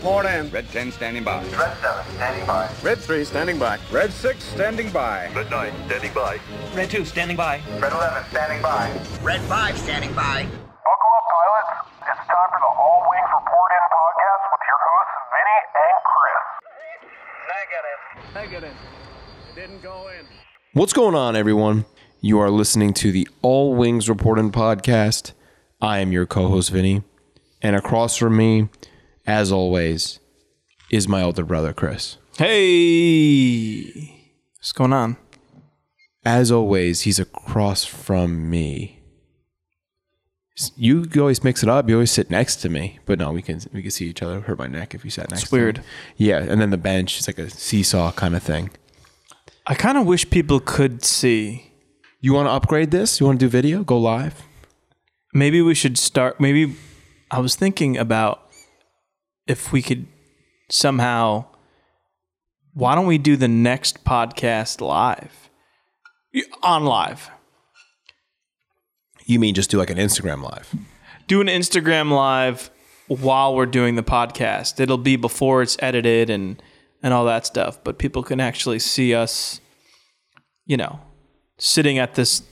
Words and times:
report 0.00 0.24
in. 0.24 0.48
Red 0.50 0.66
10 0.70 0.92
standing 0.92 1.24
by. 1.24 1.42
Red 1.44 1.76
7, 1.76 2.14
standing 2.14 2.46
by. 2.46 2.70
Red 2.82 2.98
3 2.98 3.24
standing 3.24 3.58
by. 3.58 3.78
Red 3.92 4.10
6 4.10 4.44
standing 4.44 4.90
by. 4.90 5.30
Red 5.34 5.50
9, 5.50 5.72
standing 5.86 6.12
by. 6.14 6.40
Red 6.74 6.90
2, 6.90 7.04
standing 7.04 7.36
by. 7.36 7.60
Red 7.78 7.92
11, 7.92 8.24
standing 8.30 8.62
by. 8.62 8.90
Red 9.22 9.42
5 9.42 9.78
standing 9.78 10.14
by. 10.14 10.44
Buckle 10.44 11.12
up, 11.16 11.26
pilots. 11.36 11.88
It's 12.00 12.26
time 12.28 12.48
for 12.48 12.60
the 12.60 12.72
All 12.80 13.04
Wings 13.10 13.28
Report 13.28 13.70
In 13.76 13.84
podcast 13.92 14.42
with 14.52 14.64
your 14.70 14.80
hosts, 14.88 15.16
Vinny 15.36 15.58
and 15.84 15.98
Chris. 16.08 16.44
Negative. 18.32 18.74
Negative. 18.74 18.76
Didn't 19.54 19.82
go 19.82 20.08
in. 20.18 20.24
What's 20.72 20.94
going 20.94 21.14
on, 21.14 21.36
everyone? 21.36 21.84
You 22.22 22.40
are 22.40 22.50
listening 22.50 22.94
to 22.94 23.12
the 23.12 23.28
All 23.42 23.74
Wings 23.74 24.08
Report 24.08 24.38
In 24.38 24.50
podcast. 24.50 25.32
I 25.82 25.98
am 25.98 26.10
your 26.10 26.24
co 26.24 26.48
host, 26.48 26.70
Vinny. 26.70 27.02
And 27.60 27.76
across 27.76 28.16
from 28.16 28.38
me, 28.38 28.70
as 29.30 29.52
always, 29.52 30.18
is 30.90 31.06
my 31.06 31.22
older 31.22 31.44
brother, 31.44 31.72
Chris. 31.72 32.16
Hey, 32.36 33.84
what's 34.58 34.72
going 34.72 34.92
on? 34.92 35.16
As 36.24 36.50
always, 36.50 37.02
he's 37.02 37.20
across 37.20 37.84
from 37.84 38.50
me. 38.50 38.98
You 40.76 41.06
always 41.16 41.42
mix 41.44 41.62
it 41.62 41.68
up. 41.68 41.88
You 41.88 41.94
always 41.94 42.10
sit 42.10 42.28
next 42.28 42.56
to 42.56 42.68
me, 42.68 42.98
but 43.06 43.18
no, 43.18 43.30
we 43.32 43.40
can 43.40 43.60
we 43.72 43.80
can 43.82 43.90
see 43.90 44.06
each 44.06 44.20
other. 44.20 44.40
Hurt 44.40 44.58
my 44.58 44.66
neck 44.66 44.94
if 44.94 45.04
you 45.04 45.10
sat 45.10 45.30
next. 45.30 45.42
It's 45.42 45.50
to 45.50 45.56
me. 45.56 45.62
weird. 45.62 45.82
Yeah, 46.16 46.38
and 46.42 46.60
then 46.60 46.70
the 46.70 46.76
bench 46.76 47.18
is 47.18 47.26
like 47.26 47.38
a 47.38 47.48
seesaw 47.48 48.12
kind 48.12 48.34
of 48.36 48.42
thing. 48.42 48.70
I 49.66 49.74
kind 49.74 49.96
of 49.96 50.06
wish 50.06 50.28
people 50.28 50.60
could 50.60 51.04
see. 51.04 51.72
You 52.20 52.34
want 52.34 52.48
to 52.48 52.52
upgrade 52.52 52.90
this? 52.90 53.20
You 53.20 53.26
want 53.26 53.40
to 53.40 53.46
do 53.46 53.48
video? 53.48 53.84
Go 53.84 53.96
live? 53.96 54.42
Maybe 55.32 55.62
we 55.62 55.74
should 55.74 55.96
start. 55.96 56.40
Maybe 56.40 56.74
I 57.30 57.38
was 57.38 57.54
thinking 57.54 57.96
about 57.96 58.49
if 59.50 59.72
we 59.72 59.82
could 59.82 60.06
somehow. 60.70 61.44
Why 62.72 62.94
don't 62.94 63.06
we 63.06 63.18
do 63.18 63.36
the 63.36 63.48
next 63.48 64.04
podcast 64.04 64.80
live? 64.80 65.50
On 66.62 66.84
live. 66.84 67.30
You 69.26 69.40
mean 69.40 69.54
just 69.54 69.70
do 69.70 69.78
like 69.78 69.90
an 69.90 69.98
Instagram 69.98 70.42
live? 70.42 70.72
Do 71.26 71.40
an 71.40 71.48
Instagram 71.48 72.12
live 72.12 72.70
while 73.08 73.56
we're 73.56 73.66
doing 73.66 73.96
the 73.96 74.04
podcast. 74.04 74.78
It'll 74.78 74.98
be 74.98 75.16
before 75.16 75.62
it's 75.62 75.76
edited 75.80 76.30
and 76.30 76.62
and 77.02 77.12
all 77.14 77.24
that 77.24 77.46
stuff, 77.46 77.82
but 77.82 77.98
people 77.98 78.22
can 78.22 78.40
actually 78.40 78.78
see 78.78 79.14
us. 79.14 79.60
You 80.64 80.76
know, 80.76 81.00
sitting 81.58 81.98
at 81.98 82.14
this 82.14 82.42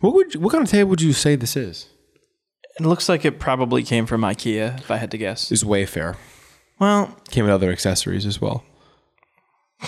What 0.00 0.14
would 0.14 0.34
you, 0.34 0.40
what 0.40 0.52
kind 0.52 0.64
of 0.64 0.70
table 0.70 0.90
would 0.90 1.02
you 1.02 1.12
say 1.12 1.36
this 1.36 1.56
is? 1.56 1.86
It 2.78 2.86
looks 2.86 3.08
like 3.08 3.24
it 3.24 3.40
probably 3.40 3.82
came 3.82 4.06
from 4.06 4.20
IKEA, 4.22 4.78
if 4.78 4.90
I 4.90 4.96
had 4.98 5.10
to 5.10 5.18
guess. 5.18 5.50
Is 5.50 5.64
Wayfair. 5.64 6.16
Well, 6.78 7.16
Came 7.30 7.44
with 7.44 7.52
other 7.52 7.72
accessories 7.72 8.24
as 8.24 8.40
well. 8.40 8.64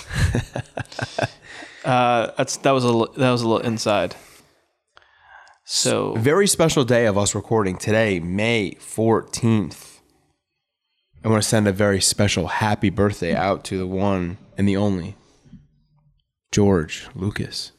uh, 1.85 2.31
that's 2.37 2.57
that 2.59 2.71
was 2.73 2.85
a 2.85 2.93
that 3.17 3.31
was 3.31 3.43
a 3.43 3.49
little 3.49 3.67
inside. 3.67 4.17
So 5.65 6.15
Very 6.17 6.49
special 6.49 6.85
day 6.85 7.07
of 7.07 7.17
us 7.17 7.35
recording 7.35 7.77
today, 7.77 8.19
May 8.19 8.73
14th. 8.73 9.99
I 11.25 11.29
want 11.29 11.43
to 11.43 11.49
send 11.49 11.69
a 11.69 11.73
very 11.73 12.01
special 12.01 12.49
happy 12.49 12.91
birthday 12.91 13.35
out 13.35 13.63
to 13.65 13.79
the 13.79 13.87
one 13.87 14.39
and 14.59 14.67
the 14.67 14.77
only 14.77 15.17
George 16.51 17.07
Lucas. 17.15 17.71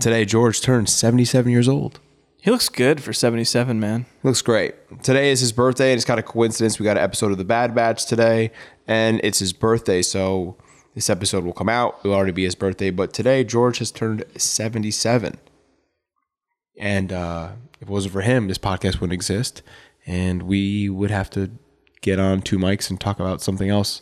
Today, 0.00 0.24
George 0.24 0.60
turned 0.60 0.88
77 0.88 1.52
years 1.52 1.68
old. 1.68 2.00
He 2.42 2.50
looks 2.50 2.68
good 2.68 3.02
for 3.02 3.12
seventy 3.12 3.44
seven, 3.44 3.78
man. 3.80 4.06
Looks 4.22 4.42
great. 4.42 4.74
Today 5.02 5.30
is 5.30 5.40
his 5.40 5.52
birthday, 5.52 5.92
and 5.92 5.98
it's 5.98 6.04
kind 6.04 6.18
of 6.18 6.26
coincidence. 6.26 6.78
We 6.78 6.84
got 6.84 6.96
an 6.96 7.02
episode 7.02 7.32
of 7.32 7.38
The 7.38 7.44
Bad 7.44 7.74
Batch 7.74 8.06
today, 8.06 8.50
and 8.86 9.20
it's 9.22 9.38
his 9.38 9.52
birthday, 9.52 10.02
so 10.02 10.56
this 10.94 11.10
episode 11.10 11.44
will 11.44 11.52
come 11.52 11.68
out. 11.68 11.98
It'll 12.04 12.16
already 12.16 12.32
be 12.32 12.44
his 12.44 12.54
birthday, 12.54 12.90
but 12.90 13.12
today 13.12 13.44
George 13.44 13.78
has 13.78 13.90
turned 13.90 14.24
77. 14.36 15.38
And 16.78 17.12
uh, 17.12 17.50
if 17.76 17.82
it 17.82 17.88
wasn't 17.88 18.12
for 18.12 18.22
him, 18.22 18.48
this 18.48 18.58
podcast 18.58 18.94
wouldn't 19.00 19.12
exist, 19.12 19.62
and 20.06 20.42
we 20.44 20.88
would 20.88 21.10
have 21.10 21.30
to 21.30 21.50
get 22.00 22.18
on 22.18 22.40
two 22.40 22.58
mics 22.58 22.88
and 22.88 22.98
talk 22.98 23.20
about 23.20 23.42
something 23.42 23.68
else. 23.68 24.00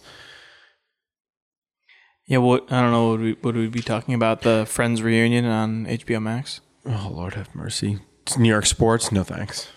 Yeah, 2.26 2.38
what 2.38 2.70
I 2.70 2.82
don't 2.82 2.92
know 2.92 3.10
what 3.10 3.20
we 3.20 3.32
would 3.42 3.56
we 3.56 3.68
be 3.68 3.80
talking 3.80 4.14
about 4.14 4.42
the 4.42 4.64
Friends 4.66 5.02
reunion 5.02 5.44
on 5.46 5.86
HBO 5.86 6.22
Max. 6.22 6.60
Oh, 6.84 7.10
Lord 7.12 7.34
have 7.34 7.54
mercy. 7.54 7.98
It's 8.28 8.36
New 8.36 8.50
York 8.50 8.66
sports? 8.66 9.10
No 9.10 9.24
thanks. 9.24 9.68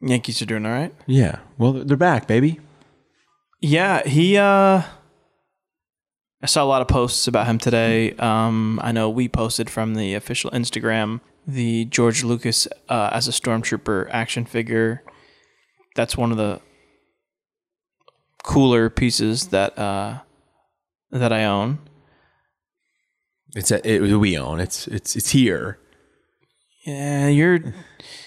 Yankees 0.00 0.40
are 0.40 0.46
doing 0.46 0.64
all 0.64 0.70
right. 0.70 0.94
Yeah, 1.06 1.40
well, 1.58 1.72
they're 1.72 1.96
back, 1.96 2.28
baby. 2.28 2.60
Yeah, 3.60 4.06
he. 4.06 4.36
uh 4.36 4.82
I 6.42 6.46
saw 6.46 6.62
a 6.62 6.66
lot 6.66 6.80
of 6.80 6.86
posts 6.86 7.26
about 7.26 7.46
him 7.48 7.58
today. 7.58 8.12
Um, 8.12 8.78
I 8.84 8.92
know 8.92 9.10
we 9.10 9.28
posted 9.28 9.68
from 9.68 9.96
the 9.96 10.14
official 10.14 10.52
Instagram 10.52 11.20
the 11.44 11.86
George 11.86 12.22
Lucas 12.22 12.68
uh, 12.88 13.10
as 13.12 13.26
a 13.26 13.32
stormtrooper 13.32 14.08
action 14.12 14.44
figure. 14.44 15.02
That's 15.96 16.16
one 16.16 16.30
of 16.30 16.36
the 16.36 16.60
cooler 18.44 18.88
pieces 18.88 19.48
that 19.48 19.76
uh, 19.76 20.20
that 21.10 21.32
I 21.32 21.46
own. 21.46 21.80
It's 23.56 23.72
a, 23.72 23.84
it, 23.88 24.00
we 24.00 24.38
own. 24.38 24.60
It's 24.60 24.86
it's 24.86 25.16
it's 25.16 25.30
here. 25.30 25.80
Yeah, 26.84 27.28
you're 27.28 27.60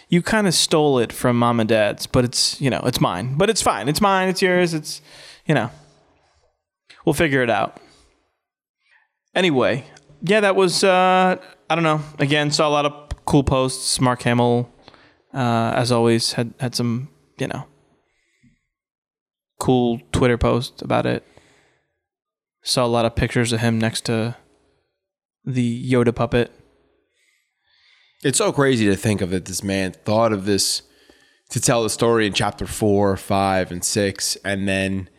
you 0.08 0.22
kind 0.22 0.48
of 0.48 0.54
stole 0.54 1.00
it 1.00 1.12
from 1.12 1.38
mom 1.38 1.60
and 1.60 1.68
dad's, 1.68 2.08
but 2.08 2.24
it's 2.24 2.60
you 2.62 2.70
know 2.70 2.82
it's 2.86 3.02
mine. 3.02 3.36
But 3.36 3.50
it's 3.50 3.62
fine. 3.62 3.90
It's 3.90 4.02
mine. 4.02 4.30
It's 4.30 4.42
yours. 4.42 4.74
It's 4.74 5.02
you 5.46 5.54
know 5.54 5.70
we'll 7.06 7.14
figure 7.14 7.44
it 7.44 7.50
out. 7.50 7.80
Anyway, 9.34 9.86
yeah, 10.22 10.40
that 10.40 10.56
was 10.56 10.84
uh, 10.84 11.38
I 11.70 11.76
don't 11.76 11.84
know. 11.84 12.02
Again, 12.20 12.52
saw 12.52 12.68
a 12.68 12.72
lot 12.72 12.86
of 12.86 13.26
cool 13.26 13.44
posts. 13.44 14.00
Mark 14.00 14.22
Hamill, 14.22 14.70
uh, 15.34 15.74
as 15.76 15.92
always, 15.92 16.34
had 16.34 16.54
had 16.60 16.76
some 16.76 17.10
you 17.38 17.48
know 17.48 17.66
cool 19.60 20.00
Twitter 20.14 20.38
post 20.38 20.82
about 20.82 21.06
it. 21.06 21.28
Saw 22.64 22.86
a 22.86 22.88
lot 22.88 23.06
of 23.06 23.16
pictures 23.16 23.52
of 23.52 23.60
him 23.60 23.78
next 23.78 24.06
to 24.06 24.38
the 25.44 25.92
Yoda 25.92 26.16
puppet. 26.16 26.52
It's 28.26 28.40
so 28.40 28.52
crazy 28.52 28.88
to 28.88 28.96
think 28.96 29.22
of 29.22 29.30
that 29.30 29.46
this 29.46 29.62
man 29.62 29.92
thought 29.92 30.34
of 30.34 30.46
this 30.46 30.82
to 31.50 31.62
tell 31.62 31.84
the 31.84 31.92
story 31.92 32.26
in 32.26 32.34
chapter 32.34 32.66
four, 32.66 33.16
five, 33.18 33.72
and 33.72 33.86
six, 33.86 34.36
and 34.44 34.68
then 34.68 35.10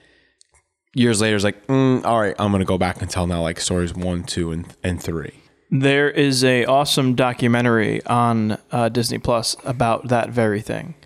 years 0.93 1.21
later, 1.21 1.37
is 1.37 1.45
like, 1.45 1.69
mm, 1.69 2.05
all 2.05 2.21
right, 2.21 2.35
I'm 2.37 2.51
gonna 2.51 2.65
go 2.65 2.79
back 2.79 3.01
and 3.01 3.09
tell 3.09 3.29
now 3.29 3.43
like 3.43 3.61
stories 3.61 3.95
one, 3.95 4.25
two, 4.25 4.51
and 4.51 4.67
and 4.83 5.01
three. 5.01 5.35
There 5.71 6.11
is 6.11 6.43
a 6.43 6.65
awesome 6.65 7.15
documentary 7.15 8.05
on 8.07 8.59
uh, 8.73 8.89
Disney 8.89 9.19
Plus 9.19 9.55
about 9.63 10.09
that 10.09 10.31
very 10.31 10.61
thing. 10.61 10.97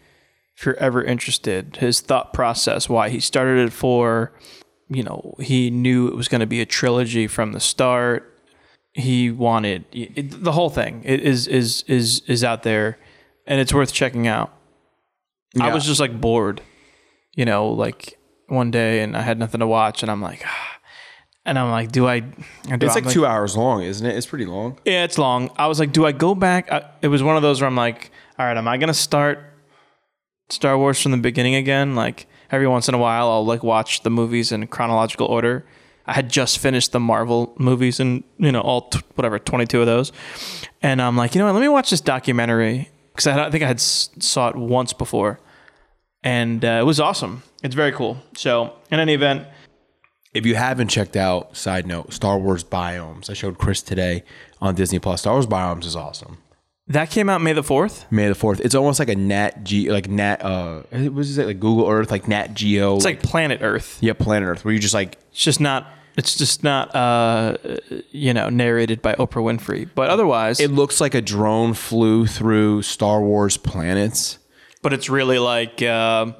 If 0.56 0.64
you're 0.64 0.76
ever 0.76 1.04
interested, 1.04 1.76
his 1.76 2.00
thought 2.00 2.32
process, 2.32 2.88
why 2.88 3.10
he 3.10 3.20
started 3.20 3.66
it 3.66 3.74
for, 3.74 4.32
you 4.88 5.02
know, 5.02 5.34
he 5.38 5.68
knew 5.70 6.08
it 6.08 6.16
was 6.16 6.28
going 6.28 6.40
to 6.40 6.46
be 6.46 6.62
a 6.62 6.66
trilogy 6.66 7.26
from 7.26 7.52
the 7.52 7.60
start. 7.60 8.29
He 8.92 9.30
wanted 9.30 9.84
it, 9.92 10.42
the 10.42 10.52
whole 10.52 10.70
thing 10.70 11.02
it 11.04 11.20
is 11.20 11.46
is 11.46 11.84
is 11.86 12.22
is 12.26 12.42
out 12.42 12.64
there, 12.64 12.98
and 13.46 13.60
it's 13.60 13.72
worth 13.72 13.92
checking 13.92 14.26
out. 14.26 14.52
I 15.60 15.72
was 15.72 15.84
just 15.84 16.00
like 16.00 16.20
bored, 16.20 16.60
you 17.34 17.44
know, 17.44 17.68
like 17.68 18.18
one 18.48 18.70
day, 18.70 19.02
and 19.02 19.16
I 19.16 19.22
had 19.22 19.38
nothing 19.38 19.60
to 19.60 19.66
watch, 19.66 20.02
and 20.02 20.10
I'm 20.10 20.20
like, 20.20 20.42
ah. 20.44 20.78
and 21.44 21.58
I'm 21.58 21.70
like, 21.70 21.92
do 21.92 22.06
I? 22.06 22.20
do 22.20 22.34
It's 22.64 22.96
I'm 22.96 23.04
like 23.04 23.12
two 23.12 23.26
hours 23.26 23.56
long, 23.56 23.82
isn't 23.82 24.04
it? 24.04 24.16
It's 24.16 24.26
pretty 24.26 24.46
long. 24.46 24.78
yeah, 24.84 25.04
it's 25.04 25.18
long. 25.18 25.50
I 25.56 25.66
was 25.66 25.78
like, 25.78 25.92
do 25.92 26.04
I 26.04 26.12
go 26.12 26.34
back? 26.34 26.70
I, 26.70 26.84
it 27.02 27.08
was 27.08 27.22
one 27.22 27.36
of 27.36 27.42
those 27.42 27.60
where 27.60 27.68
I'm 27.68 27.76
like, 27.76 28.10
all 28.38 28.46
right, 28.46 28.56
am 28.56 28.68
I 28.68 28.76
gonna 28.76 28.94
start 28.94 29.40
Star 30.48 30.76
Wars 30.76 31.00
from 31.00 31.12
the 31.12 31.18
beginning 31.18 31.54
again? 31.54 31.94
Like 31.94 32.26
every 32.50 32.66
once 32.66 32.88
in 32.88 32.94
a 32.94 32.98
while, 32.98 33.28
I'll 33.30 33.46
like 33.46 33.62
watch 33.62 34.02
the 34.02 34.10
movies 34.10 34.52
in 34.52 34.66
chronological 34.66 35.26
order. 35.26 35.64
I 36.10 36.14
had 36.14 36.28
just 36.28 36.58
finished 36.58 36.90
the 36.92 36.98
Marvel 37.00 37.54
movies 37.58 38.00
and 38.00 38.24
you 38.38 38.50
know 38.52 38.60
all 38.60 38.88
t- 38.88 39.00
whatever 39.14 39.38
22 39.38 39.80
of 39.80 39.86
those, 39.86 40.12
and 40.82 41.00
I'm 41.00 41.16
like, 41.16 41.34
you 41.34 41.38
know 41.38 41.46
what? 41.46 41.54
Let 41.54 41.60
me 41.62 41.68
watch 41.68 41.90
this 41.90 42.00
documentary 42.00 42.88
because 43.12 43.26
I, 43.28 43.46
I 43.46 43.50
think 43.50 43.62
I 43.64 43.68
had 43.68 43.76
s- 43.76 44.10
saw 44.18 44.48
it 44.48 44.56
once 44.56 44.92
before, 44.92 45.38
and 46.22 46.64
uh, 46.64 46.78
it 46.80 46.84
was 46.84 47.00
awesome. 47.00 47.42
It's 47.62 47.74
very 47.74 47.92
cool. 47.92 48.18
So 48.36 48.74
in 48.90 48.98
any 49.00 49.14
event, 49.14 49.46
If 50.34 50.46
you 50.46 50.54
haven't 50.54 50.88
checked 50.88 51.16
out, 51.16 51.56
side 51.56 51.86
note, 51.86 52.12
Star 52.12 52.38
Wars 52.38 52.64
Biomes, 52.64 53.30
I 53.30 53.34
showed 53.34 53.58
Chris 53.58 53.82
today 53.82 54.22
on 54.60 54.74
Disney 54.74 54.98
Plus. 54.98 55.20
Star 55.20 55.34
Wars 55.34 55.46
Biomes 55.46 55.84
is 55.84 55.96
awesome. 55.96 56.38
that 56.88 57.10
came 57.10 57.28
out 57.28 57.40
May 57.40 57.52
the 57.52 57.62
fourth. 57.62 58.06
May 58.10 58.28
the 58.28 58.34
fourth. 58.34 58.60
It's 58.60 58.74
almost 58.74 58.98
like 58.98 59.08
a 59.10 59.14
Nat 59.16 59.62
G, 59.64 59.90
like 59.92 60.08
Nat. 60.08 60.42
Uh, 60.42 60.82
what 60.90 61.20
is 61.20 61.38
it? 61.38 61.46
Like 61.46 61.60
Google 61.60 61.88
Earth, 61.88 62.10
like 62.10 62.26
Nat 62.28 62.54
Geo. 62.54 62.96
It's 62.96 63.04
like 63.04 63.22
Planet 63.22 63.60
Earth. 63.62 63.98
yeah, 64.00 64.12
Planet 64.14 64.48
Earth, 64.48 64.64
where 64.64 64.74
you 64.74 64.80
just 64.80 64.94
like 64.94 65.16
It's 65.30 65.42
just 65.44 65.60
not. 65.60 65.86
It's 66.16 66.36
just 66.36 66.64
not. 66.64 66.94
Uh, 66.94 67.56
you 68.10 68.34
know, 68.34 68.48
narrated 68.48 69.00
by 69.02 69.14
Oprah 69.14 69.42
Winfrey. 69.42 69.88
But 69.94 70.10
otherwise, 70.10 70.60
it 70.60 70.70
looks 70.70 71.00
like 71.00 71.14
a 71.14 71.22
drone 71.22 71.74
flew 71.74 72.26
through 72.26 72.82
Star 72.82 73.20
Wars 73.20 73.56
planets 73.56 74.38
but 74.82 74.92
it's 74.92 75.10
really 75.10 75.38
like 75.38 75.82
uh, 75.82 76.32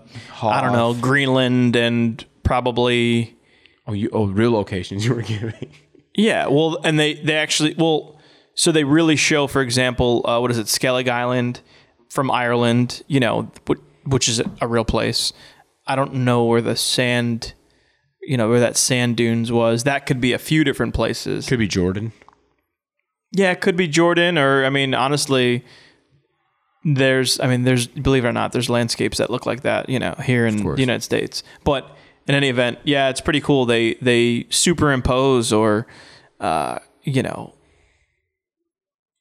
I 0.42 0.60
don't 0.60 0.72
know 0.72 0.94
Greenland 0.94 1.76
and 1.76 2.24
probably 2.42 3.36
Oh, 3.86 3.92
you 3.92 4.08
oh 4.12 4.26
real 4.26 4.52
locations 4.52 5.04
you 5.04 5.14
were 5.14 5.22
giving. 5.34 5.72
yeah. 6.14 6.46
Well, 6.46 6.78
and 6.84 6.98
they 6.98 7.14
they 7.14 7.36
actually 7.36 7.74
well, 7.76 8.20
so 8.54 8.72
they 8.72 8.84
really 8.84 9.16
show, 9.16 9.46
for 9.46 9.62
example, 9.62 10.24
uh, 10.28 10.38
what 10.40 10.50
is 10.50 10.58
it, 10.58 10.66
Skellig 10.66 11.08
Island 11.08 11.60
from 12.08 12.30
Ireland? 12.30 13.02
You 13.08 13.20
know, 13.20 13.50
which, 13.66 13.80
which 14.04 14.28
is 14.28 14.40
a 14.60 14.68
real 14.68 14.84
place. 14.84 15.32
I 15.86 15.96
don't 15.96 16.14
know 16.14 16.44
where 16.44 16.60
the 16.60 16.76
sand, 16.76 17.54
you 18.22 18.36
know, 18.36 18.48
where 18.48 18.60
that 18.60 18.76
sand 18.76 19.16
dunes 19.16 19.50
was. 19.50 19.84
That 19.84 20.06
could 20.06 20.20
be 20.20 20.32
a 20.32 20.38
few 20.38 20.64
different 20.64 20.94
places. 20.94 21.48
Could 21.48 21.58
be 21.58 21.68
Jordan. 21.68 22.12
Yeah, 23.32 23.52
it 23.52 23.60
could 23.60 23.76
be 23.76 23.86
Jordan, 23.86 24.38
or 24.38 24.64
I 24.64 24.70
mean, 24.70 24.94
honestly, 24.94 25.64
there's, 26.84 27.38
I 27.40 27.46
mean, 27.46 27.62
there's, 27.62 27.86
believe 27.86 28.24
it 28.24 28.28
or 28.28 28.32
not, 28.32 28.52
there's 28.52 28.68
landscapes 28.68 29.18
that 29.18 29.30
look 29.30 29.46
like 29.46 29.62
that, 29.62 29.88
you 29.88 29.98
know, 29.98 30.14
here 30.24 30.46
in 30.46 30.56
the. 30.64 30.80
United 30.80 31.02
States. 31.02 31.42
But 31.62 31.96
in 32.26 32.34
any 32.34 32.48
event, 32.48 32.78
yeah, 32.84 33.08
it's 33.08 33.20
pretty 33.20 33.40
cool. 33.40 33.66
They 33.66 33.94
they 33.94 34.46
superimpose 34.50 35.52
or, 35.52 35.86
uh, 36.40 36.78
you 37.02 37.22
know, 37.22 37.54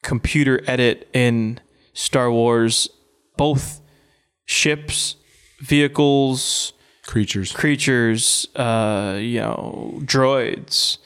computer 0.04 0.62
edit 0.68 1.10
in 1.13 1.60
Star 1.94 2.31
Wars 2.31 2.90
both 3.38 3.81
ships, 4.46 5.16
vehicles, 5.62 6.74
Creatures. 7.09 7.51
creatures, 7.51 8.47
uh, 8.56 9.17
you 9.19 9.39
know, 9.39 10.00
droids, 10.03 11.00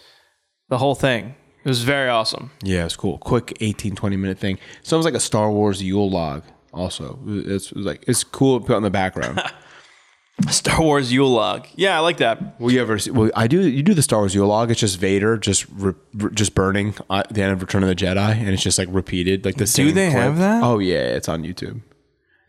the 0.67 0.77
whole 0.77 0.95
thing. 0.95 1.35
It 1.63 1.69
was 1.69 1.83
very 1.83 2.09
awesome. 2.09 2.51
Yeah, 2.61 2.83
it's 2.83 2.97
cool. 2.97 3.19
Quick 3.19 3.57
18, 3.61 3.95
20 3.95 4.17
minute 4.17 4.37
thing. 4.37 4.59
Sounds 4.81 5.05
like 5.05 5.13
a 5.13 5.19
Star 5.19 5.49
Wars 5.49 5.81
Yule 5.81 6.09
log. 6.09 6.43
Also, 6.73 7.19
it's, 7.25 7.71
it's 7.71 7.75
like 7.75 8.03
it's 8.05 8.23
cool 8.23 8.59
to 8.59 8.65
put 8.65 8.75
in 8.75 8.83
the 8.83 8.89
background. 8.89 9.41
Star 10.49 10.81
Wars 10.81 11.13
Yule 11.13 11.29
log. 11.29 11.67
Yeah, 11.75 11.95
I 11.95 11.99
like 11.99 12.17
that. 12.17 12.59
Will 12.59 12.71
you 12.73 12.81
ever? 12.81 12.99
See, 12.99 13.11
well, 13.11 13.31
I 13.35 13.47
do. 13.47 13.61
You 13.61 13.81
do 13.83 13.93
the 13.93 14.01
Star 14.01 14.19
Wars 14.19 14.35
Yule 14.35 14.47
log. 14.47 14.71
It's 14.71 14.79
just 14.79 14.97
Vader 14.97 15.37
just 15.37 15.67
re, 15.71 15.93
re- 16.15 16.31
just 16.33 16.53
burning 16.53 16.95
at 17.09 17.33
the 17.33 17.41
end 17.43 17.53
of 17.53 17.61
Return 17.61 17.83
of 17.83 17.89
the 17.89 17.95
Jedi, 17.95 18.35
and 18.35 18.49
it's 18.49 18.63
just 18.63 18.77
like 18.77 18.89
repeated, 18.91 19.45
like 19.45 19.55
the 19.55 19.67
same. 19.67 19.87
Do 19.87 19.91
they 19.93 20.09
clip. 20.09 20.21
have 20.21 20.37
that? 20.39 20.63
Oh 20.63 20.79
yeah, 20.79 20.95
it's 20.97 21.29
on 21.29 21.43
YouTube. 21.43 21.81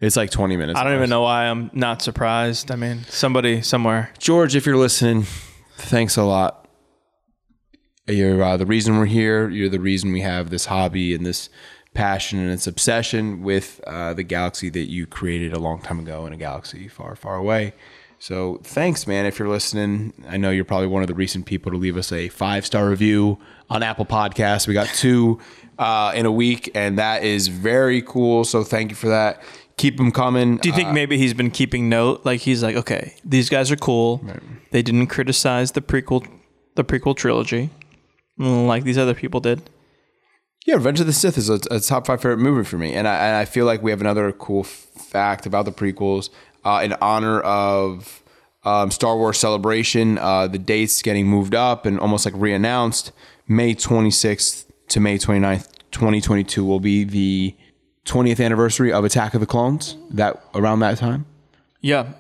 It's 0.01 0.17
like 0.17 0.31
twenty 0.31 0.57
minutes. 0.57 0.79
I 0.79 0.85
don't 0.85 0.95
even 0.95 1.11
know 1.11 1.23
why 1.23 1.47
I'm 1.47 1.71
not 1.73 2.03
surprised. 2.03 2.71
I 2.71 2.77
mean, 2.77 3.05
somebody 3.09 3.63
somewhere. 3.63 4.11
George, 4.19 4.55
if 4.57 4.67
you're 4.67 4.77
listening, 4.77 5.27
thanks 5.77 6.17
a 6.17 6.25
lot. 6.25 6.69
You're 8.07 8.43
uh, 8.43 8.57
the 8.57 8.67
reason 8.67 8.99
we're 8.99 9.07
here. 9.07 9.49
You're 9.49 9.71
the 9.71 9.81
reason 9.81 10.13
we 10.13 10.21
have 10.21 10.51
this 10.51 10.67
hobby 10.67 11.15
and 11.15 11.25
this 11.25 11.49
passion 11.95 12.41
and 12.41 12.51
this 12.51 12.67
obsession 12.67 13.43
with 13.43 13.81
uh, 13.87 14.13
the 14.13 14.25
galaxy 14.25 14.69
that 14.69 14.91
you 14.91 15.07
created 15.07 15.53
a 15.53 15.59
long 15.59 15.81
time 15.81 16.01
ago 16.01 16.27
in 16.27 16.33
a 16.33 16.37
galaxy 16.37 16.89
far, 16.89 17.17
far 17.17 17.37
away. 17.37 17.73
So 18.19 18.61
thanks, 18.63 19.07
man. 19.07 19.27
If 19.27 19.39
you're 19.39 19.49
listening, 19.49 20.13
I 20.29 20.37
know 20.37 20.51
you're 20.51 20.65
probably 20.65 20.87
one 20.87 21.03
of 21.03 21.09
the 21.09 21.15
recent 21.15 21.47
people 21.47 21.71
to 21.73 21.79
leave 21.79 21.97
us 21.97 22.11
a 22.11 22.29
five 22.29 22.67
star 22.67 22.89
review 22.89 23.39
on 23.71 23.83
Apple 23.83 24.07
Podcasts. 24.07 24.67
We 24.67 24.75
got 24.75 24.89
two 24.89 25.41
uh, 25.79 26.13
in 26.15 26.27
a 26.27 26.33
week, 26.33 26.71
and 26.75 26.99
that 26.99 27.23
is 27.23 27.49
very 27.49 28.03
cool. 28.03 28.45
So 28.45 28.65
thank 28.65 28.91
you 28.91 28.97
for 28.97 29.09
that. 29.09 29.43
Keep 29.77 29.97
them 29.97 30.13
coming. 30.13 30.57
Do 30.59 30.69
you 30.69 30.75
think 30.75 30.91
maybe 30.93 31.19
he's 31.19 31.35
been 31.35 31.51
keeping 31.51 31.89
note? 31.89 32.25
Like 32.25 32.41
he's 32.41 32.63
like, 32.63 32.77
okay, 32.77 33.15
these 33.25 33.49
guys 33.49 33.71
are 33.73 33.77
cool. 33.77 34.25
They 34.71 34.83
didn't 34.83 35.09
criticize 35.09 35.73
the 35.73 35.81
prequel, 35.81 36.27
the 36.77 36.85
prequel 36.85 37.17
trilogy, 37.17 37.71
like 38.39 38.85
these 38.85 38.99
other 38.99 39.15
people 39.15 39.41
did. 39.41 39.69
Yeah, 40.67 40.77
Revenge 40.77 41.01
of 41.01 41.07
the 41.07 41.13
Sith 41.13 41.37
is 41.37 41.51
a, 41.51 41.61
a 41.71 41.79
top 41.81 42.07
five 42.07 42.23
favorite 42.23 42.39
movie 42.39 42.65
for 42.65 42.79
me, 42.79 42.95
and 42.95 43.07
I, 43.07 43.17
and 43.17 43.37
I 43.37 43.45
feel 43.45 43.67
like 43.67 43.83
we 43.83 43.91
have 43.91 44.01
another 44.01 44.33
cool 44.33 44.61
f- 44.61 44.69
fact 44.97 45.45
about 45.45 45.67
the 45.67 45.73
prequels 45.73 46.31
uh, 46.65 46.81
in 46.83 46.95
honor 47.03 47.41
of 47.43 48.23
um, 48.65 48.91
Star 48.91 49.17
Wars 49.17 49.39
Celebration. 49.39 50.17
Uh, 50.17 50.47
the 50.47 50.59
dates 50.59 51.03
getting 51.03 51.27
moved 51.27 51.55
up 51.55 51.85
and 51.85 52.01
almost 52.01 52.25
like 52.25 52.33
re-announced. 52.37 53.13
May 53.47 53.75
26th 53.75 54.65
to 54.89 55.01
May 55.01 55.19
29th, 55.19 55.69
2022 55.91 56.65
will 56.65 56.81
be 56.81 57.05
the 57.05 57.55
20th 58.05 58.45
anniversary 58.45 58.93
of 58.93 59.05
Attack 59.05 59.35
of 59.35 59.41
the 59.41 59.47
Clones. 59.47 59.97
That 60.11 60.43
around 60.55 60.81
that 60.81 60.99
time. 60.99 61.27
Yeah, 61.81 62.13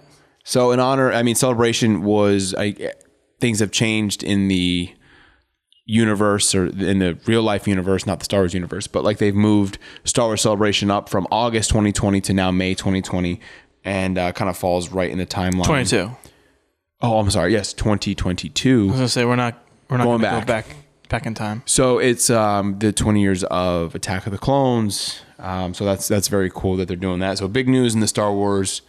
So 0.45 0.73
in 0.73 0.81
honor, 0.81 1.11
I 1.13 1.23
mean, 1.23 1.35
celebration 1.35 2.03
was 2.03 2.55
I, 2.55 2.93
things 3.41 3.61
have 3.61 3.71
changed 3.71 4.23
in 4.23 4.49
the 4.49 4.93
universe 5.87 6.55
or 6.55 6.67
in 6.67 6.99
the 6.99 7.19
real 7.27 7.43
life 7.43 7.67
universe, 7.69 8.07
not 8.07 8.19
the 8.19 8.25
Star 8.25 8.41
Wars 8.41 8.55
universe, 8.55 8.87
but 8.87 9.05
like 9.05 9.19
they've 9.19 9.35
moved 9.35 9.79
Star 10.05 10.27
Wars 10.27 10.43
Celebration 10.43 10.91
up 10.91 11.09
from 11.09 11.27
August 11.31 11.71
2020 11.71 12.21
to 12.23 12.35
now 12.35 12.51
May 12.51 12.75
2020, 12.75 13.41
and 13.85 14.19
uh, 14.19 14.33
kind 14.33 14.49
of 14.51 14.57
falls 14.57 14.91
right 14.91 15.11
in 15.11 15.19
the 15.19 15.27
timeline. 15.27 15.65
twenty 15.65 15.85
two. 15.85 16.11
Oh, 17.01 17.19
I'm 17.19 17.31
sorry. 17.31 17.53
Yes, 17.53 17.73
2022. 17.75 18.81
I 18.81 18.87
was 18.87 18.93
gonna 18.95 19.09
say 19.09 19.25
we're 19.25 19.37
not 19.37 19.63
we're 19.91 19.99
not 19.99 20.05
Going 20.05 20.21
going 20.21 20.45
back. 20.47 20.47
go 20.47 20.47
back 20.47 20.77
back 21.09 21.27
in 21.27 21.35
time. 21.35 21.63
So 21.67 21.99
it's 21.99 22.31
um, 22.31 22.79
the 22.79 22.93
20 22.93 23.21
years 23.21 23.45
of 23.45 23.95
Attack 23.95 24.27
of 24.27 24.33
the 24.33 24.39
Clones. 24.39 25.21
Um, 25.39 25.75
so 25.75 25.85
that's 25.85 26.09
that's 26.09 26.29
very 26.29 26.51
cool 26.51 26.77
that 26.77 26.89
they're 26.89 26.97
doing 26.97 27.21
that. 27.21 27.39
So 27.39 27.49
big 27.49 27.69
news 27.69 27.95
in 27.95 28.01
the 28.01 28.07
Star 28.07 28.33
Wars 28.33 28.83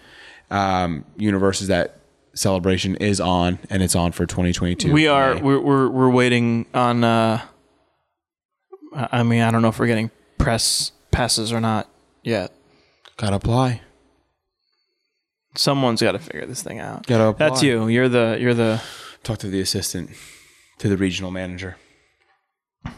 um, 0.51 1.03
universe 1.17 1.61
is 1.61 1.67
that 1.67 1.97
celebration 2.33 2.95
is 2.97 3.19
on, 3.19 3.59
and 3.69 3.81
it's 3.81 3.95
on 3.95 4.11
for 4.11 4.25
2022. 4.25 4.91
We 4.91 5.07
are 5.07 5.37
we're 5.37 5.59
we're, 5.59 5.89
we're 5.89 6.09
waiting 6.09 6.65
on. 6.73 7.03
uh 7.03 7.41
I 8.93 9.23
mean, 9.23 9.41
I 9.41 9.51
don't 9.51 9.61
know 9.61 9.67
if 9.67 9.77
we're 9.79 9.87
getting 9.87 10.09
press 10.37 10.93
passes 11.11 11.51
or 11.51 11.59
not 11.59 11.89
yet. 12.23 12.53
gotta 13.17 13.35
apply. 13.35 13.81
Someone's 15.57 16.01
got 16.01 16.13
to 16.13 16.19
figure 16.19 16.45
this 16.45 16.61
thing 16.61 16.79
out. 16.79 17.05
Gotta 17.07 17.27
apply. 17.27 17.49
That's 17.49 17.63
you. 17.63 17.87
You're 17.87 18.09
the 18.09 18.37
you're 18.39 18.53
the 18.53 18.81
Talk 19.23 19.39
to 19.39 19.47
the 19.47 19.59
assistant, 19.59 20.11
to 20.77 20.87
the 20.87 20.97
regional 20.97 21.31
manager. 21.31 21.77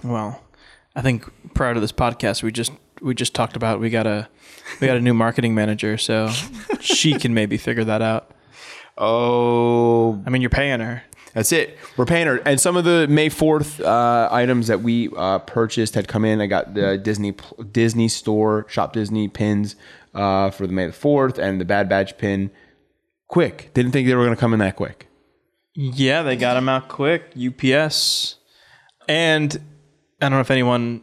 Well. 0.04 0.42
I 0.96 1.02
think 1.02 1.30
prior 1.54 1.76
to 1.76 1.80
this 1.80 1.92
podcast, 1.92 2.42
we 2.42 2.52
just 2.52 2.72
we 3.02 3.14
just 3.14 3.36
talked 3.36 3.56
about 3.56 3.80
we 3.80 3.92
got 3.92 4.08
a 4.08 4.28
we 4.82 4.88
got 4.88 4.98
a 4.98 5.02
new 5.02 5.14
marketing 5.14 5.54
manager, 5.54 5.98
so 5.98 6.30
she 6.80 7.14
can 7.14 7.36
maybe 7.36 7.58
figure 7.58 7.84
that 7.84 8.02
out. 8.02 8.32
Oh, 8.98 10.22
I 10.26 10.32
mean, 10.32 10.42
you're 10.42 10.50
paying 10.50 10.80
her. 10.80 11.04
That's 11.34 11.52
it. 11.52 11.78
We're 11.98 12.06
paying 12.06 12.26
her. 12.26 12.38
And 12.38 12.60
some 12.60 12.76
of 12.76 12.84
the 12.84 13.06
May 13.08 13.30
Fourth 13.30 13.80
uh, 13.80 14.28
items 14.32 14.66
that 14.68 14.82
we 14.82 15.10
uh, 15.16 15.38
purchased 15.38 15.94
had 15.94 16.08
come 16.08 16.26
in. 16.26 16.42
I 16.42 16.48
got 16.48 16.74
the 16.74 16.98
Disney 16.98 17.36
Disney 17.72 18.08
Store 18.08 18.66
Shop 18.68 18.94
Disney 18.94 19.28
pins 19.28 19.76
uh, 20.16 20.50
for 20.50 20.66
the 20.66 20.74
May 20.74 20.88
the 20.88 20.94
Fourth, 20.94 21.38
and 21.38 21.62
the 21.62 21.66
Bad 21.66 21.88
Batch 21.88 22.18
pin. 22.18 22.50
Quick. 23.28 23.70
Didn't 23.76 23.92
think 23.92 24.08
they 24.08 24.16
were 24.16 24.24
going 24.24 24.36
to 24.36 24.40
come 24.40 24.54
in 24.54 24.60
that 24.60 24.76
quick. 24.76 25.10
Yeah, 25.76 26.24
they 26.24 26.38
got 26.38 26.56
them 26.56 26.70
out 26.70 26.88
quick. 26.88 27.34
UPS, 27.38 28.38
and 29.08 29.62
I 30.22 30.26
don't 30.26 30.32
know 30.32 30.40
if 30.40 30.52
anyone. 30.52 31.02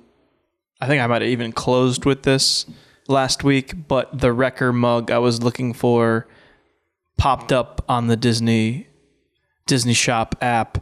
I 0.81 0.87
think 0.87 1.03
I 1.03 1.07
might 1.07 1.23
have 1.23 1.31
even 1.31 1.53
closed 1.53 2.05
with 2.05 2.23
this 2.25 2.67
last 3.09 3.45
week, 3.45 3.87
but 3.89 4.19
the 4.19 4.33
Wrecker 4.33 4.73
mug 4.73 5.11
I 5.11 5.19
was 5.19 5.43
looking 5.43 5.73
for 5.73 6.27
popped 7.17 7.53
up 7.53 7.85
on 7.89 8.09
the 8.09 8.17
Disney 8.17 8.89
Disney 9.67 9.95
Shop 9.95 10.35
app. 10.41 10.79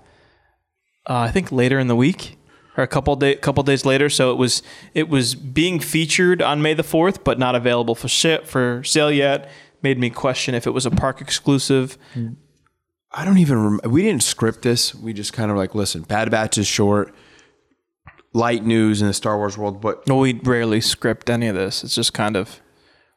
Uh, 1.08 1.18
I 1.18 1.30
think 1.30 1.52
later 1.52 1.78
in 1.78 1.88
the 1.88 1.96
week 1.96 2.38
or 2.76 2.84
a 2.84 2.88
couple 2.88 3.14
day 3.16 3.34
couple 3.34 3.62
days 3.62 3.84
later. 3.84 4.08
So 4.08 4.32
it 4.32 4.36
was 4.36 4.62
it 4.94 5.08
was 5.08 5.34
being 5.34 5.78
featured 5.78 6.40
on 6.40 6.62
May 6.62 6.74
the 6.74 6.82
fourth, 6.82 7.24
but 7.24 7.38
not 7.38 7.54
available 7.54 7.94
for 7.94 8.08
ship 8.08 8.46
for 8.46 8.82
sale 8.84 9.10
yet. 9.12 9.50
Made 9.82 9.98
me 9.98 10.10
question 10.10 10.54
if 10.54 10.66
it 10.66 10.70
was 10.70 10.86
a 10.86 10.90
park 10.90 11.20
exclusive. 11.20 11.98
I 13.14 13.24
don't 13.24 13.38
even. 13.38 13.58
Rem- 13.78 13.92
we 13.92 14.02
didn't 14.02 14.22
script 14.22 14.62
this. 14.62 14.94
We 14.94 15.12
just 15.12 15.32
kind 15.32 15.50
of 15.50 15.56
like 15.56 15.74
listen. 15.74 16.02
Bad 16.02 16.30
Batch 16.30 16.56
is 16.56 16.66
short, 16.66 17.14
light 18.32 18.64
news 18.64 19.00
in 19.02 19.08
the 19.08 19.14
Star 19.14 19.36
Wars 19.36 19.56
world, 19.58 19.80
but 19.80 20.06
Well, 20.08 20.20
we 20.20 20.34
rarely 20.34 20.80
script 20.80 21.28
any 21.30 21.48
of 21.48 21.54
this. 21.54 21.84
It's 21.84 21.94
just 21.94 22.12
kind 22.14 22.36
of 22.36 22.60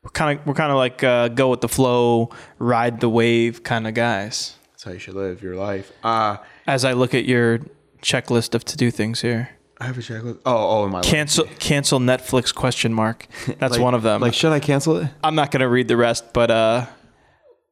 we're 0.03 0.09
kind 0.11 0.39
of 0.39 0.45
we're 0.45 0.53
kind 0.53 0.71
of 0.71 0.77
like 0.77 1.03
uh, 1.03 1.29
go 1.29 1.49
with 1.49 1.61
the 1.61 1.69
flow, 1.69 2.29
ride 2.59 2.99
the 2.99 3.09
wave 3.09 3.63
kind 3.63 3.87
of 3.87 3.93
guys. 3.93 4.55
that's 4.71 4.83
how 4.83 4.91
you 4.91 4.99
should 4.99 5.15
live 5.15 5.41
your 5.41 5.55
life. 5.55 5.91
Uh, 6.03 6.37
As 6.67 6.85
I 6.85 6.93
look 6.93 7.13
at 7.13 7.25
your 7.25 7.59
checklist 8.01 8.53
of 8.53 8.63
to 8.65 8.77
do 8.77 8.91
things 8.91 9.21
here, 9.21 9.49
I 9.79 9.85
have 9.85 9.97
a 9.97 10.01
checklist. 10.01 10.39
Oh, 10.45 10.81
oh, 10.81 10.85
in 10.85 10.91
my 10.91 10.99
life. 10.99 11.05
cancel 11.05 11.45
cancel 11.59 11.99
Netflix 11.99 12.53
question 12.53 12.93
mark. 12.93 13.27
That's 13.59 13.73
Like- 13.73 13.81
one 13.81 13.93
of 13.95 14.03
them. 14.03 14.21
Like, 14.21 14.33
should 14.33 14.51
I 14.51 14.59
cancel 14.59 14.97
it? 14.97 15.09
I'm 15.23 15.35
not 15.35 15.49
gonna 15.51 15.69
read 15.69 15.87
the 15.87 15.97
rest, 15.97 16.33
but 16.33 16.51
uh, 16.51 16.85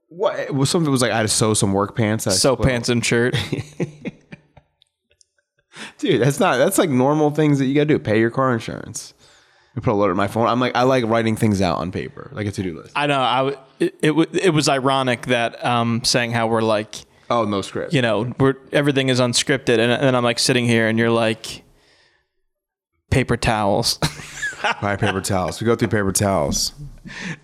What? 0.07 0.51
Well, 0.53 0.65
some 0.65 0.81
of 0.81 0.87
it 0.87 0.91
was 0.91 1.01
like 1.01 1.11
I 1.11 1.17
had 1.17 1.23
to 1.23 1.27
sew 1.27 1.53
some 1.53 1.71
work 1.73 1.95
pants. 1.95 2.25
I 2.25 2.31
so 2.31 2.55
split- 2.55 2.67
pants 2.69 2.89
and 2.89 3.05
shirt. 3.05 3.35
Dude, 6.03 6.21
that's 6.21 6.39
not 6.39 6.57
that's 6.57 6.77
like 6.77 6.89
normal 6.89 7.31
things 7.31 7.59
that 7.59 7.65
you 7.65 7.73
gotta 7.73 7.85
do. 7.85 7.97
Pay 7.99 8.19
your 8.19 8.29
car 8.29 8.53
insurance. 8.53 9.13
I 9.75 9.79
put 9.79 9.91
a 9.91 9.93
alert 9.93 10.11
on 10.11 10.17
my 10.17 10.27
phone. 10.27 10.47
I'm 10.47 10.59
like 10.59 10.75
I 10.75 10.83
like 10.83 11.05
writing 11.05 11.35
things 11.35 11.61
out 11.61 11.77
on 11.79 11.91
paper, 11.91 12.29
like 12.33 12.45
a 12.45 12.51
to 12.51 12.61
do 12.63 12.77
list. 12.77 12.91
I 12.95 13.07
know. 13.07 13.19
I 13.21 13.37
w- 13.37 13.57
it, 13.79 13.95
it 14.01 14.07
w- 14.09 14.29
it 14.33 14.49
was 14.51 14.67
ironic 14.69 15.27
that 15.27 15.63
um 15.65 16.03
saying 16.03 16.31
how 16.31 16.47
we're 16.47 16.61
like 16.61 16.95
Oh, 17.29 17.45
no 17.45 17.61
script. 17.61 17.93
you 17.93 18.01
know 18.01 18.33
we're 18.39 18.55
everything 18.71 19.09
is 19.09 19.19
unscripted, 19.19 19.79
and, 19.79 19.91
and 19.91 20.03
then 20.03 20.13
I'm 20.15 20.23
like 20.23 20.39
sitting 20.39 20.65
here, 20.65 20.87
and 20.89 20.99
you're 20.99 21.09
like 21.09 21.63
paper 23.09 23.37
towels. 23.37 23.97
Buy 24.81 24.95
paper 24.95 25.21
towels. 25.21 25.59
We 25.61 25.65
go 25.65 25.75
through 25.75 25.87
paper 25.89 26.11
towels. 26.11 26.73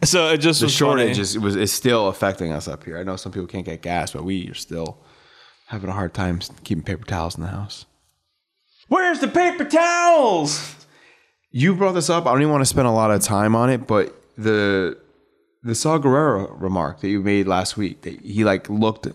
So 0.03 0.29
it 0.29 0.37
just 0.37 0.59
The 0.61 0.67
was 0.67 0.73
shortage 0.73 1.11
funny. 1.15 1.19
is 1.21 1.39
was 1.39 1.55
is 1.55 1.71
still 1.71 2.07
affecting 2.07 2.51
us 2.51 2.67
up 2.67 2.83
here. 2.83 2.97
I 2.97 3.03
know 3.03 3.15
some 3.15 3.31
people 3.31 3.47
can't 3.47 3.65
get 3.65 3.81
gas, 3.81 4.11
but 4.11 4.23
we 4.23 4.49
are 4.49 4.53
still 4.53 4.99
having 5.67 5.89
a 5.89 5.93
hard 5.93 6.13
time 6.13 6.39
keeping 6.63 6.83
paper 6.83 7.05
towels 7.05 7.35
in 7.35 7.41
the 7.43 7.49
house. 7.49 7.85
Where's 8.89 9.19
the 9.19 9.27
paper 9.27 9.65
towels? 9.65 10.75
You 11.51 11.75
brought 11.75 11.93
this 11.93 12.09
up. 12.09 12.25
I 12.25 12.31
don't 12.31 12.41
even 12.41 12.51
want 12.51 12.61
to 12.61 12.65
spend 12.65 12.87
a 12.87 12.91
lot 12.91 13.11
of 13.11 13.21
time 13.21 13.55
on 13.55 13.69
it, 13.69 13.87
but 13.87 14.15
the 14.37 14.97
the 15.63 15.75
Saw 15.75 15.97
Gerrera 15.99 16.49
remark 16.59 17.01
that 17.01 17.09
you 17.09 17.21
made 17.21 17.47
last 17.47 17.75
week 17.77 18.01
that 18.01 18.21
he 18.21 18.43
like 18.43 18.69
looked 18.69 19.07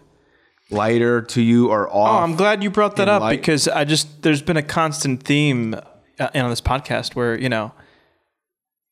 lighter 0.70 1.22
to 1.22 1.42
you 1.42 1.70
or 1.70 1.88
off. 1.88 2.20
Oh. 2.20 2.24
I'm 2.24 2.36
glad 2.36 2.62
you 2.62 2.70
brought 2.70 2.96
that 2.96 3.08
up 3.08 3.22
light. 3.22 3.40
because 3.40 3.68
I 3.68 3.84
just 3.84 4.22
there's 4.22 4.42
been 4.42 4.56
a 4.56 4.62
constant 4.62 5.22
theme 5.22 5.74
uh, 6.18 6.28
on 6.34 6.50
this 6.50 6.60
podcast 6.60 7.14
where 7.14 7.38
you 7.38 7.48
know, 7.48 7.72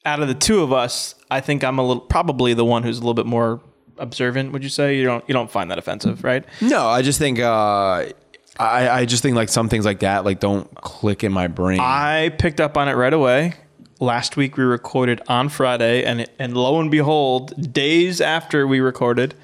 out 0.05 0.21
of 0.21 0.29
the 0.29 0.35
two 0.35 0.63
of 0.63 0.73
us, 0.73 1.15
I 1.31 1.41
think 1.41 1.63
I'm 1.65 1.79
a 1.79 1.87
little 1.87 2.03
probably 2.03 2.55
the 2.55 2.65
one 2.65 2.83
who's 2.83 2.99
a 2.99 3.01
little 3.01 3.15
bit 3.15 3.27
more 3.27 3.61
observant. 3.99 4.53
Would 4.53 4.63
you 4.63 4.71
say 4.71 4.97
you 4.97 5.05
don't 5.05 5.25
you 5.29 5.33
don't 5.33 5.51
find 5.51 5.71
that 5.71 5.79
offensive, 5.79 6.25
right? 6.25 6.45
no, 6.61 6.87
I 6.87 7.03
just 7.03 7.19
think 7.19 7.39
uh, 7.39 8.07
I 8.59 8.89
I 8.89 9.05
just 9.05 9.23
think 9.23 9.37
like 9.37 9.49
some 9.49 9.69
things 9.69 9.85
like 9.85 10.01
that 10.01 10.25
like 10.25 10.41
don't 10.41 10.73
click 10.77 11.25
in 11.25 11.33
my 11.33 11.49
brain. 11.49 11.81
I 11.81 12.31
picked 12.39 12.61
up 12.61 12.77
on 12.77 12.89
it 12.89 12.95
right 12.95 13.13
away. 13.13 13.55
Last 14.01 14.37
week 14.37 14.57
we 14.57 14.65
recorded 14.65 15.23
on 15.29 15.49
Friday, 15.49 16.05
and 16.05 16.27
and 16.39 16.57
lo 16.57 16.81
and 16.81 16.91
behold, 16.91 17.73
days 17.73 18.21
after 18.21 18.67
we 18.67 18.81
recorded, 18.81 19.35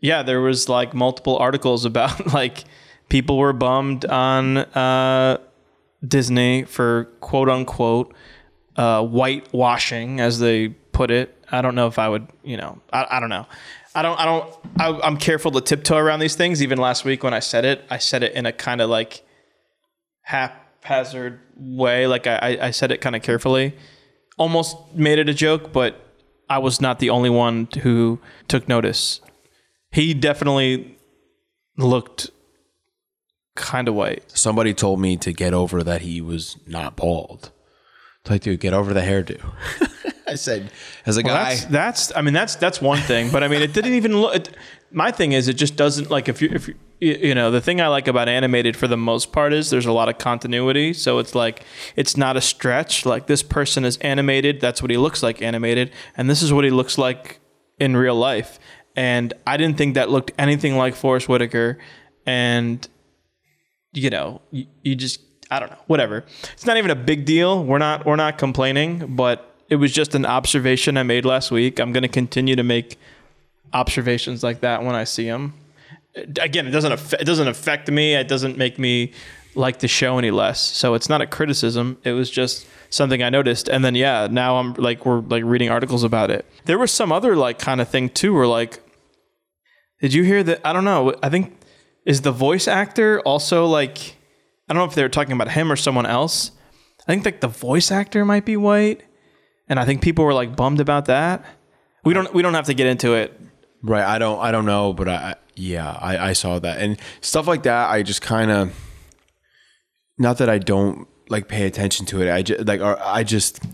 yeah, 0.00 0.22
there 0.22 0.40
was 0.40 0.68
like 0.68 0.94
multiple 0.94 1.36
articles 1.38 1.84
about 1.84 2.32
like 2.32 2.64
people 3.08 3.38
were 3.38 3.52
bummed 3.52 4.04
on 4.04 4.58
uh, 4.58 5.38
Disney 6.06 6.64
for 6.64 7.04
quote 7.20 7.48
unquote 7.48 8.14
uh, 8.76 9.02
whitewashing, 9.02 10.20
as 10.20 10.38
they 10.38 10.68
put 10.68 11.10
it. 11.10 11.32
I 11.50 11.62
don't 11.62 11.74
know 11.74 11.86
if 11.86 11.98
I 11.98 12.08
would, 12.08 12.26
you 12.42 12.56
know, 12.56 12.80
I, 12.92 13.06
I 13.12 13.20
don't 13.20 13.28
know. 13.28 13.46
I 13.96 14.02
don't, 14.02 14.18
I 14.20 14.24
don't, 14.26 14.54
I, 14.78 15.00
I'm 15.06 15.16
careful 15.16 15.50
to 15.52 15.60
tiptoe 15.60 15.96
around 15.96 16.20
these 16.20 16.36
things. 16.36 16.62
Even 16.62 16.78
last 16.78 17.04
week 17.04 17.22
when 17.24 17.32
I 17.34 17.38
said 17.40 17.64
it, 17.64 17.84
I 17.90 17.98
said 17.98 18.22
it 18.22 18.34
in 18.34 18.44
a 18.46 18.52
kind 18.52 18.80
of 18.80 18.90
like 18.90 19.24
haphazard 20.22 21.40
way. 21.56 22.06
Like 22.06 22.26
I- 22.26 22.58
I 22.60 22.70
said 22.72 22.92
it 22.92 23.00
kind 23.00 23.16
of 23.16 23.22
carefully, 23.22 23.74
almost 24.38 24.76
made 24.94 25.18
it 25.18 25.28
a 25.28 25.34
joke, 25.34 25.72
but 25.72 26.00
I 26.48 26.58
was 26.58 26.80
not 26.80 26.98
the 26.98 27.10
only 27.10 27.30
one 27.30 27.68
who 27.82 28.20
took 28.48 28.68
notice. 28.68 29.20
He 29.90 30.14
definitely 30.14 30.98
looked 31.78 32.30
kind 33.54 33.88
of 33.88 33.94
white. 33.94 34.22
Somebody 34.30 34.74
told 34.74 35.00
me 35.00 35.16
to 35.16 35.32
get 35.32 35.54
over 35.54 35.82
that 35.82 36.02
he 36.02 36.20
was 36.20 36.56
not 36.66 36.96
bald. 36.96 37.50
It's 38.26 38.30
Like, 38.32 38.42
dude, 38.42 38.58
get 38.58 38.72
over 38.72 38.92
the 38.92 39.02
hairdo. 39.02 39.40
I 40.28 40.34
said, 40.34 40.72
as 41.06 41.16
a 41.16 41.22
guy, 41.22 41.54
That's, 41.54 41.64
that's 41.66 42.12
I 42.16 42.22
mean 42.22 42.34
that's 42.34 42.56
that's 42.56 42.80
one 42.80 42.98
thing, 42.98 43.30
but 43.30 43.44
I 43.44 43.48
mean 43.48 43.62
it 43.62 43.72
didn't 43.72 43.94
even 43.94 44.16
look. 44.20 44.34
It, 44.34 44.56
my 44.90 45.12
thing 45.12 45.30
is 45.30 45.46
it 45.46 45.54
just 45.54 45.76
doesn't 45.76 46.10
like 46.10 46.28
if 46.28 46.42
you 46.42 46.48
if 46.52 46.66
you, 46.66 46.74
you 46.98 47.32
know 47.32 47.52
the 47.52 47.60
thing 47.60 47.80
I 47.80 47.86
like 47.86 48.08
about 48.08 48.28
animated 48.28 48.76
for 48.76 48.88
the 48.88 48.96
most 48.96 49.30
part 49.30 49.52
is 49.52 49.70
there's 49.70 49.86
a 49.86 49.92
lot 49.92 50.08
of 50.08 50.18
continuity, 50.18 50.92
so 50.92 51.20
it's 51.20 51.36
like 51.36 51.64
it's 51.94 52.16
not 52.16 52.36
a 52.36 52.40
stretch. 52.40 53.06
Like 53.06 53.28
this 53.28 53.44
person 53.44 53.84
is 53.84 53.98
animated, 53.98 54.60
that's 54.60 54.82
what 54.82 54.90
he 54.90 54.96
looks 54.96 55.22
like 55.22 55.40
animated, 55.40 55.92
and 56.16 56.28
this 56.28 56.42
is 56.42 56.52
what 56.52 56.64
he 56.64 56.70
looks 56.70 56.98
like 56.98 57.38
in 57.78 57.96
real 57.96 58.16
life. 58.16 58.58
And 58.96 59.32
I 59.46 59.56
didn't 59.56 59.78
think 59.78 59.94
that 59.94 60.10
looked 60.10 60.32
anything 60.38 60.76
like 60.76 60.96
Forest 60.96 61.28
Whitaker, 61.28 61.78
and 62.26 62.86
you 63.92 64.10
know 64.10 64.42
you, 64.50 64.66
you 64.82 64.96
just 64.96 65.20
I 65.50 65.60
don't 65.60 65.70
know 65.70 65.78
whatever. 65.86 66.24
It's 66.52 66.66
not 66.66 66.76
even 66.76 66.90
a 66.90 66.96
big 66.96 67.24
deal. 67.24 67.64
We're 67.64 67.78
not 67.78 68.04
we're 68.04 68.16
not 68.16 68.38
complaining, 68.38 69.14
but 69.14 69.54
it 69.68 69.76
was 69.76 69.92
just 69.92 70.14
an 70.14 70.26
observation 70.26 70.96
I 70.96 71.02
made 71.02 71.24
last 71.24 71.50
week. 71.50 71.78
I'm 71.80 71.92
going 71.92 72.02
to 72.02 72.08
continue 72.08 72.56
to 72.56 72.62
make 72.62 72.98
observations 73.72 74.42
like 74.42 74.60
that 74.60 74.82
when 74.82 74.94
I 74.94 75.04
see 75.04 75.26
them. 75.26 75.54
Again, 76.40 76.66
it 76.66 76.70
doesn't 76.70 76.92
it 77.14 77.24
doesn't 77.24 77.48
affect 77.48 77.90
me. 77.90 78.14
It 78.14 78.28
doesn't 78.28 78.56
make 78.56 78.78
me 78.78 79.12
like 79.54 79.78
the 79.78 79.88
show 79.88 80.18
any 80.18 80.30
less. 80.30 80.60
So 80.60 80.94
it's 80.94 81.08
not 81.08 81.20
a 81.20 81.26
criticism. 81.26 81.98
It 82.04 82.12
was 82.12 82.30
just 82.30 82.66
something 82.90 83.22
I 83.22 83.30
noticed. 83.30 83.68
And 83.68 83.84
then 83.84 83.94
yeah, 83.94 84.28
now 84.30 84.56
I'm 84.56 84.74
like 84.74 85.06
we're 85.06 85.20
like 85.20 85.44
reading 85.44 85.70
articles 85.70 86.04
about 86.04 86.30
it. 86.30 86.44
There 86.64 86.78
was 86.78 86.90
some 86.90 87.12
other 87.12 87.36
like 87.36 87.58
kind 87.58 87.80
of 87.80 87.88
thing 87.88 88.08
too 88.08 88.34
where 88.34 88.46
like 88.46 88.80
did 90.00 90.12
you 90.12 90.24
hear 90.24 90.42
that 90.42 90.60
I 90.64 90.72
don't 90.72 90.84
know. 90.84 91.14
I 91.22 91.28
think 91.28 91.56
is 92.04 92.22
the 92.22 92.32
voice 92.32 92.68
actor 92.68 93.20
also 93.20 93.66
like 93.66 94.16
I 94.68 94.74
don't 94.74 94.80
know 94.80 94.88
if 94.88 94.94
they 94.94 95.02
were 95.02 95.08
talking 95.08 95.32
about 95.32 95.50
him 95.50 95.70
or 95.70 95.76
someone 95.76 96.06
else. 96.06 96.50
I 97.00 97.12
think 97.12 97.24
like 97.24 97.40
the 97.40 97.48
voice 97.48 97.90
actor 97.90 98.24
might 98.24 98.44
be 98.44 98.56
white, 98.56 99.02
and 99.68 99.78
I 99.78 99.84
think 99.84 100.02
people 100.02 100.24
were 100.24 100.34
like 100.34 100.56
bummed 100.56 100.80
about 100.80 101.06
that. 101.06 101.44
We 102.04 102.14
don't 102.14 102.32
we 102.34 102.42
don't 102.42 102.54
have 102.54 102.66
to 102.66 102.74
get 102.74 102.86
into 102.86 103.14
it. 103.14 103.38
Right. 103.82 104.04
I 104.04 104.18
don't. 104.18 104.40
I 104.40 104.50
don't 104.50 104.66
know, 104.66 104.92
but 104.92 105.08
I. 105.08 105.34
Yeah, 105.58 105.90
I, 105.90 106.18
I 106.18 106.32
saw 106.34 106.58
that 106.58 106.80
and 106.80 106.98
stuff 107.22 107.46
like 107.46 107.62
that. 107.62 107.88
I 107.88 108.02
just 108.02 108.20
kind 108.20 108.50
of, 108.50 108.74
not 110.18 110.36
that 110.36 110.50
I 110.50 110.58
don't 110.58 111.08
like 111.30 111.48
pay 111.48 111.64
attention 111.64 112.04
to 112.06 112.20
it. 112.20 112.30
I 112.30 112.42
just 112.42 112.66
like, 112.66 112.82
I 112.82 113.24
just, 113.24 113.64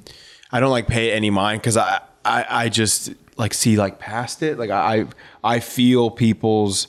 I 0.52 0.60
don't 0.60 0.70
like 0.70 0.86
pay 0.86 1.10
any 1.10 1.30
mind 1.30 1.60
because 1.60 1.76
I, 1.76 1.98
I, 2.24 2.46
I 2.48 2.68
just 2.68 3.12
like 3.36 3.52
see 3.52 3.76
like 3.76 3.98
past 3.98 4.44
it. 4.44 4.60
Like 4.60 4.70
I, 4.70 5.06
I 5.42 5.58
feel 5.58 6.08
people's, 6.08 6.86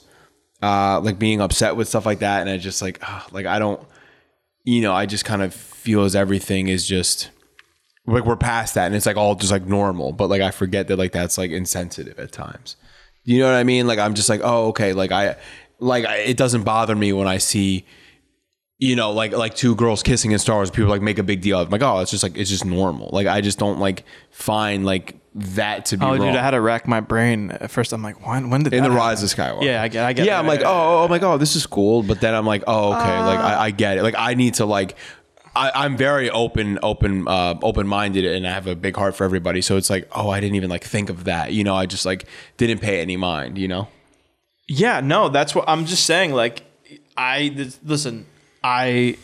uh, 0.62 1.00
like 1.00 1.18
being 1.18 1.40
upset 1.40 1.74
with 1.74 1.88
stuff 1.88 2.06
like 2.06 2.20
that, 2.20 2.42
and 2.42 2.48
I 2.48 2.56
just 2.56 2.80
like, 2.80 3.00
ah, 3.02 3.26
like 3.32 3.46
I 3.46 3.58
don't, 3.58 3.84
you 4.64 4.80
know, 4.80 4.92
I 4.92 5.06
just 5.06 5.24
kind 5.24 5.42
of 5.42 5.54
feel 5.54 6.04
as 6.04 6.16
everything 6.16 6.68
is 6.68 6.86
just 6.86 7.30
like 8.06 8.24
we're 8.24 8.36
past 8.36 8.74
that 8.74 8.86
and 8.86 8.94
it's 8.94 9.06
like 9.06 9.16
all 9.16 9.34
just 9.34 9.52
like 9.52 9.64
normal 9.64 10.12
but 10.12 10.28
like 10.28 10.42
i 10.42 10.50
forget 10.50 10.88
that 10.88 10.98
like 10.98 11.12
that's 11.12 11.38
like 11.38 11.50
insensitive 11.50 12.18
at 12.18 12.32
times. 12.32 12.76
You 13.24 13.38
know 13.38 13.46
what 13.46 13.54
i 13.54 13.64
mean? 13.64 13.86
Like 13.86 13.98
i'm 13.98 14.14
just 14.14 14.28
like 14.28 14.40
oh 14.42 14.68
okay 14.68 14.92
like 14.92 15.12
i 15.12 15.36
like 15.78 16.04
it 16.08 16.36
doesn't 16.36 16.62
bother 16.62 16.94
me 16.94 17.12
when 17.12 17.26
i 17.26 17.38
see 17.38 17.84
you 18.88 18.96
know 18.96 19.10
like 19.12 19.32
like 19.32 19.54
two 19.54 19.74
girls 19.74 20.02
kissing 20.02 20.30
in 20.32 20.38
star 20.38 20.56
wars 20.56 20.70
people 20.70 20.90
like 20.90 21.02
make 21.02 21.18
a 21.18 21.22
big 21.22 21.40
deal 21.40 21.58
of 21.58 21.62
it. 21.62 21.66
I'm 21.74 21.80
like 21.80 21.82
oh 21.88 22.00
it's 22.00 22.10
just 22.10 22.22
like 22.22 22.36
it's 22.36 22.50
just 22.50 22.64
normal 22.64 23.08
like 23.12 23.26
i 23.26 23.40
just 23.40 23.58
don't 23.58 23.78
like 23.78 24.04
find 24.30 24.84
like 24.84 25.16
that 25.34 25.86
to 25.86 25.96
be 25.96 26.04
Oh, 26.06 26.10
wrong. 26.10 26.18
dude, 26.20 26.36
I 26.36 26.42
had 26.42 26.52
to 26.52 26.60
rack 26.60 26.86
my 26.86 27.00
brain 27.00 27.50
at 27.50 27.68
first. 27.68 27.92
I'm 27.92 28.02
like, 28.04 28.24
when 28.24 28.50
when 28.50 28.62
did 28.62 28.72
in 28.72 28.82
that 28.84 28.88
the 28.88 28.94
happen? 28.94 29.08
rise 29.08 29.22
of 29.24 29.28
skywalker 29.30 29.62
Yeah, 29.64 29.82
I 29.82 29.88
get- 29.88 30.04
I 30.04 30.12
get 30.12 30.26
yeah 30.26 30.38
i'm 30.38 30.46
like 30.46 30.60
oh, 30.60 31.00
oh 31.00 31.04
i'm 31.04 31.10
like 31.10 31.22
oh 31.22 31.38
this 31.38 31.56
is 31.56 31.66
cool 31.66 32.02
but 32.04 32.20
then 32.20 32.34
i'm 32.34 32.46
like 32.46 32.62
oh 32.66 32.92
okay 32.94 33.18
like 33.30 33.40
I, 33.40 33.64
I 33.66 33.70
get 33.70 33.98
it 33.98 34.02
like 34.02 34.14
i 34.16 34.34
need 34.34 34.54
to 34.54 34.64
like 34.66 34.96
I, 35.56 35.70
I'm 35.84 35.96
very 35.96 36.30
open, 36.30 36.80
open, 36.82 37.28
uh, 37.28 37.54
open-minded, 37.62 38.24
and 38.24 38.44
I 38.44 38.50
have 38.50 38.66
a 38.66 38.74
big 38.74 38.96
heart 38.96 39.14
for 39.14 39.22
everybody. 39.22 39.60
So 39.62 39.76
it's 39.76 39.88
like, 39.88 40.08
oh, 40.10 40.28
I 40.28 40.40
didn't 40.40 40.56
even 40.56 40.68
like 40.68 40.82
think 40.82 41.10
of 41.10 41.22
that. 41.30 41.52
You 41.52 41.62
know, 41.62 41.76
I 41.76 41.86
just 41.86 42.04
like 42.04 42.26
didn't 42.56 42.80
pay 42.80 43.00
any 43.00 43.16
mind. 43.16 43.56
You 43.56 43.68
know, 43.68 43.86
Yeah, 44.66 44.98
no, 44.98 45.28
that's 45.28 45.54
what 45.54 45.64
I'm 45.68 45.86
just 45.86 46.06
saying. 46.06 46.32
Like, 46.32 46.64
I 47.16 47.50
th- 47.50 47.76
listen. 47.84 48.26
I 48.64 49.16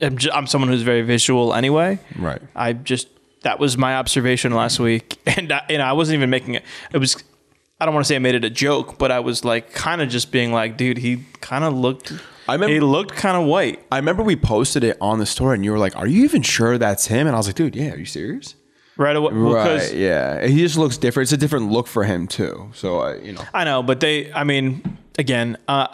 am. 0.00 0.16
I'm 0.32 0.46
someone 0.46 0.70
who's 0.70 0.82
very 0.82 1.02
visual 1.02 1.52
anyway. 1.52 1.98
Right. 2.16 2.40
I 2.54 2.72
just 2.72 3.08
that 3.42 3.58
was 3.58 3.76
my 3.76 3.96
observation 3.96 4.52
last 4.52 4.78
week, 4.80 5.18
and 5.26 5.52
I, 5.52 5.62
and 5.68 5.82
I 5.82 5.92
wasn't 5.92 6.14
even 6.16 6.30
making 6.30 6.54
it. 6.54 6.64
It 6.92 6.98
was. 6.98 7.22
I 7.80 7.84
don't 7.84 7.94
want 7.94 8.06
to 8.06 8.08
say 8.08 8.16
I 8.16 8.20
made 8.20 8.34
it 8.34 8.44
a 8.44 8.50
joke, 8.50 8.98
but 8.98 9.12
I 9.12 9.20
was 9.20 9.44
like 9.44 9.72
kind 9.72 10.00
of 10.00 10.08
just 10.08 10.32
being 10.32 10.52
like, 10.52 10.76
dude, 10.76 10.98
he 10.98 11.24
kind 11.40 11.64
of 11.64 11.74
looked. 11.74 12.12
I 12.48 12.54
remember- 12.54 12.72
he 12.74 12.80
looked 12.80 13.14
kind 13.14 13.36
of 13.36 13.46
white. 13.46 13.80
I 13.92 13.96
remember 13.98 14.22
we 14.22 14.36
posted 14.36 14.82
it 14.84 14.96
on 15.00 15.18
the 15.18 15.26
story, 15.26 15.56
and 15.56 15.64
you 15.64 15.72
were 15.72 15.78
like, 15.78 15.96
"Are 15.96 16.06
you 16.06 16.24
even 16.24 16.42
sure 16.42 16.78
that's 16.78 17.06
him?" 17.06 17.26
And 17.26 17.36
I 17.36 17.38
was 17.38 17.46
like, 17.46 17.56
"Dude, 17.56 17.76
yeah, 17.76 17.92
are 17.92 17.98
you 17.98 18.06
serious?" 18.06 18.54
Right 18.96 19.14
away, 19.14 19.32
because 19.32 19.90
right. 19.90 19.94
Yeah. 19.96 20.44
He 20.46 20.58
just 20.58 20.76
looks 20.76 20.96
different. 20.98 21.26
It's 21.26 21.32
a 21.32 21.36
different 21.36 21.70
look 21.70 21.86
for 21.86 22.02
him 22.02 22.26
too. 22.26 22.70
So 22.74 22.98
I, 22.98 23.16
you 23.18 23.32
know. 23.32 23.44
I 23.54 23.62
know, 23.64 23.82
but 23.82 24.00
they. 24.00 24.32
I 24.32 24.42
mean, 24.44 24.98
again, 25.18 25.56
uh, 25.68 25.86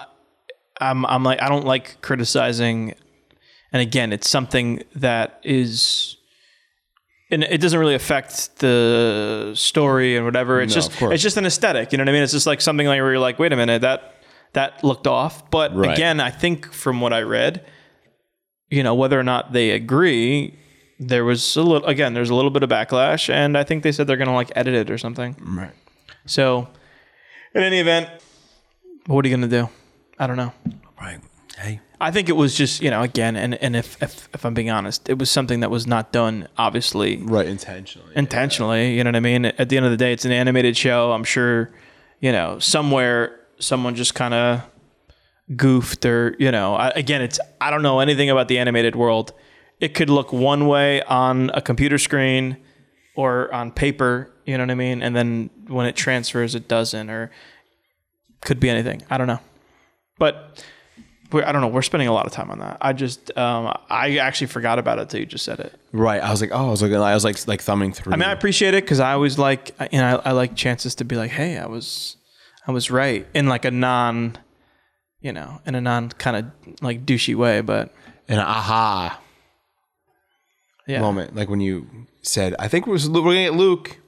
I'm. 0.90 1.04
I'm 1.06 1.22
like, 1.24 1.40
I 1.42 1.48
don't 1.48 1.64
like 1.66 2.00
criticizing, 2.02 2.94
and 3.72 3.82
again, 3.82 4.12
it's 4.12 4.28
something 4.28 4.82
that 4.96 5.40
is, 5.42 6.16
and 7.30 7.42
it 7.44 7.60
doesn't 7.60 7.78
really 7.78 7.94
affect 7.94 8.58
the 8.58 9.52
story 9.54 10.16
and 10.16 10.24
whatever. 10.24 10.60
It's 10.60 10.72
No, 10.72 10.80
just, 10.80 10.92
of 10.92 10.98
course. 10.98 11.14
it's 11.14 11.22
just 11.22 11.36
an 11.36 11.46
aesthetic. 11.46 11.92
You 11.92 11.98
know 11.98 12.02
what 12.04 12.08
I 12.10 12.12
mean? 12.12 12.22
It's 12.22 12.32
just 12.32 12.46
like 12.46 12.60
something 12.60 12.86
like 12.86 13.00
where 13.00 13.10
you're 13.12 13.18
like, 13.18 13.38
wait 13.38 13.52
a 13.52 13.56
minute, 13.56 13.82
that 13.82 14.14
that 14.52 14.84
looked 14.84 15.06
off. 15.06 15.50
But 15.50 15.74
Right. 15.74 15.92
again, 15.92 16.20
I 16.20 16.30
think 16.30 16.72
from 16.72 17.00
what 17.00 17.12
I 17.12 17.22
read, 17.22 17.64
you 18.70 18.82
know, 18.82 18.94
whether 18.94 19.18
or 19.18 19.24
not 19.24 19.52
they 19.52 19.70
agree. 19.70 20.58
There 21.00 21.24
was 21.24 21.56
a 21.56 21.62
little 21.62 21.86
again. 21.88 22.14
There's 22.14 22.30
a 22.30 22.34
little 22.36 22.52
bit 22.52 22.62
of 22.62 22.70
backlash, 22.70 23.28
and 23.28 23.58
I 23.58 23.64
think 23.64 23.82
they 23.82 23.90
said 23.90 24.06
they're 24.06 24.16
gonna 24.16 24.34
like 24.34 24.52
edit 24.54 24.74
it 24.74 24.90
or 24.90 24.96
something. 24.98 25.34
Right. 25.40 25.72
So, 26.26 26.68
in 27.54 27.62
any 27.62 27.80
event, 27.80 28.08
what 29.06 29.24
are 29.24 29.28
you 29.28 29.36
going 29.36 29.50
to 29.50 29.56
do? 29.62 29.68
I 30.18 30.26
don't 30.26 30.36
know. 30.36 30.52
Right. 31.00 31.20
Hey. 31.58 31.80
I 32.00 32.10
think 32.10 32.28
it 32.28 32.36
was 32.36 32.54
just, 32.54 32.82
you 32.82 32.90
know, 32.90 33.02
again, 33.02 33.36
and, 33.36 33.54
and 33.54 33.76
if, 33.76 34.00
if, 34.02 34.28
if 34.34 34.44
I'm 34.44 34.54
being 34.54 34.70
honest, 34.70 35.08
it 35.08 35.18
was 35.18 35.30
something 35.30 35.60
that 35.60 35.70
was 35.70 35.86
not 35.86 36.12
done, 36.12 36.48
obviously, 36.58 37.16
Right. 37.18 37.46
Intentionally. 37.46 38.12
intentionally. 38.16 38.96
You 38.96 39.04
know 39.04 39.08
what 39.08 39.16
I 39.16 39.20
mean? 39.20 39.46
At 39.46 39.68
the 39.68 39.76
end 39.76 39.86
of 39.86 39.90
the 39.92 39.96
day, 39.96 40.12
it's 40.12 40.24
an 40.24 40.32
animated 40.32 40.76
show. 40.76 41.12
I'm 41.12 41.24
sure, 41.24 41.70
you 42.20 42.32
know, 42.32 42.58
somewhere 42.58 43.38
someone 43.58 43.94
just 43.94 44.14
kind 44.14 44.34
of 44.34 44.62
goofed 45.56 46.04
or, 46.04 46.34
you 46.38 46.50
know, 46.50 46.74
I, 46.74 46.88
again, 46.90 47.22
it's, 47.22 47.38
I 47.60 47.70
don't 47.70 47.82
know 47.82 48.00
anything 48.00 48.30
about 48.30 48.48
the 48.48 48.58
animated 48.58 48.96
world. 48.96 49.32
it 49.80 49.94
could 49.94 50.10
look 50.10 50.32
one 50.32 50.66
way 50.66 51.02
on 51.02 51.50
a 51.54 51.60
computer 51.62 51.98
screen 51.98 52.56
or 53.16 53.52
on 53.54 53.70
paper, 53.70 54.30
you 54.44 54.56
know 54.58 54.64
what 54.64 54.70
I 54.70 54.74
mean? 54.74 55.02
And 55.02 55.14
then 55.14 55.50
when 55.68 55.86
it 55.86 55.94
transfers, 55.96 56.54
it 56.54 56.66
doesn't, 56.68 57.10
or 57.10 57.30
could 58.40 58.58
be 58.58 58.68
anything. 58.68 59.02
I 59.08 59.18
don't 59.18 59.26
know. 59.28 59.40
But 60.18 60.64
we're, 61.32 61.44
I 61.44 61.52
don't 61.52 61.60
know. 61.60 61.68
We're 61.68 61.82
spending 61.82 62.08
a 62.08 62.12
lot 62.12 62.26
of 62.26 62.32
time 62.32 62.50
on 62.50 62.58
that. 62.60 62.78
I 62.80 62.92
just, 62.92 63.36
um, 63.36 63.76
I 63.90 64.18
actually 64.18 64.46
forgot 64.48 64.78
about 64.78 64.98
it 64.98 65.02
until 65.02 65.20
you 65.20 65.26
just 65.26 65.44
said 65.44 65.60
it. 65.60 65.74
Right. 65.92 66.22
I 66.22 66.30
was 66.30 66.40
like, 66.40 66.50
oh, 66.52 66.68
I 66.68 66.70
was 66.70 66.82
looking. 66.82 66.96
I 66.96 67.14
was 67.14 67.24
like, 67.24 67.46
like 67.48 67.60
thumbing 67.60 67.92
through. 67.92 68.12
I 68.12 68.16
mean, 68.16 68.28
I 68.28 68.32
appreciate 68.32 68.74
it 68.74 68.84
because 68.84 69.00
I 69.00 69.12
always 69.12 69.38
like, 69.38 69.74
you 69.92 69.98
know, 69.98 70.20
I, 70.24 70.30
I 70.30 70.32
like 70.32 70.54
chances 70.54 70.94
to 70.96 71.04
be 71.04 71.16
like, 71.16 71.30
hey, 71.30 71.58
I 71.58 71.66
was, 71.66 72.16
I 72.66 72.72
was 72.72 72.90
right 72.90 73.26
in 73.34 73.48
like 73.48 73.64
a 73.64 73.70
non, 73.70 74.38
you 75.20 75.32
know, 75.32 75.60
in 75.66 75.74
a 75.74 75.80
non 75.80 76.10
kind 76.10 76.36
of 76.36 76.82
like 76.82 77.04
douchey 77.04 77.34
way, 77.34 77.60
but 77.60 77.92
an 78.28 78.38
aha 78.38 79.20
yeah. 80.86 81.00
moment, 81.00 81.34
like 81.34 81.48
when 81.48 81.60
you 81.60 82.06
said, 82.22 82.54
"I 82.58 82.68
think 82.68 82.86
we're, 82.86 82.98
we're 83.08 83.22
gonna 83.22 83.44
get 83.44 83.54
Luke 83.54 83.98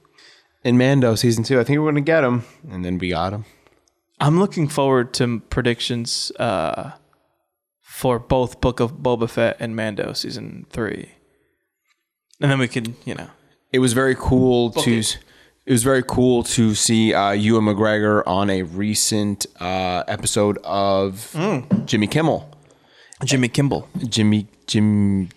in 0.63 0.77
Mando 0.77 1.15
season 1.15 1.43
two. 1.43 1.59
I 1.59 1.63
think 1.63 1.79
we're 1.79 1.87
gonna 1.87 2.01
get 2.01 2.23
him," 2.23 2.43
and 2.69 2.83
then 2.85 2.97
we 2.97 3.09
got 3.09 3.33
him. 3.33 3.45
I'm 4.19 4.39
looking 4.39 4.67
forward 4.67 5.13
to 5.15 5.39
predictions 5.49 6.31
uh, 6.39 6.91
for 7.81 8.19
both 8.19 8.61
Book 8.61 8.79
of 8.79 8.93
Boba 8.97 9.29
Fett 9.29 9.57
and 9.59 9.75
Mando 9.75 10.13
season 10.13 10.65
three, 10.69 11.11
and 12.41 12.49
then 12.51 12.59
we 12.59 12.67
can, 12.67 12.95
you 13.05 13.15
know, 13.15 13.29
It 13.71 13.79
was 13.79 13.93
very 13.93 14.15
cool 14.17 14.71
to. 14.71 14.99
it. 14.99 15.19
It 15.65 15.71
was 15.73 15.83
very 15.83 16.01
cool 16.01 16.43
to 16.43 16.73
see 16.75 17.13
uh, 17.13 17.31
Ewan 17.31 17.65
McGregor 17.65 18.23
on 18.25 18.49
a 18.49 18.63
recent 18.63 19.45
uh, 19.59 20.03
episode 20.07 20.57
of 20.63 21.29
Jimmy 21.85 22.07
Kimmel. 22.07 22.49
Jimmy 23.25 23.49
Kimball. 23.49 23.87
Jimmy 24.07 24.47
Jim 24.65 25.27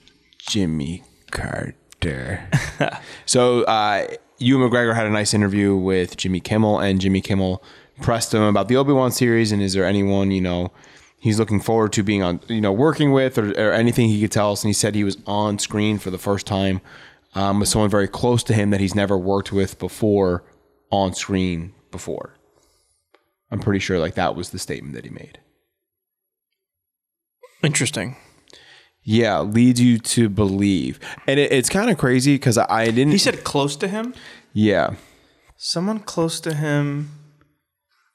Jimmy 0.48 1.02
Carter. 1.32 2.48
so 3.26 3.62
uh, 3.64 4.06
Ewan 4.38 4.70
McGregor 4.70 4.94
had 4.94 5.06
a 5.06 5.10
nice 5.10 5.34
interview 5.34 5.74
with 5.74 6.16
Jimmy 6.16 6.38
Kimmel, 6.40 6.78
and 6.78 7.00
Jimmy 7.00 7.20
Kimmel 7.20 7.62
pressed 8.00 8.32
him 8.34 8.42
about 8.42 8.68
the 8.68 8.76
Obi 8.76 8.92
Wan 8.92 9.10
series, 9.12 9.52
and 9.52 9.62
is 9.62 9.72
there 9.74 9.84
anyone 9.84 10.30
you 10.30 10.40
know 10.40 10.72
he's 11.18 11.38
looking 11.38 11.60
forward 11.60 11.92
to 11.94 12.02
being 12.02 12.22
on 12.22 12.40
you 12.48 12.60
know 12.60 12.72
working 12.72 13.12
with, 13.12 13.38
or, 13.38 13.50
or 13.52 13.72
anything 13.72 14.08
he 14.08 14.20
could 14.20 14.32
tell 14.32 14.52
us? 14.52 14.62
And 14.62 14.68
he 14.68 14.74
said 14.74 14.94
he 14.94 15.04
was 15.04 15.18
on 15.26 15.58
screen 15.58 15.98
for 15.98 16.10
the 16.10 16.18
first 16.18 16.46
time 16.46 16.80
um, 17.34 17.60
with 17.60 17.68
someone 17.68 17.90
very 17.90 18.08
close 18.08 18.42
to 18.44 18.54
him 18.54 18.70
that 18.70 18.80
he's 18.80 18.94
never 18.94 19.16
worked 19.16 19.52
with 19.52 19.78
before 19.78 20.44
on 20.90 21.14
screen 21.14 21.72
before. 21.90 22.34
I'm 23.50 23.60
pretty 23.60 23.80
sure 23.80 23.98
like 23.98 24.14
that 24.14 24.36
was 24.36 24.50
the 24.50 24.58
statement 24.58 24.94
that 24.94 25.04
he 25.04 25.10
made. 25.10 25.38
Interesting. 27.62 28.16
Yeah, 29.02 29.40
leads 29.40 29.80
you 29.80 29.98
to 29.98 30.28
believe, 30.28 31.00
and 31.26 31.40
it, 31.40 31.50
it's 31.52 31.68
kind 31.70 31.90
of 31.90 31.96
crazy 31.98 32.34
because 32.34 32.58
I, 32.58 32.66
I 32.68 32.84
didn't. 32.86 33.12
He 33.12 33.18
said 33.18 33.44
close 33.44 33.74
to 33.76 33.88
him. 33.88 34.14
yeah, 34.52 34.94
Someone 35.56 36.00
close 36.00 36.40
to 36.40 36.54
him. 36.54 37.10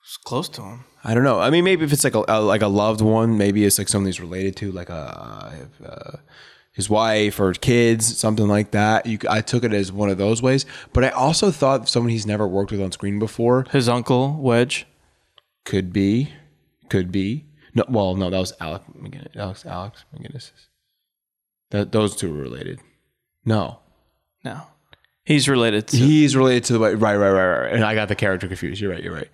Was 0.05 0.17
close 0.23 0.49
to 0.49 0.61
him. 0.61 0.85
I 1.03 1.13
don't 1.13 1.23
know. 1.23 1.39
I 1.39 1.49
mean, 1.49 1.63
maybe 1.63 1.83
if 1.83 1.93
it's 1.93 2.03
like 2.03 2.15
a, 2.15 2.23
a 2.27 2.41
like 2.41 2.61
a 2.61 2.67
loved 2.67 3.01
one, 3.01 3.37
maybe 3.37 3.65
it's 3.65 3.77
like 3.77 3.87
someone 3.87 4.07
he's 4.07 4.19
related 4.19 4.55
to, 4.57 4.71
like 4.71 4.89
a 4.89 5.65
uh, 5.85 6.17
his 6.71 6.89
wife 6.89 7.39
or 7.39 7.53
kids, 7.53 8.17
something 8.17 8.47
like 8.47 8.71
that. 8.71 9.05
You, 9.05 9.19
I 9.29 9.41
took 9.41 9.63
it 9.63 9.73
as 9.73 9.91
one 9.91 10.09
of 10.09 10.17
those 10.17 10.41
ways, 10.41 10.65
but 10.93 11.03
I 11.03 11.09
also 11.09 11.51
thought 11.51 11.87
someone 11.87 12.09
he's 12.11 12.25
never 12.25 12.47
worked 12.47 12.71
with 12.71 12.81
on 12.81 12.91
screen 12.91 13.17
before 13.19 13.65
His 13.71 13.87
uncle 13.87 14.33
Wedge. 14.39 14.85
could 15.63 15.93
be, 15.93 16.33
could 16.89 17.11
be. 17.11 17.45
No, 17.73 17.83
well, 17.89 18.15
no, 18.15 18.29
that 18.29 18.39
was 18.39 18.53
Alec 18.59 18.83
McGinnis. 18.97 19.35
Alex, 19.35 19.65
Alex 19.65 20.05
McGinnis. 20.13 20.51
That 21.71 21.91
those 21.91 22.15
two 22.15 22.31
were 22.33 22.41
related. 22.41 22.79
No, 23.45 23.79
No, 24.43 24.61
he's 25.23 25.47
related 25.47 25.87
to. 25.89 25.97
He's 25.97 26.35
related 26.35 26.63
to 26.65 26.73
the 26.73 26.79
right, 26.79 26.95
right, 26.95 27.15
right, 27.15 27.29
right. 27.29 27.73
And 27.73 27.83
I 27.83 27.95
got 27.95 28.07
the 28.07 28.15
character 28.15 28.47
confused. 28.47 28.81
You're 28.81 28.91
right. 28.91 29.03
You're 29.03 29.13
right. 29.13 29.29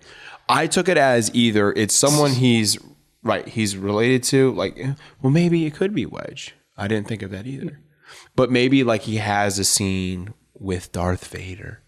I 0.52 0.66
took 0.66 0.88
it 0.88 0.98
as 0.98 1.30
either 1.34 1.72
it's 1.72 1.94
someone 1.94 2.32
he's 2.32 2.78
right. 3.22 3.46
He's 3.46 3.76
related 3.76 4.22
to. 4.24 4.52
Like, 4.52 4.78
eh, 4.78 4.94
well, 5.20 5.32
maybe 5.32 5.66
it 5.66 5.74
could 5.74 5.94
be 5.94 6.06
Wedge. 6.06 6.54
I 6.76 6.88
didn't 6.88 7.08
think 7.08 7.22
of 7.22 7.30
that 7.30 7.46
either. 7.46 7.80
But 8.36 8.50
maybe 8.50 8.84
like 8.84 9.02
he 9.02 9.16
has 9.16 9.58
a 9.58 9.64
scene 9.64 10.34
with 10.54 10.92
Darth 10.92 11.26
Vader. 11.28 11.82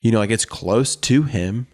You 0.00 0.10
know, 0.12 0.18
like 0.18 0.30
it's 0.30 0.44
close 0.44 0.96
to 0.96 1.22
him. 1.22 1.66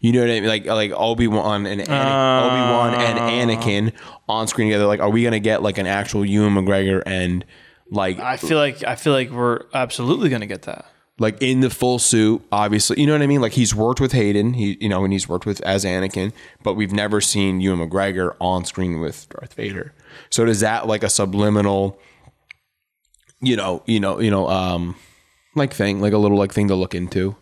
You 0.00 0.12
know 0.12 0.20
what 0.20 0.30
I 0.30 0.40
mean? 0.40 0.48
Like 0.48 0.66
like 0.66 0.90
Obi 0.92 1.28
Wan 1.28 1.64
and 1.66 1.80
Ana- 1.80 2.46
Obi 2.46 2.72
Wan 2.72 2.94
and 2.94 3.18
Anakin 3.18 3.92
on 4.28 4.48
screen 4.48 4.68
together. 4.68 4.86
Like, 4.86 5.00
are 5.00 5.10
we 5.10 5.22
gonna 5.22 5.38
get 5.40 5.62
like 5.62 5.78
an 5.78 5.86
actual 5.86 6.24
Ewan 6.24 6.54
McGregor 6.54 7.02
and 7.06 7.44
like 7.90 8.18
I 8.18 8.36
feel 8.36 8.58
like 8.58 8.82
I 8.84 8.96
feel 8.96 9.12
like 9.12 9.30
we're 9.30 9.60
absolutely 9.74 10.28
gonna 10.28 10.46
get 10.46 10.62
that. 10.62 10.86
Like 11.22 11.40
in 11.40 11.60
the 11.60 11.70
full 11.70 11.98
suit, 11.98 12.42
obviously. 12.50 13.00
You 13.00 13.06
know 13.06 13.12
what 13.12 13.22
I 13.22 13.26
mean? 13.26 13.40
Like 13.40 13.52
he's 13.52 13.74
worked 13.74 14.00
with 14.00 14.12
Hayden, 14.12 14.54
he 14.54 14.76
you 14.80 14.88
know, 14.88 15.04
and 15.04 15.12
he's 15.12 15.28
worked 15.28 15.46
with 15.46 15.60
as 15.62 15.84
Anakin, 15.84 16.32
but 16.62 16.74
we've 16.74 16.92
never 16.92 17.20
seen 17.20 17.60
Ewan 17.60 17.88
McGregor 17.88 18.34
on 18.40 18.64
screen 18.64 19.00
with 19.00 19.28
Darth 19.30 19.54
Vader. 19.54 19.94
So 20.28 20.44
does 20.44 20.60
that 20.60 20.86
like 20.86 21.04
a 21.04 21.08
subliminal, 21.08 21.98
you 23.40 23.56
know, 23.56 23.82
you 23.86 24.00
know, 24.00 24.18
you 24.18 24.30
know, 24.30 24.48
um, 24.48 24.96
like 25.54 25.72
thing, 25.72 26.00
like 26.00 26.12
a 26.12 26.18
little 26.18 26.36
like 26.36 26.52
thing 26.52 26.68
to 26.68 26.74
look 26.74 26.94
into. 26.94 27.36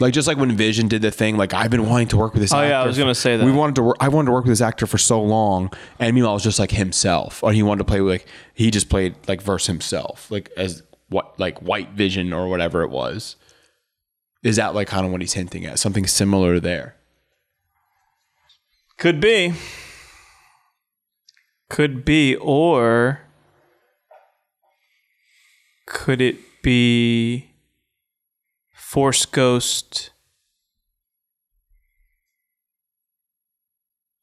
Like 0.00 0.14
just 0.14 0.26
like 0.26 0.38
when 0.38 0.50
Vision 0.56 0.88
did 0.88 1.02
the 1.02 1.10
thing, 1.10 1.36
like 1.36 1.52
I've 1.52 1.70
been 1.70 1.88
wanting 1.88 2.08
to 2.08 2.16
work 2.16 2.32
with 2.32 2.42
this. 2.42 2.52
Oh, 2.52 2.56
actor 2.56 2.68
yeah, 2.70 2.82
I 2.82 2.86
was 2.86 2.98
gonna 2.98 3.14
say 3.14 3.36
that. 3.36 3.44
we 3.44 3.52
wanted 3.52 3.76
to. 3.76 3.82
Work, 3.82 3.96
I 4.00 4.08
wanted 4.08 4.26
to 4.26 4.32
work 4.32 4.44
with 4.44 4.50
this 4.50 4.60
actor 4.60 4.86
for 4.86 4.98
so 4.98 5.22
long, 5.22 5.70
and 6.00 6.14
meanwhile, 6.14 6.32
it 6.32 6.36
was 6.36 6.42
just 6.42 6.58
like 6.58 6.72
himself, 6.72 7.44
or 7.44 7.52
he 7.52 7.62
wanted 7.62 7.78
to 7.78 7.84
play 7.84 8.00
like 8.00 8.26
he 8.54 8.72
just 8.72 8.88
played 8.88 9.14
like 9.28 9.40
verse 9.40 9.66
himself, 9.68 10.30
like 10.32 10.50
as 10.56 10.82
what 11.14 11.38
like 11.38 11.62
White 11.62 11.90
Vision 11.92 12.32
or 12.32 12.48
whatever 12.48 12.82
it 12.82 12.90
was. 12.90 13.36
Is 14.42 14.56
that 14.56 14.74
like 14.74 14.88
kind 14.88 15.06
of 15.06 15.12
what 15.12 15.20
he's 15.20 15.32
hinting 15.34 15.64
at? 15.64 15.78
Something 15.78 16.08
similar 16.08 16.58
there. 16.58 16.96
Could 18.98 19.20
be. 19.20 19.54
Could 21.70 22.04
be, 22.04 22.36
or 22.36 23.20
could 25.86 26.20
it 26.20 26.36
be 26.62 27.52
Force 28.74 29.24
Ghost? 29.24 30.10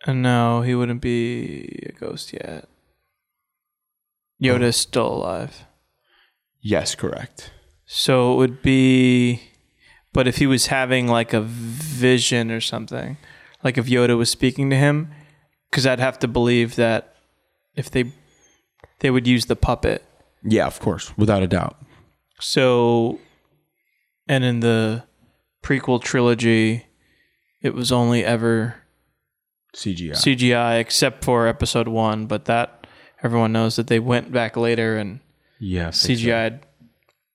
Uh, 0.05 0.13
no, 0.13 0.61
he 0.61 0.75
wouldn't 0.75 1.01
be 1.01 1.83
a 1.87 1.91
ghost 1.93 2.33
yet. 2.33 2.67
Yoda's 4.41 4.77
still 4.77 5.07
alive. 5.07 5.65
Yes, 6.61 6.95
correct. 6.95 7.51
So 7.85 8.33
it 8.33 8.37
would 8.37 8.61
be, 8.61 9.41
but 10.13 10.27
if 10.27 10.37
he 10.37 10.47
was 10.47 10.67
having 10.67 11.07
like 11.07 11.33
a 11.33 11.41
vision 11.41 12.51
or 12.51 12.61
something, 12.61 13.17
like 13.63 13.77
if 13.77 13.87
Yoda 13.87 14.17
was 14.17 14.29
speaking 14.29 14.69
to 14.69 14.75
him, 14.75 15.11
because 15.69 15.85
I'd 15.85 15.99
have 15.99 16.19
to 16.19 16.27
believe 16.27 16.75
that 16.75 17.15
if 17.75 17.89
they 17.89 18.11
they 18.99 19.09
would 19.09 19.27
use 19.27 19.45
the 19.45 19.55
puppet. 19.55 20.03
Yeah, 20.43 20.67
of 20.67 20.79
course, 20.79 21.15
without 21.17 21.43
a 21.43 21.47
doubt. 21.47 21.77
So, 22.39 23.19
and 24.27 24.43
in 24.43 24.59
the 24.59 25.03
prequel 25.63 26.01
trilogy, 26.01 26.85
it 27.61 27.73
was 27.73 27.91
only 27.91 28.23
ever 28.23 28.75
CGI. 29.75 30.11
CGI 30.11 30.79
except 30.79 31.23
for 31.23 31.47
Episode 31.47 31.87
One, 31.87 32.25
but 32.25 32.45
that 32.45 32.87
everyone 33.23 33.51
knows 33.51 33.75
that 33.75 33.87
they 33.87 33.99
went 33.99 34.31
back 34.31 34.57
later 34.57 34.97
and 34.97 35.19
yes, 35.61 36.05
CGI'd 36.05 36.65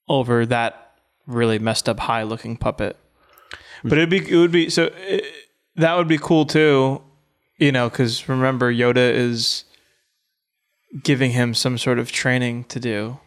over 0.09 0.45
that 0.47 0.93
really 1.27 1.59
messed 1.59 1.89
up 1.89 2.01
high 2.01 2.25
looking 2.25 2.57
puppet. 2.57 2.97
But 3.83 3.99
it'd 3.99 4.11
be 4.11 4.31
it 4.31 4.37
would 4.37 4.53
be 4.53 4.69
so 4.69 4.91
it, 4.97 5.25
that 5.77 5.97
would 5.97 6.09
be 6.09 6.19
cool 6.19 6.45
too, 6.45 7.03
you 7.57 7.73
know, 7.73 7.89
because 7.89 8.29
remember 8.29 8.73
Yoda 8.73 9.13
is 9.13 9.65
giving 11.03 11.31
him 11.31 11.55
some 11.55 11.79
sort 11.79 11.99
of 11.99 12.11
training 12.11 12.65
to 12.65 12.81
do, 12.81 13.19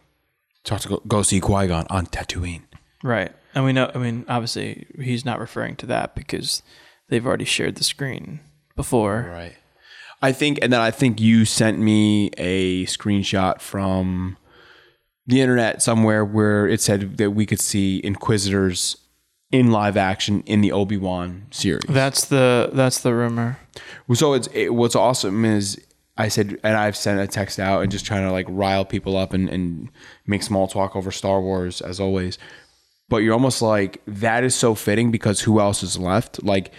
Talk 0.64 0.80
to 0.82 0.88
go, 0.88 1.02
go 1.06 1.22
see 1.22 1.40
Qui 1.40 1.68
Gon 1.68 1.86
on 1.88 2.06
Tatooine. 2.06 2.62
right? 3.02 3.32
And 3.54 3.64
we 3.64 3.72
know, 3.72 3.90
I 3.94 3.98
mean, 3.98 4.24
obviously 4.28 4.86
he's 5.00 5.24
not 5.24 5.40
referring 5.40 5.76
to 5.76 5.86
that 5.86 6.14
because 6.14 6.62
they've 7.08 7.26
already 7.26 7.44
shared 7.44 7.76
the 7.76 7.84
screen 7.84 8.40
before. 8.76 9.30
Right. 9.32 9.56
I 10.22 10.32
think, 10.32 10.58
and 10.60 10.72
then 10.72 10.80
I 10.80 10.90
think 10.90 11.20
you 11.20 11.44
sent 11.44 11.78
me 11.78 12.30
a 12.36 12.84
screenshot 12.84 13.60
from 13.60 14.36
the 15.26 15.40
internet 15.40 15.82
somewhere 15.82 16.24
where 16.24 16.66
it 16.66 16.80
said 16.80 17.18
that 17.18 17.30
we 17.30 17.46
could 17.46 17.60
see 17.60 18.00
Inquisitors 18.02 18.96
in 19.50 19.72
live 19.72 19.96
action 19.96 20.42
in 20.46 20.60
the 20.60 20.72
Obi 20.72 20.96
Wan 20.96 21.46
series. 21.50 21.82
That's 21.88 22.26
the 22.26 22.70
that's 22.72 23.00
the 23.00 23.14
rumor. 23.14 23.58
So 24.14 24.34
it's 24.34 24.48
it, 24.48 24.74
what's 24.74 24.94
awesome 24.94 25.44
is 25.44 25.80
I 26.20 26.28
said, 26.28 26.58
and 26.62 26.76
I've 26.76 26.96
sent 26.96 27.18
a 27.18 27.26
text 27.26 27.58
out 27.58 27.82
and 27.82 27.90
just 27.90 28.04
trying 28.04 28.26
to 28.26 28.32
like 28.32 28.46
rile 28.48 28.84
people 28.84 29.16
up 29.16 29.32
and, 29.32 29.48
and 29.48 29.90
make 30.26 30.42
small 30.42 30.68
talk 30.68 30.94
over 30.94 31.10
Star 31.10 31.40
Wars 31.40 31.80
as 31.80 31.98
always. 31.98 32.36
But 33.08 33.18
you're 33.18 33.32
almost 33.32 33.62
like 33.62 34.02
that 34.06 34.44
is 34.44 34.54
so 34.54 34.74
fitting 34.74 35.10
because 35.10 35.40
who 35.40 35.60
else 35.60 35.82
is 35.82 35.98
left? 35.98 36.42
Like, 36.44 36.72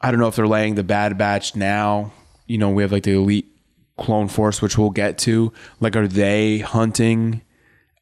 I 0.00 0.10
don't 0.10 0.18
know 0.18 0.26
if 0.26 0.34
they're 0.34 0.48
laying 0.48 0.74
the 0.74 0.82
Bad 0.82 1.16
Batch 1.16 1.54
now. 1.54 2.12
You 2.46 2.58
know, 2.58 2.70
we 2.70 2.82
have 2.82 2.90
like 2.90 3.04
the 3.04 3.12
elite 3.12 3.51
Clone 4.02 4.28
Force, 4.28 4.60
which 4.60 4.76
we'll 4.76 4.90
get 4.90 5.16
to. 5.18 5.52
Like, 5.80 5.96
are 5.96 6.08
they 6.08 6.58
hunting 6.58 7.42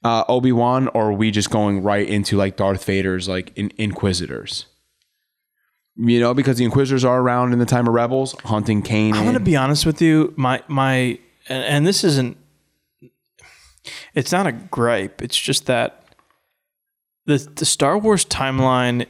uh, 0.03 0.25
Obi 0.29 0.53
Wan, 0.53 0.89
or 0.89 1.11
are 1.11 1.13
we 1.13 1.31
just 1.31 1.51
going 1.51 1.83
right 1.83 2.09
into 2.09 2.37
like 2.37 2.57
Darth 2.57 2.85
Vader's 2.85 3.29
like 3.29 3.53
in- 3.57 3.73
Inquisitors? 3.77 4.67
You 5.97 6.21
know, 6.21 6.33
because 6.33 6.57
the 6.57 6.65
Inquisitors 6.65 7.05
are 7.05 7.21
around 7.21 7.53
in 7.53 7.59
the 7.59 7.67
time 7.67 7.87
of 7.87 7.93
Rebels, 7.93 8.35
hunting 8.45 8.81
Kane. 8.83 9.15
I'm 9.15 9.25
gonna 9.25 9.41
be 9.41 9.57
honest 9.57 9.85
with 9.85 10.01
you. 10.01 10.33
My 10.37 10.63
my, 10.69 11.19
and, 11.49 11.65
and 11.65 11.87
this 11.87 12.05
isn't. 12.05 12.39
It's 14.15 14.33
not 14.33 14.47
a 14.47 14.53
gripe. 14.53 15.21
It's 15.21 15.39
just 15.39 15.67
that 15.67 16.05
the 17.27 17.37
the 17.57 17.67
Star 17.67 17.99
Wars 17.99 18.25
timeline 18.25 19.07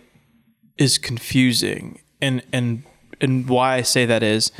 is 0.76 0.98
confusing, 0.98 2.00
and 2.20 2.42
and 2.52 2.82
and 3.20 3.48
why 3.48 3.74
I 3.74 3.82
say 3.82 4.06
that 4.06 4.22
is, 4.22 4.50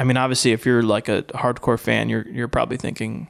I 0.00 0.04
mean, 0.04 0.16
obviously, 0.16 0.52
if 0.52 0.64
you're 0.64 0.82
like 0.82 1.10
a 1.10 1.24
hardcore 1.24 1.78
fan, 1.78 2.08
you're 2.08 2.26
you're 2.26 2.48
probably 2.48 2.78
thinking 2.78 3.28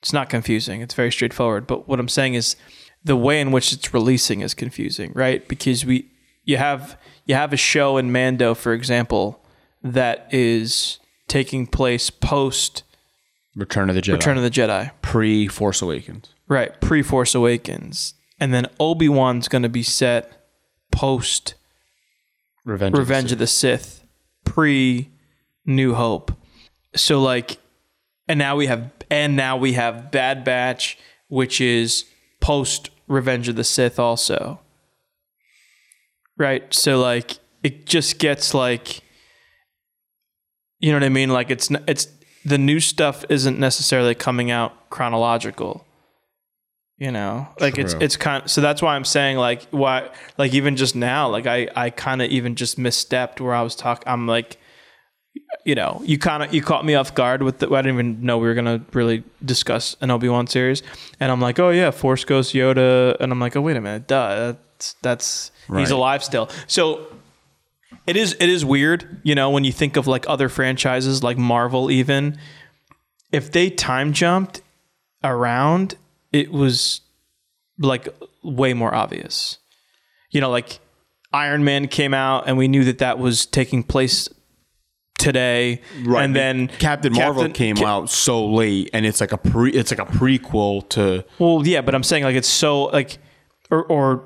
it's 0.00 0.12
not 0.12 0.30
confusing. 0.30 0.80
It's 0.80 0.94
very 0.94 1.12
straightforward. 1.12 1.66
But 1.66 1.86
what 1.86 2.00
I'm 2.00 2.08
saying 2.08 2.32
is 2.32 2.56
the 3.04 3.14
way 3.14 3.42
in 3.42 3.52
which 3.52 3.74
it's 3.74 3.92
releasing 3.92 4.40
is 4.40 4.54
confusing, 4.54 5.12
right? 5.14 5.46
Because 5.46 5.84
we 5.84 6.10
you 6.44 6.56
have 6.56 6.98
you 7.26 7.34
have 7.34 7.52
a 7.52 7.58
show 7.58 7.98
in 7.98 8.10
Mando, 8.10 8.54
for 8.54 8.72
example, 8.72 9.44
that 9.82 10.28
is 10.32 10.98
taking 11.28 11.66
place 11.66 12.08
post 12.08 12.84
Return 13.54 13.90
of 13.90 13.94
the 13.94 14.00
Jedi, 14.00 14.12
Return 14.14 14.38
of 14.38 14.42
the 14.42 14.50
Jedi. 14.50 14.92
pre 15.02 15.46
Force 15.46 15.82
Awakens. 15.82 16.32
Right, 16.48 16.80
pre 16.80 17.02
Force 17.02 17.34
Awakens. 17.34 18.14
And 18.40 18.54
then 18.54 18.66
Obi 18.80 19.10
Wan's 19.10 19.46
going 19.46 19.62
to 19.62 19.68
be 19.68 19.82
set 19.82 20.48
post 20.90 21.54
Revenge. 22.64 22.96
Revenge 22.96 23.32
of 23.32 23.38
the 23.38 23.46
Sith, 23.46 24.04
pre 24.46 25.10
New 25.66 25.94
Hope. 25.94 26.32
So 26.94 27.20
like, 27.20 27.58
and 28.28 28.38
now 28.38 28.56
we 28.56 28.66
have, 28.66 28.90
and 29.10 29.36
now 29.36 29.56
we 29.56 29.74
have 29.74 30.10
Bad 30.10 30.44
Batch, 30.44 30.98
which 31.28 31.60
is 31.60 32.04
post 32.40 32.90
Revenge 33.08 33.48
of 33.48 33.56
the 33.56 33.64
Sith, 33.64 33.98
also. 33.98 34.60
Right. 36.36 36.72
So 36.72 37.00
like, 37.00 37.38
it 37.62 37.86
just 37.86 38.18
gets 38.18 38.54
like, 38.54 39.02
you 40.80 40.90
know 40.90 40.96
what 40.96 41.04
I 41.04 41.10
mean? 41.10 41.30
Like 41.30 41.50
it's 41.50 41.70
it's 41.86 42.08
the 42.44 42.58
new 42.58 42.80
stuff 42.80 43.24
isn't 43.28 43.58
necessarily 43.58 44.14
coming 44.14 44.50
out 44.50 44.90
chronological. 44.90 45.86
You 46.98 47.10
know, 47.10 47.48
like 47.58 47.78
it's 47.78 47.94
True. 47.94 48.02
it's 48.02 48.16
kind. 48.16 48.44
Of, 48.44 48.50
so 48.50 48.60
that's 48.60 48.82
why 48.82 48.94
I'm 48.94 49.04
saying 49.04 49.36
like 49.36 49.62
why 49.70 50.10
like 50.38 50.54
even 50.54 50.76
just 50.76 50.94
now 50.94 51.28
like 51.28 51.46
I 51.46 51.68
I 51.74 51.90
kind 51.90 52.20
of 52.22 52.30
even 52.30 52.54
just 52.54 52.78
misstepped 52.78 53.40
where 53.40 53.54
I 53.54 53.62
was 53.62 53.74
talking. 53.74 54.06
I'm 54.06 54.26
like, 54.26 54.56
you 55.64 55.74
know, 55.74 56.02
you 56.04 56.18
kind 56.18 56.42
of 56.42 56.52
you 56.52 56.62
caught 56.62 56.84
me 56.84 56.94
off 56.94 57.14
guard 57.14 57.42
with 57.42 57.58
the. 57.58 57.66
I 57.72 57.82
didn't 57.82 57.94
even 57.94 58.22
know 58.26 58.38
we 58.38 58.48
were 58.48 58.54
gonna 58.54 58.82
really 58.92 59.22
discuss 59.44 59.96
an 60.00 60.10
Obi 60.10 60.28
Wan 60.28 60.46
series, 60.46 60.82
and 61.20 61.30
I'm 61.30 61.40
like, 61.40 61.58
oh 61.58 61.70
yeah, 61.70 61.90
Force 61.90 62.24
Ghost 62.24 62.54
Yoda, 62.54 63.16
and 63.20 63.32
I'm 63.32 63.40
like, 63.40 63.56
oh 63.56 63.60
wait 63.60 63.76
a 63.76 63.80
minute, 63.80 64.06
duh, 64.06 64.52
that's 64.52 64.94
that's 65.02 65.50
Right. 65.68 65.80
he's 65.80 65.90
alive 65.90 66.24
still. 66.24 66.48
So 66.66 67.06
it 68.06 68.16
is 68.16 68.34
it 68.40 68.48
is 68.48 68.64
weird, 68.64 69.20
you 69.22 69.34
know, 69.34 69.50
when 69.50 69.64
you 69.64 69.72
think 69.72 69.96
of 69.96 70.06
like 70.06 70.28
other 70.28 70.48
franchises 70.48 71.22
like 71.22 71.38
Marvel 71.38 71.90
even 71.90 72.38
if 73.30 73.50
they 73.52 73.70
time 73.70 74.12
jumped 74.12 74.60
around, 75.22 75.94
it 76.32 76.50
was 76.52 77.00
like 77.78 78.08
way 78.42 78.74
more 78.74 78.94
obvious. 78.94 79.58
You 80.30 80.40
know, 80.40 80.50
like 80.50 80.80
Iron 81.32 81.64
Man 81.64 81.88
came 81.88 82.12
out 82.12 82.48
and 82.48 82.58
we 82.58 82.68
knew 82.68 82.84
that 82.84 82.98
that 82.98 83.18
was 83.18 83.46
taking 83.46 83.82
place 83.82 84.28
today 85.18 85.80
right 86.04 86.24
and 86.24 86.34
then 86.34 86.68
Captain 86.68 87.12
Marvel 87.12 87.42
Captain- 87.42 87.52
came 87.52 87.76
Ca- 87.76 87.86
out 87.86 88.10
so 88.10 88.44
late, 88.46 88.90
and 88.92 89.06
it's 89.06 89.20
like 89.20 89.32
a 89.32 89.38
pre. 89.38 89.70
It's 89.72 89.90
like 89.90 90.00
a 90.00 90.10
prequel 90.12 90.88
to. 90.90 91.24
Well, 91.38 91.66
yeah, 91.66 91.80
but 91.80 91.94
I'm 91.94 92.02
saying 92.02 92.24
like 92.24 92.36
it's 92.36 92.48
so 92.48 92.84
like 92.84 93.18
or 93.70 93.84
or 93.84 94.24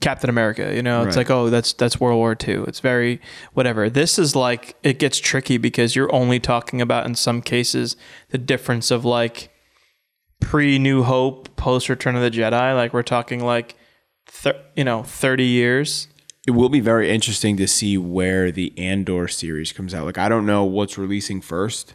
Captain 0.00 0.30
America, 0.30 0.74
you 0.74 0.82
know, 0.82 1.02
it's 1.02 1.08
Right. 1.16 1.22
like 1.22 1.30
oh 1.30 1.50
that's 1.50 1.72
that's 1.74 2.00
World 2.00 2.16
War 2.18 2.36
II. 2.46 2.64
It's 2.68 2.80
very 2.80 3.20
whatever. 3.54 3.90
This 3.90 4.18
is 4.18 4.34
like 4.36 4.76
it 4.82 4.98
gets 4.98 5.18
tricky 5.18 5.58
because 5.58 5.94
you're 5.96 6.12
only 6.14 6.38
talking 6.40 6.80
about 6.80 7.06
in 7.06 7.14
some 7.14 7.42
cases 7.42 7.96
the 8.30 8.38
difference 8.38 8.90
of 8.90 9.04
like 9.04 9.50
pre 10.40 10.78
New 10.78 11.02
Hope, 11.02 11.54
post 11.56 11.88
Return 11.88 12.16
of 12.16 12.22
the 12.22 12.30
Jedi. 12.30 12.74
Like 12.74 12.94
we're 12.94 13.02
talking 13.02 13.44
like 13.44 13.74
thir- 14.26 14.62
you 14.76 14.84
know 14.84 15.02
30 15.02 15.44
years. 15.44 16.08
It 16.46 16.52
will 16.52 16.68
be 16.68 16.80
very 16.80 17.10
interesting 17.10 17.56
to 17.58 17.66
see 17.68 17.98
where 17.98 18.50
the 18.50 18.72
Andor 18.78 19.28
series 19.28 19.72
comes 19.72 19.94
out. 19.94 20.06
Like 20.06 20.18
I 20.18 20.28
don't 20.28 20.46
know 20.46 20.64
what's 20.64 20.96
releasing 20.96 21.40
first. 21.40 21.94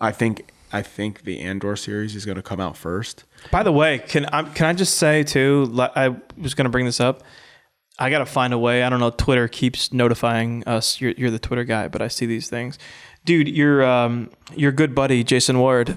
I 0.00 0.12
think 0.12 0.52
I 0.72 0.82
think 0.82 1.22
the 1.22 1.40
Andor 1.40 1.76
series 1.76 2.14
is 2.14 2.26
going 2.26 2.36
to 2.36 2.42
come 2.42 2.60
out 2.60 2.76
first. 2.76 3.24
By 3.50 3.62
the 3.62 3.72
way, 3.72 3.98
can 3.98 4.26
I 4.26 4.42
can 4.42 4.66
I 4.66 4.72
just 4.74 4.98
say 4.98 5.22
too? 5.22 5.74
I 5.96 6.16
was 6.36 6.54
going 6.54 6.64
to 6.64 6.70
bring 6.70 6.84
this 6.86 7.00
up. 7.00 7.22
I 7.98 8.10
got 8.10 8.18
to 8.18 8.26
find 8.26 8.52
a 8.52 8.58
way. 8.58 8.82
I 8.82 8.90
don't 8.90 9.00
know. 9.00 9.08
Twitter 9.10 9.48
keeps 9.48 9.90
notifying 9.90 10.62
us. 10.66 11.00
You're, 11.00 11.12
you're 11.12 11.30
the 11.30 11.38
Twitter 11.38 11.64
guy, 11.64 11.88
but 11.88 12.02
I 12.02 12.08
see 12.08 12.26
these 12.26 12.50
things, 12.50 12.78
dude. 13.24 13.48
Your 13.48 13.82
um 13.84 14.30
your 14.54 14.72
good 14.72 14.94
buddy 14.94 15.24
Jason 15.24 15.58
Ward. 15.58 15.96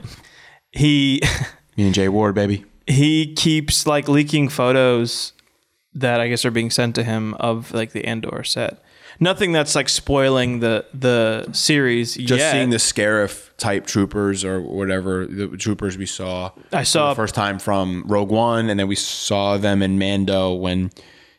He 0.72 1.22
Me 1.78 1.86
and 1.86 1.94
Jay 1.94 2.08
Ward, 2.08 2.36
baby. 2.36 2.64
he 2.88 3.34
keeps 3.34 3.86
like 3.86 4.08
leaking 4.08 4.48
photos 4.50 5.34
that 5.94 6.20
I 6.20 6.28
guess 6.28 6.46
are 6.46 6.52
being 6.52 6.70
sent 6.70 6.96
to 6.96 7.04
him 7.04 7.34
of 7.36 7.74
like 7.74 7.92
the 7.92 8.06
Andor 8.06 8.44
set. 8.44 8.82
Nothing 9.20 9.52
that's 9.52 9.76
like 9.76 9.90
spoiling 9.90 10.60
the 10.60 10.86
the 10.94 11.50
series. 11.52 12.16
Just 12.16 12.40
yet. 12.40 12.52
seeing 12.52 12.70
the 12.70 12.78
Scarif 12.78 13.50
type 13.58 13.86
troopers 13.86 14.46
or 14.46 14.62
whatever 14.62 15.26
the 15.26 15.48
troopers 15.58 15.98
we 15.98 16.06
saw. 16.06 16.52
I 16.72 16.84
saw- 16.84 17.10
for 17.10 17.16
the 17.16 17.24
first 17.24 17.36
time 17.36 17.60
from 17.60 18.04
Rogue 18.08 18.30
One, 18.30 18.70
and 18.70 18.80
then 18.80 18.88
we 18.88 18.96
saw 18.96 19.58
them 19.58 19.82
in 19.82 20.00
Mando 20.00 20.54
when 20.54 20.92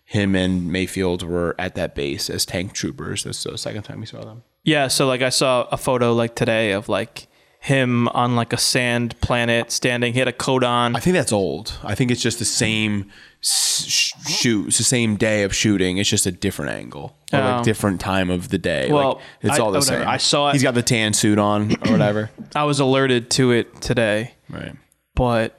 him 0.04 0.34
and 0.34 0.70
Mayfield 0.70 1.22
were 1.22 1.54
at 1.58 1.76
that 1.76 1.94
base 1.94 2.28
as 2.28 2.44
tank 2.44 2.72
troopers. 2.72 3.24
That's 3.24 3.44
the 3.44 3.56
second 3.56 3.84
time 3.84 4.00
we 4.00 4.06
saw 4.06 4.24
them. 4.24 4.42
Yeah, 4.64 4.88
so 4.88 5.06
like 5.06 5.22
I 5.22 5.30
saw 5.30 5.68
a 5.70 5.76
photo 5.76 6.12
like 6.12 6.34
today 6.34 6.72
of 6.72 6.88
like 6.88 7.28
him 7.60 8.08
on 8.08 8.36
like 8.36 8.52
a 8.52 8.58
sand 8.58 9.18
planet 9.20 9.70
standing. 9.70 10.12
He 10.12 10.18
had 10.18 10.28
a 10.28 10.32
coat 10.32 10.64
on. 10.64 10.96
I 10.96 11.00
think 11.00 11.14
that's 11.14 11.32
old. 11.32 11.78
I 11.84 11.94
think 11.94 12.10
it's 12.10 12.22
just 12.22 12.38
the 12.38 12.44
same 12.44 13.10
shoot. 13.42 14.68
It's 14.68 14.78
the 14.78 14.84
same 14.84 15.16
day 15.16 15.42
of 15.44 15.54
shooting. 15.54 15.98
It's 15.98 16.08
just 16.10 16.26
a 16.26 16.32
different 16.32 16.72
angle 16.72 17.16
or 17.32 17.38
Oh. 17.38 17.42
like 17.56 17.64
different 17.64 18.00
time 18.00 18.30
of 18.30 18.48
the 18.50 18.58
day. 18.58 18.90
Well, 18.90 19.14
like, 19.14 19.18
it's 19.42 19.58
I- 19.58 19.62
all 19.62 19.70
the 19.72 19.78
whatever. 19.78 20.00
same. 20.02 20.08
I 20.08 20.16
saw 20.18 20.48
it- 20.50 20.52
He's 20.52 20.62
got 20.62 20.74
the 20.74 20.82
tan 20.82 21.12
suit 21.14 21.38
on 21.38 21.72
or 21.86 21.92
whatever. 21.92 22.30
I 22.54 22.64
was 22.64 22.80
alerted 22.80 23.30
to 23.32 23.52
it 23.52 23.80
today, 23.80 24.34
right. 24.48 24.74
but 25.14 25.58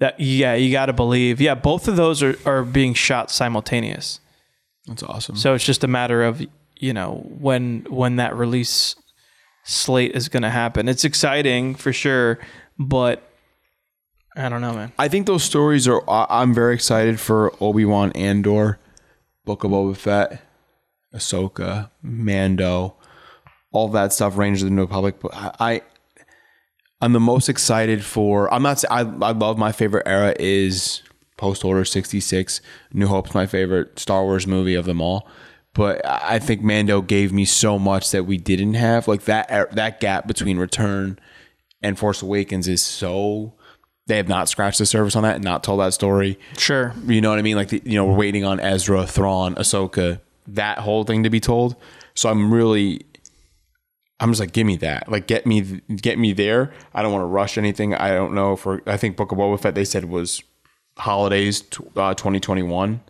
that 0.00 0.18
yeah, 0.20 0.54
you 0.54 0.72
got 0.72 0.86
to 0.86 0.92
believe. 0.92 1.40
Yeah, 1.40 1.54
both 1.54 1.88
of 1.88 1.96
those 1.96 2.22
are 2.22 2.36
are 2.44 2.62
being 2.64 2.94
shot 2.94 3.30
simultaneous. 3.30 4.20
That's 4.86 5.02
awesome. 5.02 5.36
So 5.36 5.54
it's 5.54 5.64
just 5.64 5.84
a 5.84 5.88
matter 5.88 6.22
of 6.24 6.44
you 6.76 6.92
know 6.92 7.24
when 7.38 7.86
when 7.88 8.16
that 8.16 8.36
release 8.36 8.96
slate 9.64 10.14
is 10.14 10.28
going 10.28 10.42
to 10.42 10.50
happen. 10.50 10.88
It's 10.88 11.04
exciting 11.04 11.74
for 11.76 11.92
sure, 11.92 12.38
but 12.78 13.22
I 14.36 14.48
don't 14.48 14.60
know, 14.60 14.74
man. 14.74 14.92
I 14.98 15.08
think 15.08 15.26
those 15.26 15.44
stories 15.44 15.86
are. 15.86 16.02
I- 16.10 16.26
I'm 16.28 16.52
very 16.54 16.74
excited 16.74 17.20
for 17.20 17.52
Obi 17.60 17.84
Wan 17.84 18.10
Andor, 18.12 18.78
Book 19.44 19.62
of 19.64 19.70
Boba 19.70 19.96
Fett, 19.96 20.42
Ahsoka, 21.14 21.90
Mando, 22.02 22.96
all 23.72 23.88
that 23.88 24.12
stuff. 24.12 24.36
Rangers 24.36 24.62
of 24.62 24.70
the 24.70 24.74
New 24.74 24.82
Republic. 24.82 25.16
But 25.20 25.34
I, 25.34 25.52
I, 25.60 25.82
I'm 27.00 27.12
the 27.12 27.20
most 27.20 27.48
excited 27.48 28.04
for. 28.04 28.52
I'm 28.52 28.62
not. 28.62 28.82
I 28.90 29.00
I 29.00 29.30
love 29.32 29.56
my 29.58 29.70
favorite 29.72 30.06
era 30.06 30.34
is 30.38 31.02
Post 31.36 31.64
Order 31.64 31.84
66. 31.84 32.60
New 32.92 33.06
Hope's 33.06 33.34
my 33.34 33.46
favorite 33.46 33.98
Star 33.98 34.24
Wars 34.24 34.46
movie 34.46 34.74
of 34.74 34.84
them 34.84 35.00
all. 35.00 35.28
But 35.74 36.00
I 36.06 36.38
think 36.38 36.62
Mando 36.62 37.02
gave 37.02 37.32
me 37.32 37.44
so 37.44 37.78
much 37.80 38.10
that 38.12 38.24
we 38.24 38.36
didn't 38.36 38.74
have. 38.74 39.06
Like 39.06 39.24
that 39.24 39.74
that 39.76 40.00
gap 40.00 40.26
between 40.26 40.58
Return 40.58 41.18
and 41.82 41.96
Force 41.98 42.20
Awakens 42.20 42.66
is 42.66 42.82
so. 42.82 43.54
They 44.06 44.16
have 44.18 44.28
not 44.28 44.48
scratched 44.48 44.78
the 44.78 44.86
surface 44.86 45.16
on 45.16 45.22
that 45.22 45.36
and 45.36 45.44
not 45.44 45.64
told 45.64 45.80
that 45.80 45.94
story. 45.94 46.38
Sure. 46.58 46.92
You 47.06 47.20
know 47.20 47.30
what 47.30 47.38
I 47.38 47.42
mean? 47.42 47.56
Like, 47.56 47.68
the, 47.68 47.80
you 47.84 47.94
know, 47.96 48.04
we're 48.04 48.16
waiting 48.16 48.44
on 48.44 48.60
Ezra, 48.60 49.06
Thrawn, 49.06 49.54
Ahsoka, 49.54 50.20
that 50.46 50.78
whole 50.80 51.04
thing 51.04 51.22
to 51.22 51.30
be 51.30 51.40
told. 51.40 51.74
So 52.14 52.28
I'm 52.28 52.52
really, 52.52 53.00
I'm 54.20 54.30
just 54.30 54.40
like, 54.40 54.52
give 54.52 54.66
me 54.66 54.76
that. 54.76 55.10
Like, 55.10 55.26
get 55.26 55.46
me, 55.46 55.80
get 55.96 56.18
me 56.18 56.34
there. 56.34 56.70
I 56.92 57.00
don't 57.02 57.12
want 57.12 57.22
to 57.22 57.26
rush 57.26 57.56
anything. 57.56 57.94
I 57.94 58.10
don't 58.10 58.34
know 58.34 58.52
if 58.52 58.66
we're, 58.66 58.80
I 58.86 58.98
think 58.98 59.16
Book 59.16 59.32
of 59.32 59.38
Boba 59.38 59.58
Fett, 59.58 59.74
they 59.74 59.86
said 59.86 60.04
was 60.04 60.42
holidays 60.98 61.62
uh, 61.96 62.12
2021. 62.14 63.00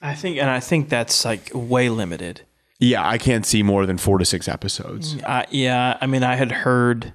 I 0.00 0.14
think, 0.14 0.38
and 0.38 0.48
I 0.48 0.60
think 0.60 0.88
that's 0.88 1.24
like 1.24 1.50
way 1.52 1.88
limited. 1.88 2.42
Yeah, 2.78 3.06
I 3.06 3.18
can't 3.18 3.44
see 3.44 3.62
more 3.62 3.84
than 3.84 3.98
four 3.98 4.18
to 4.18 4.24
six 4.24 4.48
episodes, 4.48 5.16
Uh, 5.24 5.42
yeah, 5.50 5.98
I 6.00 6.06
mean, 6.06 6.22
I 6.22 6.36
had 6.36 6.50
heard, 6.50 7.12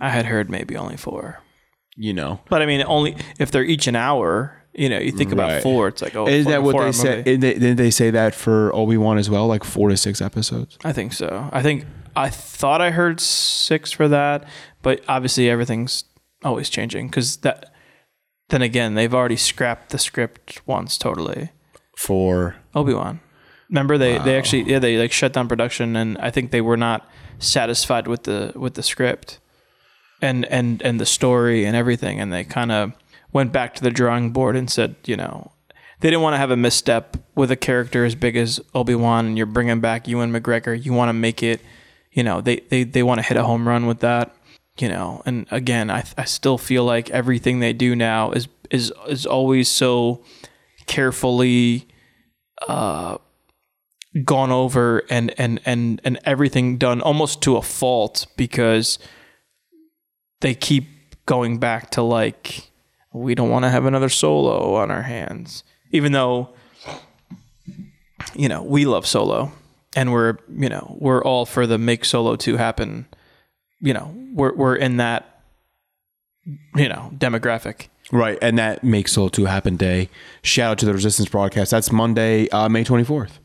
I 0.00 0.08
had 0.08 0.24
heard 0.24 0.48
maybe 0.48 0.76
only 0.78 0.96
four, 0.96 1.40
you 1.96 2.12
know. 2.12 2.40
but 2.48 2.62
I 2.62 2.66
mean, 2.66 2.82
only 2.86 3.16
if 3.38 3.50
they're 3.50 3.64
each 3.64 3.86
an 3.86 3.96
hour. 3.96 4.60
You 4.76 4.88
know, 4.88 4.98
you 4.98 5.12
think 5.12 5.30
about 5.30 5.62
four, 5.62 5.86
it's 5.86 6.02
like 6.02 6.16
oh, 6.16 6.26
Is 6.26 6.44
four- 6.44 6.52
that 6.52 6.62
what 6.64 6.72
four-hour 6.72 6.88
they 6.88 6.92
said? 6.92 7.24
Didn't 7.24 7.40
they, 7.42 7.52
didn't 7.54 7.76
they 7.76 7.92
say 7.92 8.10
that 8.10 8.34
for 8.34 8.74
Obi 8.74 8.96
Wan 8.96 9.18
as 9.18 9.30
well? 9.30 9.46
Like 9.46 9.62
four 9.62 9.88
to 9.88 9.96
six 9.96 10.20
episodes? 10.20 10.76
I 10.84 10.92
think 10.92 11.12
so. 11.12 11.48
I 11.52 11.62
think 11.62 11.84
I 12.16 12.28
thought 12.28 12.80
I 12.80 12.90
heard 12.90 13.20
six 13.20 13.92
for 13.92 14.08
that, 14.08 14.48
but 14.82 15.00
obviously 15.06 15.48
everything's 15.48 16.02
always 16.42 16.68
changing 16.68 17.06
because 17.06 17.36
that. 17.38 17.72
Then 18.48 18.62
again, 18.62 18.94
they've 18.94 19.14
already 19.14 19.36
scrapped 19.36 19.90
the 19.90 19.98
script 19.98 20.60
once 20.66 20.98
totally. 20.98 21.50
For 21.96 22.56
Obi 22.74 22.94
Wan. 22.94 23.20
Remember 23.70 23.96
they 23.96 24.18
they 24.18 24.36
actually 24.36 24.62
yeah 24.64 24.80
they 24.80 24.98
like 24.98 25.12
shut 25.12 25.32
down 25.32 25.48
production 25.48 25.94
and 25.94 26.18
I 26.18 26.30
think 26.30 26.50
they 26.50 26.60
were 26.60 26.76
not 26.76 27.08
satisfied 27.38 28.06
with 28.08 28.24
the 28.24 28.52
with 28.56 28.74
the 28.74 28.82
script 28.82 29.38
and 30.24 30.44
and 30.46 30.82
and 30.82 31.00
the 31.00 31.06
story 31.06 31.64
and 31.64 31.76
everything 31.76 32.20
and 32.20 32.32
they 32.32 32.44
kind 32.44 32.72
of 32.72 32.92
went 33.32 33.52
back 33.52 33.74
to 33.74 33.82
the 33.82 33.90
drawing 33.90 34.30
board 34.30 34.56
and 34.56 34.70
said 34.70 34.96
you 35.04 35.16
know 35.16 35.52
they 36.00 36.10
didn't 36.10 36.22
want 36.22 36.34
to 36.34 36.38
have 36.38 36.50
a 36.50 36.56
misstep 36.56 37.16
with 37.34 37.50
a 37.50 37.56
character 37.56 38.04
as 38.04 38.14
big 38.14 38.36
as 38.36 38.60
Obi 38.74 38.94
Wan 38.94 39.26
and 39.26 39.36
you're 39.36 39.46
bringing 39.46 39.80
back 39.80 40.08
Ewan 40.08 40.32
McGregor 40.32 40.82
you 40.82 40.92
want 40.92 41.08
to 41.08 41.12
make 41.12 41.42
it 41.42 41.60
you 42.12 42.22
know 42.22 42.40
they 42.40 42.56
they 42.70 42.84
they 42.84 43.02
want 43.02 43.18
to 43.18 43.26
hit 43.26 43.36
a 43.36 43.44
home 43.44 43.68
run 43.68 43.86
with 43.86 44.00
that 44.00 44.34
you 44.78 44.88
know? 44.88 45.22
And 45.24 45.46
again 45.50 45.90
I 45.90 46.04
I 46.16 46.24
still 46.24 46.58
feel 46.58 46.84
like 46.84 47.10
everything 47.10 47.60
they 47.60 47.72
do 47.72 47.94
now 47.94 48.32
is 48.32 48.48
is 48.70 48.92
is 49.08 49.26
always 49.26 49.68
so 49.68 50.24
carefully 50.86 51.86
uh, 52.68 53.18
gone 54.24 54.50
over 54.50 55.02
and 55.10 55.34
and 55.38 55.60
and 55.64 56.00
and 56.04 56.18
everything 56.24 56.78
done 56.78 57.00
almost 57.00 57.42
to 57.42 57.56
a 57.56 57.62
fault 57.62 58.26
because 58.36 58.98
they 60.44 60.54
keep 60.54 60.84
going 61.24 61.56
back 61.56 61.90
to 61.90 62.02
like 62.02 62.70
we 63.14 63.34
don't 63.34 63.48
want 63.48 63.64
to 63.64 63.70
have 63.70 63.86
another 63.86 64.10
solo 64.10 64.74
on 64.74 64.90
our 64.90 65.00
hands 65.00 65.64
even 65.90 66.12
though 66.12 66.50
you 68.34 68.46
know 68.46 68.62
we 68.62 68.84
love 68.84 69.06
solo 69.06 69.50
and 69.96 70.12
we're 70.12 70.36
you 70.54 70.68
know 70.68 70.98
we're 71.00 71.24
all 71.24 71.46
for 71.46 71.66
the 71.66 71.78
make 71.78 72.04
solo 72.04 72.36
2 72.36 72.58
happen 72.58 73.06
you 73.80 73.94
know 73.94 74.14
we're 74.34 74.52
we're 74.54 74.76
in 74.76 74.98
that 74.98 75.40
you 76.76 76.90
know 76.90 77.10
demographic 77.16 77.88
right, 78.12 78.36
and 78.42 78.58
that 78.58 78.84
makes 78.84 79.12
Solo 79.12 79.28
Two 79.28 79.46
happen 79.46 79.78
day. 79.78 80.10
Shout 80.42 80.72
out 80.72 80.78
to 80.80 80.86
the 80.86 80.92
Resistance 80.92 81.26
broadcast. 81.26 81.70
That's 81.70 81.90
Monday, 81.90 82.50
uh, 82.50 82.68
May 82.68 82.84
twenty 82.84 83.02
fourth. 83.02 83.40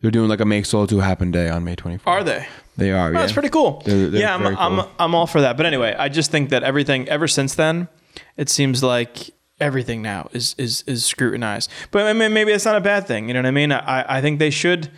They're 0.00 0.10
doing 0.10 0.28
like 0.28 0.40
a 0.40 0.44
make 0.44 0.66
Solo 0.66 0.86
Two 0.86 1.00
happen 1.00 1.30
day 1.30 1.48
on 1.48 1.64
May 1.64 1.74
twenty 1.74 1.96
fourth. 1.98 2.06
are 2.16 2.22
they 2.24 2.46
They 2.76 2.92
are. 2.92 3.12
yeah. 3.12 3.20
That's 3.20 3.32
pretty 3.32 3.48
cool. 3.48 3.82
They're- 3.84 4.08
they're 4.08 4.20
yeah, 4.20 4.34
I'm, 4.34 4.42
very 4.42 4.56
I'm. 4.56 4.86
I'm 4.98 5.14
all 5.14 5.26
for 5.26 5.40
that. 5.40 5.56
But 5.56 5.66
anyway, 5.66 5.94
I 5.98 6.08
just 6.08 6.30
think 6.30 6.50
that 6.50 6.62
everything 6.62 7.08
ever 7.08 7.26
since 7.26 7.54
then, 7.54 7.88
it 8.36 8.48
seems 8.48 8.82
like 8.82 9.30
everything 9.58 10.02
now 10.02 10.28
is 10.32 10.54
is 10.58 10.82
is 10.86 11.04
scrutinized. 11.04 11.70
But 11.90 12.06
I 12.06 12.12
mean, 12.12 12.32
maybe 12.34 12.52
it's 12.52 12.66
not 12.66 12.76
a 12.76 12.80
bad 12.80 13.06
thing. 13.06 13.28
You 13.28 13.34
know 13.34 13.40
what 13.40 13.46
I 13.46 13.52
mean? 13.52 13.72
I 13.72 14.18
I 14.18 14.20
think 14.20 14.38
they 14.38 14.50
should, 14.50 14.90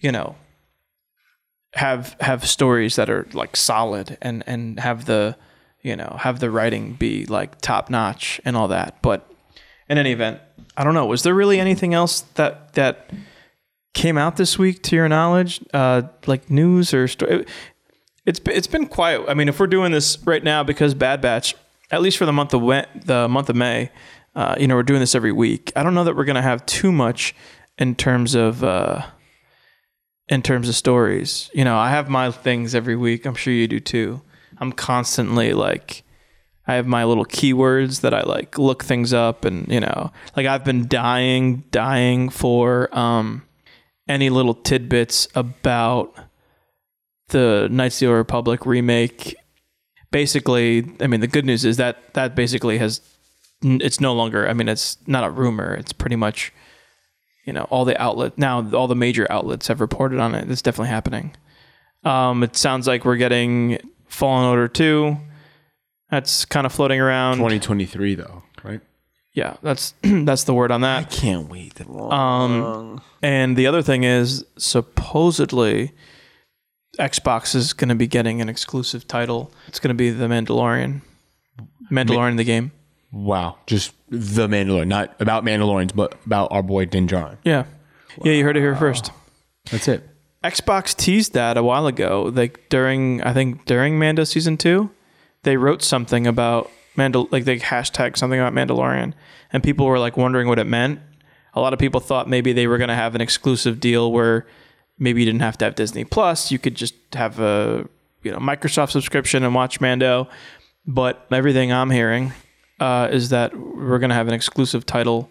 you 0.00 0.12
know, 0.12 0.36
have 1.74 2.14
have 2.20 2.46
stories 2.46 2.96
that 2.96 3.10
are 3.10 3.26
like 3.32 3.56
solid 3.56 4.16
and 4.22 4.44
and 4.46 4.78
have 4.80 5.06
the 5.06 5.36
you 5.82 5.96
know 5.96 6.16
have 6.20 6.38
the 6.40 6.50
writing 6.50 6.94
be 6.94 7.24
like 7.26 7.60
top 7.60 7.90
notch 7.90 8.40
and 8.44 8.56
all 8.56 8.68
that. 8.68 9.00
But 9.02 9.28
in 9.88 9.98
any 9.98 10.12
event, 10.12 10.40
I 10.76 10.84
don't 10.84 10.94
know. 10.94 11.06
Was 11.06 11.22
there 11.22 11.34
really 11.34 11.58
anything 11.58 11.94
else 11.94 12.20
that 12.34 12.74
that 12.74 13.10
came 13.94 14.18
out 14.18 14.36
this 14.36 14.58
week 14.58 14.82
to 14.84 14.96
your 14.96 15.08
knowledge, 15.08 15.64
uh, 15.72 16.02
like 16.26 16.50
news 16.50 16.92
or 16.92 17.08
story? 17.08 17.46
It's 18.26 18.40
it's 18.46 18.66
been 18.66 18.86
quiet. 18.86 19.24
I 19.28 19.34
mean, 19.34 19.48
if 19.48 19.58
we're 19.60 19.66
doing 19.66 19.92
this 19.92 20.18
right 20.24 20.42
now 20.42 20.62
because 20.62 20.94
Bad 20.94 21.20
Batch, 21.20 21.54
at 21.90 22.02
least 22.02 22.18
for 22.18 22.26
the 22.26 22.32
month 22.32 22.54
of 22.54 22.62
the 23.04 23.28
month 23.28 23.48
of 23.48 23.56
May, 23.56 23.90
uh, 24.34 24.56
you 24.58 24.66
know, 24.66 24.74
we're 24.74 24.82
doing 24.82 25.00
this 25.00 25.14
every 25.14 25.32
week. 25.32 25.72
I 25.76 25.82
don't 25.82 25.94
know 25.94 26.04
that 26.04 26.16
we're 26.16 26.24
gonna 26.24 26.42
have 26.42 26.64
too 26.66 26.92
much 26.92 27.34
in 27.78 27.94
terms 27.94 28.34
of 28.34 28.64
uh, 28.64 29.06
in 30.28 30.42
terms 30.42 30.68
of 30.68 30.74
stories. 30.74 31.50
You 31.54 31.64
know, 31.64 31.76
I 31.76 31.90
have 31.90 32.08
my 32.08 32.30
things 32.30 32.74
every 32.74 32.96
week. 32.96 33.26
I'm 33.26 33.34
sure 33.34 33.52
you 33.52 33.68
do 33.68 33.80
too. 33.80 34.22
I'm 34.58 34.72
constantly 34.72 35.52
like. 35.52 36.02
I 36.66 36.76
have 36.76 36.86
my 36.86 37.04
little 37.04 37.26
keywords 37.26 38.00
that 38.00 38.14
I 38.14 38.22
like 38.22 38.56
look 38.58 38.84
things 38.84 39.12
up 39.12 39.44
and 39.44 39.68
you 39.68 39.80
know 39.80 40.10
like 40.34 40.46
I've 40.46 40.64
been 40.64 40.88
dying 40.88 41.64
dying 41.70 42.30
for 42.30 42.88
um 42.96 43.43
any 44.08 44.30
little 44.30 44.54
tidbits 44.54 45.28
about 45.34 46.14
the 47.28 47.68
Knights 47.70 48.02
of 48.02 48.08
the 48.08 48.14
Republic 48.14 48.66
remake. 48.66 49.36
Basically, 50.10 50.90
I 51.00 51.06
mean, 51.06 51.20
the 51.20 51.26
good 51.26 51.44
news 51.44 51.64
is 51.64 51.76
that 51.78 52.14
that 52.14 52.34
basically 52.36 52.78
has 52.78 53.00
it's 53.62 54.00
no 54.00 54.12
longer. 54.12 54.48
I 54.48 54.52
mean, 54.52 54.68
it's 54.68 54.98
not 55.06 55.24
a 55.24 55.30
rumor. 55.30 55.74
It's 55.74 55.92
pretty 55.92 56.16
much, 56.16 56.52
you 57.44 57.52
know, 57.52 57.64
all 57.64 57.84
the 57.84 58.00
outlet 58.00 58.36
now. 58.36 58.68
All 58.72 58.86
the 58.86 58.94
major 58.94 59.26
outlets 59.30 59.68
have 59.68 59.80
reported 59.80 60.20
on 60.20 60.34
it. 60.34 60.50
It's 60.50 60.62
definitely 60.62 60.90
happening. 60.90 61.34
Um, 62.04 62.42
it 62.42 62.56
sounds 62.56 62.86
like 62.86 63.04
we're 63.04 63.16
getting 63.16 63.78
Fallen 64.06 64.46
Order 64.46 64.68
two. 64.68 65.16
That's 66.10 66.44
kind 66.44 66.66
of 66.66 66.72
floating 66.72 67.00
around. 67.00 67.38
twenty 67.38 67.58
twenty 67.58 67.86
three 67.86 68.14
though, 68.14 68.42
right? 68.62 68.82
Yeah, 69.34 69.56
that's 69.62 69.94
that's 70.02 70.44
the 70.44 70.54
word 70.54 70.70
on 70.70 70.80
that. 70.82 70.98
I 70.98 71.04
can't 71.04 71.48
wait. 71.48 71.74
that 71.74 71.88
Um, 71.90 73.02
and 73.20 73.56
the 73.56 73.66
other 73.66 73.82
thing 73.82 74.04
is, 74.04 74.44
supposedly, 74.56 75.92
Xbox 76.98 77.54
is 77.54 77.72
going 77.72 77.88
to 77.88 77.94
be 77.96 78.06
getting 78.06 78.40
an 78.40 78.48
exclusive 78.48 79.06
title. 79.06 79.52
It's 79.66 79.80
going 79.80 79.88
to 79.88 79.94
be 79.94 80.10
The 80.10 80.26
Mandalorian. 80.26 81.02
Mandalorian, 81.90 82.36
the 82.36 82.44
game. 82.44 82.72
Wow, 83.12 83.58
just 83.66 83.92
the 84.08 84.48
Mandalorian, 84.48 84.88
not 84.88 85.20
about 85.20 85.44
Mandalorians, 85.44 85.94
but 85.94 86.14
about 86.26 86.48
our 86.50 86.62
boy 86.62 86.84
Din 86.86 87.06
Djarin. 87.06 87.36
Yeah. 87.44 87.64
Yeah, 88.22 88.32
you 88.32 88.44
heard 88.44 88.56
it 88.56 88.60
here 88.60 88.76
first. 88.76 89.10
That's 89.70 89.88
it. 89.88 90.08
Xbox 90.44 90.96
teased 90.96 91.32
that 91.34 91.56
a 91.56 91.62
while 91.62 91.86
ago. 91.86 92.30
Like 92.34 92.68
during, 92.68 93.22
I 93.22 93.32
think 93.32 93.64
during 93.64 93.98
Mando 93.98 94.24
season 94.24 94.56
two, 94.56 94.90
they 95.42 95.56
wrote 95.56 95.82
something 95.82 96.26
about 96.26 96.70
Mandal, 96.96 97.30
like 97.32 97.44
they 97.44 97.58
hashtag 97.58 98.16
something 98.16 98.38
about 98.38 98.52
Mandalorian, 98.52 99.12
and 99.52 99.62
people 99.62 99.86
were 99.86 99.98
like 99.98 100.16
wondering 100.16 100.48
what 100.48 100.58
it 100.58 100.66
meant. 100.66 101.00
A 101.54 101.60
lot 101.60 101.72
of 101.72 101.78
people 101.78 102.00
thought 102.00 102.28
maybe 102.28 102.52
they 102.52 102.66
were 102.66 102.78
going 102.78 102.88
to 102.88 102.94
have 102.94 103.14
an 103.14 103.20
exclusive 103.20 103.80
deal 103.80 104.12
where 104.12 104.46
maybe 104.98 105.20
you 105.20 105.26
didn't 105.26 105.42
have 105.42 105.58
to 105.58 105.64
have 105.64 105.74
Disney 105.74 106.04
Plus, 106.04 106.50
you 106.50 106.58
could 106.58 106.74
just 106.74 106.94
have 107.14 107.40
a 107.40 107.88
you 108.22 108.30
know 108.30 108.38
Microsoft 108.38 108.90
subscription 108.90 109.44
and 109.44 109.54
watch 109.54 109.80
Mando. 109.80 110.28
But 110.86 111.26
everything 111.30 111.72
I'm 111.72 111.90
hearing 111.90 112.32
uh, 112.78 113.08
is 113.10 113.30
that 113.30 113.56
we're 113.56 113.98
going 113.98 114.10
to 114.10 114.14
have 114.14 114.28
an 114.28 114.34
exclusive 114.34 114.84
title 114.84 115.30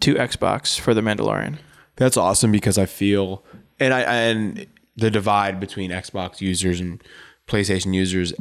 to 0.00 0.14
Xbox 0.14 0.78
for 0.78 0.94
the 0.94 1.00
Mandalorian. 1.00 1.58
That's 1.96 2.16
awesome 2.16 2.50
because 2.50 2.78
I 2.78 2.86
feel 2.86 3.44
and 3.78 3.94
I 3.94 4.00
and 4.00 4.66
the 4.96 5.10
divide 5.10 5.60
between 5.60 5.90
Xbox 5.90 6.40
users 6.40 6.80
and 6.80 7.02
PlayStation 7.46 7.94
users 7.94 8.32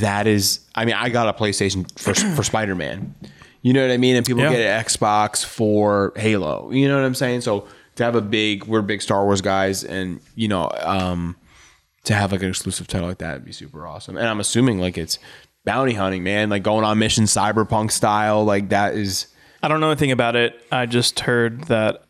that 0.00 0.26
is 0.26 0.60
I 0.74 0.84
mean 0.84 0.94
I 0.94 1.08
got 1.08 1.28
a 1.28 1.32
PlayStation 1.32 1.86
for 1.98 2.14
for 2.36 2.42
Spider-Man. 2.42 3.14
You 3.62 3.72
know 3.72 3.82
what 3.86 3.92
I 3.92 3.96
mean? 3.96 4.16
And 4.16 4.26
people 4.26 4.42
Yeah. 4.42 4.50
get 4.50 4.60
an 4.60 4.84
Xbox 4.84 5.44
for 5.44 6.12
Halo. 6.16 6.70
You 6.72 6.88
know 6.88 6.96
what 6.96 7.04
I'm 7.04 7.14
saying? 7.14 7.42
So 7.42 7.66
to 7.96 8.04
have 8.04 8.14
a 8.16 8.20
big 8.22 8.64
we're 8.64 8.82
big 8.82 9.02
Star 9.02 9.24
Wars 9.24 9.40
guys 9.40 9.84
and 9.84 10.20
you 10.34 10.48
know 10.48 10.70
um 10.80 11.36
to 12.04 12.14
have 12.14 12.32
like 12.32 12.42
an 12.42 12.48
exclusive 12.48 12.88
title 12.88 13.06
like 13.08 13.18
that 13.18 13.34
would 13.34 13.44
be 13.44 13.52
super 13.52 13.86
awesome. 13.86 14.16
And 14.16 14.26
I'm 14.26 14.40
assuming 14.40 14.78
like 14.80 14.98
it's 14.98 15.18
bounty 15.64 15.94
hunting, 15.94 16.24
man, 16.24 16.50
like 16.50 16.64
going 16.64 16.84
on 16.84 16.98
mission 16.98 17.24
cyberpunk 17.24 17.92
style 17.92 18.44
like 18.44 18.70
that 18.70 18.94
is 18.94 19.26
I 19.62 19.68
don't 19.68 19.78
know 19.78 19.90
anything 19.90 20.10
about 20.10 20.34
it. 20.34 20.60
I 20.72 20.86
just 20.86 21.20
heard 21.20 21.64
that, 21.66 22.02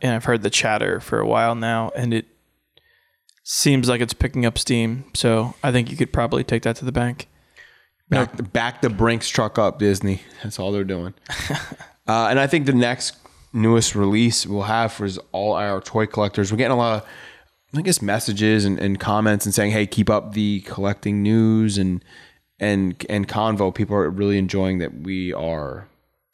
and 0.00 0.12
I've 0.16 0.24
heard 0.24 0.42
the 0.42 0.50
chatter 0.50 0.98
for 0.98 1.20
a 1.20 1.26
while 1.28 1.54
now, 1.54 1.92
and 1.94 2.12
it 2.12 2.26
seems 3.52 3.86
like 3.86 4.00
it's 4.00 4.14
picking 4.14 4.46
up 4.46 4.56
steam. 4.56 5.04
So 5.12 5.54
I 5.62 5.70
think 5.72 5.90
you 5.90 5.96
could 5.96 6.12
probably 6.12 6.42
take 6.42 6.62
that 6.62 6.76
to 6.76 6.86
the 6.86 6.92
bank. 6.92 7.28
Back, 8.08 8.52
back 8.52 8.80
the 8.82 8.90
Brinks 8.90 9.28
truck 9.28 9.58
up, 9.58 9.78
Disney. 9.78 10.22
That's 10.42 10.58
all 10.58 10.72
they're 10.72 10.84
doing. 10.84 11.14
uh, 12.08 12.28
and 12.30 12.40
I 12.40 12.46
think 12.46 12.66
the 12.66 12.72
next 12.72 13.16
newest 13.52 13.94
release 13.94 14.46
we'll 14.46 14.62
have 14.62 14.92
for 14.92 15.04
is 15.04 15.18
all 15.32 15.54
our 15.54 15.80
toy 15.80 16.06
collectors. 16.06 16.50
We're 16.50 16.58
getting 16.58 16.72
a 16.72 16.78
lot 16.78 17.02
of, 17.02 17.08
I 17.78 17.82
guess, 17.82 18.00
messages 18.00 18.64
and, 18.64 18.78
and 18.78 18.98
comments 18.98 19.46
and 19.46 19.54
saying, 19.54 19.72
"Hey, 19.72 19.86
keep 19.86 20.10
up 20.10 20.32
the 20.32 20.60
collecting 20.62 21.22
news 21.22 21.78
and 21.78 22.04
and 22.60 23.02
and 23.08 23.26
convo." 23.26 23.74
People 23.74 23.96
are 23.96 24.10
really 24.10 24.36
enjoying 24.36 24.78
that 24.78 24.94
we 25.02 25.32
are, 25.32 25.88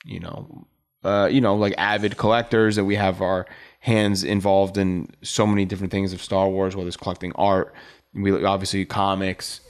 you 0.04 0.18
know, 0.18 0.66
uh, 1.04 1.28
you 1.30 1.40
know, 1.40 1.54
like 1.54 1.74
avid 1.78 2.16
collectors. 2.16 2.74
That 2.74 2.86
we 2.86 2.96
have 2.96 3.22
our 3.22 3.46
hands 3.80 4.24
involved 4.24 4.76
in 4.76 5.08
so 5.22 5.46
many 5.46 5.64
different 5.64 5.90
things 5.90 6.12
of 6.12 6.22
Star 6.22 6.48
Wars, 6.48 6.74
whether 6.74 6.88
it's 6.88 6.96
collecting 6.96 7.32
art, 7.36 7.74
we 8.14 8.44
obviously 8.44 8.84
comics, 8.84 9.60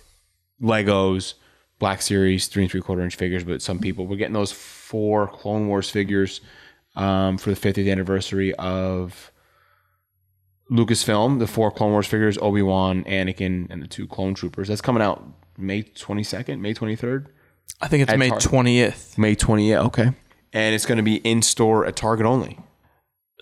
Legos, 0.62 1.35
Black 1.79 2.03
Series 2.03 2.49
three 2.49 2.64
and 2.64 2.71
three 2.73 2.81
quarter 2.81 3.03
inch 3.03 3.16
figures, 3.16 3.44
but 3.44 3.62
some 3.62 3.79
people 3.79 4.07
we're 4.07 4.16
getting 4.16 4.33
those 4.35 4.53
four 4.53 5.29
Clone 5.29 5.68
Wars 5.68 5.90
figures 5.90 6.40
um, 6.97 7.38
for 7.38 7.55
the 7.55 7.57
50th 7.57 7.90
anniversary 7.90 8.55
of 8.55 9.31
Lucasfilm. 10.71 11.38
The 11.38 11.47
four 11.47 11.71
Clone 11.71 11.92
Wars 11.92 12.07
figures: 12.07 12.38
Obi 12.38 12.62
Wan, 12.62 13.05
Anakin, 13.05 13.71
and 13.71 13.83
the 13.83 13.87
two 13.87 14.07
Clone 14.07 14.35
Troopers. 14.35 14.68
That's 14.68 14.81
coming 14.81 15.03
out 15.03 15.25
May 15.57 15.83
22nd, 15.83 16.61
May 16.61 16.75
23rd, 16.75 17.27
I 17.81 17.88
think 17.88 18.09
it's 18.09 18.18
May 18.18 18.31
Tar- 18.31 18.40
twentieth. 18.40 19.16
May 19.18 19.37
20th. 19.37 19.87
Okay, 19.87 20.11
and 20.53 20.75
it's 20.75 20.87
going 20.87 20.97
to 20.97 21.03
be 21.03 21.16
in 21.16 21.42
store 21.42 21.87
at 21.87 21.97
Target 21.97 22.27
only. 22.27 22.59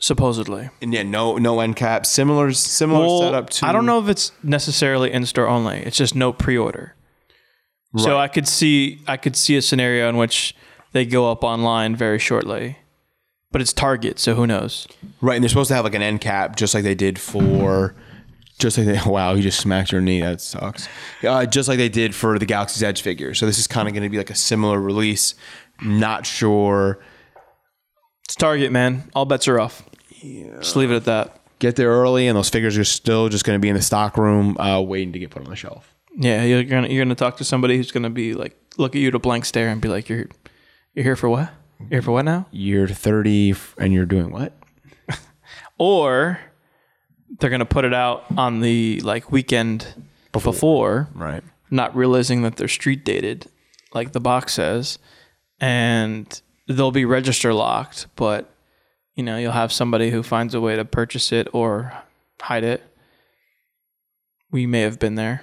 Supposedly. 0.00 0.70
And 0.82 0.92
yeah, 0.92 1.02
no 1.02 1.36
no 1.36 1.60
end 1.60 1.76
cap. 1.76 2.06
Similar 2.06 2.52
similar 2.52 3.06
Well, 3.06 3.20
setup 3.20 3.50
to 3.50 3.66
I 3.66 3.72
don't 3.72 3.86
know 3.86 4.00
if 4.00 4.08
it's 4.08 4.32
necessarily 4.42 5.12
in 5.12 5.26
store 5.26 5.48
only. 5.48 5.78
It's 5.78 5.96
just 5.96 6.14
no 6.14 6.32
pre-order. 6.32 6.94
So 7.98 8.18
I 8.18 8.28
could 8.28 8.46
see 8.46 9.00
I 9.06 9.16
could 9.16 9.36
see 9.36 9.56
a 9.56 9.62
scenario 9.62 10.08
in 10.08 10.18
which 10.18 10.54
they 10.92 11.06
go 11.06 11.30
up 11.30 11.42
online 11.42 11.96
very 11.96 12.18
shortly. 12.18 12.78
But 13.52 13.62
it's 13.62 13.72
Target, 13.72 14.18
so 14.18 14.34
who 14.34 14.46
knows? 14.46 14.86
Right, 15.22 15.36
and 15.36 15.42
they're 15.42 15.48
supposed 15.48 15.68
to 15.68 15.74
have 15.74 15.84
like 15.84 15.94
an 15.94 16.02
end 16.02 16.20
cap, 16.20 16.56
just 16.56 16.74
like 16.74 16.82
they 16.84 16.94
did 16.96 17.18
for, 17.18 17.94
just 18.58 18.76
like 18.76 18.86
they. 18.86 18.98
Wow, 19.10 19.32
you 19.32 19.42
just 19.42 19.60
smacked 19.60 19.92
your 19.92 20.02
knee. 20.02 20.20
That 20.20 20.42
sucks. 20.42 20.88
Uh, 21.22 21.46
just 21.46 21.68
like 21.68 21.78
they 21.78 21.88
did 21.88 22.14
for 22.14 22.38
the 22.38 22.44
Galaxy's 22.44 22.82
Edge 22.82 23.00
figure. 23.00 23.32
So 23.32 23.46
this 23.46 23.58
is 23.58 23.66
kind 23.66 23.88
of 23.88 23.94
going 23.94 24.02
to 24.02 24.10
be 24.10 24.18
like 24.18 24.30
a 24.30 24.34
similar 24.34 24.78
release. 24.78 25.34
Not 25.80 26.26
sure. 26.26 26.98
It's 28.26 28.34
Target, 28.34 28.72
man. 28.72 29.08
All 29.14 29.24
bets 29.24 29.46
are 29.46 29.60
off. 29.60 29.84
Just 30.20 30.74
leave 30.74 30.90
it 30.90 30.96
at 30.96 31.04
that. 31.04 31.40
Get 31.60 31.76
there 31.76 31.90
early, 31.90 32.26
and 32.26 32.36
those 32.36 32.50
figures 32.50 32.76
are 32.76 32.84
still 32.84 33.28
just 33.28 33.44
going 33.44 33.56
to 33.56 33.60
be 33.62 33.68
in 33.68 33.76
the 33.76 33.82
stock 33.82 34.16
room, 34.16 34.58
uh, 34.58 34.80
waiting 34.80 35.12
to 35.12 35.18
get 35.20 35.30
put 35.30 35.42
on 35.44 35.48
the 35.50 35.54
shelf. 35.56 35.94
Yeah, 36.18 36.42
you're 36.44 36.64
gonna 36.64 36.88
you're 36.88 37.04
gonna 37.04 37.14
talk 37.14 37.36
to 37.36 37.44
somebody 37.44 37.76
who's 37.76 37.92
gonna 37.92 38.08
be 38.10 38.32
like 38.32 38.56
look 38.78 38.96
at 38.96 39.00
you 39.00 39.08
with 39.08 39.14
a 39.16 39.18
blank 39.18 39.44
stare 39.44 39.68
and 39.68 39.80
be 39.82 39.88
like, 39.88 40.08
You're 40.08 40.26
you're 40.94 41.04
here 41.04 41.14
for 41.16 41.28
what? 41.28 41.52
You're 41.78 41.88
here 41.90 42.02
for 42.02 42.12
what 42.12 42.24
now? 42.24 42.46
You're 42.50 42.88
30, 42.88 43.50
f- 43.50 43.74
and 43.78 43.92
you're 43.92 44.06
doing 44.06 44.30
what? 44.32 44.52
Or 45.78 46.40
they're 47.38 47.50
gonna 47.50 47.66
put 47.66 47.84
it 47.84 47.92
out 47.92 48.24
on 48.36 48.60
the 48.60 49.00
like 49.04 49.30
weekend 49.30 49.86
before, 50.32 51.08
Right. 51.14 51.44
not 51.70 51.94
realizing 51.94 52.42
that 52.42 52.56
they're 52.56 52.66
street 52.68 53.04
dated, 53.04 53.46
like 53.92 54.12
the 54.12 54.20
box 54.20 54.54
says, 54.54 54.98
and 55.60 56.40
they'll 56.68 56.90
be 56.90 57.04
register 57.04 57.54
locked, 57.54 58.06
but 58.16 58.52
you 59.14 59.22
know, 59.22 59.38
you'll 59.38 59.52
have 59.52 59.72
somebody 59.72 60.10
who 60.10 60.22
finds 60.22 60.54
a 60.54 60.60
way 60.60 60.76
to 60.76 60.84
purchase 60.84 61.32
it 61.32 61.48
or 61.52 61.92
hide 62.40 62.64
it. 62.64 62.82
We 64.50 64.66
may 64.66 64.82
have 64.82 64.98
been 64.98 65.14
there 65.14 65.42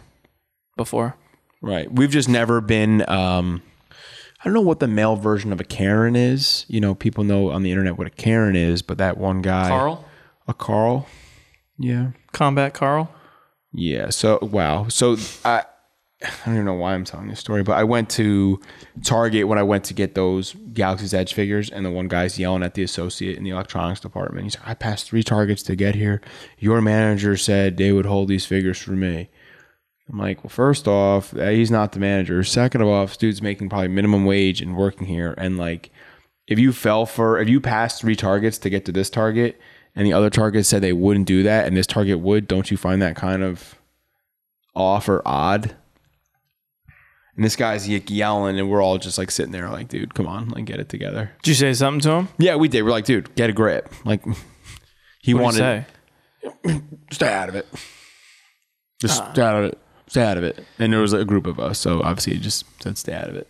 before. 0.77 1.15
Right. 1.61 1.91
We've 1.91 2.11
just 2.11 2.29
never 2.29 2.61
been. 2.61 3.07
Um, 3.09 3.63
I 3.91 4.43
don't 4.45 4.53
know 4.53 4.61
what 4.61 4.79
the 4.79 4.87
male 4.87 5.15
version 5.15 5.53
of 5.53 5.61
a 5.61 5.63
Karen 5.63 6.15
is. 6.15 6.65
You 6.67 6.81
know, 6.81 6.93
people 6.93 7.23
know 7.23 7.49
on 7.49 7.63
the 7.63 7.71
internet 7.71 7.97
what 7.97 8.07
a 8.07 8.11
Karen 8.11 8.55
is, 8.55 8.81
but 8.81 8.97
that 8.97 9.17
one 9.17 9.41
guy, 9.41 9.69
Carl? 9.69 10.05
a 10.47 10.53
Carl. 10.53 11.07
Yeah. 11.79 12.11
Combat 12.33 12.73
Carl? 12.73 13.09
Yeah. 13.71 14.09
So 14.09 14.39
wow. 14.41 14.87
So 14.89 15.17
I 15.45 15.63
I 16.23 16.45
don't 16.45 16.55
even 16.55 16.65
know 16.65 16.73
why 16.73 16.93
I'm 16.93 17.03
telling 17.03 17.27
this 17.27 17.39
story, 17.39 17.63
but 17.63 17.77
I 17.77 17.83
went 17.83 18.09
to 18.11 18.59
Target 19.03 19.47
when 19.47 19.57
I 19.57 19.63
went 19.63 19.83
to 19.85 19.93
get 19.93 20.15
those 20.15 20.55
Galaxy's 20.73 21.13
Edge 21.13 21.33
figures, 21.33 21.69
and 21.69 21.85
the 21.85 21.91
one 21.91 22.07
guy's 22.07 22.39
yelling 22.39 22.63
at 22.63 22.75
the 22.75 22.83
associate 22.83 23.37
in 23.37 23.43
the 23.43 23.49
electronics 23.49 23.99
department. 23.99 24.45
He's 24.45 24.57
like, 24.57 24.69
"I 24.69 24.73
passed 24.73 25.09
three 25.09 25.23
Targets 25.23 25.63
to 25.63 25.75
get 25.75 25.95
here. 25.95 26.21
Your 26.57 26.81
manager 26.81 27.35
said 27.35 27.77
they 27.77 27.91
would 27.91 28.05
hold 28.05 28.29
these 28.29 28.45
figures 28.45 28.77
for 28.79 28.91
me." 28.91 29.29
I'm 30.09 30.17
like, 30.17 30.43
"Well, 30.43 30.49
first 30.49 30.87
off, 30.87 31.35
uh, 31.35 31.49
he's 31.49 31.71
not 31.71 31.91
the 31.91 31.99
manager. 31.99 32.43
Second 32.43 32.81
of 32.81 32.87
all, 32.87 33.05
this 33.05 33.17
dude's 33.17 33.41
making 33.41 33.69
probably 33.69 33.89
minimum 33.89 34.25
wage 34.25 34.61
and 34.61 34.77
working 34.77 35.07
here, 35.07 35.33
and 35.37 35.57
like." 35.57 35.91
If 36.45 36.59
you 36.59 36.73
fell 36.73 37.05
for, 37.05 37.39
if 37.39 37.47
you 37.47 37.61
passed 37.61 38.01
three 38.01 38.17
targets 38.17 38.57
to 38.59 38.69
get 38.69 38.83
to 38.83 38.91
this 38.91 39.09
target, 39.09 39.61
and 39.95 40.05
the 40.05 40.11
other 40.11 40.29
target 40.29 40.65
said 40.65 40.81
they 40.81 40.91
wouldn't 40.91 41.25
do 41.25 41.41
that, 41.43 41.65
and 41.65 41.77
this 41.77 41.87
target 41.87 42.19
would, 42.19 42.49
don't 42.49 42.69
you 42.69 42.75
find 42.75 43.01
that 43.01 43.15
kind 43.15 43.43
of 43.43 43.75
off 44.75 45.07
or 45.07 45.21
odd? 45.25 45.73
And 47.35 47.43
this 47.43 47.55
guy's 47.55 47.87
ye- 47.89 48.03
yelling, 48.07 48.59
and 48.59 48.69
we're 48.69 48.81
all 48.81 48.97
just 48.99 49.17
like 49.17 49.31
sitting 49.31 49.51
there, 49.51 49.67
like, 49.69 49.87
dude, 49.87 50.13
come 50.13 50.27
on, 50.27 50.49
like, 50.49 50.65
get 50.65 50.79
it 50.79 50.89
together. 50.89 51.31
Did 51.41 51.49
you 51.49 51.55
say 51.55 51.73
something 51.73 52.01
to 52.01 52.11
him? 52.11 52.27
Yeah, 52.37 52.55
we 52.57 52.67
did. 52.67 52.83
We're 52.83 52.91
like, 52.91 53.05
dude, 53.05 53.33
get 53.35 53.49
a 53.49 53.53
grip. 53.53 53.91
Like, 54.05 54.23
he 55.19 55.33
What 55.33 55.43
wanted 55.43 55.57
say? 55.57 56.81
stay 57.11 57.33
out 57.33 57.49
of 57.49 57.55
it. 57.55 57.67
Just 58.99 59.21
uh. 59.21 59.33
stay 59.33 59.41
out 59.41 59.55
of 59.55 59.65
it. 59.65 59.79
Stay 60.07 60.23
out 60.23 60.37
of 60.37 60.43
it. 60.43 60.63
And 60.77 60.93
there 60.93 60.99
was 61.01 61.13
a 61.13 61.25
group 61.25 61.47
of 61.47 61.59
us, 61.59 61.79
so 61.79 62.01
obviously 62.01 62.33
it 62.33 62.41
just 62.41 62.65
said 62.83 62.97
stay 62.97 63.13
out 63.13 63.29
of 63.29 63.35
it. 63.35 63.47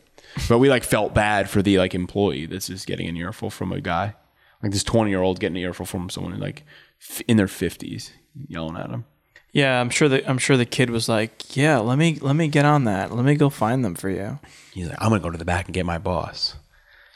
But 0.47 0.59
we 0.59 0.69
like 0.69 0.83
felt 0.83 1.13
bad 1.13 1.49
for 1.49 1.61
the 1.61 1.77
like 1.77 1.93
employee 1.93 2.45
that's 2.45 2.67
just 2.67 2.87
getting 2.87 3.07
an 3.07 3.17
earful 3.17 3.49
from 3.49 3.71
a 3.71 3.81
guy, 3.81 4.15
like 4.61 4.71
this 4.71 4.83
twenty 4.83 5.11
year 5.11 5.21
old 5.21 5.39
getting 5.39 5.57
an 5.57 5.63
earful 5.63 5.85
from 5.85 6.09
someone 6.09 6.33
in 6.33 6.39
like 6.39 6.63
f- 7.01 7.21
in 7.27 7.37
their 7.37 7.47
fifties, 7.47 8.11
yelling 8.47 8.77
at 8.77 8.89
him. 8.89 9.05
Yeah, 9.53 9.79
I'm 9.79 9.91
sure 9.91 10.09
that 10.09 10.27
I'm 10.27 10.39
sure 10.39 10.57
the 10.57 10.65
kid 10.65 10.89
was 10.89 11.07
like, 11.07 11.55
"Yeah, 11.55 11.77
let 11.77 11.99
me 11.99 12.17
let 12.19 12.35
me 12.35 12.47
get 12.47 12.65
on 12.65 12.85
that. 12.85 13.15
Let 13.15 13.23
me 13.23 13.35
go 13.35 13.49
find 13.49 13.85
them 13.85 13.93
for 13.93 14.09
you." 14.09 14.39
He's 14.73 14.89
like, 14.89 14.97
I'm 14.99 15.09
gonna 15.09 15.21
go 15.21 15.29
to 15.29 15.37
the 15.37 15.45
back 15.45 15.65
and 15.65 15.73
get 15.73 15.85
my 15.85 15.99
boss. 15.99 16.55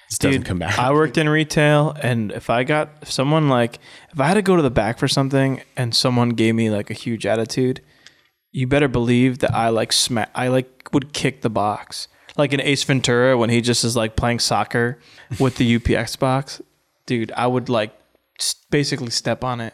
Just 0.09 0.21
doesn't 0.21 0.43
come 0.43 0.59
back. 0.59 0.77
I 0.77 0.93
worked 0.93 1.17
in 1.17 1.27
retail, 1.27 1.97
and 2.01 2.31
if 2.31 2.49
I 2.49 2.63
got 2.63 2.89
if 3.01 3.11
someone 3.11 3.49
like 3.49 3.79
if 4.13 4.19
I 4.19 4.27
had 4.27 4.35
to 4.35 4.43
go 4.43 4.55
to 4.55 4.61
the 4.61 4.69
back 4.69 4.99
for 4.99 5.07
something, 5.07 5.61
and 5.75 5.95
someone 5.95 6.29
gave 6.29 6.53
me 6.53 6.69
like 6.69 6.91
a 6.91 6.93
huge 6.93 7.25
attitude, 7.25 7.81
you 8.51 8.67
better 8.67 8.87
believe 8.87 9.39
that 9.39 9.53
I 9.53 9.69
like 9.69 9.91
smack. 9.91 10.29
I 10.35 10.47
like 10.47 10.89
would 10.93 11.13
kick 11.13 11.41
the 11.41 11.49
box, 11.49 12.07
like 12.37 12.53
in 12.53 12.61
Ace 12.61 12.83
Ventura 12.83 13.35
when 13.35 13.49
he 13.49 13.61
just 13.61 13.83
is 13.83 13.95
like 13.95 14.15
playing 14.15 14.39
soccer 14.39 14.99
with 15.39 15.57
the 15.57 15.75
UPS 15.75 16.15
box. 16.15 16.61
Dude, 17.07 17.31
I 17.35 17.47
would 17.47 17.67
like 17.67 17.93
basically 18.69 19.09
step 19.09 19.43
on 19.43 19.59
it. 19.59 19.73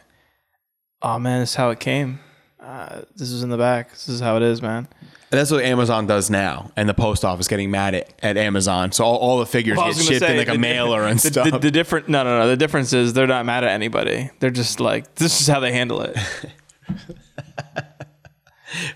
Oh 1.02 1.18
man, 1.18 1.40
that's 1.40 1.56
how 1.56 1.68
it 1.68 1.78
came. 1.78 2.20
Uh, 2.64 3.02
this 3.14 3.30
is 3.30 3.42
in 3.42 3.50
the 3.50 3.58
back. 3.58 3.90
This 3.90 4.08
is 4.08 4.20
how 4.20 4.36
it 4.38 4.42
is, 4.42 4.62
man. 4.62 4.88
And 5.30 5.38
that's 5.40 5.50
what 5.50 5.64
Amazon 5.64 6.06
does 6.06 6.30
now, 6.30 6.70
and 6.76 6.88
the 6.88 6.94
post 6.94 7.24
office 7.24 7.46
getting 7.48 7.70
mad 7.70 7.94
at, 7.94 8.10
at 8.22 8.36
Amazon. 8.38 8.92
So 8.92 9.04
all, 9.04 9.16
all 9.16 9.38
the 9.40 9.46
figures 9.46 9.76
Well, 9.76 9.88
get 9.88 9.96
shipped 9.96 10.10
in 10.12 10.18
say, 10.20 10.38
like 10.38 10.48
a 10.48 10.52
the- 10.52 10.58
mailer 10.58 11.02
and 11.02 11.18
the, 11.18 11.28
stuff. 11.30 11.50
The, 11.50 11.58
the 11.58 11.70
different 11.70 12.08
no 12.08 12.22
no 12.22 12.38
no 12.38 12.48
the 12.48 12.56
difference 12.56 12.92
is 12.92 13.12
they're 13.12 13.26
not 13.26 13.44
mad 13.44 13.64
at 13.64 13.70
anybody. 13.70 14.30
They're 14.38 14.50
just 14.50 14.80
like 14.80 15.14
this 15.16 15.40
is 15.40 15.46
how 15.46 15.60
they 15.60 15.72
handle 15.72 16.00
it. 16.02 16.16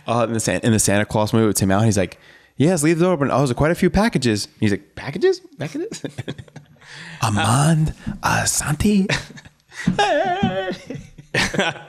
uh, 0.06 0.24
in 0.28 0.32
the 0.32 0.40
Santa, 0.40 0.64
in 0.64 0.72
the 0.72 0.78
Santa 0.78 1.04
Claus 1.04 1.32
movie 1.34 1.46
with 1.46 1.56
Tim 1.56 1.70
Allen, 1.70 1.84
he's 1.86 1.98
like, 1.98 2.18
"Yes, 2.56 2.82
leave 2.82 2.98
the 2.98 3.04
door 3.04 3.14
open." 3.14 3.30
Oh, 3.30 3.38
there's 3.38 3.52
quite 3.52 3.72
a 3.72 3.74
few 3.74 3.90
packages. 3.90 4.48
He's 4.60 4.70
like, 4.70 4.94
"Packages? 4.94 5.40
Packages?" 5.58 6.02
Armand 7.22 7.94
Assante. 8.22 9.08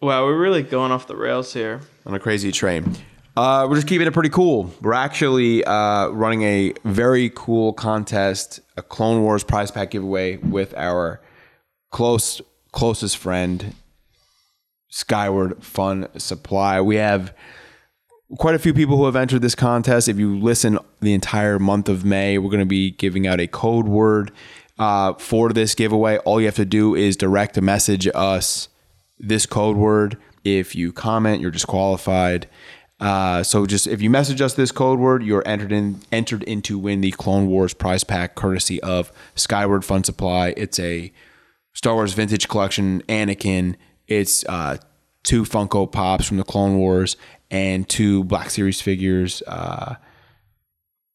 wow, 0.00 0.24
we're 0.24 0.38
really 0.38 0.62
going 0.62 0.92
off 0.92 1.06
the 1.06 1.16
rails 1.16 1.52
here. 1.52 1.80
on 2.06 2.14
a 2.14 2.18
crazy 2.18 2.52
train. 2.52 2.96
Uh, 3.36 3.66
we're 3.68 3.76
just 3.76 3.86
keeping 3.86 4.06
it 4.06 4.12
pretty 4.12 4.28
cool. 4.28 4.72
We're 4.80 4.94
actually 4.94 5.62
uh, 5.64 6.08
running 6.08 6.42
a 6.42 6.74
very 6.84 7.30
cool 7.34 7.72
contest, 7.72 8.60
a 8.76 8.82
Clone 8.82 9.22
Wars 9.22 9.44
prize 9.44 9.70
pack 9.70 9.92
giveaway 9.92 10.38
with 10.38 10.74
our 10.76 11.20
close 11.90 12.40
closest 12.72 13.16
friend, 13.16 13.74
Skyward 14.88 15.62
Fun 15.62 16.08
Supply. 16.18 16.80
We 16.80 16.96
have 16.96 17.32
quite 18.38 18.54
a 18.54 18.58
few 18.58 18.74
people 18.74 18.96
who 18.96 19.06
have 19.06 19.16
entered 19.16 19.42
this 19.42 19.54
contest. 19.54 20.08
If 20.08 20.18
you 20.18 20.36
listen 20.36 20.78
the 21.00 21.14
entire 21.14 21.58
month 21.58 21.88
of 21.88 22.04
May, 22.04 22.38
we're 22.38 22.50
going 22.50 22.58
to 22.58 22.66
be 22.66 22.90
giving 22.90 23.26
out 23.26 23.40
a 23.40 23.46
code 23.46 23.86
word 23.86 24.32
uh, 24.78 25.14
for 25.14 25.52
this 25.52 25.74
giveaway. 25.74 26.18
All 26.18 26.40
you 26.40 26.46
have 26.46 26.56
to 26.56 26.64
do 26.64 26.94
is 26.94 27.16
direct 27.16 27.56
a 27.56 27.62
message 27.62 28.08
us 28.14 28.68
this 29.18 29.46
code 29.46 29.76
word. 29.76 30.18
If 30.44 30.74
you 30.74 30.92
comment, 30.92 31.40
you're 31.40 31.50
disqualified. 31.50 32.48
Uh, 33.00 33.42
so 33.42 33.64
just 33.66 33.86
if 33.86 34.02
you 34.02 34.10
message 34.10 34.40
us 34.40 34.54
this 34.54 34.72
code 34.72 34.98
word, 34.98 35.22
you're 35.22 35.46
entered 35.46 35.72
in 35.72 36.00
entered 36.10 36.42
into 36.44 36.78
win 36.78 37.00
the 37.00 37.12
Clone 37.12 37.46
Wars 37.46 37.72
prize 37.72 38.02
pack 38.02 38.34
courtesy 38.34 38.82
of 38.82 39.12
Skyward 39.34 39.84
Fun 39.84 40.02
Supply. 40.02 40.52
It's 40.56 40.78
a 40.80 41.12
Star 41.74 41.94
Wars 41.94 42.12
Vintage 42.14 42.48
Collection 42.48 43.02
Anakin. 43.02 43.76
It's 44.08 44.44
uh, 44.46 44.78
two 45.22 45.44
Funko 45.44 45.90
Pops 45.90 46.26
from 46.26 46.38
the 46.38 46.44
Clone 46.44 46.78
Wars 46.78 47.16
and 47.50 47.88
two 47.88 48.24
Black 48.24 48.50
Series 48.50 48.80
figures. 48.80 49.42
Uh, 49.46 49.94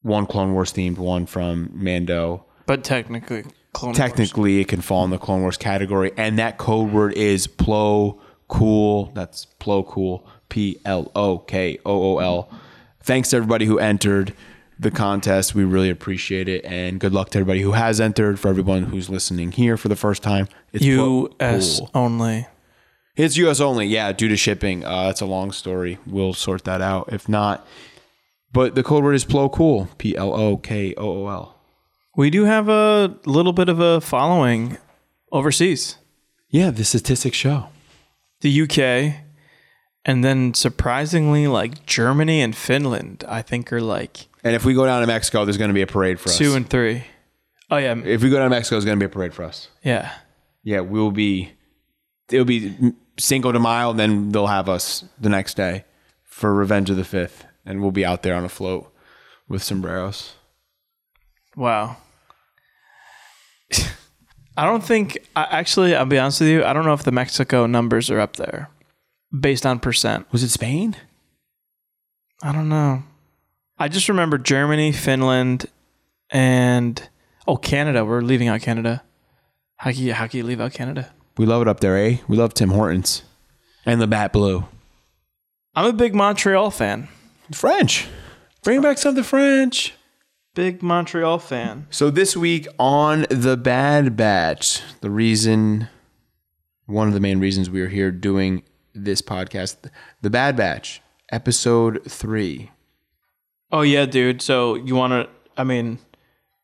one 0.03 0.25
Clone 0.25 0.53
Wars 0.53 0.71
themed, 0.71 0.97
one 0.97 1.25
from 1.25 1.69
Mando. 1.73 2.45
But 2.65 2.83
technically, 2.83 3.43
Clone 3.73 3.89
Wars. 3.89 3.97
Technically, 3.97 4.59
it 4.59 4.67
can 4.67 4.81
fall 4.81 5.03
in 5.03 5.09
the 5.09 5.17
Clone 5.17 5.41
Wars 5.41 5.57
category, 5.57 6.11
and 6.17 6.39
that 6.39 6.57
code 6.57 6.91
word 6.91 7.13
is 7.13 7.47
Plo 7.47 8.19
Kool. 8.47 9.11
That's 9.13 9.47
Plo 9.59 9.85
Kool. 9.85 10.25
P 10.49 10.79
L 10.85 11.11
O 11.15 11.39
K 11.39 11.79
O 11.85 12.15
O 12.15 12.19
L. 12.19 12.49
Thanks 13.01 13.31
to 13.31 13.37
everybody 13.37 13.65
who 13.65 13.79
entered 13.79 14.33
the 14.79 14.91
contest. 14.91 15.55
We 15.55 15.63
really 15.63 15.89
appreciate 15.89 16.47
it, 16.47 16.63
and 16.63 16.99
good 16.99 17.11
luck 17.11 17.31
to 17.31 17.39
everybody 17.39 17.61
who 17.61 17.71
has 17.71 17.99
entered. 17.99 18.39
For 18.39 18.49
everyone 18.49 18.83
who's 18.83 19.09
listening 19.09 19.51
here 19.51 19.77
for 19.77 19.87
the 19.87 19.95
first 19.95 20.21
time, 20.21 20.47
it's 20.71 20.85
U.S. 20.85 21.79
Cool. 21.79 21.89
only. 21.95 22.47
It's 23.15 23.35
U.S. 23.37 23.59
only. 23.59 23.87
Yeah, 23.87 24.11
due 24.11 24.27
to 24.27 24.37
shipping. 24.37 24.85
Uh, 24.85 25.05
that's 25.07 25.21
a 25.21 25.25
long 25.25 25.51
story. 25.51 25.97
We'll 26.05 26.33
sort 26.33 26.63
that 26.65 26.81
out. 26.81 27.11
If 27.11 27.27
not, 27.27 27.65
but 28.51 28.75
the 28.75 28.83
code 28.83 29.03
word 29.03 29.13
is 29.13 29.25
Plo 29.25 29.51
Kool. 29.51 29.89
P 29.97 30.15
L 30.15 30.33
O 30.33 30.57
K 30.57 30.93
O 30.95 31.25
O 31.25 31.27
L. 31.29 31.59
We 32.15 32.29
do 32.29 32.45
have 32.45 32.69
a 32.69 33.15
little 33.25 33.53
bit 33.53 33.69
of 33.69 33.79
a 33.79 33.99
following 34.01 34.77
overseas, 35.31 35.97
Yeah, 36.49 36.69
the 36.71 36.83
statistics 36.83 37.37
show. 37.37 37.67
the 38.41 38.61
UK, 38.61 39.15
and 40.05 40.23
then 40.23 40.53
surprisingly, 40.53 41.47
like 41.47 41.85
Germany 41.85 42.41
and 42.41 42.55
Finland. 42.55 43.23
I 43.27 43.41
think 43.41 43.71
are 43.73 43.81
like 43.81 44.27
And 44.43 44.53
if 44.55 44.63
we 44.65 44.73
go 44.73 44.85
down 44.85 45.01
to 45.01 45.07
Mexico, 45.07 45.45
there's 45.45 45.57
going 45.57 45.69
to 45.69 45.73
be 45.73 45.81
a 45.81 45.87
parade 45.87 46.19
for 46.19 46.29
us. 46.29 46.37
two 46.37 46.53
and 46.55 46.69
three. 46.69 47.03
Oh 47.71 47.77
yeah, 47.77 47.95
if 47.97 48.21
we 48.21 48.29
go 48.29 48.37
down 48.37 48.49
to 48.51 48.55
Mexico, 48.55 48.75
there's 48.75 48.85
going 48.85 48.99
to 48.99 49.03
be 49.07 49.09
a 49.11 49.13
parade 49.13 49.33
for 49.33 49.43
us. 49.43 49.69
yeah. 49.83 50.11
yeah, 50.63 50.81
we'll 50.81 51.11
be. 51.11 51.53
It'll 52.29 52.45
be 52.45 52.93
Cinco 53.19 53.51
de 53.51 53.59
Mayo, 53.59 53.89
and 53.91 53.99
then 53.99 54.29
they'll 54.31 54.47
have 54.47 54.69
us 54.69 55.03
the 55.19 55.29
next 55.29 55.55
day 55.57 55.85
for 56.23 56.53
Revenge 56.53 56.89
of 56.89 56.97
the 56.97 57.03
Fifth, 57.03 57.45
and 57.65 57.81
we'll 57.81 57.91
be 57.91 58.05
out 58.05 58.21
there 58.23 58.35
on 58.35 58.43
a 58.45 58.49
float 58.49 58.91
with 59.47 59.63
sombreros. 59.63 60.33
Wow. 61.55 61.97
I 64.57 64.65
don't 64.65 64.83
think. 64.83 65.17
I, 65.35 65.43
actually, 65.43 65.95
I'll 65.95 66.05
be 66.05 66.19
honest 66.19 66.41
with 66.41 66.49
you. 66.49 66.63
I 66.63 66.73
don't 66.73 66.85
know 66.85 66.93
if 66.93 67.03
the 67.03 67.11
Mexico 67.11 67.65
numbers 67.65 68.09
are 68.09 68.19
up 68.19 68.35
there, 68.35 68.69
based 69.37 69.65
on 69.65 69.79
percent. 69.79 70.31
Was 70.31 70.43
it 70.43 70.49
Spain? 70.49 70.95
I 72.41 72.51
don't 72.51 72.69
know. 72.69 73.03
I 73.77 73.87
just 73.87 74.09
remember 74.09 74.37
Germany, 74.37 74.91
Finland, 74.91 75.65
and 76.29 77.09
oh, 77.47 77.57
Canada. 77.57 78.05
We're 78.05 78.21
leaving 78.21 78.47
out 78.47 78.61
Canada. 78.61 79.03
How 79.77 79.91
can 79.91 80.01
you, 80.01 80.13
how 80.13 80.27
can 80.27 80.37
you 80.39 80.43
leave 80.43 80.61
out 80.61 80.73
Canada? 80.73 81.11
We 81.37 81.45
love 81.45 81.61
it 81.61 81.67
up 81.67 81.79
there, 81.79 81.97
eh? 81.97 82.17
We 82.27 82.37
love 82.37 82.53
Tim 82.53 82.69
Hortons 82.69 83.23
and 83.85 83.99
the 83.99 84.07
Bat 84.07 84.33
Blue. 84.33 84.65
I'm 85.75 85.85
a 85.85 85.93
big 85.93 86.13
Montreal 86.13 86.69
fan. 86.69 87.07
French. 87.51 88.07
Bring 88.63 88.81
back 88.81 88.97
some 88.97 89.09
of 89.09 89.15
the 89.15 89.23
French. 89.23 89.93
Big 90.55 90.83
Montreal 90.83 91.39
fan. 91.39 91.87
So 91.89 92.09
this 92.11 92.37
week 92.37 92.67
on 92.77 93.25
the 93.31 93.57
Bad 93.57 94.15
Batch, 94.15 94.81
the 95.01 95.09
reason, 95.09 95.87
one 96.85 97.07
of 97.07 97.15
the 97.15 97.19
main 97.19 97.39
reasons 97.39 97.69
we 97.71 97.81
are 97.81 97.87
here 97.89 98.11
doing 98.11 98.61
this 98.93 99.21
podcast, 99.21 99.77
the 100.21 100.29
Bad 100.29 100.55
Batch, 100.55 101.01
episode 101.31 102.03
three. 102.07 102.69
Oh 103.71 103.81
yeah, 103.81 104.05
dude. 104.05 104.43
So 104.43 104.75
you 104.75 104.95
want 104.95 105.11
to? 105.13 105.29
I 105.57 105.63
mean, 105.63 105.97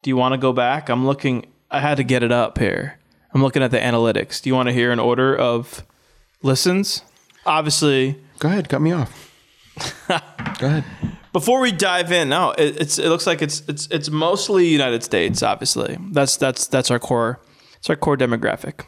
do 0.04 0.12
you 0.12 0.16
want 0.18 0.34
to 0.34 0.38
go 0.38 0.54
back? 0.54 0.90
I'm 0.90 1.08
looking. 1.08 1.48
I 1.72 1.80
had 1.80 1.98
to 1.98 2.04
get 2.04 2.22
it 2.22 2.32
up 2.32 2.60
here. 2.60 3.00
I'm 3.34 3.42
looking 3.42 3.64
at 3.64 3.72
the 3.72 3.80
analytics. 3.80 4.40
Do 4.42 4.50
you 4.52 4.56
want 4.56 4.68
to 4.70 4.74
hear 4.74 4.92
an 4.92 5.00
order 5.00 5.36
of 5.36 5.84
listens? 6.44 7.02
Obviously, 7.46 8.20
Go 8.38 8.50
ahead, 8.50 8.70
cut 8.70 8.82
me 8.82 8.92
off. 8.92 9.34
Go 10.60 10.68
ahead. 10.68 10.84
Before 11.34 11.60
we 11.60 11.72
dive 11.72 12.12
in, 12.12 12.30
no, 12.30 12.52
it, 12.52 12.82
it's 12.82 12.98
it 12.98 13.08
looks 13.10 13.28
like 13.28 13.42
it's 13.42 13.62
it's 13.68 13.88
it's 13.88 14.10
mostly 14.10 14.68
United 14.68 15.04
States. 15.04 15.44
Obviously, 15.44 15.98
that's 16.12 16.38
that's 16.38 16.68
that's 16.68 16.92
our 16.92 17.00
core. 17.00 17.40
It's 17.78 17.90
our 17.90 17.96
core 17.96 18.18
demographic. 18.18 18.86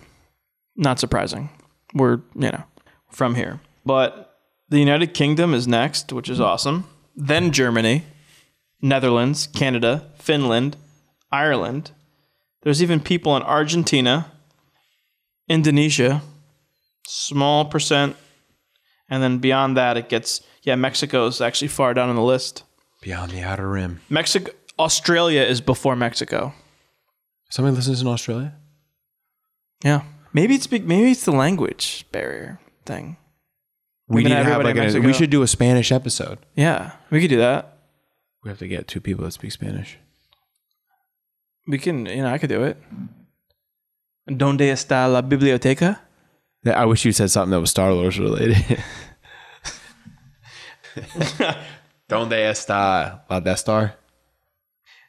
Not 0.76 1.00
surprising. 1.00 1.50
We're 1.94 2.22
you 2.36 2.52
know 2.52 2.64
from 3.10 3.36
here, 3.36 3.60
but 3.86 4.38
the 4.70 4.80
United 4.80 5.14
Kingdom 5.14 5.54
is 5.54 5.68
next, 5.68 6.14
which 6.14 6.30
is 6.30 6.40
awesome. 6.40 6.86
Then 7.16 7.52
Germany, 7.52 8.06
Netherlands, 8.82 9.48
Canada, 9.48 10.10
Finland, 10.18 10.78
Ireland. 11.32 11.92
There's 12.64 12.82
even 12.82 13.00
people 13.00 13.36
in 13.36 13.44
Argentina, 13.44 14.32
Indonesia, 15.50 16.22
small 17.08 17.66
percent, 17.66 18.16
and 19.12 19.22
then 19.22 19.38
beyond 19.38 19.78
that, 19.78 19.98
it 19.98 20.10
gets 20.10 20.42
yeah. 20.64 20.76
Mexico 20.76 21.28
is 21.28 21.42
actually 21.42 21.68
far 21.68 21.94
down 21.94 22.10
on 22.10 22.16
the 22.16 22.24
list. 22.24 22.64
Beyond 23.02 23.32
the 23.32 23.42
outer 23.42 23.70
rim. 23.70 24.00
Mexico, 24.10 24.52
Australia 24.80 25.42
is 25.42 25.62
before 25.62 25.96
Mexico. 25.96 26.54
Somebody 27.50 27.76
listens 27.76 28.02
in 28.02 28.08
Australia? 28.08 28.56
Yeah, 29.84 30.04
maybe 30.34 30.56
it's 30.56 30.66
big. 30.66 30.88
Maybe 30.88 31.12
it's 31.12 31.26
the 31.26 31.32
language 31.32 32.06
barrier 32.12 32.60
thing. 32.86 33.18
We 34.08 34.24
Maybe 34.24 34.36
need 34.36 34.44
to 34.44 34.50
have 34.50 34.64
like 34.64 34.76
a, 34.78 35.00
we 35.00 35.14
should 35.14 35.30
do 35.30 35.42
a 35.42 35.48
Spanish 35.48 35.92
episode. 35.92 36.40
Yeah, 36.56 36.94
we 37.12 37.22
could 37.22 37.30
do 37.30 37.38
that. 37.38 37.78
We 38.44 38.50
have 38.50 38.60
to 38.60 38.68
get 38.68 38.88
two 38.88 39.00
people 39.00 39.24
that 39.26 39.32
speak 39.32 39.52
Spanish. 39.52 39.98
We 41.68 41.78
can, 41.78 42.06
you 42.08 42.24
know, 42.24 42.34
I 42.34 42.38
could 42.38 42.50
do 42.50 42.64
it. 42.64 42.78
¿Dónde 44.28 44.72
está 44.72 45.08
la 45.12 45.22
biblioteca? 45.22 46.00
Yeah, 46.64 46.80
I 46.80 46.86
wish 46.86 47.06
you 47.06 47.12
said 47.12 47.32
something 47.32 47.52
that 47.52 47.60
was 47.60 47.72
Star 47.72 47.92
Wars 47.94 48.20
related. 48.20 48.84
Donde 52.08 52.34
está 52.34 53.22
la 53.30 53.40
Death 53.40 53.60
Star? 53.60 53.96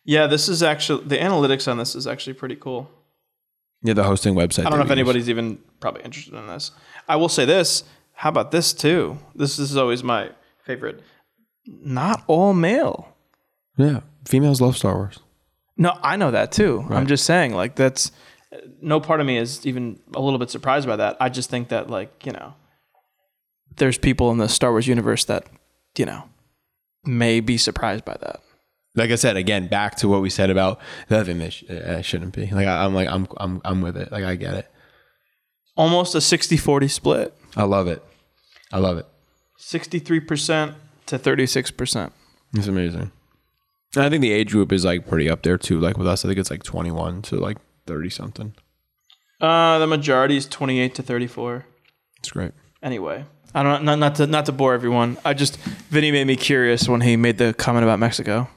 Yeah, 0.05 0.27
this 0.27 0.49
is 0.49 0.63
actually 0.63 1.05
the 1.05 1.19
analytics 1.19 1.71
on 1.71 1.79
this 1.79 1.95
is 1.95 2.07
actually 2.07 2.35
pretty 2.35 2.57
cool. 2.57 2.91
Yeah, 3.83 3.95
the 3.95 4.05
hosting 4.05 4.35
website. 4.35 4.67
I 4.67 4.71
don't 4.71 4.79
know 4.79 4.85
if 4.85 4.91
we 4.91 4.97
use. 4.97 5.01
anybody's 5.01 5.29
even 5.29 5.59
probably 5.81 6.03
interested 6.03 6.35
in 6.35 6.47
this. 6.47 6.71
I 7.09 7.17
will 7.17 7.29
say 7.29 7.45
this. 7.45 7.85
How 8.15 8.29
about 8.29 8.51
this 8.53 8.73
too? 8.73 9.19
This, 9.35 9.57
this 9.57 9.71
is 9.71 9.77
always 9.77 10.05
my 10.05 10.31
favorite. 10.65 11.03
Not 11.67 12.23
all 12.29 12.55
male. 12.55 13.09
Yeah, 13.77 14.01
females 14.25 14.61
love 14.61 14.77
Star 14.77 14.95
Wars. 14.95 15.19
No, 15.77 15.99
I 16.03 16.17
know 16.17 16.31
that 16.31 16.53
too. 16.53 16.87
I'm 16.91 17.07
just 17.07 17.25
saying, 17.25 17.55
like 17.55 17.75
that's 17.75 18.13
no 18.81 19.01
part 19.01 19.21
of 19.21 19.27
me 19.27 19.39
is 19.39 19.67
even 19.67 19.99
a 20.15 20.21
little 20.21 20.39
bit 20.39 20.51
surprised 20.51 20.87
by 20.87 20.97
that. 20.97 21.17
I 21.21 21.29
just 21.29 21.51
think 21.51 21.69
that, 21.69 21.89
like 21.91 22.27
you 22.27 22.33
know, 22.33 22.55
there's 23.77 23.99
people 23.99 24.31
in 24.31 24.39
the 24.39 24.49
Star 24.49 24.71
Wars 24.71 24.87
universe 24.87 25.25
that 25.27 25.47
you 25.97 26.07
know 26.07 26.25
may 27.05 27.41
be 27.41 27.57
surprised 27.57 28.05
by 28.05 28.17
that. 28.21 28.41
Like 28.95 29.11
I 29.11 29.15
said 29.15 29.37
again, 29.37 29.69
back 29.69 29.97
to 29.97 30.09
what 30.09 30.21
we 30.21 30.29
said 30.31 30.51
about 30.51 30.79
the 31.09 31.17
other 31.17 31.25
thing 31.25 31.39
that 31.39 31.53
sh- 31.53 31.65
uh, 31.71 32.03
shouldn't 32.03 32.35
be. 32.35 32.47
Like 32.47 32.67
I, 32.67 32.85
I'm 32.85 32.95
like 32.95 33.09
I'm 33.09 33.27
I'm 33.39 33.61
I'm 33.65 33.81
with 33.81 33.97
it. 33.97 34.13
Like 34.13 34.25
I 34.25 34.37
get 34.37 34.55
it. 34.55 34.69
Almost 35.75 36.15
a 36.15 36.19
60-40 36.19 36.91
split. 36.91 37.35
I 37.57 37.63
love 37.63 37.89
it. 37.89 38.05
I 38.73 38.79
love 38.79 38.99
it. 38.99 39.07
63% 39.59 40.75
to 41.07 41.19
36%. 41.19 42.11
It's 42.55 42.67
amazing. 42.67 43.11
And 43.95 44.05
I 44.05 44.11
think 44.11 44.21
the 44.21 44.33
age 44.33 44.51
group 44.51 44.71
is 44.71 44.85
like 44.85 45.07
pretty 45.07 45.31
up 45.31 45.43
there 45.43 45.57
too. 45.57 45.81
Like 45.81 45.97
with 45.97 46.07
us, 46.07 46.25
I 46.25 46.29
think 46.29 46.39
it's 46.39 46.51
like 46.51 46.63
21 46.63 47.23
to 47.23 47.37
like 47.37 47.57
30 47.87 48.11
something. 48.11 48.55
Uh, 49.41 49.79
the 49.79 49.87
majority 49.87 50.37
is 50.37 50.47
28 50.47 50.95
to 50.97 51.03
34. 51.03 51.67
It's 52.19 52.31
great. 52.31 52.53
Anyway, 52.83 53.25
I 53.55 53.63
don't 53.63 53.85
not, 53.85 53.99
not 53.99 54.15
to 54.17 54.27
not 54.27 54.47
to 54.47 54.53
bore 54.53 54.75
everyone. 54.75 55.19
I 55.25 55.35
just 55.35 55.57
Vinny 55.91 56.13
made 56.13 56.27
me 56.27 56.37
curious 56.37 56.89
when 56.89 57.01
he 57.01 57.17
made 57.17 57.39
the 57.39 57.53
comment 57.55 57.85
about 57.85 57.99
Mexico. 57.99 58.49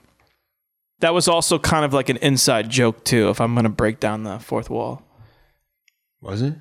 That 1.00 1.14
was 1.14 1.28
also 1.28 1.60
kind 1.60 1.84
of 1.86 1.94
like 1.94 2.10
an 2.10 2.18
inside 2.18 2.70
joke 2.70 3.04
too. 3.04 3.30
If 3.30 3.42
I'm 3.42 3.54
going 3.54 3.64
to 3.66 3.70
break 3.70 4.00
down 4.00 4.24
the 4.24 4.40
fourth 4.40 4.70
wall, 4.70 5.02
Was 6.22 6.42
it? 6.42 6.56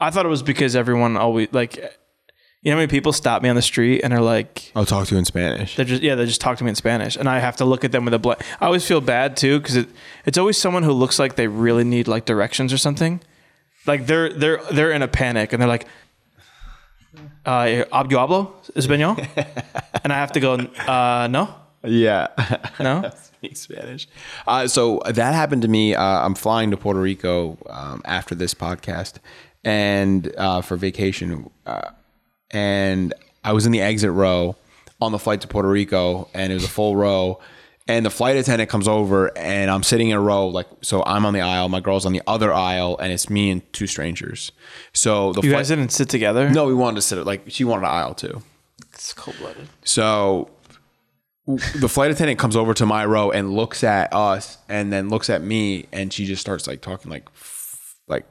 I 0.00 0.10
thought 0.10 0.26
it 0.26 0.30
was 0.30 0.42
because 0.42 0.74
everyone 0.76 1.16
always 1.16 1.48
like, 1.52 1.78
you 2.66 2.72
know, 2.72 2.78
how 2.78 2.80
many 2.80 2.88
people 2.88 3.12
stop 3.12 3.42
me 3.42 3.48
on 3.48 3.54
the 3.54 3.62
street 3.62 4.00
and 4.02 4.12
are 4.12 4.20
like, 4.20 4.72
I'll 4.74 4.84
talk 4.84 5.06
to 5.06 5.14
you 5.14 5.20
in 5.20 5.24
Spanish. 5.24 5.76
They're 5.76 5.84
just 5.84 6.02
yeah, 6.02 6.16
they 6.16 6.26
just 6.26 6.40
talk 6.40 6.58
to 6.58 6.64
me 6.64 6.70
in 6.70 6.74
Spanish, 6.74 7.14
and 7.16 7.28
I 7.28 7.38
have 7.38 7.54
to 7.58 7.64
look 7.64 7.84
at 7.84 7.92
them 7.92 8.04
with 8.04 8.12
a 8.12 8.18
blank. 8.18 8.40
I 8.60 8.66
always 8.66 8.84
feel 8.84 9.00
bad 9.00 9.36
too 9.36 9.60
because 9.60 9.76
it 9.76 9.88
it's 10.24 10.36
always 10.36 10.58
someone 10.58 10.82
who 10.82 10.90
looks 10.90 11.20
like 11.20 11.36
they 11.36 11.46
really 11.46 11.84
need 11.84 12.08
like 12.08 12.24
directions 12.24 12.72
or 12.72 12.78
something. 12.78 13.20
Like 13.86 14.06
they're 14.08 14.30
they're 14.32 14.60
they're 14.72 14.90
in 14.90 15.02
a 15.02 15.06
panic 15.06 15.52
and 15.52 15.62
they're 15.62 15.68
like, 15.68 15.86
uh, 17.46 17.68
"Yo 17.70 17.84
hablo 17.84 18.50
español," 18.74 19.16
and 20.02 20.12
I 20.12 20.16
have 20.16 20.32
to 20.32 20.40
go, 20.40 20.54
uh, 20.54 21.28
"No, 21.30 21.54
Yeah. 21.84 22.26
no." 22.80 23.08
speak 23.38 23.56
Spanish. 23.56 24.08
Uh, 24.44 24.66
so 24.66 25.00
that 25.06 25.34
happened 25.34 25.62
to 25.62 25.68
me. 25.68 25.94
Uh, 25.94 26.02
I'm 26.02 26.34
flying 26.34 26.72
to 26.72 26.76
Puerto 26.76 26.98
Rico 27.00 27.58
um, 27.70 28.02
after 28.04 28.34
this 28.34 28.54
podcast 28.54 29.18
and 29.62 30.34
uh, 30.36 30.62
for 30.62 30.76
vacation. 30.76 31.48
And 32.56 33.12
I 33.44 33.52
was 33.52 33.66
in 33.66 33.72
the 33.72 33.80
exit 33.82 34.10
row 34.10 34.56
on 35.00 35.12
the 35.12 35.18
flight 35.18 35.42
to 35.42 35.48
Puerto 35.48 35.68
Rico, 35.68 36.28
and 36.32 36.50
it 36.50 36.54
was 36.54 36.64
a 36.64 36.68
full 36.68 36.96
row. 36.96 37.38
And 37.88 38.04
the 38.04 38.10
flight 38.10 38.36
attendant 38.36 38.68
comes 38.70 38.88
over, 38.88 39.36
and 39.38 39.70
I'm 39.70 39.82
sitting 39.82 40.08
in 40.08 40.16
a 40.16 40.20
row, 40.20 40.48
like 40.48 40.66
so. 40.82 41.04
I'm 41.06 41.24
on 41.26 41.34
the 41.34 41.40
aisle, 41.42 41.68
my 41.68 41.80
girl's 41.80 42.04
on 42.06 42.12
the 42.12 42.22
other 42.26 42.52
aisle, 42.52 42.96
and 42.98 43.12
it's 43.12 43.28
me 43.30 43.50
and 43.50 43.72
two 43.72 43.86
strangers. 43.86 44.50
So 44.92 45.32
the 45.34 45.42
You 45.42 45.50
flight, 45.50 45.60
guys 45.60 45.68
didn't 45.68 45.90
sit 45.90 46.08
together. 46.08 46.48
no, 46.50 46.66
we 46.66 46.74
wanted 46.74 46.96
to 46.96 47.02
sit 47.02 47.24
like 47.24 47.42
she 47.48 47.62
wanted 47.62 47.82
an 47.86 47.92
aisle 47.92 48.14
too. 48.14 48.42
it's 48.92 49.12
cold 49.12 49.36
blooded. 49.38 49.68
So 49.84 50.50
the 51.46 51.88
flight 51.88 52.10
attendant 52.10 52.40
comes 52.40 52.56
over 52.56 52.74
to 52.74 52.86
my 52.86 53.04
row 53.06 53.30
and 53.30 53.54
looks 53.54 53.84
at 53.84 54.12
us 54.12 54.58
and 54.68 54.92
then 54.92 55.08
looks 55.10 55.30
at 55.30 55.42
me 55.42 55.86
and 55.92 56.12
she 56.12 56.24
just 56.26 56.40
starts 56.40 56.66
like 56.66 56.80
talking 56.80 57.08
like 57.08 57.28
like 58.08 58.24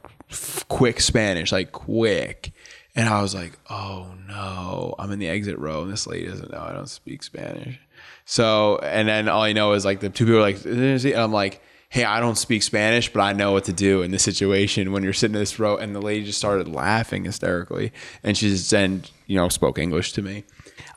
quick 0.67 0.99
Spanish, 0.99 1.51
like 1.53 1.71
quick. 1.71 2.51
And 2.95 3.09
I 3.09 3.21
was 3.21 3.35
like, 3.35 3.53
"Oh 3.69 4.13
no, 4.27 4.95
I'm 4.97 5.11
in 5.11 5.19
the 5.19 5.27
exit 5.27 5.57
row 5.59 5.81
and 5.81 5.91
this 5.91 6.07
lady 6.07 6.27
doesn't 6.27 6.51
know 6.51 6.61
I 6.61 6.73
don't 6.73 6.89
speak 6.89 7.23
Spanish." 7.23 7.79
So, 8.25 8.77
and 8.77 9.07
then 9.07 9.27
all 9.27 9.41
I 9.41 9.53
know 9.53 9.73
is 9.73 9.85
like 9.85 9.99
the 9.99 10.09
two 10.09 10.25
people 10.25 10.39
are 10.39 10.41
like, 10.41 10.63
and 10.65 11.05
I'm 11.13 11.31
like, 11.31 11.61
"Hey, 11.89 12.05
I 12.05 12.19
don't 12.19 12.37
speak 12.37 12.63
Spanish, 12.63 13.11
but 13.11 13.21
I 13.21 13.33
know 13.33 13.51
what 13.51 13.65
to 13.65 13.73
do 13.73 14.01
in 14.01 14.11
this 14.11 14.23
situation 14.23 14.91
when 14.91 15.03
you're 15.03 15.13
sitting 15.13 15.35
in 15.35 15.41
this 15.41 15.59
row." 15.59 15.75
And 15.75 15.93
the 15.93 16.01
lady 16.01 16.25
just 16.25 16.37
started 16.37 16.67
laughing 16.67 17.25
hysterically, 17.25 17.91
and 18.23 18.37
she 18.37 18.49
just 18.49 18.71
then 18.71 19.03
you 19.27 19.35
know 19.35 19.49
spoke 19.49 19.77
English 19.77 20.13
to 20.13 20.21
me. 20.21 20.45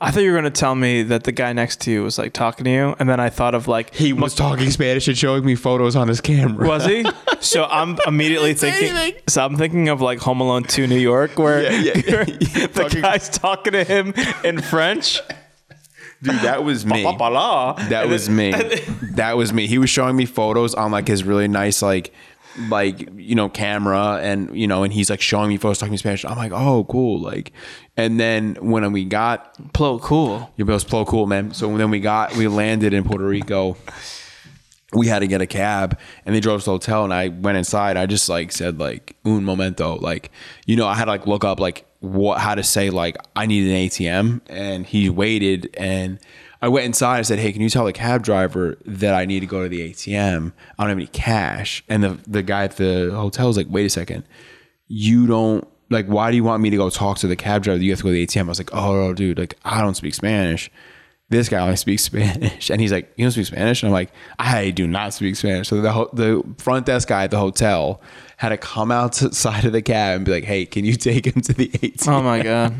I 0.01 0.11
thought 0.11 0.23
you 0.23 0.31
were 0.31 0.37
gonna 0.37 0.49
tell 0.49 0.75
me 0.75 1.03
that 1.03 1.23
the 1.25 1.31
guy 1.33 1.51
next 1.51 1.81
to 1.81 1.91
you 1.91 2.03
was 2.03 2.17
like 2.17 2.31
talking 2.31 2.63
to 2.63 2.71
you, 2.71 2.95
and 2.99 3.09
then 3.09 3.19
I 3.19 3.29
thought 3.29 3.53
of 3.53 3.67
like 3.67 3.93
He 3.93 4.13
was 4.13 4.33
talking 4.33 4.69
Spanish 4.71 5.07
and 5.09 5.17
showing 5.17 5.45
me 5.45 5.55
photos 5.55 5.95
on 5.95 6.07
his 6.07 6.21
camera. 6.21 6.67
Was 6.67 6.85
he? 6.85 7.05
So 7.41 7.63
I'm 7.63 7.97
immediately 8.05 8.53
thinking. 8.53 9.13
So 9.27 9.45
I'm 9.45 9.55
thinking 9.55 9.87
of 9.87 10.01
like 10.01 10.19
Home 10.19 10.41
Alone 10.41 10.63
2 10.63 10.87
New 10.87 10.97
York, 10.99 11.39
where 11.39 11.63
Yeah, 11.63 11.93
yeah. 11.95 12.11
where 12.11 12.25
the 12.25 12.69
Fucking- 12.73 13.01
guy's 13.01 13.29
talking 13.29 13.71
to 13.71 13.83
him 13.85 14.13
in 14.43 14.59
French. 14.61 15.21
Dude, 16.21 16.35
that 16.41 16.65
was 16.65 16.85
me. 16.85 17.03
That 17.03 17.85
That 17.89 18.09
was 18.09 18.29
me. 18.29 18.51
That 19.13 19.37
was 19.37 19.53
me. 19.53 19.67
He 19.67 19.77
was 19.77 19.89
showing 19.89 20.17
me 20.17 20.25
photos 20.25 20.73
on 20.75 20.91
like 20.91 21.07
his 21.07 21.23
really 21.23 21.47
nice 21.47 21.81
like 21.81 22.13
like 22.67 23.07
you 23.15 23.35
know 23.35 23.49
camera 23.49 24.19
and 24.21 24.55
you 24.57 24.67
know 24.67 24.83
and 24.83 24.91
he's 24.91 25.09
like 25.09 25.21
showing 25.21 25.49
me 25.49 25.57
photos 25.57 25.77
talking 25.77 25.97
Spanish. 25.97 26.25
I'm 26.25 26.37
like, 26.37 26.51
oh 26.51 26.85
cool, 26.85 27.19
like. 27.19 27.53
And 27.97 28.19
then 28.19 28.55
when 28.61 28.91
we 28.91 29.03
got 29.05 29.55
Plo 29.73 30.01
cool. 30.01 30.51
it 30.57 30.63
was 30.63 30.85
Plo 30.85 31.05
cool, 31.05 31.27
man. 31.27 31.53
So 31.53 31.75
then 31.77 31.89
we 31.89 31.99
got 31.99 32.35
we 32.35 32.47
landed 32.47 32.93
in 32.93 33.03
Puerto 33.03 33.25
Rico. 33.25 33.77
We 34.93 35.07
had 35.07 35.19
to 35.19 35.27
get 35.27 35.41
a 35.41 35.45
cab, 35.45 35.99
and 36.25 36.33
they 36.33 36.39
drove 36.39 36.57
us 36.57 36.63
to 36.63 36.71
the 36.71 36.71
hotel. 36.71 37.03
And 37.03 37.13
I 37.13 37.27
went 37.27 37.57
inside. 37.57 37.95
I 37.95 38.05
just 38.05 38.27
like 38.27 38.51
said 38.51 38.79
like 38.79 39.15
un 39.25 39.43
momento, 39.43 39.95
like 39.95 40.31
you 40.65 40.75
know 40.75 40.87
I 40.87 40.95
had 40.95 41.05
to 41.05 41.11
like 41.11 41.27
look 41.27 41.43
up 41.43 41.59
like 41.59 41.85
what 41.99 42.39
how 42.39 42.55
to 42.55 42.63
say 42.63 42.89
like 42.89 43.17
I 43.35 43.45
need 43.45 43.69
an 43.69 43.89
ATM, 43.89 44.41
and 44.47 44.85
he 44.85 45.09
waited 45.09 45.69
and. 45.75 46.19
I 46.61 46.67
went 46.67 46.85
inside. 46.85 47.19
I 47.19 47.21
said, 47.23 47.39
"Hey, 47.39 47.51
can 47.53 47.61
you 47.61 47.69
tell 47.69 47.85
the 47.85 47.93
cab 47.93 48.23
driver 48.23 48.77
that 48.85 49.13
I 49.13 49.25
need 49.25 49.39
to 49.41 49.45
go 49.45 49.63
to 49.63 49.69
the 49.69 49.89
ATM? 49.91 50.51
I 50.77 50.83
don't 50.83 50.89
have 50.89 50.97
any 50.97 51.07
cash." 51.07 51.83
And 51.87 52.03
the 52.03 52.17
the 52.27 52.43
guy 52.43 52.63
at 52.65 52.77
the 52.77 53.11
hotel 53.13 53.47
was 53.47 53.57
like, 53.57 53.67
"Wait 53.69 53.85
a 53.85 53.89
second, 53.89 54.23
you 54.87 55.25
don't 55.27 55.67
like 55.89 56.05
why 56.07 56.29
do 56.29 56.35
you 56.37 56.43
want 56.43 56.61
me 56.61 56.69
to 56.69 56.77
go 56.77 56.89
talk 56.89 57.17
to 57.19 57.27
the 57.27 57.35
cab 57.35 57.63
driver 57.63 57.81
you 57.81 57.89
have 57.91 57.97
to 57.99 58.03
go 58.03 58.09
to 58.09 58.13
the 58.13 58.25
atm 58.27 58.45
i 58.45 58.49
was 58.49 58.59
like 58.59 58.69
oh 58.75 59.07
no, 59.07 59.11
dude 59.13 59.39
like 59.39 59.55
i 59.65 59.81
don't 59.81 59.95
speak 59.95 60.13
spanish 60.13 60.69
this 61.29 61.49
guy 61.49 61.57
only 61.59 61.75
speaks 61.75 62.03
spanish 62.11 62.69
and 62.69 62.79
he's 62.79 62.91
like 62.91 63.11
you 63.17 63.25
don't 63.25 63.31
speak 63.31 63.47
spanish 63.47 63.81
and 63.81 63.87
i'm 63.87 63.93
like 63.93 64.11
i 64.37 64.69
do 64.69 64.85
not 64.85 65.15
speak 65.15 65.35
spanish 65.35 65.67
so 65.67 65.81
the, 65.81 65.91
ho- 65.91 66.09
the 66.13 66.43
front 66.59 66.85
desk 66.85 67.07
guy 67.07 67.23
at 67.23 67.31
the 67.31 67.39
hotel 67.39 68.01
had 68.37 68.49
to 68.49 68.57
come 68.57 68.91
outside 68.91 69.65
of 69.65 69.71
the 69.73 69.81
cab 69.81 70.17
and 70.17 70.25
be 70.25 70.31
like 70.31 70.43
hey 70.43 70.63
can 70.63 70.85
you 70.85 70.93
take 70.93 71.25
him 71.25 71.41
to 71.41 71.53
the 71.53 71.69
atm 71.69 72.07
Oh 72.07 72.21
my 72.21 72.43
god. 72.43 72.75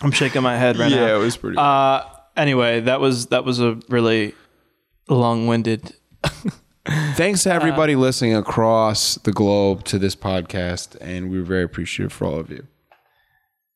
I'm 0.00 0.10
shaking 0.10 0.40
my 0.42 0.56
head 0.56 0.78
right 0.78 0.90
now. 0.90 0.96
yeah 1.06 1.14
it 1.16 1.18
was 1.18 1.36
pretty 1.36 1.58
Uh, 1.58 2.00
anyway, 2.36 2.80
that 2.80 3.00
was 3.00 3.26
that 3.26 3.44
was 3.44 3.60
a 3.60 3.78
really 3.88 4.34
long-winded. 5.08 5.94
thanks 7.14 7.42
to 7.44 7.52
everybody 7.52 7.96
listening 7.96 8.34
across 8.34 9.16
the 9.16 9.32
globe 9.32 9.84
to 9.84 9.98
this 9.98 10.14
podcast 10.16 10.96
and 11.00 11.30
we 11.30 11.38
we're 11.38 11.44
very 11.44 11.62
appreciative 11.64 12.12
for 12.12 12.26
all 12.26 12.38
of 12.38 12.50
you 12.50 12.64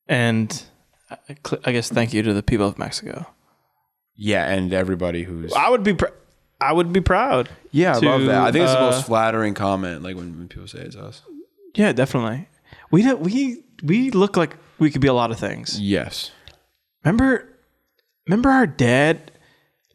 And 0.09 0.63
I- 1.11 1.37
I 1.65 1.73
guess 1.73 1.89
thank 1.89 2.13
you 2.15 2.23
to 2.23 2.33
the 2.33 2.43
people 2.43 2.67
of 2.69 2.79
Mexico. 2.79 3.27
yeah 4.17 4.47
and 4.49 4.73
everybody 4.73 5.25
who's 5.25 5.53
I 5.55 5.69
would 5.71 5.83
be 5.83 5.95
pr- 5.95 6.07
I 6.61 6.73
would 6.73 6.93
be 6.93 7.01
proud. 7.01 7.49
yeah 7.73 7.97
i 7.97 7.99
love 7.99 8.23
that 8.27 8.43
i 8.43 8.53
think 8.53 8.65
it's 8.65 8.73
the 8.75 8.79
uh, 8.81 8.91
most 8.91 9.07
flattering 9.07 9.55
comment 9.55 10.03
like 10.03 10.15
when, 10.17 10.37
when 10.39 10.49
people 10.49 10.69
say 10.69 10.81
it's 10.81 10.97
us 10.97 11.23
Yeah, 11.75 11.93
definitely. 11.93 12.49
We 12.93 13.03
don't 13.03 13.21
we 13.21 13.65
we 13.83 14.11
look 14.11 14.37
like 14.37 14.57
we 14.79 14.91
could 14.91 15.01
be 15.03 15.09
a 15.09 15.15
lot 15.15 15.31
of 15.31 15.39
things. 15.39 15.81
yes 15.81 16.31
Remember 17.05 17.50
remember 18.31 18.51
our 18.51 18.67
dad 18.67 19.33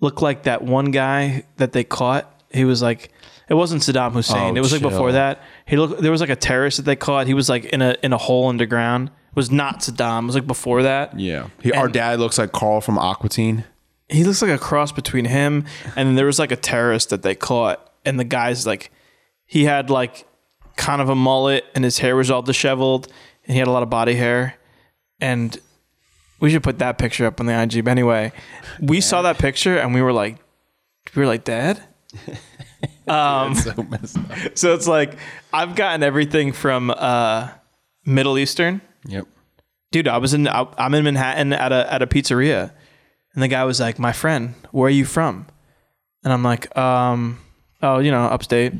looked 0.01 0.21
like 0.21 0.43
that 0.43 0.61
one 0.61 0.91
guy 0.91 1.45
that 1.57 1.71
they 1.71 1.83
caught? 1.83 2.31
He 2.51 2.65
was 2.65 2.81
like 2.81 3.11
it 3.49 3.53
wasn't 3.53 3.81
Saddam 3.81 4.13
Hussein. 4.13 4.55
Oh, 4.55 4.57
it 4.57 4.61
was 4.61 4.71
like 4.71 4.81
chill. 4.81 4.89
before 4.89 5.11
that. 5.13 5.41
He 5.65 5.77
looked 5.77 6.01
there 6.01 6.11
was 6.11 6.21
like 6.21 6.29
a 6.29 6.35
terrorist 6.35 6.77
that 6.77 6.83
they 6.83 6.95
caught. 6.95 7.27
He 7.27 7.33
was 7.33 7.49
like 7.49 7.65
in 7.65 7.81
a 7.81 7.95
in 8.03 8.13
a 8.13 8.17
hole 8.17 8.47
underground. 8.49 9.09
It 9.09 9.35
was 9.35 9.51
not 9.51 9.79
Saddam. 9.79 10.23
It 10.23 10.25
was 10.27 10.35
like 10.35 10.47
before 10.47 10.83
that. 10.83 11.19
Yeah. 11.19 11.47
He, 11.61 11.71
our 11.71 11.87
dad 11.87 12.19
looks 12.19 12.37
like 12.37 12.51
Carl 12.51 12.81
from 12.81 12.97
Aqua 12.97 13.29
Teen. 13.29 13.65
he 14.09 14.23
looks 14.23 14.41
like 14.41 14.51
a 14.51 14.57
cross 14.57 14.91
between 14.91 15.25
him 15.25 15.65
and 15.95 16.07
then 16.07 16.15
there 16.15 16.25
was 16.25 16.39
like 16.39 16.51
a 16.51 16.55
terrorist 16.55 17.09
that 17.09 17.21
they 17.23 17.35
caught 17.35 17.91
and 18.05 18.19
the 18.19 18.23
guy's 18.23 18.65
like 18.65 18.91
he 19.45 19.65
had 19.65 19.89
like 19.89 20.25
kind 20.75 21.01
of 21.01 21.09
a 21.09 21.15
mullet 21.15 21.65
and 21.73 21.83
his 21.83 21.99
hair 21.99 22.15
was 22.15 22.29
all 22.29 22.41
disheveled 22.41 23.07
and 23.45 23.53
he 23.53 23.59
had 23.59 23.67
a 23.67 23.71
lot 23.71 23.81
of 23.83 23.89
body 23.89 24.15
hair 24.15 24.55
and 25.19 25.59
we 26.39 26.49
should 26.49 26.63
put 26.63 26.79
that 26.79 26.97
picture 26.97 27.25
up 27.25 27.39
on 27.39 27.45
the 27.45 27.61
IG 27.61 27.83
but 27.83 27.91
anyway 27.91 28.31
we 28.79 29.01
saw 29.01 29.21
that 29.21 29.37
picture 29.37 29.77
and 29.77 29.93
we 29.93 30.01
were 30.01 30.13
like 30.13 30.37
we 31.15 31.21
were 31.21 31.27
like 31.27 31.43
dad 31.43 31.81
um 33.07 33.53
So 33.55 33.73
messed 33.89 34.17
up. 34.17 34.57
so 34.57 34.73
it's 34.73 34.87
like 34.87 35.17
I've 35.53 35.75
gotten 35.75 36.03
everything 36.03 36.51
from 36.53 36.91
uh 36.91 37.49
Middle 38.05 38.37
Eastern 38.37 38.81
Yep. 39.07 39.27
dude, 39.91 40.07
I 40.07 40.17
was 40.17 40.33
in 40.33 40.47
I'm 40.47 40.93
in 40.93 41.03
Manhattan 41.03 41.53
at 41.53 41.71
a 41.71 41.93
at 41.93 42.01
a 42.01 42.07
pizzeria, 42.07 42.71
and 43.33 43.43
the 43.43 43.47
guy 43.47 43.63
was 43.65 43.79
like, 43.79 43.99
"My 43.99 44.11
friend, 44.13 44.55
where 44.71 44.87
are 44.87 44.89
you 44.89 45.05
from?" 45.05 45.45
And 46.23 46.33
I'm 46.33 46.41
like, 46.41 46.75
"Um, 46.75 47.39
oh, 47.83 47.99
you 47.99 48.09
know, 48.09 48.23
upstate, 48.25 48.73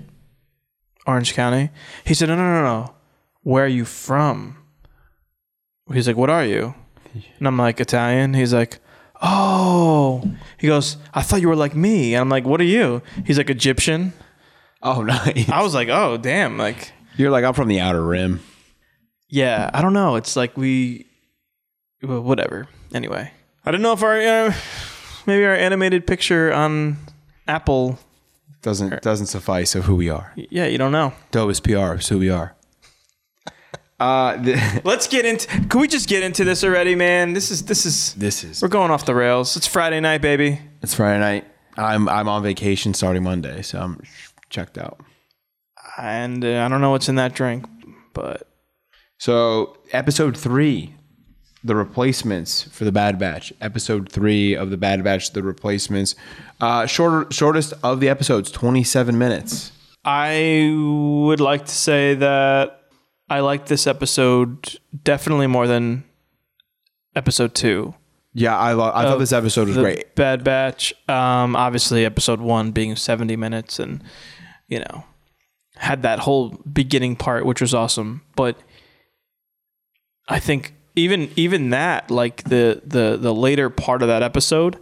Orange 1.05 1.35
County." 1.35 1.69
He 2.05 2.15
said, 2.15 2.29
"No, 2.29 2.35
no, 2.35 2.41
no, 2.43 2.63
no. 2.63 2.95
Where 3.43 3.65
are 3.65 3.67
you 3.67 3.85
from?" 3.85 4.57
He's 5.93 6.07
like, 6.07 6.17
"What 6.17 6.31
are 6.31 6.43
you?" 6.45 6.73
And 7.39 7.47
I'm 7.47 7.57
like, 7.57 7.79
"Italian." 7.79 8.33
He's 8.33 8.53
like, 8.53 8.79
"Oh." 9.21 10.23
He 10.57 10.67
goes, 10.67 10.97
"I 11.13 11.21
thought 11.21 11.41
you 11.41 11.47
were 11.49 11.55
like 11.55 11.75
me." 11.75 12.13
And 12.15 12.21
I'm 12.21 12.29
like, 12.29 12.45
"What 12.45 12.59
are 12.61 12.65
you?" 12.65 13.01
He's 13.25 13.37
like, 13.37 13.49
"Egyptian." 13.49 14.13
Oh, 14.81 15.01
nice. 15.15 15.49
I 15.49 15.61
was 15.63 15.73
like, 15.73 15.89
"Oh, 15.89 16.17
damn!" 16.17 16.57
Like, 16.57 16.91
You're 17.17 17.31
like, 17.31 17.43
I'm 17.45 17.53
from 17.53 17.67
the 17.67 17.79
outer 17.79 18.03
rim. 18.03 18.41
Yeah, 19.29 19.69
I 19.73 19.81
don't 19.81 19.93
know. 19.93 20.15
It's 20.15 20.35
like 20.35 20.55
we, 20.55 21.07
well, 22.03 22.21
whatever. 22.21 22.67
Anyway, 22.93 23.31
I 23.65 23.71
don't 23.71 23.81
know 23.81 23.93
if 23.93 24.03
our 24.03 24.19
uh, 24.19 24.53
maybe 25.25 25.43
our 25.45 25.55
animated 25.55 26.05
picture 26.05 26.53
on 26.53 26.97
Apple. 27.47 27.97
Doesn't 28.61 29.01
doesn't 29.01 29.27
suffice 29.27 29.75
of 29.75 29.85
who 29.85 29.95
we 29.95 30.09
are. 30.09 30.33
Yeah, 30.35 30.65
you 30.65 30.77
don't 30.77 30.91
know. 30.91 31.13
Dope 31.31 31.51
is 31.51 31.59
PR. 31.59 31.93
It's 31.95 32.07
who 32.09 32.17
we 32.19 32.29
are. 32.29 32.55
Uh, 33.99 34.41
th- 34.43 34.59
Let's 34.83 35.07
get 35.07 35.25
into. 35.25 35.47
Can 35.47 35.79
we 35.79 35.87
just 35.87 36.09
get 36.09 36.23
into 36.23 36.43
this 36.43 36.63
already, 36.63 36.95
man? 36.95 37.33
This 37.33 37.51
is 37.51 37.63
this 37.63 37.85
is 37.85 38.13
this 38.15 38.43
is 38.43 38.61
we're 38.61 38.67
going 38.67 38.91
off 38.91 39.05
the 39.05 39.15
rails. 39.15 39.55
It's 39.55 39.67
Friday 39.67 39.99
night, 39.99 40.21
baby. 40.21 40.59
it's 40.81 40.93
Friday 40.93 41.19
night. 41.19 41.45
I'm 41.77 42.07
I'm 42.09 42.27
on 42.27 42.43
vacation 42.43 42.93
starting 42.93 43.23
Monday, 43.23 43.61
so 43.61 43.79
I'm 43.79 44.01
checked 44.49 44.77
out. 44.77 44.99
And 45.97 46.43
uh, 46.43 46.63
I 46.65 46.67
don't 46.67 46.81
know 46.81 46.91
what's 46.91 47.07
in 47.07 47.15
that 47.15 47.33
drink, 47.33 47.65
but 48.13 48.47
So 49.17 49.77
episode 49.93 50.35
three, 50.37 50.93
the 51.63 51.75
replacements 51.75 52.63
for 52.63 52.83
the 52.83 52.91
Bad 52.91 53.17
Batch. 53.17 53.53
Episode 53.61 54.11
three 54.11 54.53
of 54.55 54.71
the 54.71 54.77
Bad 54.77 55.03
Batch, 55.05 55.31
the 55.31 55.41
replacements. 55.43 56.15
Uh, 56.59 56.85
shorter, 56.85 57.31
shortest 57.31 57.73
of 57.81 58.01
the 58.01 58.09
episodes, 58.09 58.51
27 58.51 59.17
minutes. 59.17 59.71
I 60.03 60.69
would 60.77 61.39
like 61.39 61.65
to 61.65 61.71
say 61.71 62.13
that 62.15 62.81
I 63.29 63.39
like 63.39 63.65
this 63.67 63.87
episode 63.87 64.77
definitely 65.03 65.47
more 65.47 65.67
than 65.67 66.03
episode 67.15 67.55
two. 67.55 67.95
Yeah, 68.33 68.57
I 68.57 68.73
lo- 68.73 68.91
I 68.93 69.03
thought 69.03 69.19
this 69.19 69.31
episode 69.31 69.67
was 69.69 69.77
great. 69.77 70.13
Bad 70.15 70.43
Batch. 70.43 70.93
Um, 71.07 71.55
obviously, 71.55 72.05
episode 72.05 72.41
one 72.41 72.71
being 72.71 72.95
70 72.95 73.35
minutes 73.37 73.79
and, 73.79 74.03
you 74.67 74.79
know, 74.79 75.05
had 75.77 76.01
that 76.01 76.19
whole 76.19 76.49
beginning 76.71 77.15
part, 77.15 77.45
which 77.45 77.61
was 77.61 77.73
awesome. 77.73 78.23
But 78.35 78.57
I 80.27 80.39
think 80.39 80.73
even 80.95 81.31
even 81.35 81.69
that, 81.69 82.11
like 82.11 82.43
the 82.43 82.81
the 82.85 83.17
the 83.17 83.33
later 83.33 83.69
part 83.69 84.01
of 84.01 84.09
that 84.09 84.21
episode, 84.21 84.77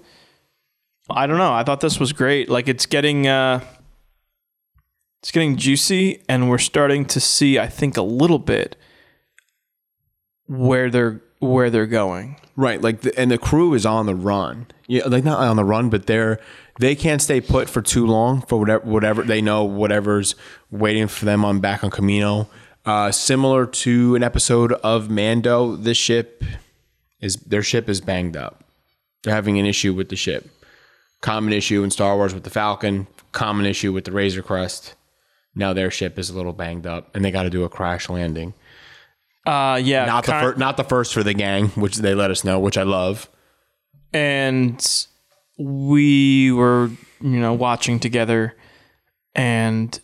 I 1.09 1.27
don't 1.27 1.37
know. 1.37 1.53
I 1.53 1.63
thought 1.63 1.79
this 1.81 1.99
was 1.99 2.11
great. 2.11 2.49
Like 2.49 2.67
it's 2.67 2.85
getting 2.87 3.27
uh 3.27 3.63
it's 5.23 5.31
getting 5.31 5.55
juicy 5.55 6.21
and 6.27 6.49
we're 6.49 6.57
starting 6.57 7.05
to 7.05 7.21
see, 7.21 7.57
I 7.57 7.67
think, 7.67 7.95
a 7.95 8.01
little 8.01 8.39
bit 8.39 8.75
where 10.47 10.89
they're 10.89 11.21
where 11.39 11.69
they're 11.69 11.85
going. 11.85 12.35
Right, 12.57 12.81
like 12.81 13.01
the, 13.01 13.17
and 13.17 13.31
the 13.31 13.37
crew 13.37 13.73
is 13.73 13.85
on 13.85 14.05
the 14.05 14.15
run. 14.15 14.67
Yeah, 14.85 15.03
like 15.07 15.23
not 15.23 15.39
on 15.39 15.55
the 15.55 15.63
run, 15.63 15.89
but 15.89 16.07
they're 16.07 16.41
they 16.77 16.93
can't 16.93 17.21
stay 17.21 17.39
put 17.39 17.69
for 17.69 17.81
too 17.81 18.05
long 18.05 18.41
for 18.41 18.59
whatever 18.59 18.85
whatever 18.85 19.23
they 19.23 19.41
know 19.41 19.63
whatever's 19.63 20.35
waiting 20.71 21.07
for 21.07 21.23
them 21.23 21.45
on 21.45 21.61
back 21.61 21.85
on 21.85 21.89
Kamino. 21.89 22.47
Uh, 22.85 23.09
similar 23.09 23.65
to 23.65 24.15
an 24.15 24.23
episode 24.23 24.73
of 24.73 25.09
Mando, 25.09 25.77
this 25.77 25.97
ship 25.97 26.43
is 27.21 27.37
their 27.37 27.63
ship 27.63 27.87
is 27.87 28.01
banged 28.01 28.35
up. 28.35 28.65
They're 29.23 29.33
having 29.33 29.57
an 29.57 29.65
issue 29.65 29.93
with 29.93 30.09
the 30.09 30.17
ship. 30.17 30.49
Common 31.21 31.53
issue 31.53 31.81
in 31.81 31.91
Star 31.91 32.17
Wars 32.17 32.33
with 32.33 32.43
the 32.43 32.49
Falcon. 32.49 33.07
Common 33.31 33.65
issue 33.65 33.93
with 33.93 34.03
the 34.03 34.11
Razor 34.11 34.43
Crest. 34.43 34.95
Now 35.55 35.73
their 35.73 35.91
ship 35.91 36.17
is 36.17 36.29
a 36.29 36.35
little 36.35 36.53
banged 36.53 36.87
up, 36.87 37.15
and 37.15 37.23
they 37.23 37.31
got 37.31 37.43
to 37.43 37.49
do 37.49 37.63
a 37.63 37.69
crash 37.69 38.09
landing. 38.09 38.53
Uh 39.45 39.79
yeah. 39.83 40.05
Not 40.05 40.25
the 40.25 40.31
fir- 40.31 40.55
not 40.55 40.77
the 40.77 40.83
first 40.83 41.13
for 41.13 41.21
the 41.23 41.33
gang, 41.33 41.67
which 41.69 41.97
they 41.97 42.15
let 42.15 42.31
us 42.31 42.43
know, 42.43 42.59
which 42.59 42.77
I 42.77 42.83
love. 42.83 43.29
and 44.13 45.05
we 45.59 46.51
were 46.51 46.89
you 47.21 47.39
know 47.39 47.53
watching 47.53 47.99
together 47.99 48.55
and 49.35 49.99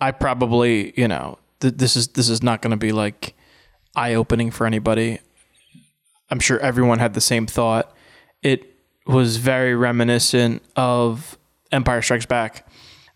i 0.00 0.10
probably 0.10 0.92
you 1.00 1.06
know 1.06 1.38
th- 1.60 1.74
this 1.76 1.94
is 1.96 2.08
this 2.08 2.28
is 2.28 2.42
not 2.42 2.60
going 2.60 2.72
to 2.72 2.76
be 2.76 2.90
like 2.92 3.34
eye 3.94 4.14
opening 4.14 4.50
for 4.50 4.66
anybody 4.66 5.20
i'm 6.30 6.40
sure 6.40 6.58
everyone 6.58 6.98
had 6.98 7.14
the 7.14 7.20
same 7.20 7.46
thought 7.46 7.94
it 8.42 8.64
was 9.06 9.36
very 9.36 9.74
reminiscent 9.76 10.60
of 10.74 11.38
empire 11.70 12.02
strikes 12.02 12.26
back 12.26 12.66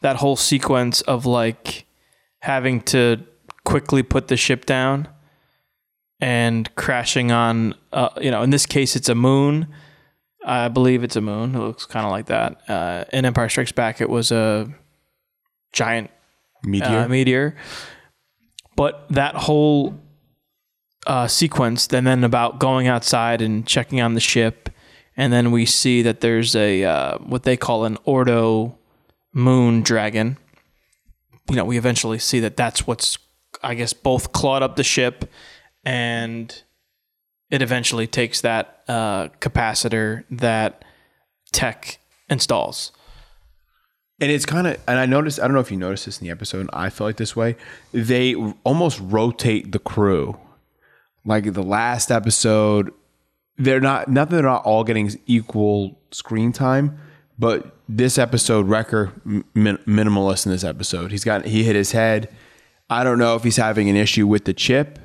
that 0.01 0.16
whole 0.16 0.36
sequence 0.36 1.01
of 1.03 1.26
like 1.26 1.86
having 2.40 2.80
to 2.80 3.24
quickly 3.64 4.03
put 4.03 4.28
the 4.28 4.36
ship 4.36 4.64
down 4.66 5.09
and 6.20 6.74
crashing 6.76 7.30
on 7.30 7.74
uh, 7.92 8.09
you 8.20 8.30
know 8.30 8.42
in 8.42 8.51
this 8.51 8.64
case 8.64 8.97
it's 8.97 9.09
a 9.09 9.14
moon 9.14 9.66
i 10.44 10.68
believe 10.68 11.03
it's 11.03 11.16
a 11.16 11.20
moon 11.20 11.55
it 11.55 11.59
looks 11.59 11.84
kind 11.84 12.07
of 12.07 12.12
like 12.12 12.26
that 12.26 12.61
uh, 12.70 13.05
in 13.12 13.24
empire 13.24 13.49
strikes 13.49 13.72
back 13.72 14.01
it 14.01 14.09
was 14.09 14.30
a 14.30 14.66
giant 15.72 16.11
Meteor. 16.66 16.99
uh, 16.99 17.09
meteor. 17.09 17.57
But 18.76 19.07
that 19.11 19.34
whole 19.34 19.99
uh, 21.07 21.28
sequence, 21.28 21.88
and 21.92 22.07
then 22.07 22.24
about 22.24 22.59
going 22.59 22.88
outside 22.88 23.40
and 23.40 23.66
checking 23.66 24.01
on 24.01 24.14
the 24.14 24.20
ship, 24.20 24.68
and 25.16 25.32
then 25.32 25.51
we 25.51 25.64
see 25.64 26.03
that 26.03 26.20
there's 26.20 26.55
a 26.55 26.84
uh, 26.84 27.18
what 27.18 27.44
they 27.44 27.57
call 27.57 27.84
an 27.84 27.97
Ordo 28.05 28.76
moon 29.37 29.82
dragon. 29.82 30.39
You 31.49 31.57
know, 31.57 31.64
we 31.64 31.76
eventually 31.76 32.18
see 32.18 32.41
that 32.41 32.57
that's 32.57 32.87
what's, 32.87 33.18
I 33.62 33.74
guess, 33.74 33.93
both 33.93 34.32
clawed 34.32 34.62
up 34.62 34.76
the 34.76 34.82
ship, 34.82 35.30
and 35.84 36.62
it 37.51 37.62
eventually 37.62 38.07
takes 38.07 38.41
that 38.41 38.82
uh, 38.89 39.28
capacitor 39.41 40.24
that 40.30 40.84
Tech 41.53 41.99
installs. 42.28 42.91
And 44.18 44.32
it's 44.32 44.47
kind 44.47 44.66
of, 44.66 44.80
and 44.89 44.99
I 44.99 45.05
noticed, 45.05 45.39
I 45.39 45.43
don't 45.43 45.53
know 45.53 45.61
if 45.61 45.70
you 45.70 45.76
noticed 45.76 46.07
this 46.07 46.18
in 46.18 46.26
the 46.26 46.30
episode, 46.30 46.68
I 46.72 46.89
feel 46.89 47.07
like 47.07 47.18
this 47.18 47.37
way. 47.37 47.57
They 47.93 48.34
almost 48.64 48.99
rotate 49.01 49.72
the 49.72 49.78
crew. 49.78 50.39
Like 51.24 51.53
the 51.53 51.62
last 51.62 52.11
episode, 52.11 52.93
they're 53.59 53.80
not, 53.80 54.09
not 54.09 54.30
that 54.30 54.37
they're 54.37 54.45
not 54.45 54.64
all 54.64 54.84
getting 54.84 55.11
equal 55.26 56.01
screen 56.11 56.53
time, 56.53 56.99
but 57.39 57.76
this 57.89 58.18
episode, 58.18 58.66
Wrecker, 58.66 59.12
min- 59.24 59.78
minimalist 59.87 60.47
in 60.47 60.53
this 60.53 60.64
episode. 60.64 61.11
He's 61.11 61.24
got, 61.24 61.45
he 61.45 61.64
hit 61.64 61.76
his 61.76 61.93
head. 61.93 62.34
I 62.89 63.05
don't 63.05 63.18
know 63.18 63.37
if 63.37 63.43
he's 63.43 63.57
having 63.57 63.89
an 63.89 63.97
issue 63.97 64.26
with 64.26 64.45
the 64.45 64.55
chip. 64.55 64.99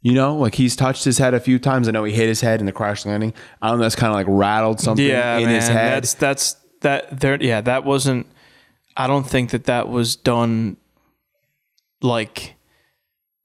You 0.00 0.12
know, 0.12 0.36
like 0.36 0.56
he's 0.56 0.76
touched 0.76 1.04
his 1.04 1.16
head 1.16 1.32
a 1.32 1.40
few 1.40 1.58
times. 1.58 1.88
I 1.88 1.90
know 1.92 2.04
he 2.04 2.12
hit 2.12 2.28
his 2.28 2.42
head 2.42 2.60
in 2.60 2.66
the 2.66 2.72
crash 2.72 3.06
landing. 3.06 3.32
I 3.62 3.68
don't 3.68 3.78
know, 3.78 3.84
that's 3.84 3.96
kind 3.96 4.10
of 4.10 4.16
like 4.16 4.26
rattled 4.28 4.78
something 4.78 5.06
yeah, 5.06 5.38
in 5.38 5.46
man, 5.46 5.54
his 5.54 5.68
head. 5.68 6.02
That's 6.02 6.14
that's 6.14 6.56
that 6.82 7.20
there. 7.20 7.42
Yeah, 7.42 7.62
that 7.62 7.84
wasn't. 7.84 8.26
I 8.98 9.06
don't 9.06 9.24
think 9.24 9.50
that 9.50 9.64
that 9.64 9.88
was 9.88 10.14
done 10.14 10.76
like 12.02 12.54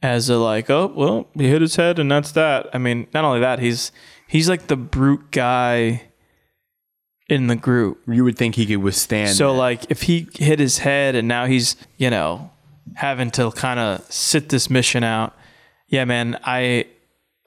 as 0.02 0.30
a 0.30 0.38
like 0.38 0.70
oh 0.70 0.92
well 0.96 1.28
he 1.34 1.48
hit 1.48 1.62
his 1.62 1.78
head 1.78 1.98
and 1.98 2.12
that's 2.12 2.34
that. 2.34 2.68
I 2.74 2.78
mean, 2.78 3.08
not 3.14 3.24
only 3.24 3.40
that 3.40 3.60
he's 3.60 3.94
he's 4.28 4.50
like 4.50 4.68
the 4.68 4.76
brute 4.76 5.32
guy 5.32 6.09
in 7.30 7.48
the 7.48 7.56
group. 7.56 8.02
you 8.08 8.24
would 8.24 8.38
think 8.38 8.56
he 8.56 8.66
could 8.66 8.78
withstand. 8.78 9.30
So 9.36 9.54
that. 9.54 9.60
like 9.60 9.92
if 9.92 10.04
he 10.04 10.28
hit 10.34 10.60
his 10.60 10.80
head 10.80 11.16
and 11.16 11.28
now 11.28 11.46
he's 11.46 11.76
you 11.98 12.10
know 12.10 12.50
having 12.96 13.30
to 13.32 13.52
kind 13.52 13.80
of 13.80 14.02
sit 14.12 14.50
this 14.50 14.70
mission 14.70 15.04
out. 15.04 15.34
Yeah, 15.88 16.06
man, 16.06 16.40
I 16.44 16.86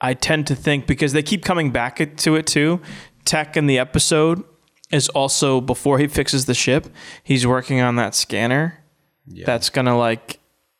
I 0.01 0.13
tend 0.13 0.47
to 0.47 0.55
think 0.55 0.87
because 0.87 1.13
they 1.13 1.23
keep 1.23 1.43
coming 1.45 1.71
back 1.71 2.15
to 2.17 2.35
it 2.35 2.47
too. 2.47 2.81
Tech 3.25 3.55
in 3.55 3.67
the 3.67 3.79
episode 3.79 4.43
is 4.91 5.09
also 5.09 5.61
before 5.61 5.97
he 5.99 6.07
fixes 6.07 6.45
the 6.45 6.53
ship, 6.53 6.87
he's 7.23 7.47
working 7.47 7.79
on 7.81 7.95
that 7.95 8.13
scanner 8.13 8.79
Yeah. 9.27 9.45
that's 9.45 9.69
gonna 9.69 9.97
like 9.97 10.39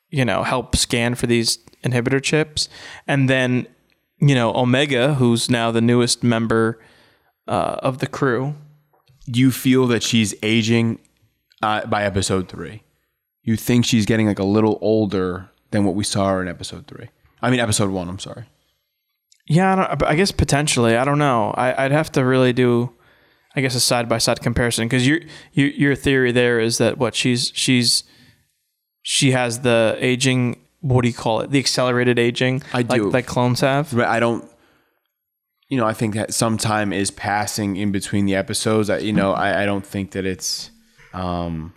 you 0.09 0.25
know 0.25 0.43
help 0.43 0.75
scan 0.75 1.15
for 1.15 1.25
these 1.27 1.57
inhibitor 1.83 2.21
chips, 2.21 2.69
and 3.07 3.29
then 3.29 3.67
you 4.19 4.35
know 4.35 4.53
Omega, 4.55 5.15
who's 5.15 5.49
now 5.49 5.71
the 5.71 5.81
newest 5.81 6.23
member 6.23 6.79
uh, 7.47 7.77
of 7.79 7.99
the 7.99 8.07
crew. 8.07 8.55
You 9.25 9.51
feel 9.51 9.87
that 9.87 10.03
she's 10.03 10.35
aging 10.43 10.99
uh, 11.61 11.85
by 11.85 12.03
episode 12.03 12.49
three. 12.49 12.83
You 13.43 13.55
think 13.55 13.85
she's 13.85 14.05
getting 14.05 14.27
like 14.27 14.39
a 14.39 14.43
little 14.43 14.77
older 14.81 15.49
than 15.71 15.85
what 15.85 15.95
we 15.95 16.03
saw 16.03 16.29
her 16.29 16.41
in 16.41 16.47
episode 16.47 16.87
three. 16.87 17.09
I 17.41 17.49
mean, 17.49 17.59
episode 17.59 17.89
one. 17.89 18.07
I'm 18.07 18.19
sorry. 18.19 18.45
Yeah, 19.47 19.73
I, 19.73 19.75
don't, 19.95 20.03
I 20.03 20.15
guess 20.15 20.31
potentially. 20.31 20.95
I 20.95 21.03
don't 21.03 21.19
know. 21.19 21.51
I, 21.51 21.85
I'd 21.85 21.91
have 21.91 22.11
to 22.13 22.23
really 22.23 22.53
do, 22.53 22.93
I 23.55 23.61
guess, 23.61 23.75
a 23.75 23.81
side 23.81 24.07
by 24.07 24.17
side 24.17 24.39
comparison 24.39 24.87
because 24.87 25.05
your 25.05 25.19
your 25.51 25.67
your 25.67 25.95
theory 25.95 26.31
there 26.31 26.59
is 26.59 26.77
that 26.77 26.97
what 26.97 27.15
she's 27.15 27.51
she's 27.53 28.05
she 29.01 29.31
has 29.31 29.59
the 29.61 29.97
aging. 29.99 30.59
What 30.79 31.01
do 31.01 31.09
you 31.09 31.13
call 31.13 31.41
it? 31.41 31.51
The 31.51 31.59
accelerated 31.59 32.17
aging. 32.19 32.63
I 32.73 32.83
do. 32.83 33.05
like, 33.05 33.13
like 33.13 33.25
clones 33.25 33.59
have. 33.61 33.93
But 33.93 34.07
I 34.07 34.19
don't. 34.19 34.49
You 35.69 35.77
know, 35.77 35.85
I 35.85 35.93
think 35.93 36.13
that 36.15 36.33
some 36.33 36.57
time 36.57 36.93
is 36.93 37.09
passing 37.09 37.77
in 37.77 37.91
between 37.91 38.25
the 38.25 38.35
episodes. 38.35 38.89
I, 38.89 38.97
you 38.99 39.13
know, 39.13 39.33
I, 39.33 39.63
I 39.63 39.65
don't 39.65 39.85
think 39.85 40.11
that 40.11 40.25
it's. 40.25 40.69
Um, 41.13 41.73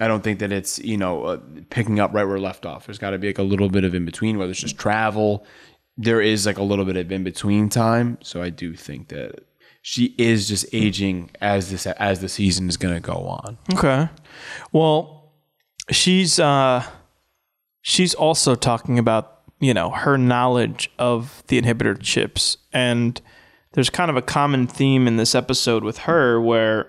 I 0.00 0.08
don't 0.08 0.24
think 0.24 0.40
that 0.40 0.50
it's 0.52 0.78
you 0.80 0.96
know 0.96 1.24
uh, 1.24 1.38
picking 1.70 2.00
up 2.00 2.12
right 2.12 2.24
where 2.24 2.38
left 2.38 2.66
off. 2.66 2.86
There's 2.86 2.98
got 2.98 3.10
to 3.10 3.18
be 3.18 3.28
like 3.28 3.38
a 3.38 3.42
little 3.42 3.68
bit 3.68 3.84
of 3.84 3.94
in 3.94 4.04
between, 4.04 4.38
whether 4.38 4.50
it's 4.50 4.60
just 4.60 4.78
travel. 4.78 5.46
There 5.96 6.20
is 6.20 6.44
like 6.46 6.58
a 6.58 6.62
little 6.62 6.84
bit 6.84 6.96
of 6.96 7.12
in 7.12 7.22
between 7.22 7.68
time, 7.68 8.18
so 8.22 8.42
I 8.42 8.50
do 8.50 8.74
think 8.74 9.08
that 9.08 9.44
she 9.82 10.14
is 10.16 10.48
just 10.48 10.66
aging 10.72 11.30
as 11.40 11.70
this 11.70 11.86
as 11.86 12.20
the 12.20 12.28
season 12.28 12.68
is 12.68 12.76
going 12.76 12.94
to 12.94 13.00
go 13.00 13.12
on. 13.12 13.58
Okay. 13.74 14.08
Well, 14.72 15.32
she's 15.90 16.40
uh 16.40 16.84
she's 17.82 18.14
also 18.14 18.54
talking 18.54 18.98
about, 18.98 19.31
you 19.62 19.72
know, 19.72 19.90
her 19.90 20.18
knowledge 20.18 20.90
of 20.98 21.42
the 21.46 21.60
inhibitor 21.60 21.96
chips 22.00 22.56
and 22.72 23.20
there's 23.74 23.88
kind 23.90 24.10
of 24.10 24.16
a 24.18 24.22
common 24.22 24.66
theme 24.66 25.06
in 25.08 25.16
this 25.16 25.34
episode 25.34 25.82
with 25.84 25.98
her 25.98 26.40
where 26.40 26.88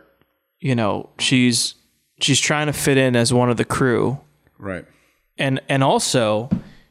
you 0.60 0.74
know, 0.76 1.10
she's 1.20 1.76
she's 2.22 2.40
trying 2.40 2.68
to 2.68 2.74
fit 2.74 2.98
in 2.98 3.16
as 3.16 3.32
one 3.34 3.50
of 3.50 3.58
the 3.58 3.66
crew 3.66 4.20
Right. 4.58 4.86
and 5.38 5.60
and 5.70 5.84
also 5.84 6.50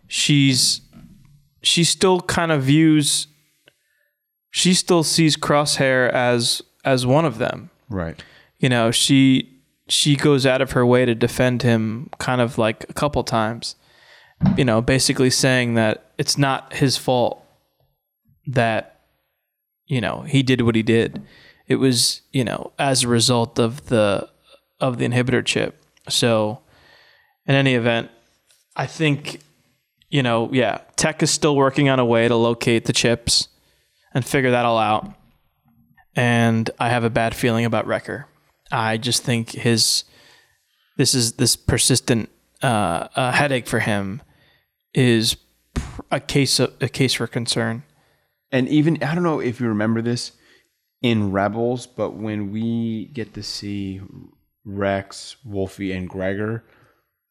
she's 0.09 0.81
she 1.63 1.85
still 1.85 2.21
kind 2.21 2.53
of 2.53 2.63
views 2.63 3.27
she 4.51 4.75
still 4.75 5.03
sees 5.03 5.37
crosshair 5.37 6.11
as 6.13 6.61
as 6.85 7.07
one 7.07 7.25
of 7.25 7.39
them 7.39 7.71
Right. 7.89 8.23
you 8.59 8.69
know 8.69 8.91
she 8.91 9.49
she 9.89 10.17
goes 10.17 10.45
out 10.47 10.61
of 10.61 10.73
her 10.73 10.85
way 10.85 11.05
to 11.07 11.15
defend 11.15 11.63
him 11.63 12.11
kind 12.19 12.41
of 12.41 12.59
like 12.59 12.85
a 12.89 12.93
couple 12.93 13.23
times 13.25 13.77
you 14.57 14.65
know 14.65 14.81
basically 14.81 15.31
saying 15.31 15.75
that 15.75 16.13
it's 16.19 16.37
not 16.39 16.75
his 16.75 16.97
fault 16.97 17.45
that 18.47 19.01
you 19.87 20.01
know 20.01 20.23
he 20.23 20.43
did 20.43 20.63
what 20.63 20.75
he 20.75 20.83
did. 20.83 21.23
It 21.69 21.77
was 21.77 22.23
you 22.33 22.45
know 22.45 22.73
as 22.79 23.05
a 23.05 23.09
result 23.09 23.59
of 23.59 23.87
the 23.87 24.29
of 24.81 24.99
the 24.99 25.07
inhibitor 25.07 25.45
chip. 25.45 25.83
So 26.09 26.61
in 27.47 27.55
any 27.55 27.75
event 27.75 28.11
i 28.77 28.87
think 28.87 29.41
you 30.09 30.23
know 30.23 30.49
yeah 30.53 30.79
tech 30.97 31.23
is 31.23 31.31
still 31.31 31.57
working 31.57 31.89
on 31.89 31.99
a 31.99 32.05
way 32.05 32.29
to 32.29 32.37
locate 32.37 32.85
the 32.85 32.93
chips 32.93 33.49
and 34.15 34.25
figure 34.25 34.51
that 34.51 34.65
all 34.65 34.79
out. 34.79 35.13
And 36.15 36.71
I 36.79 36.91
have 36.91 37.05
a 37.05 37.11
bad 37.11 37.35
feeling 37.35 37.65
about 37.65 37.87
Wrecker. 37.87 38.27
I 38.71 38.99
just 38.99 39.23
think 39.23 39.51
his 39.51 40.05
this 40.99 41.15
is 41.15 41.35
this 41.35 41.57
persistent 41.57 42.29
uh, 42.63 43.09
uh, 43.17 43.33
headache 43.33 43.67
for 43.67 43.81
him 43.81 44.21
is 44.95 45.37
a 46.11 46.21
case 46.21 46.61
of, 46.61 46.75
a 46.81 46.89
case 46.89 47.15
for 47.15 47.27
concern. 47.27 47.85
And 48.51 48.69
even 48.69 49.03
I 49.03 49.15
don't 49.15 49.25
know 49.25 49.41
if 49.41 49.61
you 49.61 49.69
remember 49.69 50.03
this 50.03 50.33
in 51.01 51.33
Rebels, 51.33 51.87
but 51.87 52.15
when 52.15 52.53
we 52.53 53.07
get 53.07 53.35
to 53.35 53.43
see 53.43 54.01
Rex, 54.65 55.37
Wolfie, 55.45 55.93
and 55.93 56.09
Gregor, 56.09 56.65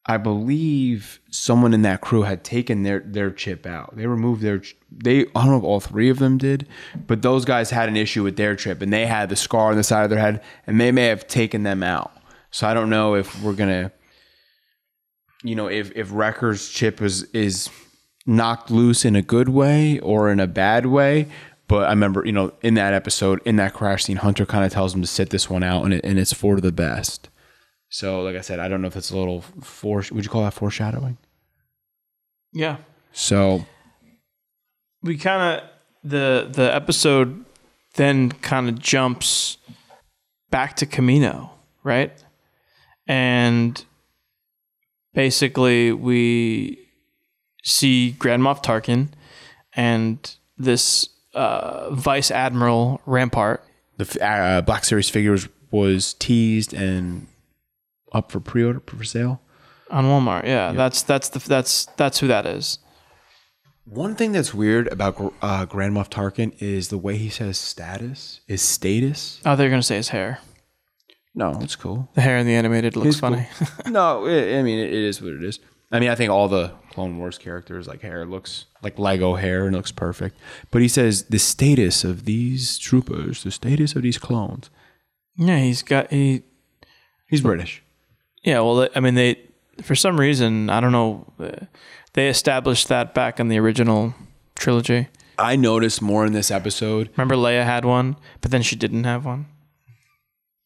I 0.04 0.16
believe 0.16 1.20
someone 1.30 1.72
in 1.72 1.82
that 1.82 2.00
crew 2.00 2.22
had 2.22 2.42
taken 2.42 2.82
their 2.82 3.00
their 3.00 3.30
chip 3.30 3.66
out. 3.66 3.96
They 3.96 4.06
removed 4.06 4.42
their 4.42 4.62
they 4.90 5.20
I 5.20 5.44
don't 5.44 5.50
know 5.50 5.58
if 5.58 5.64
all 5.64 5.80
three 5.80 6.10
of 6.10 6.18
them 6.18 6.38
did, 6.38 6.66
but 7.06 7.22
those 7.22 7.44
guys 7.44 7.70
had 7.70 7.88
an 7.88 7.96
issue 7.96 8.24
with 8.24 8.36
their 8.36 8.56
chip 8.56 8.82
and 8.82 8.92
they 8.92 9.06
had 9.06 9.28
the 9.28 9.36
scar 9.36 9.70
on 9.70 9.76
the 9.76 9.84
side 9.84 10.02
of 10.02 10.10
their 10.10 10.18
head 10.18 10.42
and 10.66 10.80
they 10.80 10.90
may 10.90 11.06
have 11.06 11.28
taken 11.28 11.62
them 11.62 11.84
out. 11.84 12.12
So 12.50 12.66
I 12.66 12.74
don't 12.74 12.90
know 12.90 13.14
if 13.14 13.40
we're 13.42 13.54
gonna 13.54 13.92
you 15.42 15.54
know, 15.54 15.68
if 15.68 15.92
if 15.94 16.12
Wrecker's 16.12 16.68
chip 16.68 17.00
is 17.02 17.24
is 17.32 17.68
knocked 18.26 18.70
loose 18.70 19.04
in 19.04 19.16
a 19.16 19.22
good 19.22 19.48
way 19.48 19.98
or 20.00 20.30
in 20.30 20.40
a 20.40 20.46
bad 20.46 20.86
way. 20.86 21.26
But 21.68 21.86
I 21.86 21.90
remember, 21.90 22.24
you 22.26 22.32
know, 22.32 22.52
in 22.60 22.74
that 22.74 22.92
episode, 22.92 23.40
in 23.44 23.56
that 23.56 23.72
crash 23.72 24.04
scene, 24.04 24.18
Hunter 24.18 24.44
kind 24.44 24.64
of 24.64 24.72
tells 24.72 24.94
him 24.94 25.00
to 25.00 25.06
sit 25.06 25.30
this 25.30 25.48
one 25.48 25.62
out, 25.62 25.84
and 25.84 25.94
it, 25.94 26.04
and 26.04 26.18
it's 26.18 26.32
for 26.32 26.60
the 26.60 26.72
best. 26.72 27.30
So, 27.88 28.20
like 28.22 28.36
I 28.36 28.40
said, 28.40 28.58
I 28.58 28.68
don't 28.68 28.82
know 28.82 28.88
if 28.88 28.96
it's 28.96 29.10
a 29.10 29.16
little 29.16 29.40
fore. 29.62 30.04
Would 30.12 30.24
you 30.24 30.30
call 30.30 30.42
that 30.42 30.54
foreshadowing? 30.54 31.18
Yeah, 32.52 32.76
So, 33.12 33.64
we 35.02 35.16
kind 35.16 35.60
of 35.60 35.68
the 36.04 36.48
the 36.50 36.74
episode 36.74 37.44
then 37.94 38.32
kind 38.32 38.68
of 38.68 38.78
jumps 38.78 39.56
back 40.50 40.76
to 40.76 40.86
Kamino, 40.86 41.50
right? 41.82 42.12
And 43.06 43.82
basically, 45.14 45.92
we 45.92 46.78
see 47.62 48.12
Grand 48.12 48.42
Moff 48.42 48.62
Tarkin 48.62 49.08
and 49.74 50.34
this 50.58 51.08
uh, 51.34 51.90
Vice 51.94 52.30
Admiral 52.30 53.00
Rampart. 53.06 53.64
the 53.96 54.24
uh, 54.24 54.60
Black 54.62 54.84
Series 54.84 55.08
figures 55.08 55.48
was 55.70 56.14
teased 56.14 56.74
and 56.74 57.26
up 58.12 58.30
for 58.30 58.40
pre-order 58.40 58.80
for 58.86 59.04
sale. 59.04 59.40
On 59.90 60.04
Walmart, 60.06 60.44
yeah, 60.44 60.72
that's 60.72 61.02
that's 61.02 61.28
the 61.28 61.38
that's 61.38 61.86
that's 61.96 62.18
who 62.20 62.26
that 62.26 62.46
is. 62.46 62.78
One 63.84 64.14
thing 64.14 64.32
that's 64.32 64.54
weird 64.54 64.86
about 64.88 65.34
uh, 65.42 65.66
Grand 65.66 65.94
Moff 65.94 66.08
Tarkin 66.08 66.54
is 66.60 66.88
the 66.88 66.96
way 66.96 67.16
he 67.18 67.28
says 67.28 67.58
status 67.58 68.40
is 68.48 68.62
status. 68.62 69.40
Oh, 69.44 69.54
they're 69.56 69.68
gonna 69.68 69.82
say 69.82 69.96
his 69.96 70.08
hair. 70.10 70.38
No, 71.34 71.58
it's 71.62 71.76
cool. 71.76 72.08
The 72.14 72.20
hair 72.20 72.36
in 72.38 72.46
the 72.46 72.54
animated 72.54 72.94
looks 72.94 73.08
It's 73.08 73.20
cool. 73.20 73.30
funny. 73.30 73.48
no, 73.90 74.26
it, 74.26 74.58
I 74.58 74.62
mean 74.62 74.78
it, 74.78 74.88
it 74.92 75.02
is 75.02 75.20
what 75.22 75.32
it 75.32 75.42
is. 75.42 75.58
I 75.90 76.00
mean, 76.00 76.08
I 76.10 76.14
think 76.14 76.30
all 76.30 76.48
the 76.48 76.72
Clone 76.90 77.18
Wars 77.18 77.36
characters 77.38 77.86
like 77.86 78.00
hair 78.02 78.24
looks 78.26 78.66
like 78.82 78.98
Lego 78.98 79.34
hair 79.36 79.66
and 79.66 79.74
looks 79.76 79.92
perfect. 79.92 80.36
But 80.70 80.82
he 80.82 80.88
says 80.88 81.24
the 81.24 81.38
status 81.38 82.04
of 82.04 82.24
these 82.24 82.78
troopers, 82.78 83.42
the 83.44 83.50
status 83.50 83.94
of 83.96 84.02
these 84.02 84.18
clones. 84.18 84.70
yeah, 85.36 85.58
he's 85.58 85.82
got 85.82 86.10
he. 86.10 86.42
He's 87.28 87.40
British. 87.40 87.82
Yeah, 88.42 88.60
well, 88.60 88.88
I 88.94 89.00
mean, 89.00 89.14
they 89.14 89.38
for 89.82 89.94
some 89.94 90.20
reason 90.20 90.68
I 90.68 90.80
don't 90.80 90.92
know, 90.92 91.32
uh, 91.40 91.66
they 92.12 92.28
established 92.28 92.88
that 92.88 93.14
back 93.14 93.40
in 93.40 93.48
the 93.48 93.58
original 93.58 94.14
trilogy. 94.54 95.08
I 95.38 95.56
noticed 95.56 96.02
more 96.02 96.26
in 96.26 96.32
this 96.34 96.50
episode. 96.50 97.08
Remember, 97.16 97.34
Leia 97.36 97.64
had 97.64 97.84
one, 97.86 98.16
but 98.42 98.50
then 98.50 98.60
she 98.62 98.76
didn't 98.76 99.04
have 99.04 99.24
one. 99.24 99.46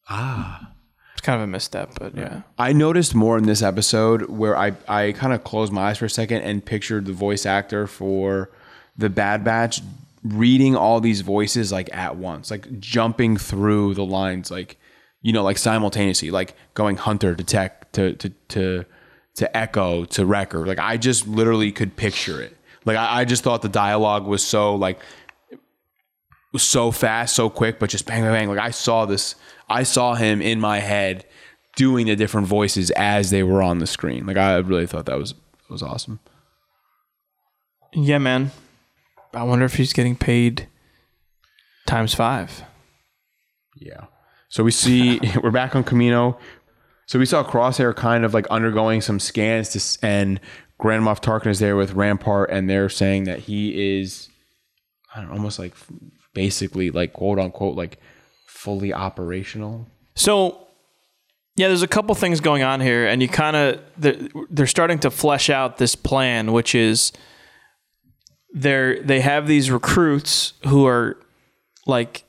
Ah. 0.09 0.71
It's 1.13 1.21
kind 1.21 1.41
of 1.41 1.43
a 1.43 1.47
misstep, 1.47 1.97
but 1.99 2.15
yeah. 2.15 2.41
I 2.57 2.73
noticed 2.73 3.15
more 3.15 3.37
in 3.37 3.45
this 3.45 3.61
episode 3.61 4.29
where 4.29 4.55
I, 4.55 4.73
I 4.87 5.13
kind 5.13 5.33
of 5.33 5.43
closed 5.43 5.73
my 5.73 5.89
eyes 5.89 5.97
for 5.97 6.05
a 6.05 6.09
second 6.09 6.43
and 6.43 6.63
pictured 6.63 7.05
the 7.05 7.13
voice 7.13 7.45
actor 7.45 7.87
for 7.87 8.51
the 8.97 9.09
Bad 9.09 9.43
Batch 9.43 9.81
reading 10.23 10.75
all 10.75 10.99
these 10.99 11.21
voices 11.21 11.71
like 11.71 11.93
at 11.93 12.17
once, 12.17 12.51
like 12.51 12.79
jumping 12.79 13.37
through 13.37 13.93
the 13.95 14.05
lines, 14.05 14.51
like 14.51 14.77
you 15.21 15.33
know, 15.33 15.43
like 15.43 15.57
simultaneously, 15.57 16.31
like 16.31 16.55
going 16.73 16.97
Hunter 16.97 17.35
to 17.35 17.43
Tech 17.43 17.91
to 17.93 18.13
to 18.13 18.29
to 18.49 18.85
to 19.35 19.57
Echo 19.57 20.05
to 20.05 20.25
Wrecker. 20.25 20.65
Like 20.65 20.79
I 20.79 20.97
just 20.97 21.27
literally 21.27 21.71
could 21.71 21.95
picture 21.95 22.41
it. 22.41 22.55
Like 22.85 22.97
I, 22.97 23.21
I 23.21 23.25
just 23.25 23.43
thought 23.43 23.61
the 23.61 23.69
dialogue 23.69 24.25
was 24.25 24.43
so 24.43 24.75
like 24.75 24.99
was 26.57 26.63
so 26.63 26.89
fast, 26.89 27.35
so 27.35 27.51
quick, 27.51 27.77
but 27.77 27.91
just 27.91 28.07
bang, 28.07 28.23
bang, 28.23 28.33
bang. 28.33 28.49
Like 28.49 28.57
I 28.57 28.71
saw 28.71 29.05
this, 29.05 29.35
I 29.69 29.83
saw 29.83 30.15
him 30.15 30.41
in 30.41 30.59
my 30.59 30.79
head 30.79 31.23
doing 31.75 32.07
the 32.07 32.15
different 32.15 32.47
voices 32.47 32.89
as 32.91 33.29
they 33.29 33.43
were 33.43 33.61
on 33.61 33.77
the 33.77 33.85
screen. 33.85 34.25
Like 34.25 34.37
I 34.37 34.57
really 34.57 34.87
thought 34.87 35.05
that 35.05 35.19
was 35.19 35.35
was 35.69 35.83
awesome. 35.83 36.19
Yeah, 37.93 38.17
man. 38.17 38.51
I 39.35 39.43
wonder 39.43 39.65
if 39.65 39.75
he's 39.75 39.93
getting 39.93 40.15
paid 40.15 40.67
times 41.85 42.15
five. 42.15 42.63
Yeah. 43.75 44.05
So 44.49 44.63
we 44.63 44.71
see 44.71 45.19
we're 45.43 45.51
back 45.51 45.75
on 45.75 45.83
Kamino. 45.83 46.39
So 47.05 47.19
we 47.19 47.27
saw 47.27 47.43
Crosshair 47.43 47.95
kind 47.95 48.25
of 48.25 48.33
like 48.33 48.47
undergoing 48.47 49.01
some 49.01 49.19
scans 49.19 49.69
to, 49.69 50.05
and 50.05 50.39
Grand 50.79 51.03
Moff 51.03 51.21
Tarkin 51.21 51.47
is 51.47 51.59
there 51.59 51.75
with 51.75 51.93
Rampart, 51.93 52.49
and 52.49 52.67
they're 52.67 52.89
saying 52.89 53.25
that 53.25 53.39
he 53.41 53.99
is, 53.99 54.29
I 55.13 55.19
don't 55.19 55.29
know, 55.29 55.35
almost 55.35 55.59
like 55.59 55.75
basically 56.37 56.91
like 56.91 57.13
quote 57.13 57.39
unquote 57.39 57.75
like 57.75 57.97
fully 58.45 58.93
operational. 58.93 59.87
So, 60.13 60.67
yeah, 61.55 61.67
there's 61.67 61.81
a 61.81 61.87
couple 61.87 62.13
things 62.13 62.41
going 62.41 62.61
on 62.61 62.79
here, 62.79 63.07
and 63.07 63.23
you 63.23 63.27
kind 63.27 63.55
of 63.55 63.81
they're, 63.97 64.19
they're 64.51 64.67
starting 64.67 64.99
to 64.99 65.09
flesh 65.09 65.49
out 65.49 65.77
this 65.79 65.95
plan, 65.95 66.51
which 66.51 66.75
is 66.75 67.11
they're 68.53 69.01
they 69.01 69.21
have 69.21 69.47
these 69.47 69.71
recruits 69.71 70.53
who 70.67 70.85
are 70.85 71.17
like 71.87 72.23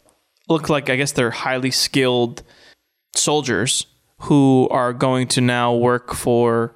look 0.48 0.70
like 0.70 0.88
I 0.88 0.96
guess 0.96 1.12
they're 1.12 1.30
highly 1.30 1.70
skilled 1.70 2.42
soldiers 3.14 3.86
who 4.22 4.68
are 4.70 4.94
going 4.94 5.28
to 5.28 5.42
now 5.42 5.74
work 5.74 6.14
for 6.14 6.74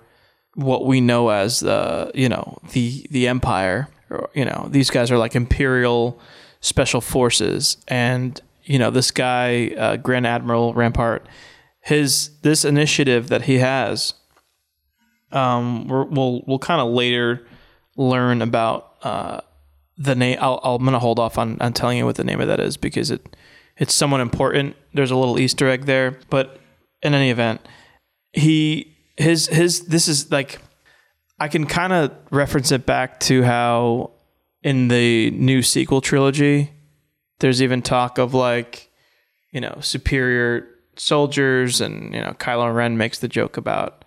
what 0.55 0.85
we 0.85 1.01
know 1.01 1.31
as 1.31 1.61
the 1.61 2.11
you 2.15 2.29
know 2.29 2.59
the 2.73 3.07
the 3.11 3.27
empire 3.27 3.89
you 4.35 4.45
know 4.45 4.69
these 4.71 4.91
guys 4.91 5.11
are 5.11 5.17
like 5.17 5.35
imperial 5.35 6.21
special 6.63 7.03
forces. 7.03 7.77
And 7.87 8.41
you 8.65 8.79
know 8.79 8.91
this 8.91 9.11
guy 9.11 9.69
uh, 9.77 9.97
grand 9.97 10.27
admiral 10.27 10.73
rampart 10.73 11.29
his 11.81 12.31
this 12.43 12.65
initiative 12.65 13.29
that 13.29 13.43
he 13.43 13.59
has 13.59 14.15
um 15.33 15.89
we're, 15.89 16.05
we'll 16.05 16.43
we'll 16.47 16.61
kind 16.61 16.81
of 16.81 16.93
later 16.93 17.45
learn 17.97 18.41
about 18.41 18.95
uh 19.03 19.41
the 19.99 20.15
name 20.15 20.39
I'll, 20.41 20.61
i'm 20.63 20.85
gonna 20.85 21.01
hold 21.01 21.19
off 21.19 21.39
on, 21.39 21.61
on 21.61 21.73
telling 21.73 21.99
you 21.99 22.07
what 22.07 22.15
the 22.15 22.23
name 22.23 22.41
of 22.41 22.47
that 22.47 22.61
is 22.61 22.77
because 22.77 23.11
it 23.11 23.37
it's 23.77 23.95
somewhat 23.95 24.21
important. 24.21 24.77
There's 24.93 25.11
a 25.11 25.17
little 25.17 25.39
easter 25.39 25.69
egg 25.69 25.87
there. 25.87 26.19
But 26.31 26.61
in 27.03 27.15
any 27.15 27.31
event 27.31 27.61
he 28.33 28.97
his 29.17 29.49
his 29.49 29.87
this 29.87 30.09
is 30.09 30.31
like 30.31 30.61
I 31.39 31.49
can 31.49 31.67
kind 31.67 31.93
of 31.93 32.13
reference 32.31 32.71
it 32.71 32.87
back 32.87 33.19
to 33.21 33.43
how 33.43 34.13
in 34.63 34.89
the 34.89 35.31
new 35.33 35.63
sequel 35.63 36.01
trilogy 36.01 36.71
there's 37.43 37.61
even 37.61 37.83
talk 37.83 38.19
of 38.19 38.33
like 38.33 38.91
you 39.51 39.61
know 39.61 39.77
superior 39.81 40.67
soldiers 40.97 41.81
and 41.81 42.15
you 42.15 42.21
know 42.21 42.33
Kylo 42.33 42.75
Ren 42.75 42.97
makes 42.97 43.19
the 43.19 43.29
joke 43.29 43.57
about 43.57 44.05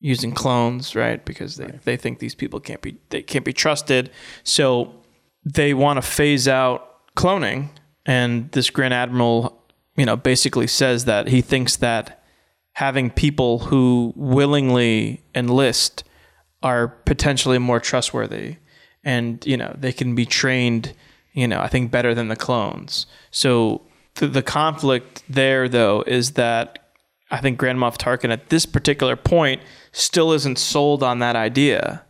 using 0.00 0.32
clones 0.32 0.94
right? 0.94 1.24
Because 1.24 1.56
they, 1.56 1.78
they 1.84 1.96
think 1.96 2.18
these 2.18 2.34
people 2.34 2.60
can't 2.60 2.82
be 2.82 2.98
they 3.10 3.22
can't 3.22 3.44
be 3.44 3.52
trusted. 3.52 4.10
So 4.44 4.94
they 5.44 5.74
want 5.74 5.96
to 5.96 6.02
phase 6.02 6.46
out 6.46 7.14
cloning 7.16 7.70
and 8.06 8.50
this 8.52 8.70
grand 8.70 8.94
admiral 8.94 9.64
you 9.96 10.06
know 10.06 10.16
basically 10.16 10.66
says 10.66 11.06
that 11.06 11.28
he 11.28 11.40
thinks 11.40 11.76
that 11.76 12.22
having 12.74 13.10
people 13.10 13.58
who 13.58 14.12
willingly 14.16 15.22
enlist 15.34 16.04
are 16.62 16.88
potentially 16.88 17.58
more 17.58 17.80
trustworthy 17.80 18.56
and 19.04 19.44
you 19.46 19.56
know 19.56 19.74
they 19.78 19.92
can 19.92 20.14
be 20.14 20.26
trained 20.26 20.94
you 21.32 21.48
know 21.48 21.60
i 21.60 21.68
think 21.68 21.90
better 21.90 22.14
than 22.14 22.28
the 22.28 22.36
clones. 22.36 23.06
So 23.30 23.82
the, 24.16 24.28
the 24.28 24.42
conflict 24.42 25.22
there 25.28 25.68
though 25.68 26.04
is 26.06 26.32
that 26.32 26.90
i 27.30 27.38
think 27.38 27.58
grand 27.58 27.78
moff 27.78 27.96
tarkin 27.96 28.30
at 28.30 28.50
this 28.50 28.66
particular 28.66 29.16
point 29.16 29.62
still 29.92 30.32
isn't 30.32 30.58
sold 30.58 31.02
on 31.02 31.18
that 31.20 31.36
idea. 31.36 32.04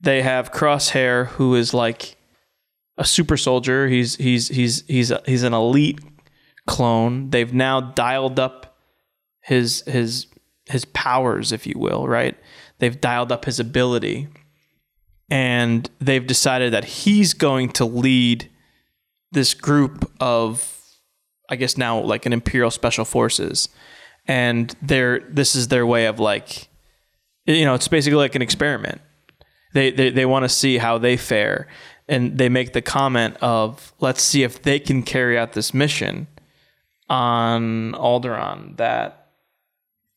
They 0.00 0.22
have 0.22 0.52
crosshair 0.52 1.28
who 1.28 1.54
is 1.54 1.72
like 1.72 2.16
a 2.96 3.04
super 3.04 3.36
soldier. 3.36 3.88
He's 3.88 4.16
he's 4.16 4.48
he's 4.48 4.84
he's 4.86 5.12
he's 5.26 5.42
an 5.42 5.54
elite 5.54 6.00
clone. 6.66 7.30
They've 7.30 7.52
now 7.52 7.80
dialed 7.80 8.38
up 8.38 8.76
his 9.40 9.82
his 9.86 10.26
his 10.66 10.84
powers, 10.86 11.52
if 11.52 11.66
you 11.66 11.74
will, 11.76 12.08
right? 12.08 12.36
They've 12.78 12.98
dialed 12.98 13.32
up 13.32 13.44
his 13.44 13.60
ability, 13.60 14.28
and 15.34 15.90
they've 15.98 16.28
decided 16.28 16.72
that 16.72 16.84
he's 16.84 17.34
going 17.34 17.68
to 17.68 17.84
lead 17.84 18.48
this 19.32 19.52
group 19.52 20.08
of, 20.20 20.80
I 21.50 21.56
guess 21.56 21.76
now 21.76 21.98
like 21.98 22.24
an 22.24 22.32
Imperial 22.32 22.70
Special 22.70 23.04
Forces, 23.04 23.68
and 24.28 24.76
they're 24.80 25.18
this 25.28 25.56
is 25.56 25.66
their 25.66 25.84
way 25.84 26.06
of 26.06 26.20
like, 26.20 26.68
you 27.46 27.64
know, 27.64 27.74
it's 27.74 27.88
basically 27.88 28.16
like 28.16 28.36
an 28.36 28.42
experiment. 28.42 29.00
They 29.72 29.90
they 29.90 30.10
they 30.10 30.24
want 30.24 30.44
to 30.44 30.48
see 30.48 30.78
how 30.78 30.98
they 30.98 31.16
fare, 31.16 31.66
and 32.08 32.38
they 32.38 32.48
make 32.48 32.72
the 32.72 32.80
comment 32.80 33.36
of 33.40 33.92
let's 33.98 34.22
see 34.22 34.44
if 34.44 34.62
they 34.62 34.78
can 34.78 35.02
carry 35.02 35.36
out 35.36 35.54
this 35.54 35.74
mission 35.74 36.28
on 37.08 37.90
Alderaan 37.94 38.76
that 38.76 39.30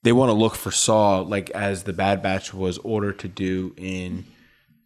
They 0.03 0.13
want 0.13 0.29
to 0.29 0.33
look 0.33 0.53
for 0.53 0.69
Saw 0.69 1.21
like 1.21 1.49
as 1.49 1.83
the 1.85 1.93
Bad 1.93 2.21
Batch 2.21 2.53
was 2.53 2.77
ordered 2.77 3.17
to 3.19 3.27
do 3.27 3.73
in 3.77 4.25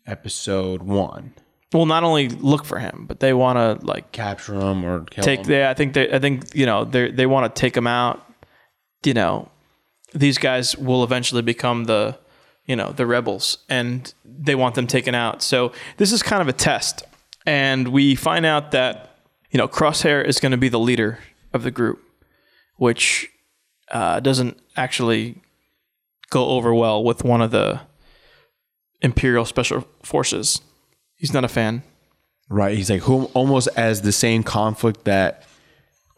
episode 0.06 0.82
one. 0.82 1.34
will 1.74 1.86
not 1.86 2.04
only 2.04 2.30
look 2.30 2.66
for 2.66 2.80
him, 2.80 3.06
but 3.08 3.20
they 3.20 3.34
want 3.34 3.58
to 3.58 3.86
like 3.86 4.12
Capture 4.12 4.56
him 4.56 4.84
or 4.86 5.06
kill 5.06 5.24
take 5.24 5.42
him. 5.42 5.46
the. 5.48 5.70
I 5.70 5.74
think 5.74 5.94
they. 5.94 6.12
I 6.12 6.20
think 6.20 6.54
you 6.54 6.66
know 6.66 6.84
they 6.86 7.12
they 7.12 7.26
want 7.26 7.54
to 7.54 7.60
take 7.60 7.76
him 7.76 7.88
out. 7.88 8.26
You 9.04 9.14
know, 9.14 9.50
these 10.14 10.38
guys 10.38 10.78
will 10.78 11.04
eventually 11.04 11.42
become 11.42 11.86
the, 11.86 12.18
you 12.66 12.76
know, 12.76 12.92
the 12.92 13.06
rebels, 13.08 13.58
and 13.68 14.14
they 14.24 14.54
want 14.56 14.76
them 14.76 14.86
taken 14.88 15.16
out. 15.16 15.42
So 15.42 15.72
this 15.98 16.12
is 16.12 16.22
kind 16.22 16.42
of 16.42 16.48
a 16.48 16.54
test, 16.54 17.04
and 17.46 17.88
we 17.88 18.16
find 18.16 18.46
out 18.46 18.72
that 18.72 19.18
you 19.50 19.58
know 19.58 19.68
Crosshair 19.68 20.24
is 20.24 20.40
going 20.40 20.52
to 20.52 20.58
be 20.58 20.70
the 20.70 20.80
leader 20.80 21.20
of 21.54 21.64
the 21.64 21.72
group, 21.72 22.00
which 22.78 23.30
uh, 23.90 24.20
doesn't 24.20 24.60
actually 24.76 25.42
go 26.30 26.50
over 26.50 26.74
well 26.74 27.04
with 27.04 27.24
one 27.24 27.42
of 27.42 27.52
the 27.52 27.82
Imperial 29.02 29.46
Special 29.46 29.88
Forces. 30.04 30.62
He's 31.16 31.34
not 31.34 31.44
a 31.44 31.48
fan. 31.48 31.84
Right. 32.50 32.76
He's 32.76 32.90
like 32.90 33.02
who 33.02 33.26
almost 33.34 33.70
as 33.78 34.02
the 34.02 34.12
same 34.12 34.44
conflict 34.44 35.06
that 35.06 35.44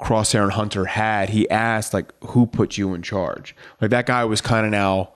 Crosshair 0.02 0.44
and 0.44 0.52
Hunter 0.52 0.86
had. 0.86 1.30
He 1.30 1.50
asked 1.50 1.94
like, 1.94 2.12
"Who 2.28 2.46
put 2.46 2.78
you 2.78 2.94
in 2.94 3.02
charge?" 3.02 3.56
Like 3.80 3.92
that 3.92 4.06
guy 4.06 4.26
was 4.26 4.42
kind 4.42 4.66
of 4.66 4.72
now 4.72 5.14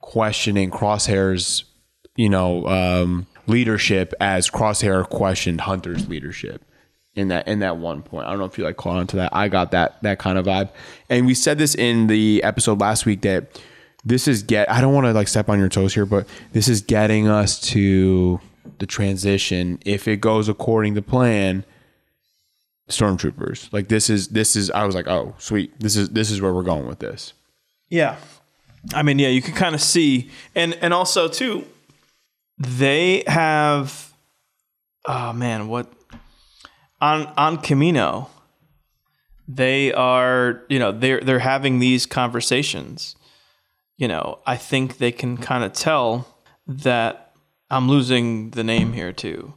questioning 0.00 0.70
Crosshair's, 0.70 1.64
you 2.16 2.28
know, 2.28 2.66
um, 2.66 3.26
leadership 3.46 4.14
as 4.20 4.48
Crosshair 4.48 5.08
questioned 5.08 5.62
Hunter's 5.62 6.08
leadership 6.08 6.64
in 7.14 7.28
that 7.28 7.48
in 7.48 7.58
that 7.60 7.76
one 7.76 8.02
point. 8.02 8.26
I 8.26 8.30
don't 8.30 8.38
know 8.38 8.44
if 8.44 8.56
you 8.56 8.64
like 8.64 8.76
caught 8.76 8.96
on 8.96 9.06
to 9.08 9.16
that. 9.16 9.30
I 9.34 9.48
got 9.48 9.72
that 9.72 10.02
that 10.02 10.18
kind 10.18 10.38
of 10.38 10.46
vibe. 10.46 10.70
And 11.08 11.26
we 11.26 11.34
said 11.34 11.58
this 11.58 11.74
in 11.74 12.06
the 12.06 12.42
episode 12.44 12.80
last 12.80 13.06
week 13.06 13.22
that 13.22 13.60
this 14.04 14.28
is 14.28 14.42
get. 14.42 14.70
I 14.70 14.80
don't 14.80 14.94
want 14.94 15.06
to 15.06 15.12
like 15.12 15.28
step 15.28 15.48
on 15.48 15.58
your 15.58 15.68
toes 15.68 15.94
here, 15.94 16.06
but 16.06 16.26
this 16.52 16.68
is 16.68 16.80
getting 16.80 17.28
us 17.28 17.60
to 17.70 18.40
the 18.78 18.86
transition. 18.86 19.78
If 19.84 20.08
it 20.08 20.20
goes 20.20 20.48
according 20.48 20.94
to 20.94 21.02
plan, 21.02 21.64
stormtroopers. 22.90 23.72
Like 23.72 23.88
this 23.88 24.10
is 24.10 24.28
this 24.28 24.56
is 24.56 24.70
I 24.70 24.84
was 24.84 24.94
like, 24.94 25.08
oh 25.08 25.34
sweet, 25.38 25.78
this 25.80 25.96
is 25.96 26.10
this 26.10 26.30
is 26.30 26.40
where 26.40 26.52
we're 26.52 26.62
going 26.62 26.86
with 26.86 26.98
this. 26.98 27.32
Yeah. 27.88 28.16
I 28.94 29.02
mean, 29.02 29.18
yeah, 29.18 29.28
you 29.28 29.42
can 29.42 29.54
kind 29.54 29.74
of 29.74 29.80
see 29.80 30.30
and 30.54 30.74
and 30.80 30.92
also 30.92 31.28
too 31.28 31.64
they 32.58 33.24
have 33.26 34.12
oh 35.06 35.32
man, 35.32 35.68
what 35.68 35.92
on 37.00 37.26
on 37.36 37.58
Kamino 37.58 38.28
they 39.48 39.92
are, 39.92 40.62
you 40.68 40.78
know, 40.78 40.92
they're 40.92 41.20
they're 41.20 41.40
having 41.40 41.78
these 41.78 42.06
conversations. 42.06 43.16
You 44.00 44.08
know, 44.08 44.38
I 44.46 44.56
think 44.56 44.96
they 44.96 45.12
can 45.12 45.36
kind 45.36 45.62
of 45.62 45.74
tell 45.74 46.26
that 46.66 47.32
I'm 47.68 47.86
losing 47.86 48.50
the 48.52 48.64
name 48.64 48.94
here 48.94 49.12
too. 49.12 49.52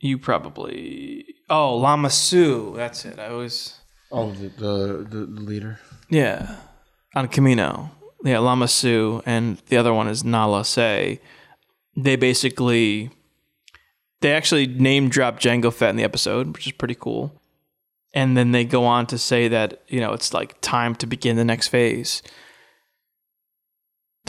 You 0.00 0.18
probably 0.18 1.24
Oh, 1.48 1.76
Lama 1.76 2.10
Su, 2.10 2.74
that's 2.76 3.04
it. 3.04 3.18
I 3.18 3.30
was 3.30 3.74
Oh, 4.10 4.32
the 4.32 4.48
the, 4.48 5.06
the 5.08 5.40
leader. 5.40 5.78
yeah, 6.10 6.56
on 7.14 7.28
Kamino. 7.28 7.90
Yeah, 8.24 8.40
Lama 8.40 8.66
Su, 8.66 9.22
and 9.24 9.58
the 9.68 9.76
other 9.76 9.94
one 9.94 10.08
is 10.08 10.24
Nala 10.24 10.64
Se. 10.64 11.20
They 11.96 12.16
basically, 12.16 13.10
they 14.20 14.32
actually 14.34 14.66
name 14.66 15.08
drop 15.10 15.38
Jango 15.38 15.72
Fett 15.72 15.90
in 15.90 15.96
the 15.96 16.02
episode, 16.04 16.48
which 16.48 16.66
is 16.66 16.72
pretty 16.72 16.96
cool. 16.96 17.40
And 18.14 18.36
then 18.36 18.50
they 18.50 18.64
go 18.64 18.84
on 18.84 19.06
to 19.06 19.18
say 19.18 19.46
that 19.46 19.82
you 19.86 20.00
know 20.00 20.12
it's 20.12 20.34
like 20.34 20.60
time 20.60 20.96
to 20.96 21.06
begin 21.06 21.36
the 21.36 21.44
next 21.44 21.68
phase. 21.68 22.20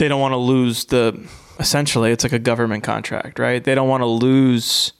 They 0.00 0.08
don't 0.08 0.20
want 0.20 0.32
to 0.32 0.38
lose 0.38 0.86
the. 0.86 1.28
Essentially, 1.58 2.10
it's 2.10 2.24
like 2.24 2.32
a 2.32 2.38
government 2.38 2.82
contract, 2.82 3.38
right? 3.38 3.62
They 3.62 3.74
don't 3.74 3.88
want 3.88 4.00
to 4.00 4.06
lose. 4.06 4.94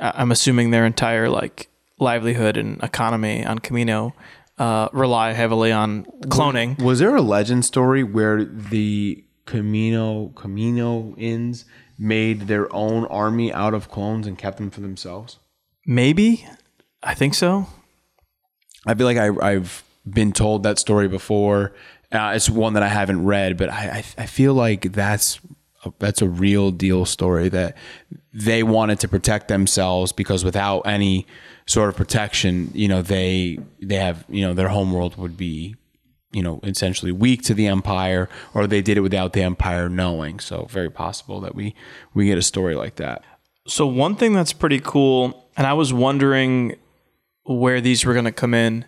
I'm 0.00 0.32
assuming 0.32 0.70
their 0.70 0.86
entire 0.86 1.28
like 1.28 1.68
livelihood 1.98 2.56
and 2.56 2.82
economy 2.82 3.44
on 3.44 3.58
Kamino 3.58 4.14
uh, 4.56 4.88
rely 4.94 5.32
heavily 5.32 5.72
on 5.72 6.04
cloning. 6.22 6.80
Was 6.80 7.00
there 7.00 7.14
a 7.16 7.20
legend 7.20 7.66
story 7.66 8.02
where 8.02 8.46
the 8.46 9.26
Kamino 9.46 10.34
Camino 10.34 11.14
Inns 11.18 11.66
made 11.98 12.48
their 12.48 12.74
own 12.74 13.04
army 13.06 13.52
out 13.52 13.74
of 13.74 13.90
clones 13.90 14.26
and 14.26 14.38
kept 14.38 14.56
them 14.56 14.70
for 14.70 14.80
themselves? 14.80 15.38
Maybe, 15.86 16.46
I 17.02 17.12
think 17.12 17.34
so. 17.34 17.66
I 18.86 18.94
feel 18.94 19.06
like 19.06 19.18
I, 19.18 19.28
I've 19.42 19.84
been 20.08 20.32
told 20.32 20.62
that 20.62 20.78
story 20.78 21.08
before. 21.08 21.74
Uh, 22.10 22.32
it's 22.34 22.48
one 22.48 22.72
that 22.72 22.82
I 22.82 22.88
haven't 22.88 23.24
read, 23.24 23.56
but 23.56 23.68
I, 23.68 23.98
I, 24.18 24.22
I 24.22 24.26
feel 24.26 24.54
like 24.54 24.92
that's 24.92 25.40
a, 25.84 25.92
that's 25.98 26.22
a 26.22 26.28
real 26.28 26.70
deal 26.70 27.04
story 27.04 27.48
that 27.50 27.76
they 28.32 28.62
wanted 28.62 29.00
to 29.00 29.08
protect 29.08 29.48
themselves 29.48 30.12
because 30.12 30.44
without 30.44 30.80
any 30.80 31.26
sort 31.66 31.88
of 31.88 31.96
protection, 31.96 32.70
you 32.74 32.88
know, 32.88 33.02
they 33.02 33.58
they 33.80 33.96
have 33.96 34.24
you 34.28 34.46
know 34.46 34.54
their 34.54 34.68
homeworld 34.68 35.16
would 35.16 35.36
be 35.36 35.76
you 36.32 36.42
know 36.42 36.60
essentially 36.62 37.12
weak 37.12 37.42
to 37.42 37.54
the 37.54 37.66
empire, 37.66 38.28
or 38.54 38.66
they 38.66 38.82
did 38.82 38.96
it 38.96 39.02
without 39.02 39.32
the 39.34 39.42
empire 39.42 39.88
knowing. 39.88 40.40
So 40.40 40.66
very 40.70 40.90
possible 40.90 41.40
that 41.40 41.54
we 41.54 41.74
we 42.14 42.26
get 42.26 42.38
a 42.38 42.42
story 42.42 42.74
like 42.74 42.96
that. 42.96 43.22
So 43.66 43.86
one 43.86 44.16
thing 44.16 44.32
that's 44.32 44.54
pretty 44.54 44.80
cool, 44.80 45.50
and 45.56 45.66
I 45.66 45.74
was 45.74 45.92
wondering 45.92 46.76
where 47.44 47.80
these 47.80 48.04
were 48.04 48.12
going 48.12 48.24
to 48.24 48.32
come 48.32 48.54
in. 48.54 48.84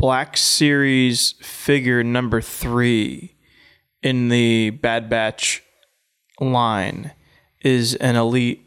Black 0.00 0.38
Series 0.38 1.32
figure 1.42 2.02
number 2.02 2.40
three 2.40 3.34
in 4.02 4.30
the 4.30 4.70
Bad 4.70 5.10
Batch 5.10 5.62
line 6.40 7.12
is 7.60 7.96
an 7.96 8.16
elite 8.16 8.66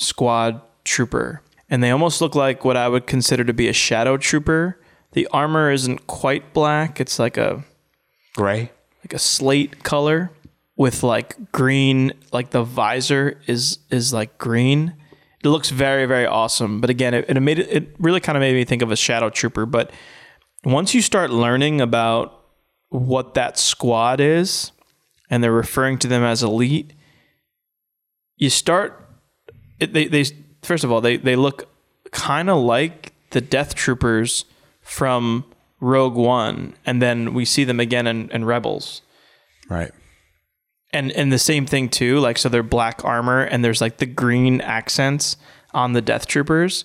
squad 0.00 0.60
trooper. 0.84 1.42
And 1.70 1.80
they 1.80 1.92
almost 1.92 2.20
look 2.20 2.34
like 2.34 2.64
what 2.64 2.76
I 2.76 2.88
would 2.88 3.06
consider 3.06 3.44
to 3.44 3.52
be 3.52 3.68
a 3.68 3.72
shadow 3.72 4.16
trooper. 4.16 4.80
The 5.12 5.28
armor 5.28 5.70
isn't 5.70 6.08
quite 6.08 6.52
black, 6.52 7.00
it's 7.00 7.20
like 7.20 7.36
a 7.36 7.64
Gray. 8.34 8.72
like 9.04 9.12
a 9.12 9.20
slate 9.20 9.84
color 9.84 10.32
with 10.76 11.04
like 11.04 11.52
green 11.52 12.12
like 12.32 12.50
the 12.50 12.64
visor 12.64 13.38
is 13.46 13.78
is 13.90 14.12
like 14.12 14.38
green 14.38 14.94
it 15.44 15.48
looks 15.48 15.68
very 15.68 16.06
very 16.06 16.24
awesome 16.24 16.80
but 16.80 16.88
again 16.88 17.12
it, 17.12 17.26
it 17.28 17.38
made 17.40 17.58
it, 17.58 17.68
it 17.68 17.94
really 17.98 18.20
kind 18.20 18.38
of 18.38 18.40
made 18.40 18.54
me 18.54 18.64
think 18.64 18.80
of 18.80 18.90
a 18.90 18.96
shadow 18.96 19.28
trooper 19.28 19.66
but 19.66 19.90
once 20.64 20.94
you 20.94 21.02
start 21.02 21.30
learning 21.30 21.80
about 21.80 22.38
what 22.90 23.34
that 23.34 23.58
squad 23.58 24.20
is 24.20 24.70
and 25.30 25.42
they're 25.42 25.52
referring 25.52 25.98
to 25.98 26.08
them 26.08 26.22
as 26.22 26.42
elite 26.42 26.92
you 28.36 28.50
start 28.50 28.98
they, 29.78 30.06
they 30.06 30.24
first 30.62 30.84
of 30.84 30.92
all 30.92 31.00
they, 31.00 31.16
they 31.16 31.36
look 31.36 31.68
kind 32.10 32.50
of 32.50 32.58
like 32.58 33.12
the 33.30 33.40
death 33.40 33.74
troopers 33.74 34.44
from 34.82 35.44
rogue 35.80 36.14
one 36.14 36.74
and 36.84 37.00
then 37.00 37.32
we 37.34 37.44
see 37.44 37.64
them 37.64 37.80
again 37.80 38.06
in, 38.06 38.30
in 38.30 38.44
rebels 38.44 39.02
Right. 39.70 39.90
and 40.92 41.10
and 41.12 41.32
the 41.32 41.38
same 41.38 41.64
thing 41.66 41.88
too 41.88 42.18
like 42.20 42.36
so 42.36 42.48
they're 42.50 42.62
black 42.62 43.04
armor 43.04 43.40
and 43.42 43.64
there's 43.64 43.80
like 43.80 43.96
the 43.96 44.06
green 44.06 44.60
accents 44.60 45.36
on 45.72 45.94
the 45.94 46.02
death 46.02 46.26
troopers 46.26 46.84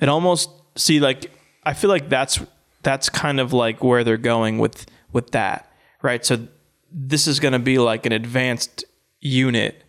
it 0.00 0.08
almost 0.10 0.50
see 0.74 1.00
like 1.00 1.30
i 1.64 1.72
feel 1.72 1.88
like 1.88 2.10
that's 2.10 2.40
that's 2.86 3.08
kind 3.10 3.38
of 3.40 3.52
like 3.52 3.84
where 3.84 4.02
they're 4.02 4.16
going 4.16 4.58
with 4.58 4.86
with 5.12 5.32
that 5.32 5.66
right? 6.06 6.24
So 6.24 6.46
this 6.92 7.26
is 7.26 7.40
going 7.40 7.52
to 7.52 7.58
be 7.58 7.78
like 7.78 8.06
an 8.06 8.12
advanced 8.12 8.84
unit 9.20 9.82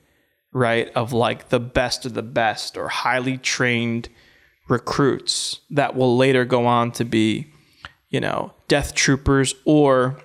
right 0.51 0.89
of 0.95 1.13
like 1.13 1.49
the 1.49 1.59
best 1.59 2.05
of 2.05 2.15
the 2.15 2.23
best 2.23 2.75
or 2.75 2.87
highly 2.87 3.37
trained 3.37 4.09
recruits 4.67 5.59
that 5.69 5.95
will 5.95 6.17
later 6.17 6.43
go 6.43 6.65
on 6.65 6.91
to 6.91 7.05
be 7.05 7.47
you 8.09 8.19
know 8.19 8.51
death 8.67 8.95
troopers 8.95 9.53
or 9.65 10.17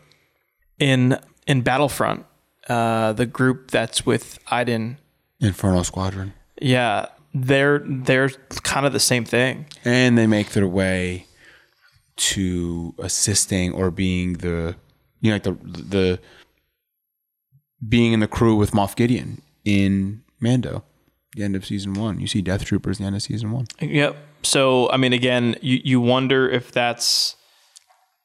in 0.79 1.19
in 1.47 1.61
battlefront 1.61 2.25
uh 2.69 3.13
the 3.13 3.27
group 3.27 3.71
that's 3.71 4.07
with 4.07 4.39
Iden 4.51 4.99
Inferno 5.41 5.83
Squadron. 5.83 6.33
yeah 6.61 7.07
they're 7.35 7.81
they're 7.81 8.31
kind 8.63 8.87
of 8.87 8.93
the 8.93 9.01
same 9.01 9.25
thing. 9.25 9.67
And 9.85 10.17
they 10.17 10.27
make 10.27 10.51
their 10.51 10.69
way 10.69 11.27
to 12.23 12.95
assisting 12.99 13.73
or 13.73 13.91
being 13.91 14.35
the 14.35 14.77
you 15.21 15.31
know 15.31 15.35
like 15.35 15.43
the 15.43 15.53
the 15.53 16.21
being 17.87 18.13
in 18.13 18.21
the 18.21 18.29
crew 18.29 18.55
with 18.55 18.71
Moff 18.71 18.95
Gideon 18.95 19.43
in 19.65 20.23
Mando, 20.41 20.85
the 21.35 21.43
end 21.43 21.57
of 21.57 21.67
season 21.67 21.95
one. 21.95 22.21
You 22.21 22.27
see 22.27 22.41
Death 22.41 22.65
Troopers 22.65 22.99
the 22.99 23.05
end 23.05 23.17
of 23.17 23.23
season 23.23 23.51
one. 23.51 23.67
Yep. 23.81 24.17
So, 24.45 24.91
I 24.91 24.97
mean, 24.97 25.13
again, 25.13 25.57
you, 25.61 25.81
you 25.85 26.01
wonder 26.01 26.49
if 26.49 26.71
that's 26.73 27.37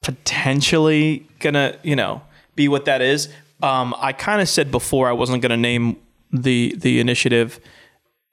potentially 0.01 1.27
gonna, 1.39 1.77
you 1.83 1.95
know, 1.95 2.21
be 2.55 2.67
what 2.67 2.85
that 2.85 3.01
is. 3.01 3.29
Um, 3.63 3.95
I 3.97 4.13
kind 4.13 4.41
of 4.41 4.49
said 4.49 4.69
before 4.71 5.09
I 5.09 5.13
wasn't 5.13 5.41
gonna 5.41 5.57
name 5.57 5.97
the 6.31 6.75
the 6.77 6.99
initiative, 6.99 7.59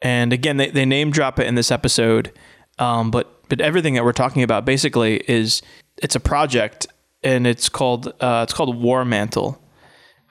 and 0.02 0.32
again, 0.32 0.58
they, 0.58 0.70
they 0.70 0.84
name 0.84 1.10
drop 1.10 1.38
it 1.38 1.46
in 1.46 1.54
this 1.54 1.70
episode. 1.70 2.32
Um, 2.78 3.10
but 3.10 3.48
but 3.48 3.60
everything 3.60 3.94
that 3.94 4.04
we're 4.04 4.12
talking 4.12 4.42
about 4.42 4.64
basically 4.64 5.18
is 5.28 5.62
it's 5.98 6.16
a 6.16 6.20
project, 6.20 6.86
and 7.22 7.46
it's 7.46 7.68
called 7.68 8.08
uh, 8.20 8.42
it's 8.44 8.52
called 8.52 8.80
War 8.80 9.04
Mantle. 9.04 9.60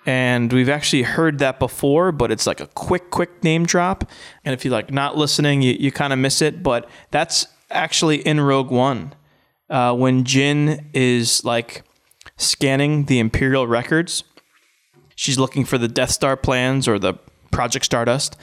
And 0.06 0.52
we've 0.52 0.70
actually 0.70 1.04
heard 1.04 1.39
that 1.39 1.60
before, 1.60 2.12
but 2.12 2.30
it's 2.30 2.46
like 2.46 2.60
a 2.60 2.68
quick, 2.68 3.10
quick 3.10 3.41
name 3.44 3.66
drop. 3.66 4.10
And 4.44 4.54
if 4.54 4.66
you're 4.66 4.74
like 4.74 4.91
not 4.91 5.16
listening, 5.16 5.62
you, 5.62 5.74
you 5.80 5.91
kind 5.91 6.12
of 6.12 6.20
miss 6.20 6.41
it. 6.41 6.62
But 6.62 6.89
that's 7.12 7.48
actually 7.72 8.18
in 8.18 8.41
Rogue 8.41 8.70
One. 8.70 9.14
Uh, 9.70 9.96
when 9.96 10.26
Jyn 10.26 10.86
is 10.94 11.46
like 11.46 11.84
scanning 12.38 13.06
the 13.06 13.20
Imperial 13.20 13.66
records, 13.66 14.26
she's 15.16 15.39
looking 15.39 15.64
for 15.64 15.78
the 15.78 15.88
Death 15.88 16.12
Star 16.12 16.36
plans 16.36 16.88
or 16.88 17.00
the 17.00 17.14
Project 17.52 17.86
Stardust. 17.86 18.36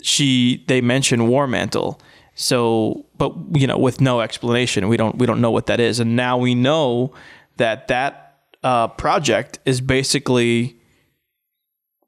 She 0.00 0.64
they 0.68 0.80
mention 0.80 1.28
War 1.28 1.46
Mantle. 1.46 2.00
So, 2.36 3.06
but 3.16 3.34
you 3.54 3.66
know, 3.66 3.78
with 3.78 4.00
no 4.00 4.20
explanation, 4.20 4.88
we 4.88 4.98
don't 4.98 5.16
we 5.16 5.26
don't 5.26 5.40
know 5.40 5.50
what 5.50 5.66
that 5.66 5.80
is. 5.80 5.98
And 5.98 6.14
now 6.14 6.36
we 6.36 6.54
know 6.54 7.12
that 7.56 7.88
that 7.88 8.36
uh, 8.62 8.88
project 8.88 9.58
is 9.64 9.80
basically 9.80 10.76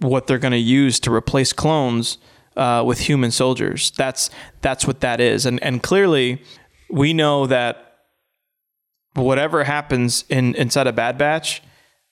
what 0.01 0.26
they're 0.26 0.39
going 0.39 0.53
to 0.53 0.59
use 0.59 1.01
to 1.01 1.12
replace 1.12 1.55
clones 1.55 2.18
uh, 2.57 2.85
with 2.87 3.01
human 3.01 3.31
soldiers. 3.31 3.91
That's 3.93 4.29
that's 4.61 4.87
what 4.87 5.01
that 5.01 5.18
is, 5.18 5.47
and 5.47 5.62
and 5.62 5.83
clearly 5.83 6.43
we 6.91 7.14
know 7.14 7.47
that 7.47 7.97
whatever 9.14 9.64
happens 9.64 10.24
in 10.29 10.55
inside 10.57 10.87
a 10.87 10.93
Bad 10.93 11.16
Batch, 11.16 11.62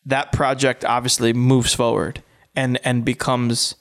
that 0.07 0.33
project 0.33 0.87
obviously 0.87 1.35
moves 1.35 1.75
forward 1.75 2.23
and 2.55 2.79
and 2.83 3.05
becomes 3.05 3.75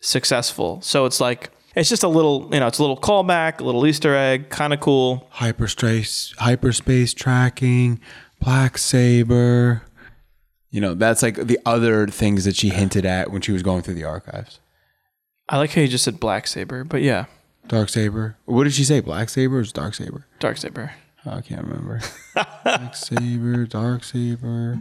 successful. 0.00 0.80
So 0.80 1.04
it's 1.04 1.20
like 1.20 1.50
it's 1.74 1.88
just 1.88 2.02
a 2.02 2.08
little 2.08 2.48
you 2.52 2.60
know 2.60 2.66
it's 2.66 2.78
a 2.78 2.82
little 2.82 2.96
callback, 2.96 3.60
a 3.60 3.64
little 3.64 3.86
Easter 3.86 4.14
egg, 4.14 4.50
kind 4.50 4.72
of 4.72 4.80
cool. 4.80 5.28
Hyperspace, 5.30 6.34
hyperspace 6.38 7.14
tracking, 7.14 8.00
black 8.40 8.78
saber. 8.78 9.82
You 10.70 10.80
know, 10.80 10.94
that's 10.94 11.22
like 11.22 11.34
the 11.34 11.58
other 11.66 12.06
things 12.06 12.44
that 12.44 12.54
she 12.54 12.68
hinted 12.68 13.04
at 13.04 13.32
when 13.32 13.42
she 13.42 13.50
was 13.50 13.62
going 13.62 13.82
through 13.82 13.94
the 13.94 14.04
archives. 14.04 14.60
I 15.48 15.58
like 15.58 15.72
how 15.72 15.80
you 15.80 15.88
just 15.88 16.04
said 16.04 16.20
black 16.20 16.46
saber, 16.46 16.84
but 16.84 17.02
yeah, 17.02 17.24
Dark 17.70 17.88
saber. 17.88 18.36
What 18.46 18.64
did 18.64 18.72
she 18.72 18.82
say? 18.82 18.98
Black 18.98 19.28
saber 19.28 19.58
or 19.60 19.62
dark 19.62 19.94
saber? 19.94 20.26
Dark 20.40 20.56
saber. 20.56 20.92
Oh, 21.24 21.36
I 21.36 21.40
can't 21.40 21.62
remember. 21.62 22.00
black 22.64 22.96
saber, 22.96 23.64
dark 23.64 24.02
saber, 24.02 24.80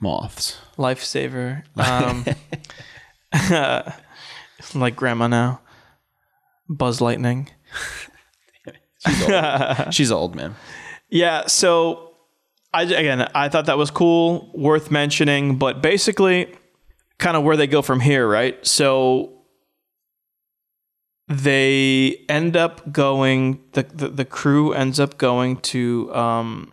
moths. 0.00 0.58
Lifesaver. 0.76 1.62
Um, 1.76 2.24
like 4.74 4.96
grandma 4.96 5.26
now. 5.26 5.60
Buzz 6.68 7.00
Lightning. 7.00 7.48
She's 9.06 9.22
old, 9.28 9.94
She's 9.94 10.12
old, 10.12 10.34
man. 10.34 10.54
Yeah, 11.08 11.46
so 11.46 12.12
I 12.74 12.82
again 12.82 13.22
I 13.34 13.48
thought 13.48 13.66
that 13.66 13.78
was 13.78 13.90
cool, 13.90 14.50
worth 14.54 14.90
mentioning, 14.90 15.56
but 15.56 15.80
basically 15.80 16.52
kind 17.18 17.36
of 17.36 17.42
where 17.44 17.56
they 17.56 17.66
go 17.66 17.80
from 17.82 18.00
here, 18.00 18.28
right? 18.28 18.64
So 18.66 19.34
they 21.28 22.24
end 22.28 22.56
up 22.56 22.90
going 22.92 23.60
the 23.72 23.82
the, 23.84 24.08
the 24.08 24.24
crew 24.24 24.72
ends 24.72 24.98
up 24.98 25.18
going 25.18 25.56
to 25.58 26.12
um 26.14 26.72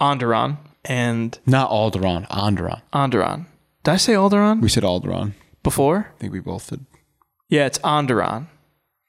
Onderon 0.00 0.58
and 0.84 1.38
Not 1.46 1.70
Alderaan, 1.70 2.28
Onderon. 2.28 2.82
Onderon. 2.92 3.46
Did 3.82 3.92
I 3.94 3.96
say 3.96 4.12
Alderaan 4.14 4.60
We 4.60 4.68
said 4.68 4.82
Alderaan. 4.82 5.32
before? 5.62 6.12
I 6.16 6.18
think 6.20 6.32
we 6.32 6.40
both 6.40 6.68
did. 6.70 6.84
Yeah, 7.48 7.66
it's 7.66 7.78
Onderon. 7.78 8.46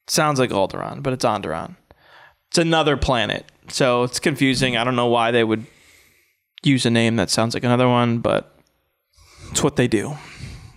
Sounds 0.07 0.39
like 0.39 0.51
Alderaan, 0.51 1.03
but 1.03 1.13
it's 1.13 1.25
Onderon. 1.25 1.75
It's 2.49 2.57
another 2.57 2.95
planet. 2.97 3.45
So 3.67 4.03
it's 4.03 4.19
confusing. 4.19 4.77
I 4.77 4.83
don't 4.83 4.95
know 4.95 5.07
why 5.07 5.31
they 5.31 5.43
would 5.43 5.65
use 6.63 6.85
a 6.85 6.89
name 6.89 7.17
that 7.17 7.29
sounds 7.29 7.53
like 7.53 7.63
another 7.63 7.87
one, 7.87 8.19
but 8.19 8.57
it's 9.51 9.63
what 9.63 9.75
they 9.75 9.87
do. 9.87 10.15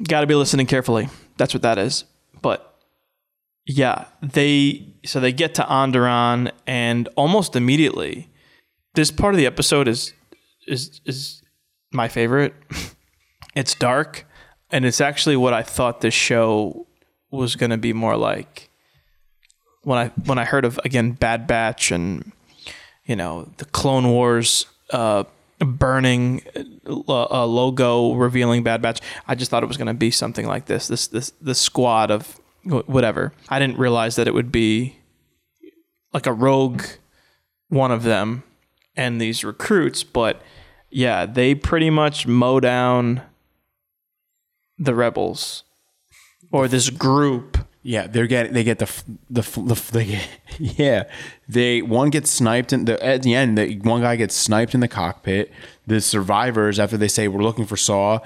Got 0.03 0.23
to 0.23 0.27
be 0.27 0.35
listening 0.35 0.67
carefully. 0.67 1.09
That's 1.37 1.55
what 1.55 1.63
that 1.63 1.79
is. 1.79 2.05
But 2.43 2.79
yeah, 3.67 4.07
they 4.23 4.95
so 5.05 5.21
they 5.21 5.33
get 5.33 5.55
to 5.57 5.63
Onderon 5.63 6.51
and 6.67 7.09
almost 7.17 7.55
immediately 7.57 8.31
this 8.95 9.11
part 9.11 9.35
of 9.35 9.39
the 9.39 9.47
episode 9.47 9.87
is 9.89 10.13
is 10.67 11.01
is 11.05 11.43
my 11.93 12.09
favorite. 12.09 12.55
it's 13.55 13.75
dark 13.75 14.27
and 14.71 14.85
it's 14.85 15.01
actually 15.01 15.37
what 15.37 15.53
I 15.53 15.63
thought 15.63 16.01
this 16.01 16.15
show 16.15 16.87
was 17.31 17.57
going 17.57 17.71
to 17.71 17.79
be 17.79 17.93
more 17.93 18.17
like 18.17 18.71
when 19.83 19.99
I 19.99 20.09
when 20.25 20.39
I 20.39 20.45
heard 20.45 20.65
of 20.65 20.79
again 20.85 21.13
Bad 21.13 21.47
Batch 21.47 21.91
and 21.91 22.33
you 23.05 23.17
know 23.17 23.49
the 23.57 23.65
Clone 23.65 24.09
Wars 24.09 24.67
uh, 24.91 25.25
burning 25.59 26.43
uh, 26.87 27.27
a 27.31 27.47
logo 27.47 28.15
revealing 28.15 28.63
Bad 28.63 28.83
Batch. 28.83 29.01
I 29.27 29.35
just 29.35 29.51
thought 29.51 29.63
it 29.63 29.67
was 29.67 29.77
going 29.77 29.87
to 29.89 29.95
be 29.95 30.11
something 30.11 30.47
like 30.47 30.67
this. 30.67 30.89
This 30.89 31.07
this 31.07 31.33
this 31.41 31.61
squad 31.61 32.11
of 32.11 32.41
whatever. 32.65 33.33
I 33.49 33.59
didn't 33.59 33.79
realize 33.79 34.17
that 34.17 34.29
it 34.29 34.35
would 34.35 34.53
be 34.53 34.97
like 36.13 36.27
a 36.27 36.33
rogue 36.33 36.83
one 37.69 37.93
of 37.93 38.03
them 38.03 38.43
and 38.97 39.21
these 39.21 39.45
recruits, 39.45 40.03
but 40.03 40.43
yeah, 40.91 41.25
they 41.25 41.55
pretty 41.55 41.89
much 41.89 42.27
mow 42.27 42.61
down 42.61 43.23
the 44.77 44.95
rebels 44.95 45.63
or 46.53 46.69
this 46.69 46.91
group. 46.91 47.59
Yeah, 47.83 48.07
they're 48.07 48.27
getting 48.27 48.53
they 48.53 48.65
get 48.65 48.79
the 48.79 49.03
the 49.31 49.41
the 49.41 49.89
they 49.93 50.05
get, 50.05 50.29
yeah 50.59 51.05
they 51.49 51.81
one 51.81 52.11
gets 52.11 52.31
sniped 52.31 52.73
in 52.75 52.85
the 52.85 53.03
at 53.03 53.23
the 53.23 53.35
end 53.35 53.57
the 53.57 53.79
one 53.79 54.03
guy 54.03 54.17
gets 54.17 54.35
sniped 54.35 54.75
in 54.75 54.81
the 54.81 54.89
cockpit. 54.89 55.51
The 55.87 56.01
survivors 56.01 56.79
after 56.79 56.99
they 56.99 57.09
say 57.09 57.27
we're 57.27 57.43
looking 57.43 57.65
for 57.65 57.79
Saw, 57.79 58.19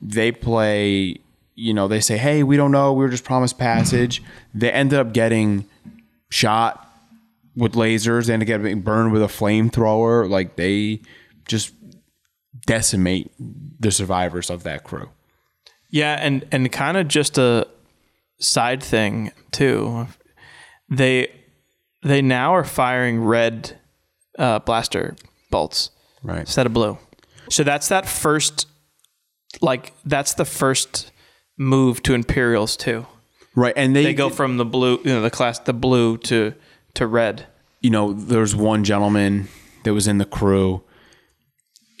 they 0.00 0.32
play 0.32 1.18
you 1.54 1.74
know 1.74 1.88
they 1.88 2.00
say 2.00 2.16
hey 2.16 2.42
we 2.42 2.56
don't 2.56 2.72
know 2.72 2.94
we 2.94 3.04
were 3.04 3.10
just 3.10 3.24
promised 3.24 3.58
passage. 3.58 4.22
They 4.54 4.72
ended 4.72 4.98
up 4.98 5.12
getting 5.12 5.66
shot 6.30 6.88
with 7.54 7.74
lasers. 7.74 8.26
They 8.26 8.32
ended 8.32 8.50
up 8.50 8.62
getting 8.62 8.80
burned 8.80 9.12
with 9.12 9.22
a 9.22 9.26
flamethrower. 9.26 10.28
Like 10.28 10.56
they 10.56 11.02
just 11.46 11.74
decimate 12.66 13.30
the 13.38 13.90
survivors 13.90 14.50
of 14.50 14.62
that 14.62 14.84
crew. 14.84 15.10
Yeah, 15.92 16.16
and 16.20 16.44
and 16.50 16.72
kind 16.72 16.96
of 16.96 17.06
just 17.06 17.38
a 17.38 17.68
side 18.40 18.82
thing 18.82 19.30
too. 19.52 20.08
They 20.88 21.28
they 22.02 22.22
now 22.22 22.54
are 22.54 22.64
firing 22.64 23.22
red 23.22 23.78
uh, 24.38 24.58
blaster 24.60 25.14
bolts 25.50 25.90
Right. 26.24 26.40
instead 26.40 26.66
of 26.66 26.72
blue. 26.72 26.98
So 27.50 27.62
that's 27.62 27.88
that 27.88 28.08
first 28.08 28.66
like 29.60 29.92
that's 30.04 30.34
the 30.34 30.44
first 30.46 31.10
move 31.58 32.02
to 32.04 32.14
Imperials 32.14 32.76
too. 32.76 33.06
Right, 33.54 33.74
and 33.76 33.94
they, 33.94 34.02
They 34.04 34.14
go 34.14 34.30
from 34.30 34.56
the 34.56 34.64
blue, 34.64 34.98
you 35.04 35.12
know, 35.12 35.20
the 35.20 35.30
class 35.30 35.58
the 35.58 35.74
blue 35.74 36.16
to 36.18 36.54
to 36.94 37.06
red. 37.06 37.46
you 37.82 37.90
know, 37.90 38.12
there's 38.14 38.54
one 38.56 38.82
gentleman 38.84 39.48
that 39.84 39.92
was 39.92 40.06
in 40.08 40.16
the 40.18 40.24
crew. 40.24 40.82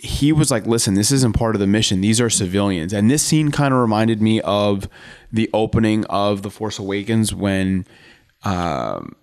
He 0.04 0.32
was 0.32 0.50
like, 0.50 0.66
listen, 0.66 0.94
this 0.94 1.12
isn't 1.12 1.34
part 1.34 1.54
of 1.54 1.60
the 1.60 1.66
mission. 1.66 2.00
These 2.00 2.20
are 2.20 2.28
civilians. 2.28 2.92
And 2.92 3.08
this 3.08 3.22
scene 3.22 3.52
kind 3.52 3.72
of 3.72 3.78
reminded 3.80 4.20
me 4.20 4.40
of 4.40 4.88
the 5.30 5.48
opening 5.54 6.04
of 6.06 6.42
The 6.42 6.50
Force 6.50 6.80
Awakens 6.80 7.32
when 7.32 7.86
um, 8.44 9.14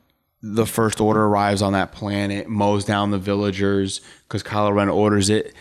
the 0.42 0.66
First 0.66 1.02
Order 1.02 1.26
arrives 1.26 1.62
on 1.62 1.74
that 1.74 1.92
planet, 1.92 2.48
mows 2.48 2.86
down 2.86 3.12
the 3.12 3.18
villagers 3.18 4.00
because 4.24 4.42
Kylo 4.42 4.74
Ren 4.74 4.88
orders 4.88 5.30
it. 5.30 5.54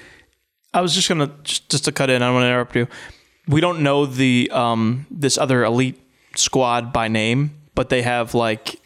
I 0.72 0.80
was 0.80 0.94
just 0.94 1.08
gonna 1.08 1.32
just, 1.42 1.68
just 1.68 1.84
to 1.86 1.92
cut 1.92 2.10
in. 2.10 2.22
I 2.22 2.26
don't 2.26 2.34
want 2.34 2.44
to 2.44 2.48
interrupt 2.48 2.76
you. 2.76 2.86
We 3.48 3.60
don't 3.60 3.80
know 3.80 4.06
the 4.06 4.50
um 4.52 5.06
this 5.10 5.36
other 5.38 5.64
elite 5.64 6.00
squad 6.36 6.92
by 6.92 7.08
name, 7.08 7.58
but 7.74 7.88
they 7.88 8.02
have 8.02 8.34
like 8.34 8.80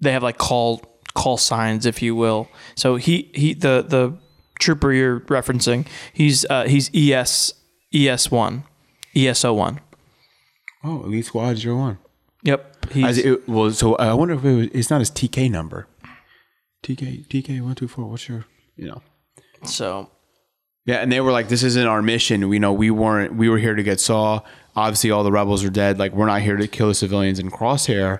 they 0.00 0.12
have 0.12 0.22
like 0.22 0.38
call 0.38 0.82
call 1.14 1.36
signs, 1.36 1.86
if 1.86 2.02
you 2.02 2.16
will. 2.16 2.48
So 2.74 2.96
he 2.96 3.30
he 3.34 3.54
the 3.54 3.84
the 3.86 4.18
trooper 4.62 4.92
you're 4.92 5.20
referencing, 5.20 5.86
he's 6.12 6.44
uh 6.48 6.64
he's 6.64 6.90
ES 6.94 7.54
ES 7.94 8.30
one, 8.30 8.64
ESO 9.14 9.52
one. 9.52 9.80
Oh, 10.84 11.04
Elite 11.04 11.26
Squad 11.26 11.58
Zero 11.58 11.76
One. 11.76 11.98
Yep. 12.44 12.86
He's, 12.90 13.04
As 13.04 13.18
it 13.18 13.48
was, 13.48 13.78
so 13.78 13.94
I 13.96 14.12
wonder 14.14 14.34
if 14.34 14.44
it 14.44 14.56
was, 14.56 14.66
it's 14.72 14.90
not 14.90 14.98
his 15.00 15.10
TK 15.10 15.48
number. 15.50 15.86
TK 16.82 17.28
TK 17.28 17.60
one 17.62 17.74
two 17.76 17.86
four. 17.86 18.06
What's 18.06 18.28
your 18.28 18.44
you 18.76 18.86
know? 18.88 19.02
so 19.64 20.10
Yeah, 20.84 20.96
and 20.96 21.12
they 21.12 21.20
were 21.20 21.30
like, 21.30 21.48
"This 21.48 21.62
isn't 21.62 21.86
our 21.86 22.02
mission. 22.02 22.48
We 22.48 22.58
know 22.58 22.72
we 22.72 22.90
weren't. 22.90 23.36
We 23.36 23.48
were 23.48 23.58
here 23.58 23.76
to 23.76 23.82
get 23.84 24.00
Saw. 24.00 24.40
Obviously, 24.74 25.10
all 25.12 25.22
the 25.22 25.30
rebels 25.30 25.62
are 25.62 25.70
dead. 25.70 25.98
Like, 25.98 26.12
we're 26.12 26.26
not 26.26 26.42
here 26.42 26.56
to 26.56 26.66
kill 26.66 26.88
the 26.88 26.94
civilians." 26.94 27.38
And 27.38 27.52
Crosshair, 27.52 28.18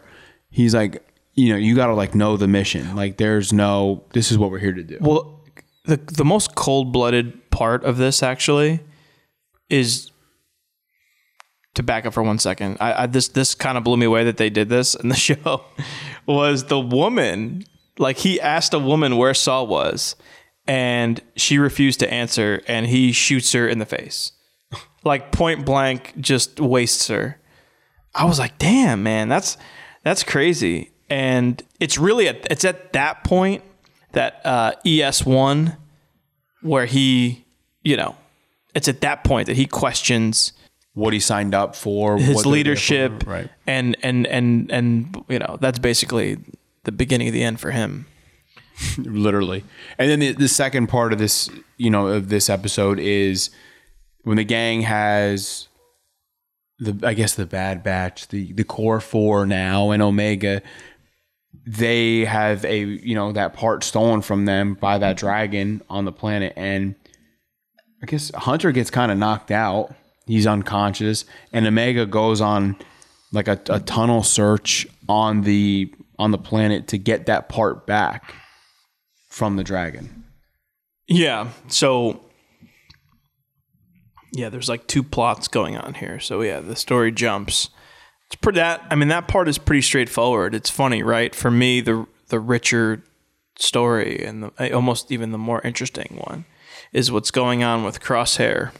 he's 0.50 0.72
like, 0.74 1.04
"You 1.34 1.48
know, 1.52 1.56
you 1.58 1.74
got 1.74 1.86
to 1.88 1.94
like 1.94 2.14
know 2.14 2.36
the 2.36 2.46
mission. 2.46 2.94
Like, 2.94 3.16
there's 3.16 3.52
no. 3.52 4.04
This 4.12 4.30
is 4.30 4.38
what 4.38 4.52
we're 4.52 4.60
here 4.60 4.74
to 4.74 4.84
do." 4.84 4.98
Well, 5.00 5.41
the 5.84 5.96
the 5.96 6.24
most 6.24 6.54
cold 6.54 6.92
blooded 6.92 7.50
part 7.50 7.84
of 7.84 7.96
this 7.96 8.22
actually 8.22 8.80
is 9.68 10.10
to 11.74 11.82
back 11.82 12.04
up 12.06 12.12
for 12.12 12.22
one 12.22 12.38
second. 12.38 12.76
I, 12.80 13.02
I 13.02 13.06
this 13.06 13.28
this 13.28 13.54
kind 13.54 13.78
of 13.78 13.84
blew 13.84 13.96
me 13.96 14.06
away 14.06 14.24
that 14.24 14.36
they 14.36 14.50
did 14.50 14.68
this 14.68 14.94
in 14.94 15.08
the 15.08 15.14
show. 15.28 15.64
Was 16.26 16.64
the 16.64 16.78
woman 16.78 17.64
like 17.98 18.18
he 18.18 18.40
asked 18.40 18.74
a 18.74 18.78
woman 18.78 19.16
where 19.16 19.34
Saw 19.34 19.64
was, 19.64 20.16
and 20.66 21.20
she 21.36 21.58
refused 21.58 22.00
to 22.00 22.12
answer, 22.12 22.62
and 22.66 22.86
he 22.86 23.12
shoots 23.12 23.52
her 23.52 23.68
in 23.68 23.78
the 23.78 23.86
face, 23.86 24.32
like 25.04 25.32
point 25.32 25.64
blank, 25.66 26.14
just 26.20 26.60
wastes 26.60 27.08
her. 27.08 27.38
I 28.14 28.26
was 28.26 28.38
like, 28.38 28.58
damn, 28.58 29.02
man, 29.02 29.28
that's 29.28 29.56
that's 30.04 30.22
crazy. 30.22 30.90
And 31.08 31.62
it's 31.78 31.98
really 31.98 32.28
at, 32.28 32.46
it's 32.50 32.64
at 32.64 32.94
that 32.94 33.22
point 33.24 33.62
that 34.12 34.40
uh, 34.44 34.72
ES 34.84 35.24
one 35.24 35.76
where 36.60 36.86
he, 36.86 37.44
you 37.82 37.96
know, 37.96 38.16
it's 38.74 38.88
at 38.88 39.00
that 39.00 39.24
point 39.24 39.46
that 39.46 39.56
he 39.56 39.66
questions 39.66 40.52
what 40.94 41.12
he 41.12 41.20
signed 41.20 41.54
up 41.54 41.74
for, 41.74 42.18
his 42.18 42.28
what 42.28 42.34
they're 42.34 42.42
for, 42.44 42.50
leadership, 42.50 43.26
right? 43.26 43.50
And 43.66 43.96
and 44.02 44.26
and 44.26 44.70
and 44.70 45.24
you 45.28 45.38
know 45.38 45.58
that's 45.60 45.78
basically 45.78 46.38
the 46.84 46.92
beginning 46.92 47.28
of 47.28 47.34
the 47.34 47.42
end 47.42 47.60
for 47.60 47.70
him. 47.70 48.06
literally. 48.98 49.64
And 49.98 50.10
then 50.10 50.20
the, 50.20 50.32
the 50.32 50.48
second 50.48 50.88
part 50.88 51.12
of 51.12 51.18
this, 51.18 51.48
you 51.76 51.90
know, 51.90 52.08
of 52.08 52.28
this 52.28 52.48
episode 52.48 52.98
is 52.98 53.50
when 54.22 54.36
the 54.36 54.44
gang 54.44 54.82
has 54.82 55.68
the, 56.78 57.06
I 57.06 57.14
guess 57.14 57.34
the 57.34 57.46
Bad 57.46 57.82
Batch, 57.82 58.28
the 58.28 58.52
the 58.52 58.64
Core 58.64 59.00
Four 59.00 59.46
now, 59.46 59.90
and 59.90 60.02
Omega. 60.02 60.62
They 61.66 62.24
have 62.24 62.64
a, 62.64 62.78
you 62.78 63.14
know, 63.14 63.32
that 63.32 63.54
part 63.54 63.84
stolen 63.84 64.22
from 64.22 64.46
them 64.46 64.74
by 64.74 64.98
that 64.98 65.16
dragon 65.16 65.82
on 65.88 66.04
the 66.04 66.12
planet, 66.12 66.52
and 66.56 66.94
I 68.02 68.06
guess 68.06 68.32
Hunter 68.34 68.72
gets 68.72 68.90
kind 68.90 69.12
of 69.12 69.18
knocked 69.18 69.50
out. 69.50 69.94
He's 70.26 70.46
unconscious, 70.46 71.24
and 71.52 71.66
Omega 71.66 72.06
goes 72.06 72.40
on 72.40 72.76
like 73.32 73.48
a, 73.48 73.60
a 73.68 73.80
tunnel 73.80 74.22
search 74.22 74.86
on 75.08 75.42
the 75.42 75.92
on 76.18 76.30
the 76.30 76.38
planet 76.38 76.88
to 76.88 76.98
get 76.98 77.26
that 77.26 77.48
part 77.48 77.86
back 77.86 78.34
from 79.28 79.56
the 79.56 79.64
dragon. 79.64 80.24
Yeah. 81.08 81.48
So 81.68 82.20
yeah, 84.32 84.48
there's 84.48 84.68
like 84.68 84.86
two 84.86 85.02
plots 85.02 85.48
going 85.48 85.76
on 85.76 85.94
here. 85.94 86.20
So 86.20 86.42
yeah, 86.42 86.60
the 86.60 86.76
story 86.76 87.12
jumps 87.12 87.70
It's 88.32 88.40
pretty 88.40 88.56
that 88.60 88.82
I 88.90 88.94
mean 88.94 89.08
that 89.08 89.28
part 89.28 89.46
is 89.46 89.58
pretty 89.58 89.82
straightforward. 89.82 90.54
It's 90.54 90.70
funny, 90.70 91.02
right? 91.02 91.34
For 91.34 91.50
me, 91.50 91.82
the 91.82 92.06
the 92.28 92.40
richer 92.40 93.02
story 93.58 94.24
and 94.24 94.44
the, 94.44 94.72
almost 94.74 95.12
even 95.12 95.32
the 95.32 95.38
more 95.38 95.60
interesting 95.62 96.18
one 96.24 96.46
is 96.94 97.12
what's 97.12 97.30
going 97.30 97.62
on 97.62 97.84
with 97.84 98.00
Crosshair. 98.00 98.72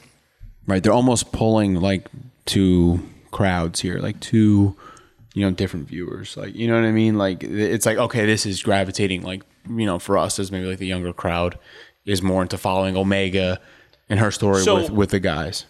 Right. 0.66 0.82
They're 0.82 0.92
almost 0.92 1.32
pulling 1.32 1.74
like 1.74 2.08
two 2.46 3.06
crowds 3.30 3.80
here, 3.80 3.98
like 3.98 4.20
two, 4.20 4.74
you 5.34 5.44
know, 5.44 5.50
different 5.50 5.86
viewers. 5.88 6.34
Like, 6.36 6.54
you 6.54 6.66
know 6.66 6.74
what 6.74 6.86
I 6.86 6.92
mean? 6.92 7.18
Like, 7.18 7.44
it's 7.44 7.84
like, 7.84 7.98
okay, 7.98 8.24
this 8.24 8.46
is 8.46 8.62
gravitating, 8.62 9.22
like, 9.22 9.42
you 9.68 9.84
know, 9.84 9.98
for 9.98 10.16
us 10.16 10.38
as 10.38 10.50
maybe 10.50 10.66
like 10.66 10.78
the 10.78 10.86
younger 10.86 11.12
crowd 11.12 11.58
is 12.06 12.22
more 12.22 12.40
into 12.42 12.56
following 12.56 12.96
Omega 12.96 13.60
and 14.08 14.18
her 14.18 14.30
story 14.30 14.62
So- 14.62 14.76
with, 14.76 14.90
with 14.90 15.10
the 15.10 15.20
guys. 15.20 15.66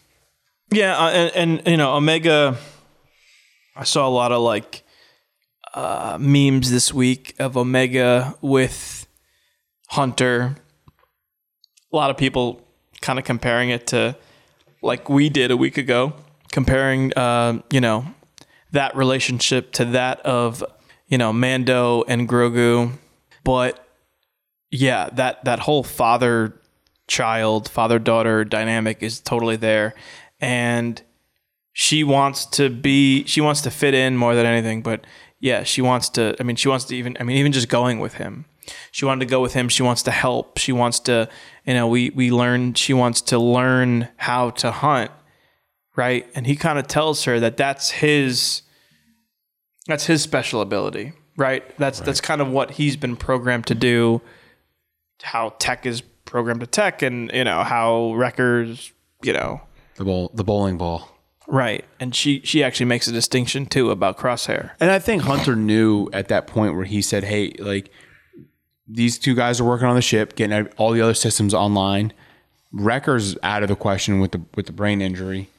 Yeah, 0.70 0.96
uh, 0.96 1.10
and, 1.10 1.58
and 1.58 1.66
you 1.66 1.76
know, 1.76 1.96
Omega. 1.96 2.56
I 3.74 3.84
saw 3.84 4.06
a 4.06 4.10
lot 4.10 4.32
of 4.32 4.42
like 4.42 4.84
uh, 5.74 6.18
memes 6.20 6.70
this 6.70 6.92
week 6.92 7.34
of 7.38 7.56
Omega 7.56 8.34
with 8.42 9.06
Hunter. 9.88 10.56
A 11.92 11.96
lot 11.96 12.10
of 12.10 12.16
people 12.16 12.66
kind 13.00 13.18
of 13.18 13.24
comparing 13.24 13.70
it 13.70 13.88
to 13.88 14.16
like 14.82 15.08
we 15.08 15.28
did 15.28 15.50
a 15.50 15.56
week 15.56 15.78
ago, 15.78 16.12
comparing 16.50 17.12
uh, 17.14 17.60
you 17.70 17.80
know 17.80 18.06
that 18.72 18.94
relationship 18.96 19.72
to 19.72 19.84
that 19.86 20.20
of 20.20 20.62
you 21.08 21.16
know 21.16 21.32
Mando 21.32 22.04
and 22.08 22.28
Grogu, 22.28 22.92
but 23.44 23.86
yeah, 24.70 25.08
that 25.12 25.44
that 25.44 25.60
whole 25.60 25.82
father 25.82 26.60
child, 27.06 27.68
father 27.68 27.98
daughter 27.98 28.44
dynamic 28.44 29.02
is 29.02 29.20
totally 29.20 29.56
there, 29.56 29.94
and 30.40 31.02
she 31.72 32.04
wants 32.04 32.46
to 32.46 32.68
be 32.70 33.24
she 33.24 33.40
wants 33.40 33.60
to 33.62 33.70
fit 33.70 33.94
in 33.94 34.16
more 34.16 34.34
than 34.34 34.46
anything 34.46 34.82
but 34.82 35.04
yeah 35.40 35.62
she 35.62 35.80
wants 35.80 36.08
to 36.08 36.34
i 36.38 36.42
mean 36.42 36.56
she 36.56 36.68
wants 36.68 36.84
to 36.84 36.96
even 36.96 37.16
i 37.20 37.22
mean 37.22 37.36
even 37.36 37.52
just 37.52 37.68
going 37.68 37.98
with 37.98 38.14
him. 38.14 38.44
She 38.92 39.04
wanted 39.04 39.26
to 39.26 39.30
go 39.30 39.40
with 39.42 39.54
him. 39.54 39.68
She 39.68 39.82
wants 39.82 40.04
to 40.04 40.12
help. 40.12 40.56
She 40.56 40.70
wants 40.70 41.00
to 41.00 41.28
you 41.66 41.74
know 41.74 41.88
we 41.88 42.10
we 42.10 42.30
learn 42.30 42.74
she 42.74 42.94
wants 42.94 43.20
to 43.22 43.38
learn 43.38 44.08
how 44.16 44.50
to 44.50 44.70
hunt 44.70 45.10
right? 45.96 46.26
And 46.34 46.46
he 46.46 46.56
kind 46.56 46.78
of 46.78 46.86
tells 46.86 47.24
her 47.24 47.38
that 47.40 47.56
that's 47.56 47.90
his 47.90 48.62
that's 49.86 50.06
his 50.06 50.22
special 50.22 50.60
ability 50.60 51.12
right? 51.36 51.64
That's 51.78 52.00
that's 52.00 52.20
kind 52.20 52.40
of 52.40 52.48
what 52.50 52.72
he's 52.72 52.96
been 52.96 53.16
programmed 53.16 53.66
to 53.66 53.74
do 53.74 54.20
how 55.22 55.50
tech 55.58 55.86
is 55.86 56.02
programmed 56.24 56.60
to 56.60 56.66
tech 56.66 57.02
and 57.02 57.30
you 57.32 57.44
know 57.44 57.62
how 57.62 58.14
wreckers 58.14 58.92
you 59.22 59.32
know. 59.32 59.60
The 59.96 60.04
bowl, 60.04 60.30
the 60.34 60.44
bowling 60.44 60.78
ball. 60.78 61.11
Right. 61.48 61.84
And 62.00 62.14
she 62.14 62.40
she 62.44 62.62
actually 62.62 62.86
makes 62.86 63.08
a 63.08 63.12
distinction 63.12 63.66
too 63.66 63.90
about 63.90 64.18
crosshair. 64.18 64.70
And 64.80 64.90
I 64.90 64.98
think 64.98 65.22
Hunter 65.22 65.56
knew 65.56 66.08
at 66.12 66.28
that 66.28 66.46
point 66.46 66.74
where 66.74 66.84
he 66.84 67.02
said, 67.02 67.24
"Hey, 67.24 67.54
like 67.58 67.90
these 68.88 69.18
two 69.18 69.34
guys 69.34 69.60
are 69.60 69.64
working 69.64 69.86
on 69.86 69.96
the 69.96 70.02
ship, 70.02 70.34
getting 70.36 70.68
all 70.76 70.92
the 70.92 71.00
other 71.00 71.14
systems 71.14 71.54
online. 71.54 72.12
Wrecker's 72.72 73.36
out 73.42 73.62
of 73.62 73.68
the 73.68 73.76
question 73.76 74.20
with 74.20 74.32
the 74.32 74.42
with 74.54 74.66
the 74.66 74.72
brain 74.72 75.02
injury, 75.02 75.50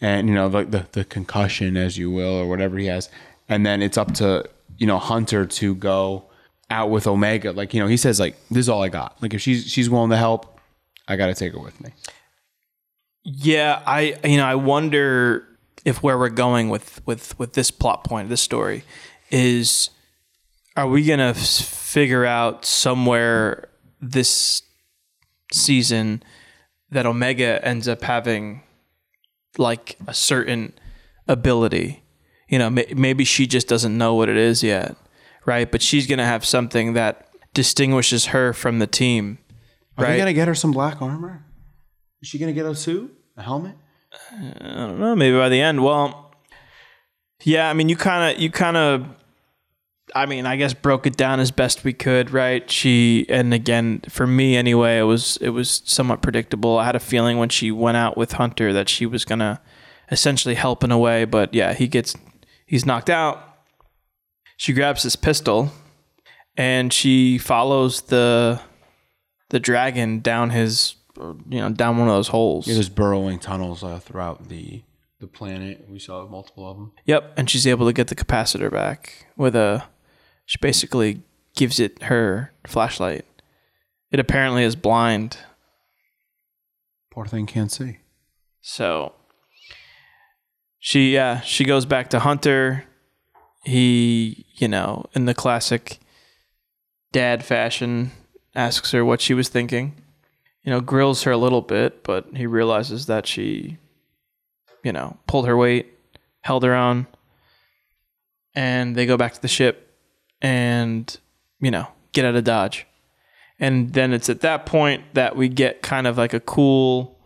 and 0.00 0.28
you 0.28 0.34
know 0.34 0.48
like 0.48 0.70
the 0.70 0.86
the 0.92 1.04
concussion, 1.04 1.76
as 1.76 1.96
you 1.96 2.10
will, 2.10 2.34
or 2.34 2.48
whatever 2.48 2.76
he 2.78 2.86
has. 2.86 3.08
And 3.48 3.64
then 3.64 3.82
it's 3.82 3.96
up 3.96 4.12
to 4.14 4.48
you 4.78 4.86
know 4.86 4.98
Hunter 4.98 5.46
to 5.46 5.74
go 5.74 6.24
out 6.70 6.90
with 6.90 7.06
Omega. 7.06 7.52
Like 7.52 7.72
you 7.74 7.80
know 7.80 7.86
he 7.86 7.96
says, 7.96 8.20
like 8.20 8.36
this 8.50 8.60
is 8.60 8.68
all 8.68 8.82
I 8.82 8.88
got. 8.88 9.20
Like 9.22 9.34
if 9.34 9.40
she's 9.40 9.66
she's 9.66 9.88
willing 9.88 10.10
to 10.10 10.16
help, 10.16 10.58
I 11.08 11.16
got 11.16 11.26
to 11.26 11.34
take 11.34 11.52
her 11.52 11.58
with 11.58 11.80
me. 11.80 11.90
Yeah, 13.24 13.82
I 13.86 14.18
you 14.24 14.36
know, 14.36 14.46
I 14.46 14.54
wonder 14.56 15.46
if 15.84 16.02
where 16.02 16.18
we're 16.18 16.28
going 16.28 16.68
with 16.68 17.00
with 17.06 17.38
with 17.38 17.52
this 17.54 17.70
plot 17.70 18.04
point, 18.04 18.24
of 18.26 18.30
this 18.30 18.40
story 18.40 18.82
is 19.30 19.90
are 20.76 20.86
we 20.88 21.04
going 21.04 21.18
to 21.18 21.26
f- 21.26 21.36
figure 21.38 22.24
out 22.24 22.64
somewhere 22.64 23.68
this 24.00 24.62
season 25.52 26.22
that 26.90 27.06
Omega 27.06 27.64
ends 27.66 27.86
up 27.88 28.02
having 28.02 28.62
like 29.58 29.96
a 30.06 30.14
certain 30.14 30.72
ability. 31.28 32.02
You 32.48 32.58
know, 32.58 32.70
may- 32.70 32.92
maybe 32.96 33.24
she 33.24 33.46
just 33.46 33.68
doesn't 33.68 33.96
know 33.96 34.14
what 34.14 34.28
it 34.28 34.36
is 34.36 34.62
yet, 34.62 34.96
right? 35.46 35.70
But 35.70 35.82
she's 35.82 36.06
going 36.06 36.18
to 36.18 36.24
have 36.24 36.44
something 36.44 36.94
that 36.94 37.28
distinguishes 37.54 38.26
her 38.26 38.52
from 38.52 38.78
the 38.78 38.86
team. 38.86 39.38
Are 39.98 40.04
Right. 40.04 40.12
they 40.12 40.18
gonna 40.18 40.32
get 40.32 40.48
her 40.48 40.54
some 40.54 40.72
black 40.72 41.02
armor? 41.02 41.44
Is 42.22 42.28
she 42.28 42.38
gonna 42.38 42.52
get 42.52 42.66
a 42.66 42.74
suit, 42.74 43.12
a 43.36 43.42
helmet? 43.42 43.74
Uh, 44.32 44.52
I 44.60 44.74
don't 44.74 45.00
know. 45.00 45.16
Maybe 45.16 45.36
by 45.36 45.48
the 45.48 45.60
end. 45.60 45.82
Well, 45.82 46.34
yeah. 47.42 47.68
I 47.68 47.72
mean, 47.72 47.88
you 47.88 47.96
kind 47.96 48.34
of, 48.34 48.40
you 48.40 48.50
kind 48.50 48.76
of. 48.76 49.06
I 50.14 50.26
mean, 50.26 50.44
I 50.44 50.56
guess 50.56 50.74
broke 50.74 51.06
it 51.06 51.16
down 51.16 51.40
as 51.40 51.50
best 51.50 51.84
we 51.84 51.94
could, 51.94 52.32
right? 52.32 52.70
She, 52.70 53.24
and 53.30 53.54
again, 53.54 54.02
for 54.10 54.26
me 54.26 54.56
anyway, 54.56 54.98
it 54.98 55.04
was 55.04 55.38
it 55.38 55.50
was 55.50 55.82
somewhat 55.86 56.20
predictable. 56.20 56.78
I 56.78 56.84
had 56.84 56.96
a 56.96 57.00
feeling 57.00 57.38
when 57.38 57.48
she 57.48 57.70
went 57.70 57.96
out 57.96 58.16
with 58.16 58.32
Hunter 58.32 58.74
that 58.74 58.90
she 58.90 59.06
was 59.06 59.24
gonna 59.24 59.60
essentially 60.10 60.54
help 60.54 60.84
in 60.84 60.92
a 60.92 60.98
way, 60.98 61.24
but 61.24 61.54
yeah, 61.54 61.72
he 61.72 61.88
gets 61.88 62.14
he's 62.66 62.84
knocked 62.84 63.08
out. 63.08 63.42
She 64.58 64.74
grabs 64.74 65.02
his 65.02 65.16
pistol, 65.16 65.72
and 66.56 66.92
she 66.92 67.38
follows 67.38 68.02
the 68.02 68.60
the 69.48 69.60
dragon 69.60 70.20
down 70.20 70.50
his, 70.50 70.94
you 71.16 71.60
know, 71.60 71.70
down 71.70 71.98
one 71.98 72.08
of 72.08 72.14
those 72.14 72.28
holes. 72.28 72.66
Yeah, 72.66 72.74
there's 72.74 72.88
burrowing 72.88 73.38
tunnels 73.38 73.82
uh, 73.84 73.98
throughout 73.98 74.48
the 74.48 74.82
the 75.20 75.26
planet. 75.26 75.84
We 75.88 75.98
saw 75.98 76.26
multiple 76.26 76.68
of 76.70 76.76
them. 76.76 76.92
Yep, 77.06 77.34
and 77.36 77.48
she's 77.50 77.66
able 77.66 77.86
to 77.86 77.92
get 77.92 78.08
the 78.08 78.14
capacitor 78.16 78.70
back 78.70 79.26
with 79.36 79.54
a. 79.54 79.84
She 80.46 80.58
basically 80.60 81.22
gives 81.54 81.78
it 81.78 82.02
her 82.04 82.52
flashlight. 82.66 83.24
It 84.10 84.18
apparently 84.20 84.64
is 84.64 84.76
blind, 84.76 85.38
Poor 87.10 87.26
thing 87.26 87.46
can't 87.46 87.70
see. 87.70 87.98
so 88.60 89.12
she 90.78 91.14
yeah 91.14 91.40
she 91.40 91.64
goes 91.64 91.86
back 91.86 92.10
to 92.10 92.18
Hunter. 92.20 92.84
He 93.64 94.46
you 94.54 94.66
know 94.68 95.06
in 95.14 95.26
the 95.26 95.34
classic 95.34 95.98
dad 97.12 97.44
fashion 97.44 98.10
asks 98.54 98.90
her 98.92 99.04
what 99.04 99.20
she 99.20 99.34
was 99.34 99.48
thinking. 99.48 100.01
You 100.64 100.70
know 100.70 100.80
grills 100.80 101.24
her 101.24 101.32
a 101.32 101.36
little 101.36 101.62
bit, 101.62 102.04
but 102.04 102.26
he 102.34 102.46
realizes 102.46 103.06
that 103.06 103.26
she 103.26 103.78
you 104.84 104.92
know 104.92 105.16
pulled 105.26 105.46
her 105.46 105.56
weight, 105.56 105.92
held 106.40 106.62
her 106.62 106.74
own, 106.74 107.06
and 108.54 108.94
they 108.94 109.06
go 109.06 109.16
back 109.16 109.32
to 109.34 109.42
the 109.42 109.48
ship 109.48 109.96
and 110.40 111.16
you 111.60 111.70
know 111.70 111.88
get 112.12 112.24
out 112.24 112.36
of 112.36 112.44
dodge. 112.44 112.86
And 113.58 113.92
then 113.92 114.12
it's 114.12 114.28
at 114.28 114.40
that 114.40 114.66
point 114.66 115.14
that 115.14 115.36
we 115.36 115.48
get 115.48 115.82
kind 115.82 116.06
of 116.06 116.18
like 116.18 116.34
a 116.34 116.40
cool 116.40 117.18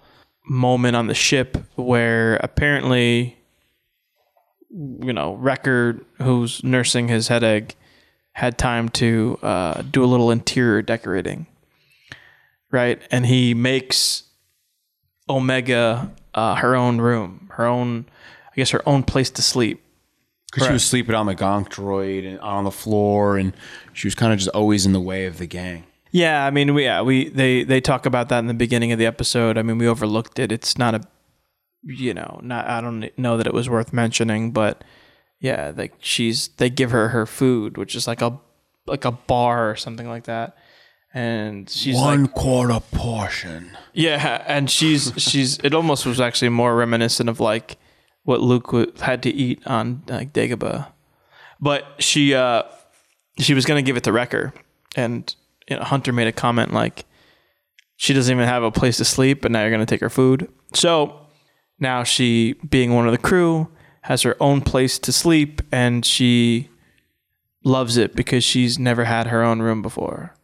moment 0.49 0.95
on 0.95 1.07
the 1.07 1.15
ship 1.15 1.57
where 1.77 2.37
apparently 2.37 3.37
you 4.71 5.13
know 5.13 5.35
Wrecker 5.35 6.01
who's 6.19 6.63
nursing 6.63 7.09
his 7.09 7.29
headache 7.29 7.77
had 8.33 8.59
time 8.59 8.89
to 8.91 9.39
uh, 9.43 9.83
do 9.83 10.05
a 10.05 10.07
little 10.07 10.31
interior 10.31 10.83
decorating 10.83 11.47
right 12.71 13.01
and 13.11 13.27
he 13.27 13.55
makes 13.55 14.25
Omega 15.29 16.13
uh, 16.35 16.55
her 16.57 16.75
own 16.77 17.01
room 17.01 17.49
her 17.53 17.67
own 17.67 18.07
I 18.53 18.57
guess 18.57 18.71
her 18.71 18.87
own 18.89 19.03
place 19.03 19.31
to 19.31 19.43
sleep 19.43 19.83
Because 20.51 20.67
she 20.67 20.73
was 20.73 20.85
sleeping 20.85 21.15
on 21.15 21.27
the 21.27 21.35
gonk 21.35 21.69
droid 21.69 22.27
and 22.27 22.41
on 22.41 22.65
the 22.65 22.71
floor, 22.71 23.37
and 23.37 23.53
she 23.93 24.07
was 24.07 24.15
kind 24.15 24.33
of 24.33 24.39
just 24.39 24.51
always 24.51 24.87
in 24.87 24.93
the 24.93 25.01
way 25.01 25.27
of 25.27 25.37
the 25.39 25.47
gang. 25.47 25.85
Yeah, 26.13 26.47
I 26.47 26.51
mean, 26.51 26.73
we 26.73 26.85
yeah, 26.85 27.03
we 27.03 27.29
they 27.29 27.65
they 27.65 27.81
talk 27.81 28.07
about 28.07 28.31
that 28.31 28.39
in 28.39 28.47
the 28.47 28.55
beginning 28.55 28.93
of 28.93 28.99
the 28.99 29.05
episode. 29.05 29.59
I 29.59 29.63
mean, 29.63 29.77
we 29.77 29.87
overlooked 29.87 30.39
it. 30.39 30.51
It's 30.53 30.79
not 30.79 30.95
a, 30.95 31.03
you 31.83 32.15
know, 32.15 32.41
not 32.43 32.67
I 32.67 32.81
don't 32.81 33.11
know 33.19 33.37
that 33.37 33.47
it 33.47 33.53
was 33.53 33.69
worth 33.69 33.93
mentioning, 33.93 34.53
but 34.53 34.83
yeah, 35.41 35.73
like 35.77 35.93
she's 35.99 36.49
they 36.57 36.71
give 36.71 36.91
her 36.93 37.09
her 37.09 37.27
food, 37.27 37.77
which 37.77 37.95
is 37.95 38.07
like 38.07 38.23
a 38.23 38.39
like 38.87 39.05
a 39.05 39.13
bar 39.13 39.69
or 39.71 39.77
something 39.77 40.09
like 40.09 40.25
that, 40.25 40.57
and 41.15 41.69
she's 41.71 41.97
like, 41.97 42.33
quarter 42.35 42.81
portion. 42.93 43.77
yeah, 43.95 44.45
and 44.47 44.71
she's 44.71 45.13
she's 45.17 45.59
it 45.59 45.75
almost 45.75 46.05
was 46.07 46.21
actually 46.21 46.51
more 46.51 46.75
reminiscent 46.77 47.29
of 47.29 47.41
like 47.41 47.77
what 48.25 48.41
Luke 48.41 48.67
w- 48.67 48.93
had 49.01 49.23
to 49.23 49.31
eat 49.31 49.67
on 49.67 50.03
like 50.09 50.33
Dagobah, 50.33 50.89
but 51.61 51.85
she 51.99 52.35
uh 52.35 52.65
she 53.39 53.55
was 53.55 53.65
gonna 53.65 53.83
give 53.83 53.97
it 53.97 54.05
to 54.05 54.13
Wrecker, 54.13 54.53
and 54.95 55.35
you 55.69 55.77
know, 55.77 55.83
Hunter 55.83 56.13
made 56.13 56.27
a 56.29 56.33
comment 56.33 56.73
like 56.73 57.05
she 57.97 58.13
doesn't 58.13 58.35
even 58.35 58.47
have 58.47 58.63
a 58.63 58.71
place 58.71 58.99
to 58.99 59.05
sleep, 59.05 59.45
and 59.45 59.53
now 59.53 59.63
you're 59.63 59.71
gonna 59.71 59.87
take 59.87 60.01
her 60.01 60.11
food. 60.11 60.49
So 60.75 61.19
now 61.79 62.03
she, 62.05 62.55
being 62.69 62.95
one 62.95 63.07
of 63.07 63.13
the 63.13 63.19
crew, 63.19 63.69
has 64.03 64.23
her 64.23 64.37
own 64.41 64.61
place 64.61 64.99
to 65.01 65.13
sleep, 65.13 65.61
and 65.73 66.05
she 66.05 66.69
loves 67.65 67.97
it 67.97 68.15
because 68.15 68.45
she's 68.45 68.79
never 68.79 69.05
had 69.05 69.27
her 69.29 69.43
own 69.43 69.61
room 69.61 69.83
before. 69.83 70.36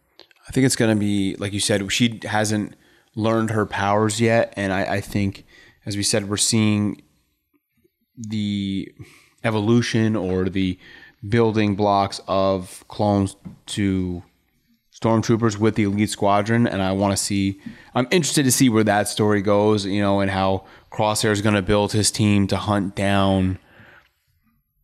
I 0.47 0.51
think 0.51 0.65
it's 0.65 0.75
gonna 0.75 0.95
be 0.95 1.35
like 1.37 1.53
you 1.53 1.59
said. 1.59 1.91
She 1.91 2.19
hasn't 2.23 2.75
learned 3.15 3.51
her 3.51 3.65
powers 3.65 4.19
yet, 4.19 4.53
and 4.55 4.73
I, 4.73 4.95
I 4.95 5.01
think, 5.01 5.45
as 5.85 5.95
we 5.95 6.03
said, 6.03 6.29
we're 6.29 6.37
seeing 6.37 7.01
the 8.17 8.93
evolution 9.43 10.15
or 10.15 10.49
the 10.49 10.77
building 11.27 11.75
blocks 11.75 12.19
of 12.27 12.83
clones 12.87 13.35
to 13.65 14.23
stormtroopers 14.93 15.57
with 15.57 15.75
the 15.75 15.83
elite 15.83 16.09
squadron 16.09 16.67
and 16.67 16.81
i 16.81 16.91
want 16.91 17.11
to 17.11 17.21
see 17.21 17.59
i'm 17.95 18.07
interested 18.11 18.43
to 18.43 18.51
see 18.51 18.69
where 18.69 18.83
that 18.83 19.07
story 19.07 19.41
goes 19.41 19.85
you 19.85 20.01
know 20.01 20.19
and 20.19 20.31
how 20.31 20.63
crosshair 20.91 21.31
is 21.31 21.41
going 21.41 21.55
to 21.55 21.61
build 21.61 21.91
his 21.91 22.11
team 22.11 22.45
to 22.47 22.55
hunt 22.55 22.95
down 22.95 23.57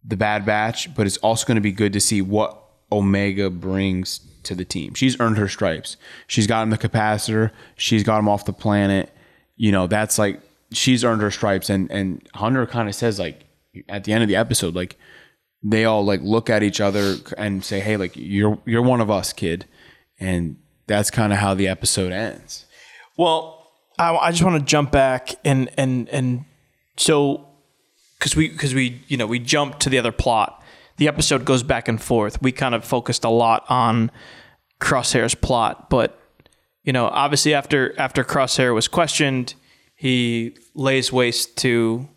the 0.03 0.17
bad 0.17 0.45
batch 0.45 0.93
but 0.95 1.05
it's 1.05 1.17
also 1.17 1.45
going 1.45 1.55
to 1.55 1.61
be 1.61 1.71
good 1.71 1.93
to 1.93 1.99
see 1.99 2.21
what 2.21 2.61
omega 2.91 3.49
brings 3.49 4.21
to 4.43 4.55
the 4.55 4.65
team. 4.65 4.93
She's 4.93 5.19
earned 5.19 5.37
her 5.37 5.47
stripes. 5.47 5.97
She's 6.27 6.47
got 6.47 6.63
him 6.63 6.69
the 6.69 6.77
capacitor. 6.77 7.51
She's 7.75 8.03
got 8.03 8.19
him 8.19 8.29
off 8.29 8.45
the 8.45 8.53
planet. 8.53 9.11
You 9.55 9.71
know 9.71 9.87
that's 9.87 10.17
like 10.17 10.41
she's 10.71 11.03
earned 11.03 11.21
her 11.21 11.31
stripes. 11.31 11.69
And 11.69 11.91
and 11.91 12.27
hunter 12.33 12.65
kind 12.65 12.87
of 12.87 12.95
says 12.95 13.19
like 13.19 13.45
at 13.87 14.03
the 14.03 14.13
end 14.13 14.23
of 14.23 14.29
the 14.29 14.35
episode 14.35 14.75
like 14.75 14.97
they 15.61 15.85
all 15.85 16.03
like 16.03 16.21
look 16.21 16.49
at 16.49 16.63
each 16.63 16.81
other 16.81 17.15
and 17.37 17.63
say 17.63 17.79
hey 17.79 17.97
like 17.97 18.13
you're 18.15 18.59
you're 18.65 18.81
one 18.81 19.01
of 19.01 19.09
us 19.09 19.33
kid. 19.33 19.65
And 20.19 20.57
that's 20.87 21.11
kind 21.11 21.31
of 21.31 21.39
how 21.39 21.53
the 21.53 21.67
episode 21.67 22.11
ends. 22.11 22.65
Well, 23.15 23.67
I, 23.97 24.15
I 24.15 24.31
just 24.31 24.43
want 24.43 24.59
to 24.59 24.65
jump 24.65 24.91
back 24.91 25.35
and 25.43 25.69
and 25.77 26.09
and 26.09 26.45
so 26.97 27.47
because 28.17 28.35
we 28.35 28.49
because 28.49 28.73
we 28.73 29.01
you 29.07 29.17
know 29.17 29.27
we 29.27 29.39
jumped 29.39 29.81
to 29.81 29.89
the 29.89 29.97
other 29.97 30.11
plot. 30.11 30.58
The 30.99 31.07
episode 31.07 31.45
goes 31.45 31.63
back 31.63 31.87
and 31.87 32.01
forth. 32.01 32.41
We 32.41 32.51
kind 32.51 32.75
of 32.75 32.83
focused 32.85 33.23
a 33.23 33.29
lot 33.29 33.65
on 33.69 34.11
Crosshair's 34.79 35.33
plot, 35.33 35.89
but 35.89 36.19
you 36.83 36.93
know, 36.93 37.07
obviously 37.07 37.53
after 37.53 37.97
after 37.99 38.23
Crosshair 38.23 38.73
was 38.73 38.87
questioned, 38.87 39.55
he 39.95 40.55
lays 40.75 41.11
waste 41.11 41.57
to 41.57 42.07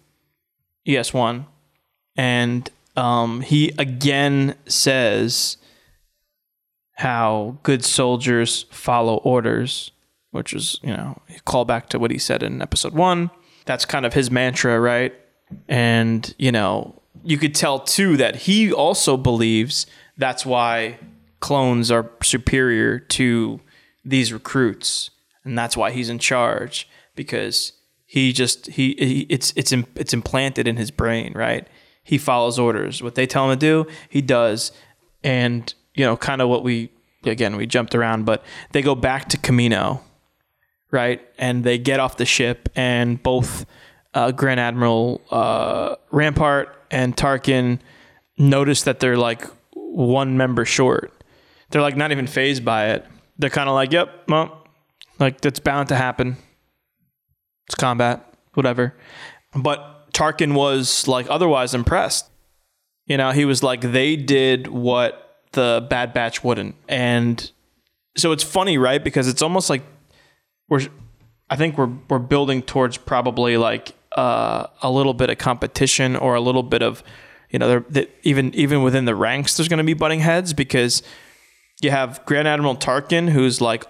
ES 0.86 1.14
one, 1.14 1.46
and 2.16 2.70
um, 2.96 3.40
he 3.40 3.72
again 3.78 4.56
says 4.66 5.56
how 6.94 7.58
good 7.62 7.84
soldiers 7.84 8.64
follow 8.70 9.16
orders, 9.18 9.90
which 10.30 10.52
is, 10.52 10.78
you 10.82 10.90
know, 10.90 11.20
call 11.44 11.64
back 11.64 11.88
to 11.88 11.98
what 11.98 12.10
he 12.10 12.18
said 12.18 12.42
in 12.42 12.62
episode 12.62 12.94
one. 12.94 13.30
That's 13.64 13.84
kind 13.84 14.06
of 14.06 14.14
his 14.14 14.30
mantra, 14.30 14.78
right? 14.78 15.12
And, 15.68 16.34
you 16.38 16.52
know, 16.52 17.01
you 17.24 17.38
could 17.38 17.54
tell 17.54 17.78
too 17.78 18.16
that 18.16 18.36
he 18.36 18.72
also 18.72 19.16
believes 19.16 19.86
that's 20.16 20.44
why 20.44 20.98
clones 21.40 21.90
are 21.90 22.10
superior 22.22 22.98
to 22.98 23.60
these 24.04 24.32
recruits. 24.32 25.10
And 25.44 25.58
that's 25.58 25.76
why 25.76 25.90
he's 25.90 26.08
in 26.08 26.18
charge 26.18 26.88
because 27.14 27.72
he 28.06 28.32
just 28.32 28.66
he, 28.66 28.94
he 28.98 29.26
it's 29.28 29.52
it's 29.56 29.72
it's 29.72 30.12
implanted 30.12 30.68
in 30.68 30.76
his 30.76 30.90
brain, 30.90 31.32
right? 31.34 31.66
He 32.04 32.18
follows 32.18 32.58
orders. 32.58 33.02
What 33.02 33.14
they 33.14 33.26
tell 33.26 33.50
him 33.50 33.58
to 33.58 33.84
do, 33.84 33.90
he 34.08 34.20
does. 34.20 34.72
And 35.24 35.72
you 35.94 36.04
know, 36.04 36.16
kind 36.16 36.40
of 36.40 36.48
what 36.48 36.62
we 36.62 36.90
again 37.24 37.56
we 37.56 37.66
jumped 37.66 37.94
around, 37.94 38.24
but 38.24 38.44
they 38.72 38.82
go 38.82 38.94
back 38.94 39.28
to 39.30 39.36
Kamino, 39.36 40.00
right? 40.90 41.20
And 41.38 41.64
they 41.64 41.78
get 41.78 42.00
off 42.00 42.16
the 42.16 42.26
ship, 42.26 42.68
and 42.76 43.22
both 43.22 43.66
uh, 44.14 44.30
Grand 44.32 44.60
Admiral 44.60 45.22
uh, 45.30 45.96
Rampart 46.10 46.81
and 46.92 47.16
Tarkin 47.16 47.80
notice 48.38 48.82
that 48.82 49.00
they're 49.00 49.16
like 49.16 49.44
one 49.72 50.36
member 50.36 50.64
short. 50.64 51.12
They're 51.70 51.82
like 51.82 51.96
not 51.96 52.12
even 52.12 52.26
fazed 52.26 52.64
by 52.64 52.90
it. 52.90 53.06
They're 53.38 53.50
kind 53.50 53.68
of 53.68 53.74
like, 53.74 53.92
"Yep, 53.92 54.24
well, 54.28 54.66
like 55.18 55.40
that's 55.40 55.58
bound 55.58 55.88
to 55.88 55.96
happen. 55.96 56.36
It's 57.66 57.74
combat, 57.74 58.24
whatever." 58.54 58.94
But 59.54 60.12
Tarkin 60.12 60.54
was 60.54 61.08
like 61.08 61.26
otherwise 61.28 61.74
impressed. 61.74 62.28
You 63.06 63.16
know, 63.16 63.30
he 63.30 63.44
was 63.44 63.62
like, 63.62 63.80
they 63.80 64.16
did 64.16 64.68
what 64.68 65.40
the 65.52 65.86
Bad 65.90 66.12
Batch 66.14 66.44
wouldn't. 66.44 66.76
And 66.88 67.50
so 68.16 68.32
it's 68.32 68.44
funny, 68.44 68.78
right? 68.78 69.02
Because 69.02 69.28
it's 69.28 69.42
almost 69.42 69.68
like 69.68 69.82
we're, 70.68 70.86
I 71.50 71.56
think 71.56 71.76
we're, 71.76 71.90
we're 72.08 72.18
building 72.18 72.62
towards 72.62 72.96
probably 72.96 73.56
like 73.56 73.94
uh, 74.16 74.66
a 74.82 74.90
little 74.90 75.14
bit 75.14 75.30
of 75.30 75.38
competition 75.38 76.16
or 76.16 76.34
a 76.34 76.40
little 76.40 76.62
bit 76.62 76.82
of, 76.82 77.02
you 77.50 77.58
know, 77.58 77.80
that 77.90 78.10
even, 78.22 78.54
even 78.54 78.82
within 78.82 79.04
the 79.04 79.14
ranks, 79.14 79.56
there's 79.56 79.68
going 79.68 79.78
to 79.78 79.84
be 79.84 79.94
butting 79.94 80.20
heads 80.20 80.52
because 80.52 81.02
you 81.80 81.90
have 81.90 82.24
Grand 82.24 82.48
Admiral 82.48 82.76
Tarkin, 82.76 83.30
who's 83.30 83.60
like, 83.60 83.84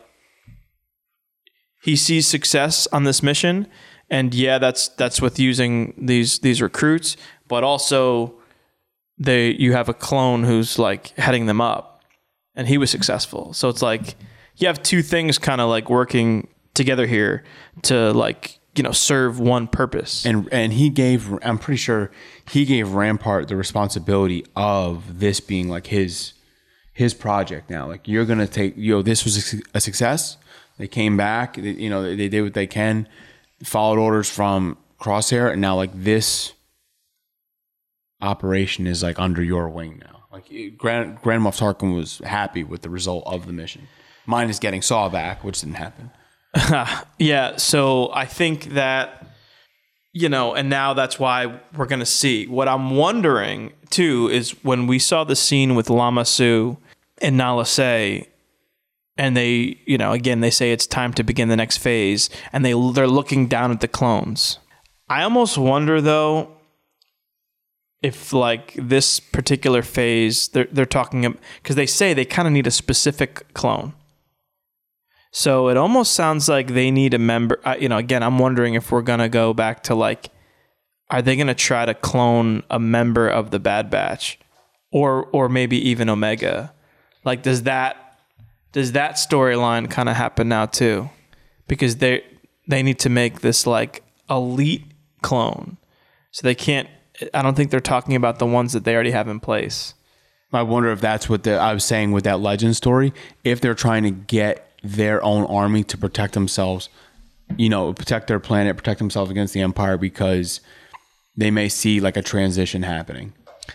he 1.82 1.96
sees 1.96 2.26
success 2.26 2.86
on 2.88 3.04
this 3.04 3.22
mission. 3.22 3.66
And 4.08 4.34
yeah, 4.34 4.58
that's, 4.58 4.88
that's 4.88 5.20
with 5.20 5.38
using 5.38 5.94
these, 5.96 6.38
these 6.40 6.62
recruits, 6.62 7.16
but 7.48 7.64
also, 7.64 8.34
they 9.22 9.50
you 9.50 9.72
have 9.72 9.88
a 9.88 9.94
clone 9.94 10.44
who's 10.44 10.78
like 10.78 11.08
heading 11.18 11.46
them 11.46 11.60
up 11.60 12.02
and 12.54 12.66
he 12.66 12.76
was 12.78 12.90
successful 12.90 13.52
so 13.52 13.68
it's 13.68 13.82
like 13.82 14.16
you 14.56 14.66
have 14.66 14.82
two 14.82 15.02
things 15.02 15.38
kind 15.38 15.60
of 15.60 15.68
like 15.68 15.88
working 15.88 16.48
together 16.74 17.06
here 17.06 17.44
to 17.82 18.12
like 18.12 18.58
you 18.74 18.82
know 18.82 18.92
serve 18.92 19.38
one 19.38 19.66
purpose. 19.66 20.24
And 20.24 20.48
and 20.52 20.72
he 20.72 20.88
gave 20.90 21.32
i'm 21.42 21.58
pretty 21.58 21.78
sure 21.78 22.10
he 22.50 22.64
gave 22.64 22.92
rampart 22.92 23.48
the 23.48 23.56
responsibility 23.56 24.44
of 24.56 25.18
this 25.20 25.40
being 25.40 25.68
like 25.68 25.88
his 25.88 26.34
his 26.92 27.14
project 27.14 27.70
now. 27.70 27.86
Like 27.86 28.08
you're 28.08 28.24
gonna 28.24 28.46
take 28.46 28.76
you 28.76 28.94
know 28.94 29.02
this 29.02 29.24
was 29.24 29.62
a 29.74 29.80
success. 29.80 30.36
They 30.78 30.88
came 30.88 31.16
back 31.16 31.56
they, 31.56 31.70
you 31.70 31.90
know 31.90 32.02
they 32.02 32.28
did 32.28 32.42
what 32.42 32.54
they 32.54 32.66
can 32.66 33.08
followed 33.62 33.98
orders 33.98 34.28
from 34.28 34.76
crosshair 35.00 35.52
and 35.52 35.60
now 35.60 35.76
like 35.76 35.90
this 35.94 36.52
operation 38.20 38.86
is 38.86 39.02
like 39.02 39.18
under 39.18 39.42
your 39.42 39.68
wing 39.68 40.00
now. 40.02 40.24
Like 40.32 40.78
grand 40.78 41.20
grand 41.20 41.42
moff 41.42 41.58
tarkin 41.58 41.94
was 41.94 42.18
happy 42.18 42.64
with 42.64 42.82
the 42.82 42.90
result 42.90 43.24
of 43.26 43.46
the 43.46 43.52
mission 43.52 43.88
mine 44.24 44.48
is 44.48 44.58
getting 44.58 44.80
saw 44.80 45.08
back 45.08 45.44
which 45.44 45.60
didn't 45.60 45.74
happen 45.74 46.10
yeah 47.18 47.56
so 47.56 48.10
i 48.12 48.26
think 48.26 48.64
that 48.74 49.26
you 50.12 50.28
know 50.28 50.54
and 50.54 50.68
now 50.68 50.92
that's 50.92 51.18
why 51.18 51.60
we're 51.76 51.86
gonna 51.86 52.06
see. 52.06 52.46
What 52.46 52.68
i'm 52.68 52.96
wondering 52.96 53.72
too 53.90 54.28
is 54.30 54.50
when 54.62 54.86
we 54.86 54.98
saw 54.98 55.24
the 55.24 55.36
scene 55.36 55.74
with 55.74 55.88
lama 55.88 56.24
su 56.24 56.76
and 57.18 57.36
nala 57.36 57.64
se 57.64 58.28
and 59.16 59.36
they 59.36 59.78
you 59.86 59.98
know 59.98 60.12
again 60.12 60.40
they 60.40 60.50
say 60.50 60.72
it's 60.72 60.86
time 60.86 61.12
to 61.14 61.22
begin 61.22 61.48
the 61.48 61.56
next 61.56 61.78
phase 61.78 62.28
and 62.52 62.64
they 62.64 62.72
they're 62.92 63.06
looking 63.06 63.46
down 63.46 63.70
at 63.70 63.80
the 63.80 63.88
clones. 63.88 64.58
I 65.08 65.22
almost 65.22 65.58
wonder 65.58 66.00
though 66.00 66.50
if 68.02 68.32
like 68.32 68.74
this 68.76 69.20
particular 69.20 69.82
phase 69.82 70.48
they're 70.48 70.68
they're 70.72 70.86
talking 70.86 71.38
because 71.62 71.76
they 71.76 71.86
say 71.86 72.12
they 72.12 72.24
kind 72.24 72.48
of 72.48 72.52
need 72.52 72.66
a 72.66 72.70
specific 72.70 73.52
clone 73.54 73.94
so 75.32 75.68
it 75.68 75.76
almost 75.76 76.12
sounds 76.12 76.48
like 76.48 76.68
they 76.68 76.90
need 76.90 77.12
a 77.12 77.18
member 77.18 77.58
uh, 77.64 77.74
you 77.80 77.88
know 77.88 77.98
again 77.98 78.22
i'm 78.22 78.38
wondering 78.38 78.74
if 78.74 78.92
we're 78.92 79.02
to 79.18 79.28
go 79.28 79.52
back 79.52 79.82
to 79.82 79.94
like 79.94 80.30
are 81.12 81.20
they 81.20 81.36
to 81.48 81.54
try 81.54 81.84
to 81.84 81.92
clone 81.92 82.62
a 82.70 82.80
member 82.80 83.28
of 83.28 83.50
the 83.50 83.60
bad 83.60 83.90
batch? 83.90 84.38
Or 84.90 85.26
or 85.26 85.48
maybe 85.48 85.76
even 85.88 86.08
omega? 86.08 86.72
Like 87.24 87.42
does 87.42 87.62
that 87.64 88.18
does 88.72 88.92
that 88.92 89.14
storyline 89.14 89.90
kind 89.90 90.08
of 90.08 90.16
happen 90.16 90.48
now 90.48 90.66
too? 90.66 91.10
Because 91.68 91.96
they 91.96 92.24
they 92.66 92.82
need 92.82 92.98
to 93.00 93.10
make 93.10 93.40
this 93.40 93.66
like 93.66 94.02
elite 94.28 94.84
clone. 95.20 95.76
So 96.30 96.46
they 96.46 96.54
can't 96.54 96.88
i 97.34 97.42
don't 97.42 97.54
think 97.54 97.70
they're 97.70 97.80
talking 97.80 98.16
about 98.16 98.38
the 98.38 98.46
ones 98.46 98.72
that 98.72 98.84
they 98.84 98.94
already 98.94 99.12
have 99.12 99.28
in 99.28 99.38
place. 99.38 99.94
I 100.54 100.62
wonder 100.62 100.90
if 100.90 101.00
that's 101.00 101.30
what 101.30 101.44
the, 101.44 101.56
I 101.56 101.72
was 101.72 101.84
saying 101.84 102.12
with 102.12 102.24
that 102.24 102.40
legend 102.40 102.76
story. 102.76 103.14
If 103.42 103.62
they're 103.62 103.74
trying 103.74 104.02
to 104.02 104.10
get 104.10 104.71
their 104.82 105.22
own 105.22 105.44
army 105.46 105.84
to 105.84 105.96
protect 105.96 106.34
themselves, 106.34 106.88
you 107.56 107.68
know, 107.68 107.92
protect 107.92 108.26
their 108.26 108.40
planet, 108.40 108.76
protect 108.76 108.98
themselves 108.98 109.30
against 109.30 109.54
the 109.54 109.60
Empire, 109.60 109.96
because 109.96 110.60
they 111.36 111.50
may 111.50 111.68
see 111.68 112.00
like 112.00 112.16
a 112.16 112.22
transition 112.22 112.82
happening. 112.82 113.32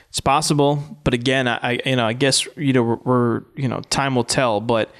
It's 0.09 0.19
possible, 0.19 0.99
but 1.03 1.13
again, 1.13 1.47
I, 1.47 1.79
you 1.85 1.95
know 1.95 2.05
I 2.05 2.13
guess 2.13 2.45
you 2.57 2.73
know 2.73 2.84
we're, 2.84 2.95
we're 3.03 3.41
you 3.55 3.67
know 3.67 3.81
time 3.89 4.15
will 4.15 4.23
tell, 4.23 4.59
but 4.59 4.91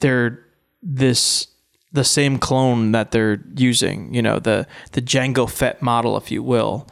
they're 0.00 0.44
this 0.82 1.46
the 1.92 2.04
same 2.04 2.38
clone 2.38 2.92
that 2.92 3.10
they're 3.10 3.42
using, 3.56 4.14
you 4.14 4.22
know 4.22 4.38
the 4.38 4.66
the 4.92 5.02
Jango 5.02 5.48
Fett 5.48 5.82
model, 5.82 6.16
if 6.16 6.30
you 6.30 6.42
will. 6.42 6.88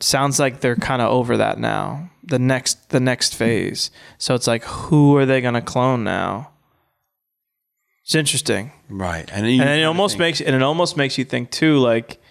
Sounds 0.00 0.38
like 0.38 0.60
they're 0.60 0.76
kind 0.76 1.00
of 1.00 1.10
over 1.10 1.36
that 1.36 1.58
now. 1.58 2.10
The 2.22 2.38
next 2.38 2.90
the 2.90 3.00
next 3.00 3.34
phase. 3.34 3.90
So 4.18 4.34
it's 4.34 4.46
like, 4.46 4.64
who 4.64 5.16
are 5.16 5.26
they 5.26 5.40
going 5.40 5.54
to 5.54 5.62
clone 5.62 6.04
now? 6.04 6.50
It's 8.06 8.14
interesting. 8.14 8.72
Right, 8.88 9.28
and, 9.32 9.44
and 9.44 9.80
it 9.80 9.82
almost 9.82 10.12
think- 10.12 10.20
makes 10.20 10.40
and 10.40 10.54
it 10.54 10.62
almost 10.62 10.96
makes 10.96 11.18
you 11.18 11.24
think 11.24 11.50
too 11.50 11.78
like 11.78 12.22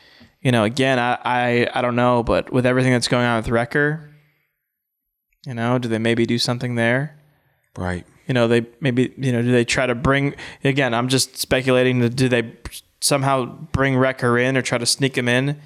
you 0.42 0.52
know 0.52 0.64
again 0.64 1.00
I, 1.00 1.18
I 1.26 1.70
i 1.74 1.82
don't 1.82 1.96
know 1.96 2.24
but 2.24 2.54
with 2.54 2.66
everything 2.66 2.94
that's 2.94 3.08
going 3.10 3.26
on 3.26 3.38
with 3.38 3.50
wrecker 3.50 4.14
you 5.46 5.54
know 5.54 5.78
do 5.80 5.88
they 5.90 5.98
maybe 5.98 6.26
do 6.26 6.38
something 6.38 6.76
there? 6.76 7.20
Right. 7.78 8.06
you 8.28 8.34
know 8.34 8.48
they 8.48 8.66
maybe 8.80 9.14
you 9.18 9.32
know 9.34 9.42
do 9.42 9.52
they 9.52 9.66
try 9.66 9.86
to 9.86 9.96
bring 9.96 10.36
again 10.64 10.94
i'm 10.94 11.10
just 11.10 11.36
speculating 11.38 12.08
do 12.10 12.30
they 12.30 12.54
somehow 13.02 13.46
bring 13.74 13.98
wrecker 13.98 14.38
in 14.38 14.56
or 14.56 14.62
try 14.62 14.78
to 14.78 14.86
sneak 14.86 15.18
him 15.18 15.28
in 15.28 15.60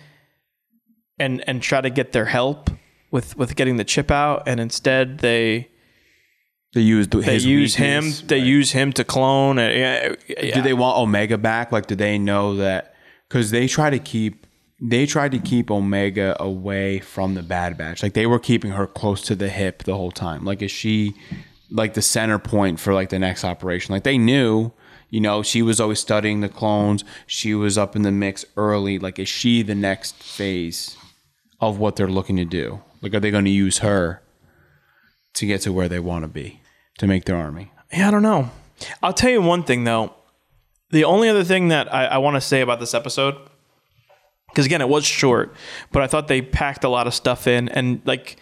and 1.19 1.43
and 1.47 1.61
try 1.61 1.81
to 1.81 1.89
get 1.89 2.13
their 2.13 2.25
help 2.25 2.71
with 3.11 3.37
with 3.37 3.55
getting 3.55 3.77
the 3.77 3.83
chip 3.83 4.09
out, 4.11 4.43
and 4.45 4.59
instead 4.59 5.19
they 5.19 5.69
They 6.73 6.81
used 6.81 7.11
they 7.11 7.21
his 7.21 7.45
use 7.45 7.75
him 7.75 8.11
they 8.27 8.37
right. 8.37 8.45
use 8.45 8.71
him 8.71 8.93
to 8.93 9.03
clone. 9.03 9.57
And, 9.57 9.79
yeah, 9.79 10.09
uh, 10.11 10.43
yeah. 10.43 10.55
Did 10.55 10.63
they 10.63 10.73
want 10.73 10.97
Omega 10.97 11.37
back? 11.37 11.71
Like, 11.71 11.87
do 11.87 11.95
they 11.95 12.17
know 12.17 12.55
that? 12.57 12.93
Because 13.27 13.51
they 13.51 13.67
try 13.67 13.89
to 13.89 13.99
keep 13.99 14.45
they 14.81 15.05
tried 15.05 15.31
to 15.31 15.39
keep 15.39 15.69
Omega 15.69 16.37
away 16.39 16.99
from 16.99 17.33
the 17.33 17.43
Bad 17.43 17.77
Batch. 17.77 18.03
Like 18.03 18.13
they 18.13 18.25
were 18.25 18.39
keeping 18.39 18.71
her 18.71 18.87
close 18.87 19.21
to 19.23 19.35
the 19.35 19.49
hip 19.49 19.83
the 19.83 19.95
whole 19.95 20.11
time. 20.11 20.45
Like, 20.45 20.61
is 20.61 20.71
she 20.71 21.15
like 21.71 21.95
the 21.95 22.01
center 22.01 22.39
point 22.39 22.79
for 22.79 22.93
like 22.93 23.09
the 23.09 23.19
next 23.19 23.43
operation? 23.43 23.93
Like 23.93 24.03
they 24.03 24.17
knew. 24.17 24.71
You 25.11 25.21
know, 25.21 25.41
she 25.41 25.63
was 25.63 25.79
always 25.79 25.99
studying 25.99 26.41
the 26.41 26.49
clones. 26.49 27.03
She 27.25 27.55
was 27.55 27.79
up 27.79 27.95
in 27.95 28.03
the 28.03 28.11
mix 28.11 28.45
early. 28.55 28.99
Like, 28.99 29.17
is 29.17 29.27
she 29.27 29.63
the 29.63 29.73
next 29.73 30.13
phase 30.21 30.95
of 31.59 31.79
what 31.79 31.95
they're 31.95 32.07
looking 32.07 32.35
to 32.35 32.45
do? 32.45 32.81
Like, 33.01 33.15
are 33.15 33.19
they 33.19 33.31
going 33.31 33.45
to 33.45 33.49
use 33.49 33.79
her 33.79 34.21
to 35.39 35.45
get 35.45 35.61
to 35.61 35.73
where 35.73 35.89
they 35.89 35.99
want 35.99 36.23
to 36.23 36.27
be 36.27 36.61
to 36.99 37.07
make 37.07 37.25
their 37.25 37.35
army? 37.35 37.71
Yeah, 37.91 38.07
I 38.07 38.11
don't 38.11 38.23
know. 38.23 38.51
I'll 39.01 39.13
tell 39.13 39.29
you 39.29 39.41
one 39.41 39.63
thing 39.63 39.83
though. 39.83 40.13
The 40.91 41.03
only 41.03 41.29
other 41.29 41.43
thing 41.43 41.67
that 41.67 41.93
I, 41.93 42.05
I 42.05 42.17
want 42.17 42.35
to 42.35 42.41
say 42.41 42.61
about 42.61 42.79
this 42.79 42.93
episode, 42.93 43.35
because 44.49 44.65
again, 44.65 44.81
it 44.81 44.89
was 44.89 45.05
short, 45.05 45.53
but 45.91 46.01
I 46.01 46.07
thought 46.07 46.27
they 46.27 46.41
packed 46.41 46.83
a 46.83 46.89
lot 46.89 47.07
of 47.07 47.13
stuff 47.13 47.47
in, 47.47 47.69
and 47.69 48.01
like 48.05 48.37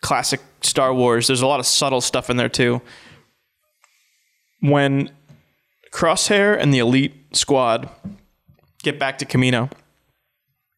classic 0.00 0.40
Star 0.62 0.94
Wars, 0.94 1.26
there's 1.26 1.42
a 1.42 1.46
lot 1.46 1.60
of 1.60 1.66
subtle 1.66 2.00
stuff 2.00 2.30
in 2.30 2.36
there 2.36 2.48
too. 2.48 2.80
When 4.60 5.10
Crosshair 5.92 6.58
and 6.58 6.72
the 6.72 6.78
Elite 6.78 7.14
Squad 7.32 7.88
get 8.82 8.98
back 8.98 9.18
to 9.18 9.24
Kamino, 9.24 9.70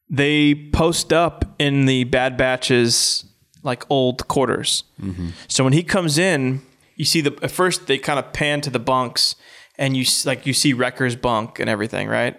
they 0.09 0.55
post 0.55 1.12
up 1.12 1.44
in 1.59 1.86
the 1.86 2.05
Bad 2.05 2.36
Batch's 2.36 3.24
like 3.62 3.85
old 3.91 4.27
quarters. 4.28 4.85
Mm-hmm. 5.01 5.28
So 5.49 5.65
when 5.65 5.73
he 5.73 5.82
comes 5.82 6.19
in, 6.19 6.62
you 6.97 7.05
see 7.05 7.20
the 7.20 7.37
at 7.43 7.51
first 7.51 7.87
they 7.87 7.99
kind 7.99 8.19
of 8.19 8.32
pan 8.32 8.61
to 8.62 8.70
the 8.70 8.78
bunks, 8.78 9.35
and 9.78 9.97
you 9.97 10.05
like 10.24 10.47
you 10.47 10.53
see 10.53 10.73
Wrecker's 10.73 11.16
bunk 11.16 11.59
and 11.61 11.69
everything, 11.70 12.09
right? 12.09 12.39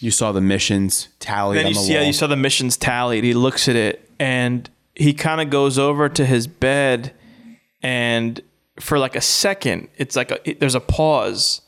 You 0.00 0.10
saw 0.10 0.32
the 0.32 0.42
missions 0.42 1.08
tallied 1.20 1.58
Then 1.58 1.66
on 1.66 1.70
you 1.72 1.74
the 1.78 1.80
see, 1.80 1.92
yeah, 1.94 2.02
you 2.02 2.12
saw 2.12 2.26
the 2.26 2.36
missions 2.36 2.76
tallied. 2.76 3.24
He 3.24 3.32
looks 3.32 3.66
at 3.68 3.76
it 3.76 4.10
and 4.20 4.68
he 4.94 5.14
kind 5.14 5.40
of 5.40 5.48
goes 5.50 5.78
over 5.78 6.08
to 6.10 6.24
his 6.26 6.46
bed, 6.46 7.14
and 7.82 8.40
for 8.80 8.98
like 8.98 9.16
a 9.16 9.20
second, 9.22 9.88
it's 9.96 10.16
like 10.16 10.30
a, 10.30 10.50
it- 10.50 10.60
there's 10.60 10.74
a 10.74 10.80
pause, 10.80 11.62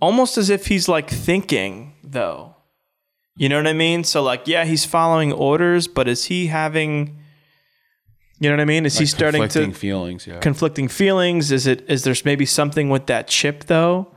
almost 0.00 0.36
as 0.38 0.50
if 0.50 0.66
he's 0.66 0.88
like 0.88 1.08
thinking, 1.08 1.94
though. 2.04 2.56
You 3.36 3.48
know 3.48 3.56
what 3.56 3.66
I 3.66 3.72
mean? 3.72 4.04
So 4.04 4.22
like, 4.22 4.46
yeah, 4.46 4.64
he's 4.66 4.84
following 4.84 5.32
orders, 5.32 5.88
but 5.88 6.06
is 6.08 6.24
he 6.26 6.48
having? 6.48 7.18
You 8.42 8.48
know 8.48 8.56
what 8.56 8.62
I 8.62 8.64
mean? 8.64 8.86
Is 8.86 8.98
he 8.98 9.06
starting 9.06 9.40
to 9.40 9.46
conflicting 9.46 9.72
feelings. 9.72 10.26
Yeah. 10.26 10.40
conflicting 10.40 10.88
feelings? 10.88 11.52
Is 11.52 11.68
it 11.68 11.88
is 11.88 12.02
there's 12.02 12.24
maybe 12.24 12.44
something 12.44 12.90
with 12.90 13.06
that 13.06 13.28
chip 13.28 13.66
though? 13.66 14.08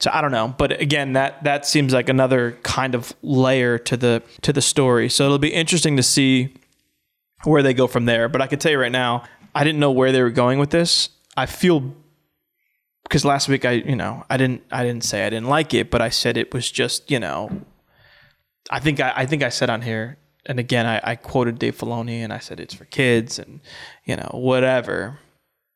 So 0.00 0.10
I 0.10 0.22
don't 0.22 0.32
know, 0.32 0.54
but 0.56 0.80
again, 0.80 1.12
that 1.12 1.44
that 1.44 1.66
seems 1.66 1.92
like 1.92 2.08
another 2.08 2.52
kind 2.62 2.94
of 2.94 3.12
layer 3.20 3.76
to 3.76 3.96
the 3.98 4.22
to 4.40 4.54
the 4.54 4.62
story. 4.62 5.10
So 5.10 5.26
it'll 5.26 5.38
be 5.38 5.52
interesting 5.52 5.98
to 5.98 6.02
see 6.02 6.54
where 7.44 7.62
they 7.62 7.74
go 7.74 7.86
from 7.86 8.06
there. 8.06 8.26
But 8.30 8.40
I 8.40 8.46
can 8.46 8.58
tell 8.58 8.72
you 8.72 8.80
right 8.80 8.90
now, 8.90 9.24
I 9.54 9.64
didn't 9.64 9.80
know 9.80 9.90
where 9.92 10.12
they 10.12 10.22
were 10.22 10.30
going 10.30 10.58
with 10.58 10.70
this. 10.70 11.10
I 11.36 11.44
feel 11.44 11.94
because 13.02 13.22
last 13.26 13.50
week 13.50 13.66
I 13.66 13.72
you 13.72 13.96
know 13.96 14.24
I 14.30 14.38
didn't 14.38 14.62
I 14.70 14.82
didn't 14.82 15.04
say 15.04 15.26
I 15.26 15.28
didn't 15.28 15.48
like 15.48 15.74
it, 15.74 15.90
but 15.90 16.00
I 16.00 16.08
said 16.08 16.38
it 16.38 16.54
was 16.54 16.70
just 16.70 17.10
you 17.10 17.20
know 17.20 17.60
I 18.70 18.80
think 18.80 18.98
I, 18.98 19.12
I 19.14 19.26
think 19.26 19.42
I 19.42 19.50
said 19.50 19.68
on 19.68 19.82
here, 19.82 20.16
and 20.46 20.58
again 20.58 20.86
I, 20.86 21.00
I 21.02 21.16
quoted 21.16 21.58
Dave 21.58 21.76
Filoni 21.76 22.18
and 22.18 22.32
I 22.32 22.38
said 22.38 22.60
it's 22.60 22.74
for 22.74 22.84
kids 22.86 23.38
and 23.38 23.60
you 24.04 24.16
know 24.16 24.30
whatever. 24.32 25.18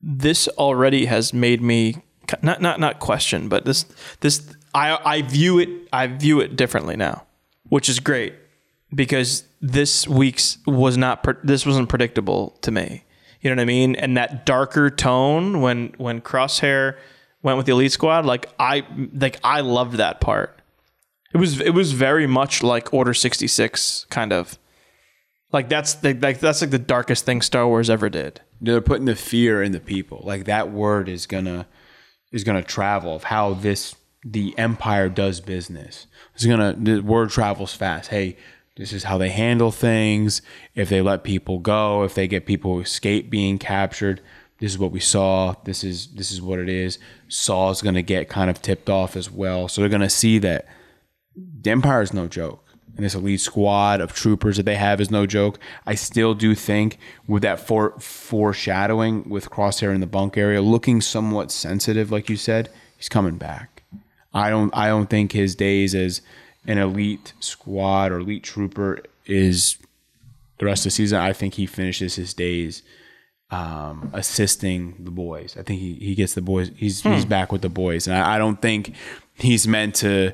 This 0.00 0.48
already 0.48 1.06
has 1.06 1.32
made 1.32 1.62
me 1.62 2.02
not 2.42 2.60
not 2.60 2.80
not 2.80 2.98
question, 2.98 3.48
but 3.48 3.64
this 3.64 3.84
this 4.20 4.54
I 4.74 4.98
I 5.04 5.22
view 5.22 5.58
it 5.58 5.68
I 5.92 6.06
view 6.06 6.40
it 6.40 6.56
differently 6.56 6.96
now, 6.96 7.24
which 7.68 7.88
is 7.88 8.00
great 8.00 8.34
because 8.94 9.44
this 9.60 10.06
week's 10.06 10.58
was 10.66 10.96
not 10.96 11.26
this 11.44 11.66
wasn't 11.66 11.88
predictable 11.88 12.58
to 12.62 12.70
me. 12.70 13.04
You 13.40 13.50
know 13.50 13.56
what 13.56 13.62
I 13.62 13.66
mean? 13.66 13.94
And 13.96 14.16
that 14.16 14.46
darker 14.46 14.90
tone 14.90 15.60
when 15.60 15.94
when 15.98 16.20
Crosshair 16.20 16.96
went 17.42 17.56
with 17.56 17.66
the 17.66 17.72
Elite 17.72 17.92
Squad, 17.92 18.26
like 18.26 18.48
I 18.58 18.86
like 19.12 19.38
I 19.44 19.60
loved 19.60 19.94
that 19.94 20.20
part. 20.20 20.55
It 21.36 21.38
was 21.38 21.60
it 21.60 21.74
was 21.74 21.92
very 21.92 22.26
much 22.26 22.62
like 22.62 22.94
Order 22.94 23.12
sixty 23.12 23.46
six 23.46 24.06
kind 24.08 24.32
of. 24.32 24.58
Like 25.52 25.68
that's 25.68 25.92
the, 25.92 26.14
like 26.14 26.40
that's 26.40 26.62
like 26.62 26.70
the 26.70 26.78
darkest 26.78 27.26
thing 27.26 27.42
Star 27.42 27.68
Wars 27.68 27.90
ever 27.90 28.08
did. 28.08 28.40
They're 28.58 28.80
putting 28.80 29.04
the 29.04 29.14
fear 29.14 29.62
in 29.62 29.72
the 29.72 29.80
people. 29.80 30.22
Like 30.24 30.46
that 30.46 30.72
word 30.72 31.10
is 31.10 31.26
gonna 31.26 31.66
is 32.32 32.42
gonna 32.42 32.62
travel 32.62 33.14
of 33.14 33.24
how 33.24 33.52
this 33.52 33.96
the 34.24 34.54
empire 34.56 35.10
does 35.10 35.42
business. 35.42 36.06
It's 36.34 36.46
gonna 36.46 36.72
the 36.72 37.00
word 37.00 37.28
travels 37.28 37.74
fast. 37.74 38.08
Hey, 38.08 38.38
this 38.78 38.94
is 38.94 39.04
how 39.04 39.18
they 39.18 39.28
handle 39.28 39.70
things. 39.70 40.40
If 40.74 40.88
they 40.88 41.02
let 41.02 41.22
people 41.22 41.58
go, 41.58 42.02
if 42.02 42.14
they 42.14 42.26
get 42.26 42.46
people 42.46 42.76
who 42.76 42.80
escape 42.80 43.28
being 43.28 43.58
captured, 43.58 44.22
this 44.58 44.72
is 44.72 44.78
what 44.78 44.90
we 44.90 45.00
saw. 45.00 45.54
This 45.64 45.84
is 45.84 46.06
this 46.14 46.32
is 46.32 46.40
what 46.40 46.60
it 46.60 46.70
is. 46.70 46.98
Saw's 47.28 47.82
gonna 47.82 48.00
get 48.00 48.30
kind 48.30 48.48
of 48.48 48.62
tipped 48.62 48.88
off 48.88 49.16
as 49.16 49.30
well. 49.30 49.68
So 49.68 49.82
they're 49.82 49.90
gonna 49.90 50.08
see 50.08 50.38
that 50.38 50.66
the 51.36 51.70
Empire 51.70 52.02
is 52.02 52.12
no 52.12 52.26
joke. 52.26 52.62
And 52.96 53.04
this 53.04 53.14
elite 53.14 53.40
squad 53.40 54.00
of 54.00 54.14
troopers 54.14 54.56
that 54.56 54.62
they 54.62 54.76
have 54.76 55.02
is 55.02 55.10
no 55.10 55.26
joke. 55.26 55.58
I 55.86 55.94
still 55.94 56.32
do 56.34 56.54
think 56.54 56.98
with 57.26 57.42
that 57.42 57.60
fore, 57.60 57.98
foreshadowing 58.00 59.28
with 59.28 59.50
Crosshair 59.50 59.94
in 59.94 60.00
the 60.00 60.06
bunk 60.06 60.38
area, 60.38 60.62
looking 60.62 61.02
somewhat 61.02 61.50
sensitive, 61.50 62.10
like 62.10 62.30
you 62.30 62.36
said, 62.36 62.70
he's 62.96 63.10
coming 63.10 63.36
back. 63.36 63.82
I 64.32 64.48
don't 64.48 64.74
I 64.74 64.88
don't 64.88 65.10
think 65.10 65.32
his 65.32 65.54
days 65.54 65.94
as 65.94 66.22
an 66.66 66.78
elite 66.78 67.34
squad 67.40 68.12
or 68.12 68.20
elite 68.20 68.42
trooper 68.42 69.02
is 69.26 69.76
the 70.58 70.66
rest 70.66 70.80
of 70.80 70.84
the 70.84 70.90
season. 70.92 71.18
I 71.18 71.32
think 71.32 71.54
he 71.54 71.66
finishes 71.66 72.16
his 72.16 72.32
days 72.32 72.82
um, 73.50 74.10
assisting 74.12 74.96
the 74.98 75.10
boys. 75.10 75.56
I 75.58 75.62
think 75.62 75.80
he, 75.80 75.94
he 75.94 76.14
gets 76.14 76.34
the 76.34 76.42
boys. 76.42 76.70
He's 76.76 77.02
he's 77.02 77.24
back 77.24 77.52
with 77.52 77.62
the 77.62 77.68
boys, 77.68 78.06
and 78.06 78.16
I, 78.16 78.34
I 78.34 78.38
don't 78.38 78.60
think 78.60 78.94
he's 79.34 79.68
meant 79.68 79.94
to, 79.96 80.32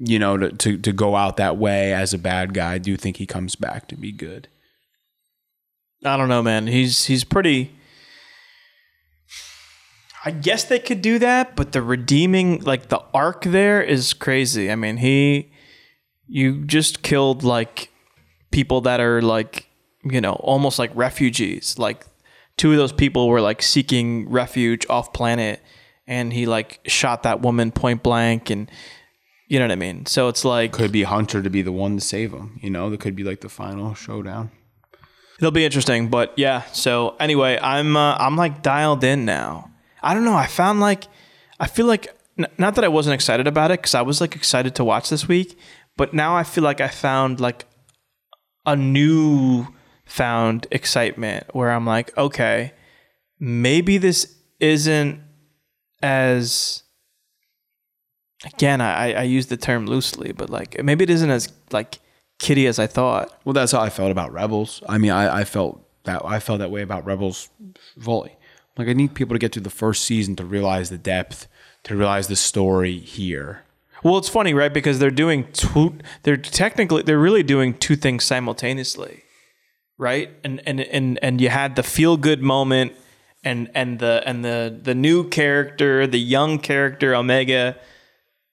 you 0.00 0.18
know, 0.18 0.36
to, 0.38 0.50
to 0.50 0.78
to 0.78 0.92
go 0.92 1.14
out 1.14 1.36
that 1.36 1.58
way 1.58 1.92
as 1.92 2.14
a 2.14 2.18
bad 2.18 2.54
guy. 2.54 2.74
I 2.74 2.78
do 2.78 2.96
think 2.96 3.18
he 3.18 3.26
comes 3.26 3.54
back 3.54 3.86
to 3.88 3.96
be 3.96 4.10
good. 4.10 4.48
I 6.04 6.16
don't 6.16 6.30
know, 6.30 6.42
man. 6.42 6.66
He's 6.66 7.04
he's 7.04 7.24
pretty. 7.24 7.72
I 10.24 10.30
guess 10.30 10.64
they 10.64 10.78
could 10.78 11.00
do 11.00 11.18
that, 11.18 11.56
but 11.56 11.72
the 11.72 11.80
redeeming, 11.80 12.60
like 12.60 12.88
the 12.88 13.02
arc 13.14 13.44
there, 13.44 13.82
is 13.82 14.12
crazy. 14.12 14.70
I 14.70 14.76
mean, 14.76 14.98
he, 14.98 15.50
you 16.26 16.64
just 16.66 17.02
killed 17.02 17.42
like 17.42 17.90
people 18.50 18.82
that 18.82 19.00
are 19.00 19.22
like, 19.22 19.68
you 20.04 20.20
know, 20.20 20.34
almost 20.34 20.78
like 20.78 20.90
refugees. 20.94 21.78
Like 21.78 22.04
two 22.58 22.72
of 22.72 22.76
those 22.76 22.92
people 22.92 23.28
were 23.28 23.40
like 23.40 23.62
seeking 23.62 24.28
refuge 24.28 24.84
off 24.90 25.14
planet, 25.14 25.62
and 26.06 26.32
he 26.32 26.44
like 26.44 26.80
shot 26.86 27.22
that 27.22 27.40
woman 27.40 27.72
point 27.72 28.02
blank, 28.02 28.50
and 28.50 28.70
you 29.50 29.58
know 29.58 29.64
what 29.64 29.72
I 29.72 29.76
mean. 29.76 30.06
So 30.06 30.28
it's 30.28 30.44
like 30.44 30.72
Could 30.72 30.92
be 30.92 31.02
Hunter 31.02 31.42
to 31.42 31.50
be 31.50 31.60
the 31.60 31.72
one 31.72 31.96
to 31.96 32.00
save 32.00 32.32
him. 32.32 32.58
You 32.62 32.70
know, 32.70 32.88
that 32.88 33.00
could 33.00 33.16
be 33.16 33.24
like 33.24 33.40
the 33.40 33.48
final 33.48 33.94
showdown. 33.94 34.52
It'll 35.38 35.50
be 35.50 35.64
interesting, 35.64 36.08
but 36.08 36.32
yeah. 36.36 36.62
So 36.72 37.16
anyway, 37.18 37.58
I'm 37.60 37.96
uh, 37.96 38.14
I'm 38.14 38.36
like 38.36 38.62
dialed 38.62 39.02
in 39.02 39.24
now. 39.24 39.70
I 40.02 40.14
don't 40.14 40.24
know. 40.24 40.36
I 40.36 40.46
found 40.46 40.78
like 40.78 41.08
I 41.58 41.66
feel 41.66 41.86
like 41.86 42.14
n- 42.38 42.46
not 42.58 42.76
that 42.76 42.84
I 42.84 42.88
wasn't 42.88 43.14
excited 43.14 43.48
about 43.48 43.72
it 43.72 43.80
because 43.80 43.96
I 43.96 44.02
was 44.02 44.20
like 44.20 44.36
excited 44.36 44.76
to 44.76 44.84
watch 44.84 45.10
this 45.10 45.26
week, 45.26 45.58
but 45.96 46.14
now 46.14 46.36
I 46.36 46.44
feel 46.44 46.62
like 46.62 46.80
I 46.80 46.88
found 46.88 47.40
like 47.40 47.64
a 48.64 48.76
new 48.76 49.66
found 50.04 50.68
excitement 50.70 51.44
where 51.54 51.72
I'm 51.72 51.86
like, 51.86 52.16
okay, 52.16 52.72
maybe 53.40 53.98
this 53.98 54.36
isn't 54.60 55.20
as 56.02 56.84
again 58.44 58.80
I, 58.80 59.12
I 59.12 59.22
use 59.22 59.46
the 59.46 59.56
term 59.56 59.86
loosely, 59.86 60.32
but 60.32 60.50
like 60.50 60.82
maybe 60.82 61.04
it 61.04 61.10
isn't 61.10 61.30
as 61.30 61.52
like 61.70 61.98
kitty 62.38 62.66
as 62.66 62.78
I 62.78 62.86
thought. 62.86 63.38
Well, 63.44 63.52
that's 63.52 63.72
how 63.72 63.80
I 63.80 63.90
felt 63.90 64.10
about 64.10 64.32
Rebels. 64.32 64.82
I 64.88 64.98
mean, 64.98 65.12
I, 65.12 65.40
I 65.40 65.44
felt 65.44 65.86
that 66.04 66.24
I 66.24 66.40
felt 66.40 66.58
that 66.58 66.70
way 66.70 66.82
about 66.82 67.04
Rebels 67.04 67.48
fully. 68.00 68.36
Like 68.76 68.88
I 68.88 68.92
need 68.94 69.14
people 69.14 69.34
to 69.34 69.38
get 69.38 69.52
through 69.52 69.62
the 69.62 69.70
first 69.70 70.04
season 70.04 70.36
to 70.36 70.44
realize 70.44 70.90
the 70.90 70.98
depth, 70.98 71.46
to 71.84 71.94
realize 71.96 72.28
the 72.28 72.36
story 72.36 72.98
here. 72.98 73.62
Well, 74.02 74.16
it's 74.16 74.28
funny, 74.28 74.54
right? 74.54 74.72
Because 74.72 74.98
they're 74.98 75.10
doing 75.10 75.52
two. 75.52 75.98
They're 76.22 76.38
technically 76.38 77.02
they're 77.02 77.18
really 77.18 77.42
doing 77.42 77.74
two 77.74 77.96
things 77.96 78.24
simultaneously, 78.24 79.24
right? 79.98 80.30
And 80.42 80.62
and 80.66 80.80
and 80.80 81.18
and 81.22 81.40
you 81.40 81.50
had 81.50 81.76
the 81.76 81.82
feel 81.82 82.16
good 82.16 82.42
moment, 82.42 82.94
and 83.44 83.70
and 83.74 83.98
the 83.98 84.22
and 84.24 84.42
the 84.42 84.80
the 84.82 84.94
new 84.94 85.28
character, 85.28 86.06
the 86.06 86.18
young 86.18 86.58
character 86.58 87.14
Omega, 87.14 87.76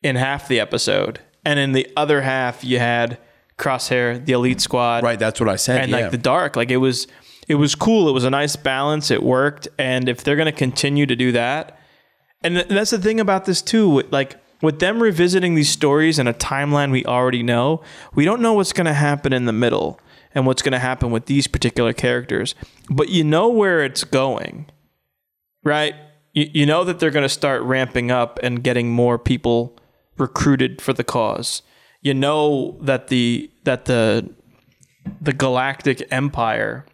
in 0.04 0.16
half 0.16 0.48
the 0.48 0.60
episode, 0.60 1.20
and 1.46 1.60
in 1.60 1.72
the 1.72 1.88
other 1.96 2.22
half 2.22 2.64
you 2.64 2.80
had 2.80 3.18
Crosshair, 3.58 4.24
the 4.24 4.34
Elite 4.34 4.62
Squad, 4.62 5.04
Right, 5.04 5.18
that's 5.18 5.40
what 5.40 5.50
I 5.50 5.56
said. 5.56 5.82
and 5.82 5.92
yeah. 5.92 5.98
like 6.02 6.12
the 6.12 6.18
dark. 6.18 6.56
Like 6.56 6.70
it 6.70 6.78
was, 6.78 7.08
it 7.48 7.56
was 7.56 7.74
cool. 7.76 8.08
It 8.08 8.12
was 8.12 8.24
a 8.24 8.30
nice 8.30 8.56
balance. 8.56 9.10
It 9.10 9.24
worked. 9.24 9.68
And 9.80 10.08
if 10.08 10.24
they're 10.24 10.36
gonna 10.36 10.52
continue 10.52 11.06
to 11.06 11.16
do 11.16 11.32
that, 11.32 11.80
and 12.42 12.56
th- 12.56 12.68
that's 12.68 12.92
the 12.92 13.00
thing 13.00 13.20
about 13.20 13.46
this 13.46 13.62
too. 13.64 14.04
Like 14.12 14.36
with 14.62 14.80
them 14.80 15.02
revisiting 15.02 15.56
these 15.56 15.70
stories 15.70 16.20
in 16.20 16.28
a 16.28 16.34
timeline 16.34 16.92
we 16.92 17.04
already 17.06 17.42
know, 17.44 17.82
we 18.14 18.26
don't 18.26 18.42
know 18.42 18.54
what's 18.54 18.74
gonna 18.74 18.94
happen 18.94 19.34
in 19.34 19.46
the 19.46 19.54
middle 19.54 20.00
and 20.36 20.46
what's 20.46 20.62
gonna 20.62 20.78
happen 20.80 21.10
with 21.10 21.26
these 21.26 21.48
particular 21.48 21.94
characters. 21.94 22.54
But 22.92 23.10
you 23.10 23.24
know 23.24 23.48
where 23.50 23.84
it's 23.84 24.04
going, 24.04 24.68
right? 25.64 25.96
You, 26.34 26.50
you 26.54 26.66
know 26.68 26.84
that 26.84 27.00
they're 27.00 27.10
gonna 27.12 27.28
start 27.30 27.64
ramping 27.64 28.12
up 28.12 28.40
and 28.44 28.64
getting 28.64 28.92
more 28.92 29.18
people 29.18 29.76
recruited 30.18 30.82
for 30.82 30.94
the 30.94 31.04
cause. 31.04 31.62
You 32.02 32.14
know 32.14 32.78
that 32.82 33.08
the 33.08 33.50
that 33.64 33.86
the 33.86 34.30
the 35.22 35.34
galactic 35.34 36.06
empire 36.12 36.86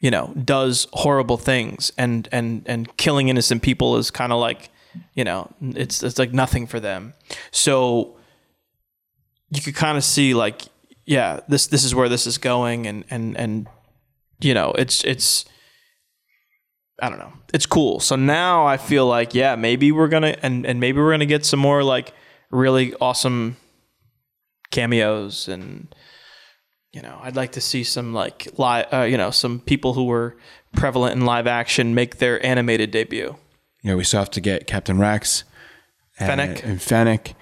you 0.00 0.10
know 0.10 0.32
does 0.44 0.86
horrible 0.92 1.36
things 1.36 1.92
and 1.96 2.28
and 2.32 2.62
and 2.66 2.96
killing 2.96 3.28
innocent 3.28 3.62
people 3.62 3.96
is 3.96 4.10
kind 4.10 4.32
of 4.32 4.40
like 4.40 4.70
you 5.14 5.22
know 5.22 5.52
it's 5.60 6.02
it's 6.02 6.18
like 6.18 6.32
nothing 6.32 6.66
for 6.66 6.80
them 6.80 7.14
so 7.50 8.16
you 9.50 9.60
could 9.60 9.74
kind 9.74 9.96
of 9.96 10.04
see 10.04 10.34
like 10.34 10.62
yeah 11.06 11.40
this 11.48 11.66
this 11.68 11.84
is 11.84 11.94
where 11.94 12.08
this 12.08 12.26
is 12.26 12.38
going 12.38 12.86
and 12.86 13.04
and 13.10 13.36
and 13.36 13.68
you 14.40 14.54
know 14.54 14.72
it's 14.72 15.04
it's 15.04 15.44
I 17.02 17.08
don't 17.08 17.18
know. 17.18 17.32
It's 17.54 17.66
cool. 17.66 17.98
So 18.00 18.14
now 18.14 18.66
I 18.66 18.76
feel 18.76 19.06
like 19.06 19.34
yeah, 19.34 19.56
maybe 19.56 19.90
we're 19.90 20.08
gonna 20.08 20.36
and 20.42 20.66
and 20.66 20.80
maybe 20.80 21.00
we're 21.00 21.12
gonna 21.12 21.26
get 21.26 21.46
some 21.46 21.58
more 21.60 21.82
like 21.82 22.12
really 22.50 22.94
awesome 23.00 23.56
cameos 24.70 25.48
and 25.48 25.94
you 26.92 27.02
know 27.02 27.18
i'd 27.22 27.36
like 27.36 27.52
to 27.52 27.60
see 27.60 27.82
some 27.82 28.12
like 28.12 28.46
live 28.56 28.86
uh, 28.92 29.02
you 29.02 29.16
know 29.16 29.30
some 29.30 29.58
people 29.60 29.94
who 29.94 30.04
were 30.04 30.36
prevalent 30.74 31.16
in 31.16 31.24
live 31.24 31.46
action 31.46 31.94
make 31.94 32.18
their 32.18 32.44
animated 32.44 32.90
debut 32.90 33.36
you 33.82 33.90
know, 33.90 33.96
we 33.96 34.04
still 34.04 34.20
have 34.20 34.30
to 34.32 34.40
get 34.40 34.66
Captain 34.66 34.98
Rex, 34.98 35.44
and, 36.18 36.28
Fennec. 36.28 36.64
and 36.64 36.82
Fennec. 36.82 37.34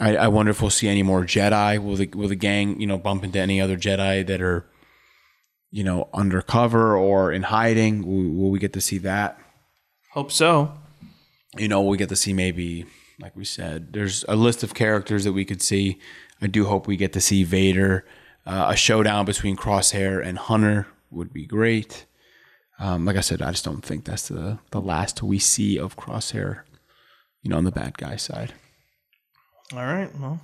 I, 0.00 0.16
I 0.16 0.28
wonder 0.28 0.50
if 0.50 0.60
we'll 0.60 0.70
see 0.70 0.88
any 0.88 1.02
more 1.02 1.24
Jedi. 1.24 1.82
Will 1.82 1.96
the 1.96 2.08
will 2.14 2.28
the 2.28 2.36
gang, 2.36 2.80
you 2.80 2.86
know, 2.86 2.98
bump 2.98 3.24
into 3.24 3.40
any 3.40 3.60
other 3.60 3.76
Jedi 3.76 4.26
that 4.26 4.40
are, 4.40 4.66
you 5.70 5.84
know, 5.84 6.08
undercover 6.12 6.96
or 6.96 7.32
in 7.32 7.42
hiding? 7.42 8.06
Will, 8.06 8.42
will 8.42 8.50
we 8.50 8.58
get 8.58 8.72
to 8.74 8.80
see 8.80 8.98
that? 8.98 9.38
hope 10.12 10.30
so 10.30 10.72
you 11.56 11.68
know, 11.68 11.82
we 11.82 11.96
get 11.96 12.08
to 12.08 12.16
see 12.16 12.32
maybe, 12.32 12.84
like 13.20 13.36
we 13.36 13.44
said, 13.44 13.92
there's 13.92 14.24
a 14.28 14.36
list 14.36 14.62
of 14.62 14.74
characters 14.74 15.24
that 15.24 15.32
we 15.32 15.44
could 15.44 15.62
see. 15.62 15.98
I 16.42 16.46
do 16.46 16.64
hope 16.66 16.86
we 16.86 16.96
get 16.96 17.12
to 17.14 17.20
see 17.20 17.44
Vader. 17.44 18.04
Uh, 18.46 18.66
a 18.70 18.76
showdown 18.76 19.24
between 19.24 19.56
Crosshair 19.56 20.24
and 20.24 20.36
Hunter 20.38 20.86
would 21.10 21.32
be 21.32 21.46
great. 21.46 22.06
Um, 22.78 23.04
like 23.04 23.16
I 23.16 23.20
said, 23.20 23.40
I 23.40 23.52
just 23.52 23.64
don't 23.64 23.84
think 23.84 24.04
that's 24.04 24.28
the, 24.28 24.58
the 24.72 24.80
last 24.80 25.22
we 25.22 25.38
see 25.38 25.78
of 25.78 25.96
Crosshair, 25.96 26.62
you 27.42 27.50
know, 27.50 27.56
on 27.56 27.64
the 27.64 27.70
bad 27.72 27.96
guy 27.96 28.16
side. 28.16 28.52
all 29.72 29.78
right 29.86 30.10
well 30.18 30.40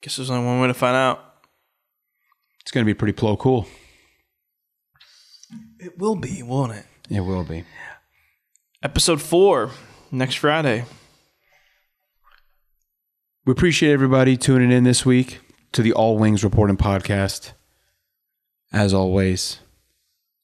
guess 0.00 0.16
there's 0.16 0.30
only 0.30 0.46
one 0.46 0.60
way 0.60 0.68
to 0.68 0.74
find 0.74 0.96
out 0.96 1.18
It's 2.60 2.70
going 2.70 2.86
to 2.86 2.88
be 2.88 2.94
pretty 2.94 3.12
Plo 3.12 3.36
Kool. 3.36 3.66
it 5.80 5.98
will 5.98 6.14
be 6.16 6.42
won't 6.42 6.72
it 6.72 6.86
It 7.10 7.20
will 7.20 7.44
be. 7.44 7.64
episode 8.82 9.20
four 9.20 9.70
next 10.12 10.36
friday 10.36 10.84
We 13.48 13.52
appreciate 13.52 13.94
everybody 13.94 14.36
tuning 14.36 14.70
in 14.70 14.84
this 14.84 15.06
week 15.06 15.40
to 15.72 15.80
the 15.80 15.94
All 15.94 16.18
Wings 16.18 16.44
Report 16.44 16.68
In 16.68 16.76
podcast. 16.76 17.52
As 18.74 18.92
always, 18.92 19.60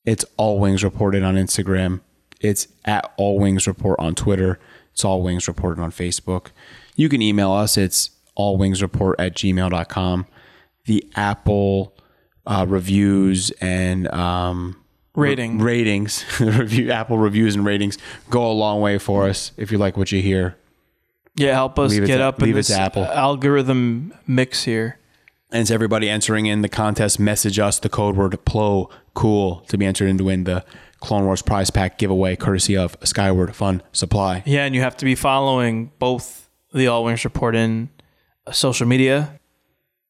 it's 0.06 0.24
All 0.38 0.58
Wings 0.58 0.82
Report 0.82 1.14
In 1.14 1.22
on 1.22 1.34
Instagram. 1.34 2.00
It's 2.40 2.66
at 2.86 3.12
All 3.18 3.38
Wings 3.38 3.66
Report 3.66 4.00
on 4.00 4.14
Twitter. 4.14 4.58
It's 4.92 5.04
All 5.04 5.22
Wings 5.22 5.46
Report 5.46 5.76
In 5.76 5.84
on 5.84 5.90
Facebook. 5.90 6.46
You 6.96 7.10
can 7.10 7.20
email 7.20 7.52
us. 7.52 7.76
It's 7.76 8.08
allwingsreport 8.38 9.16
at 9.18 9.34
gmail.com. 9.34 10.26
The 10.86 11.06
Apple 11.14 11.94
uh, 12.46 12.64
reviews 12.66 13.50
and 13.60 14.08
um, 14.14 14.82
rating 15.14 15.58
ratings, 15.58 16.24
review 16.40 16.90
Apple 16.90 17.18
reviews 17.18 17.54
and 17.54 17.66
ratings 17.66 17.98
go 18.30 18.50
a 18.50 18.52
long 18.52 18.80
way 18.80 18.96
for 18.96 19.28
us 19.28 19.52
if 19.58 19.70
you 19.70 19.76
like 19.76 19.98
what 19.98 20.10
you 20.10 20.22
hear. 20.22 20.56
Yeah 21.36 21.52
help 21.54 21.78
us 21.78 21.90
Leave 21.92 22.06
get 22.06 22.18
to- 22.18 22.24
up 22.24 22.38
in 22.40 22.46
leave 22.46 22.54
it 22.56 22.58
this 22.66 22.70
Apple. 22.70 23.04
algorithm 23.04 24.14
mix 24.26 24.64
here 24.64 24.98
And 25.50 25.60
it's 25.62 25.70
everybody 25.70 26.08
entering 26.08 26.46
in 26.46 26.62
the 26.62 26.68
contest. 26.68 27.18
Message 27.20 27.58
us 27.58 27.78
the 27.78 27.88
code 27.88 28.16
word 28.16 28.32
Plo 28.44 28.90
Kool 29.14 29.60
to 29.68 29.78
be 29.78 29.86
entered 29.86 30.08
in 30.08 30.18
to 30.18 30.24
win 30.24 30.44
the 30.44 30.64
Clone 31.00 31.24
Wars 31.26 31.42
prize 31.42 31.70
pack 31.70 31.98
giveaway 31.98 32.34
courtesy 32.34 32.76
of 32.76 32.96
Skyward 33.04 33.54
Fun 33.54 33.82
Supply. 33.92 34.42
Yeah, 34.46 34.64
and 34.64 34.74
you 34.74 34.80
have 34.80 34.96
to 34.96 35.04
be 35.04 35.14
following 35.14 35.92
both 35.98 36.48
the 36.72 36.86
All 36.88 37.04
Wings 37.04 37.24
Report 37.24 37.54
in 37.54 37.90
social 38.52 38.86
media 38.86 39.38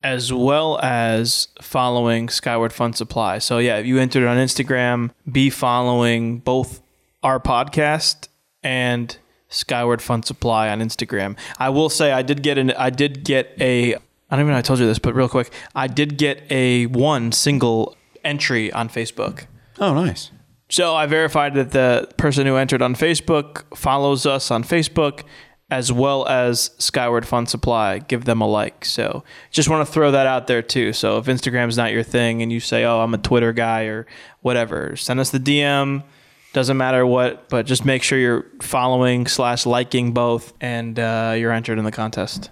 as 0.02 0.32
well 0.32 0.78
as 0.82 1.48
following 1.60 2.28
Skyward 2.28 2.72
Fun 2.72 2.92
Supply. 2.92 3.38
So 3.38 3.58
yeah, 3.58 3.78
if 3.78 3.86
you 3.86 3.98
entered 3.98 4.26
on 4.26 4.36
Instagram, 4.36 5.10
be 5.30 5.50
following 5.50 6.38
both 6.38 6.80
our 7.22 7.40
podcast 7.40 8.28
and 8.62 9.16
Skyward 9.54 10.02
Fun 10.02 10.22
Supply 10.22 10.68
on 10.68 10.80
Instagram. 10.80 11.36
I 11.58 11.70
will 11.70 11.88
say 11.88 12.12
I 12.12 12.22
did 12.22 12.42
get 12.42 12.58
an 12.58 12.72
I 12.72 12.90
did 12.90 13.24
get 13.24 13.54
a 13.60 13.94
I 13.94 13.98
don't 14.30 14.40
even 14.40 14.52
know 14.52 14.58
if 14.58 14.64
I 14.64 14.66
told 14.66 14.80
you 14.80 14.86
this, 14.86 14.98
but 14.98 15.14
real 15.14 15.28
quick, 15.28 15.52
I 15.74 15.86
did 15.86 16.18
get 16.18 16.42
a 16.50 16.86
one 16.86 17.30
single 17.32 17.96
entry 18.24 18.72
on 18.72 18.88
Facebook. 18.88 19.46
Oh, 19.78 19.94
nice. 19.94 20.30
So 20.70 20.94
I 20.94 21.06
verified 21.06 21.54
that 21.54 21.72
the 21.72 22.08
person 22.16 22.46
who 22.46 22.56
entered 22.56 22.82
on 22.82 22.94
Facebook 22.94 23.62
follows 23.76 24.26
us 24.26 24.50
on 24.50 24.64
Facebook 24.64 25.22
as 25.70 25.92
well 25.92 26.26
as 26.26 26.70
Skyward 26.78 27.26
Fun 27.26 27.46
Supply. 27.46 27.98
Give 27.98 28.24
them 28.24 28.40
a 28.40 28.46
like. 28.46 28.84
So 28.84 29.24
just 29.50 29.68
want 29.68 29.86
to 29.86 29.92
throw 29.92 30.10
that 30.10 30.26
out 30.26 30.46
there 30.46 30.62
too. 30.62 30.92
So 30.92 31.18
if 31.18 31.26
Instagram's 31.26 31.76
not 31.76 31.92
your 31.92 32.02
thing 32.02 32.42
and 32.42 32.52
you 32.52 32.60
say, 32.60 32.84
"Oh, 32.84 33.00
I'm 33.00 33.14
a 33.14 33.18
Twitter 33.18 33.52
guy" 33.52 33.84
or 33.84 34.06
whatever, 34.40 34.96
send 34.96 35.20
us 35.20 35.30
the 35.30 35.38
DM. 35.40 36.02
Doesn't 36.54 36.76
matter 36.76 37.04
what, 37.04 37.48
but 37.48 37.66
just 37.66 37.84
make 37.84 38.04
sure 38.04 38.16
you're 38.16 38.46
following 38.62 39.26
slash 39.26 39.66
liking 39.66 40.12
both, 40.12 40.52
and 40.60 40.96
uh, 40.96 41.34
you're 41.36 41.50
entered 41.50 41.78
in 41.78 41.84
the 41.84 41.90
contest. 41.90 42.50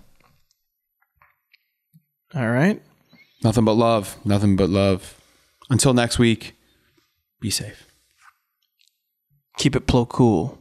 All 2.34 2.48
right. 2.48 2.82
Nothing 3.44 3.64
but 3.64 3.74
love. 3.74 4.16
Nothing 4.24 4.56
but 4.56 4.68
love. 4.68 5.20
Until 5.70 5.94
next 5.94 6.18
week, 6.18 6.56
be 7.40 7.48
safe. 7.48 7.86
Keep 9.56 9.76
it 9.76 9.86
Plo 9.86 10.08
Kool. 10.08 10.58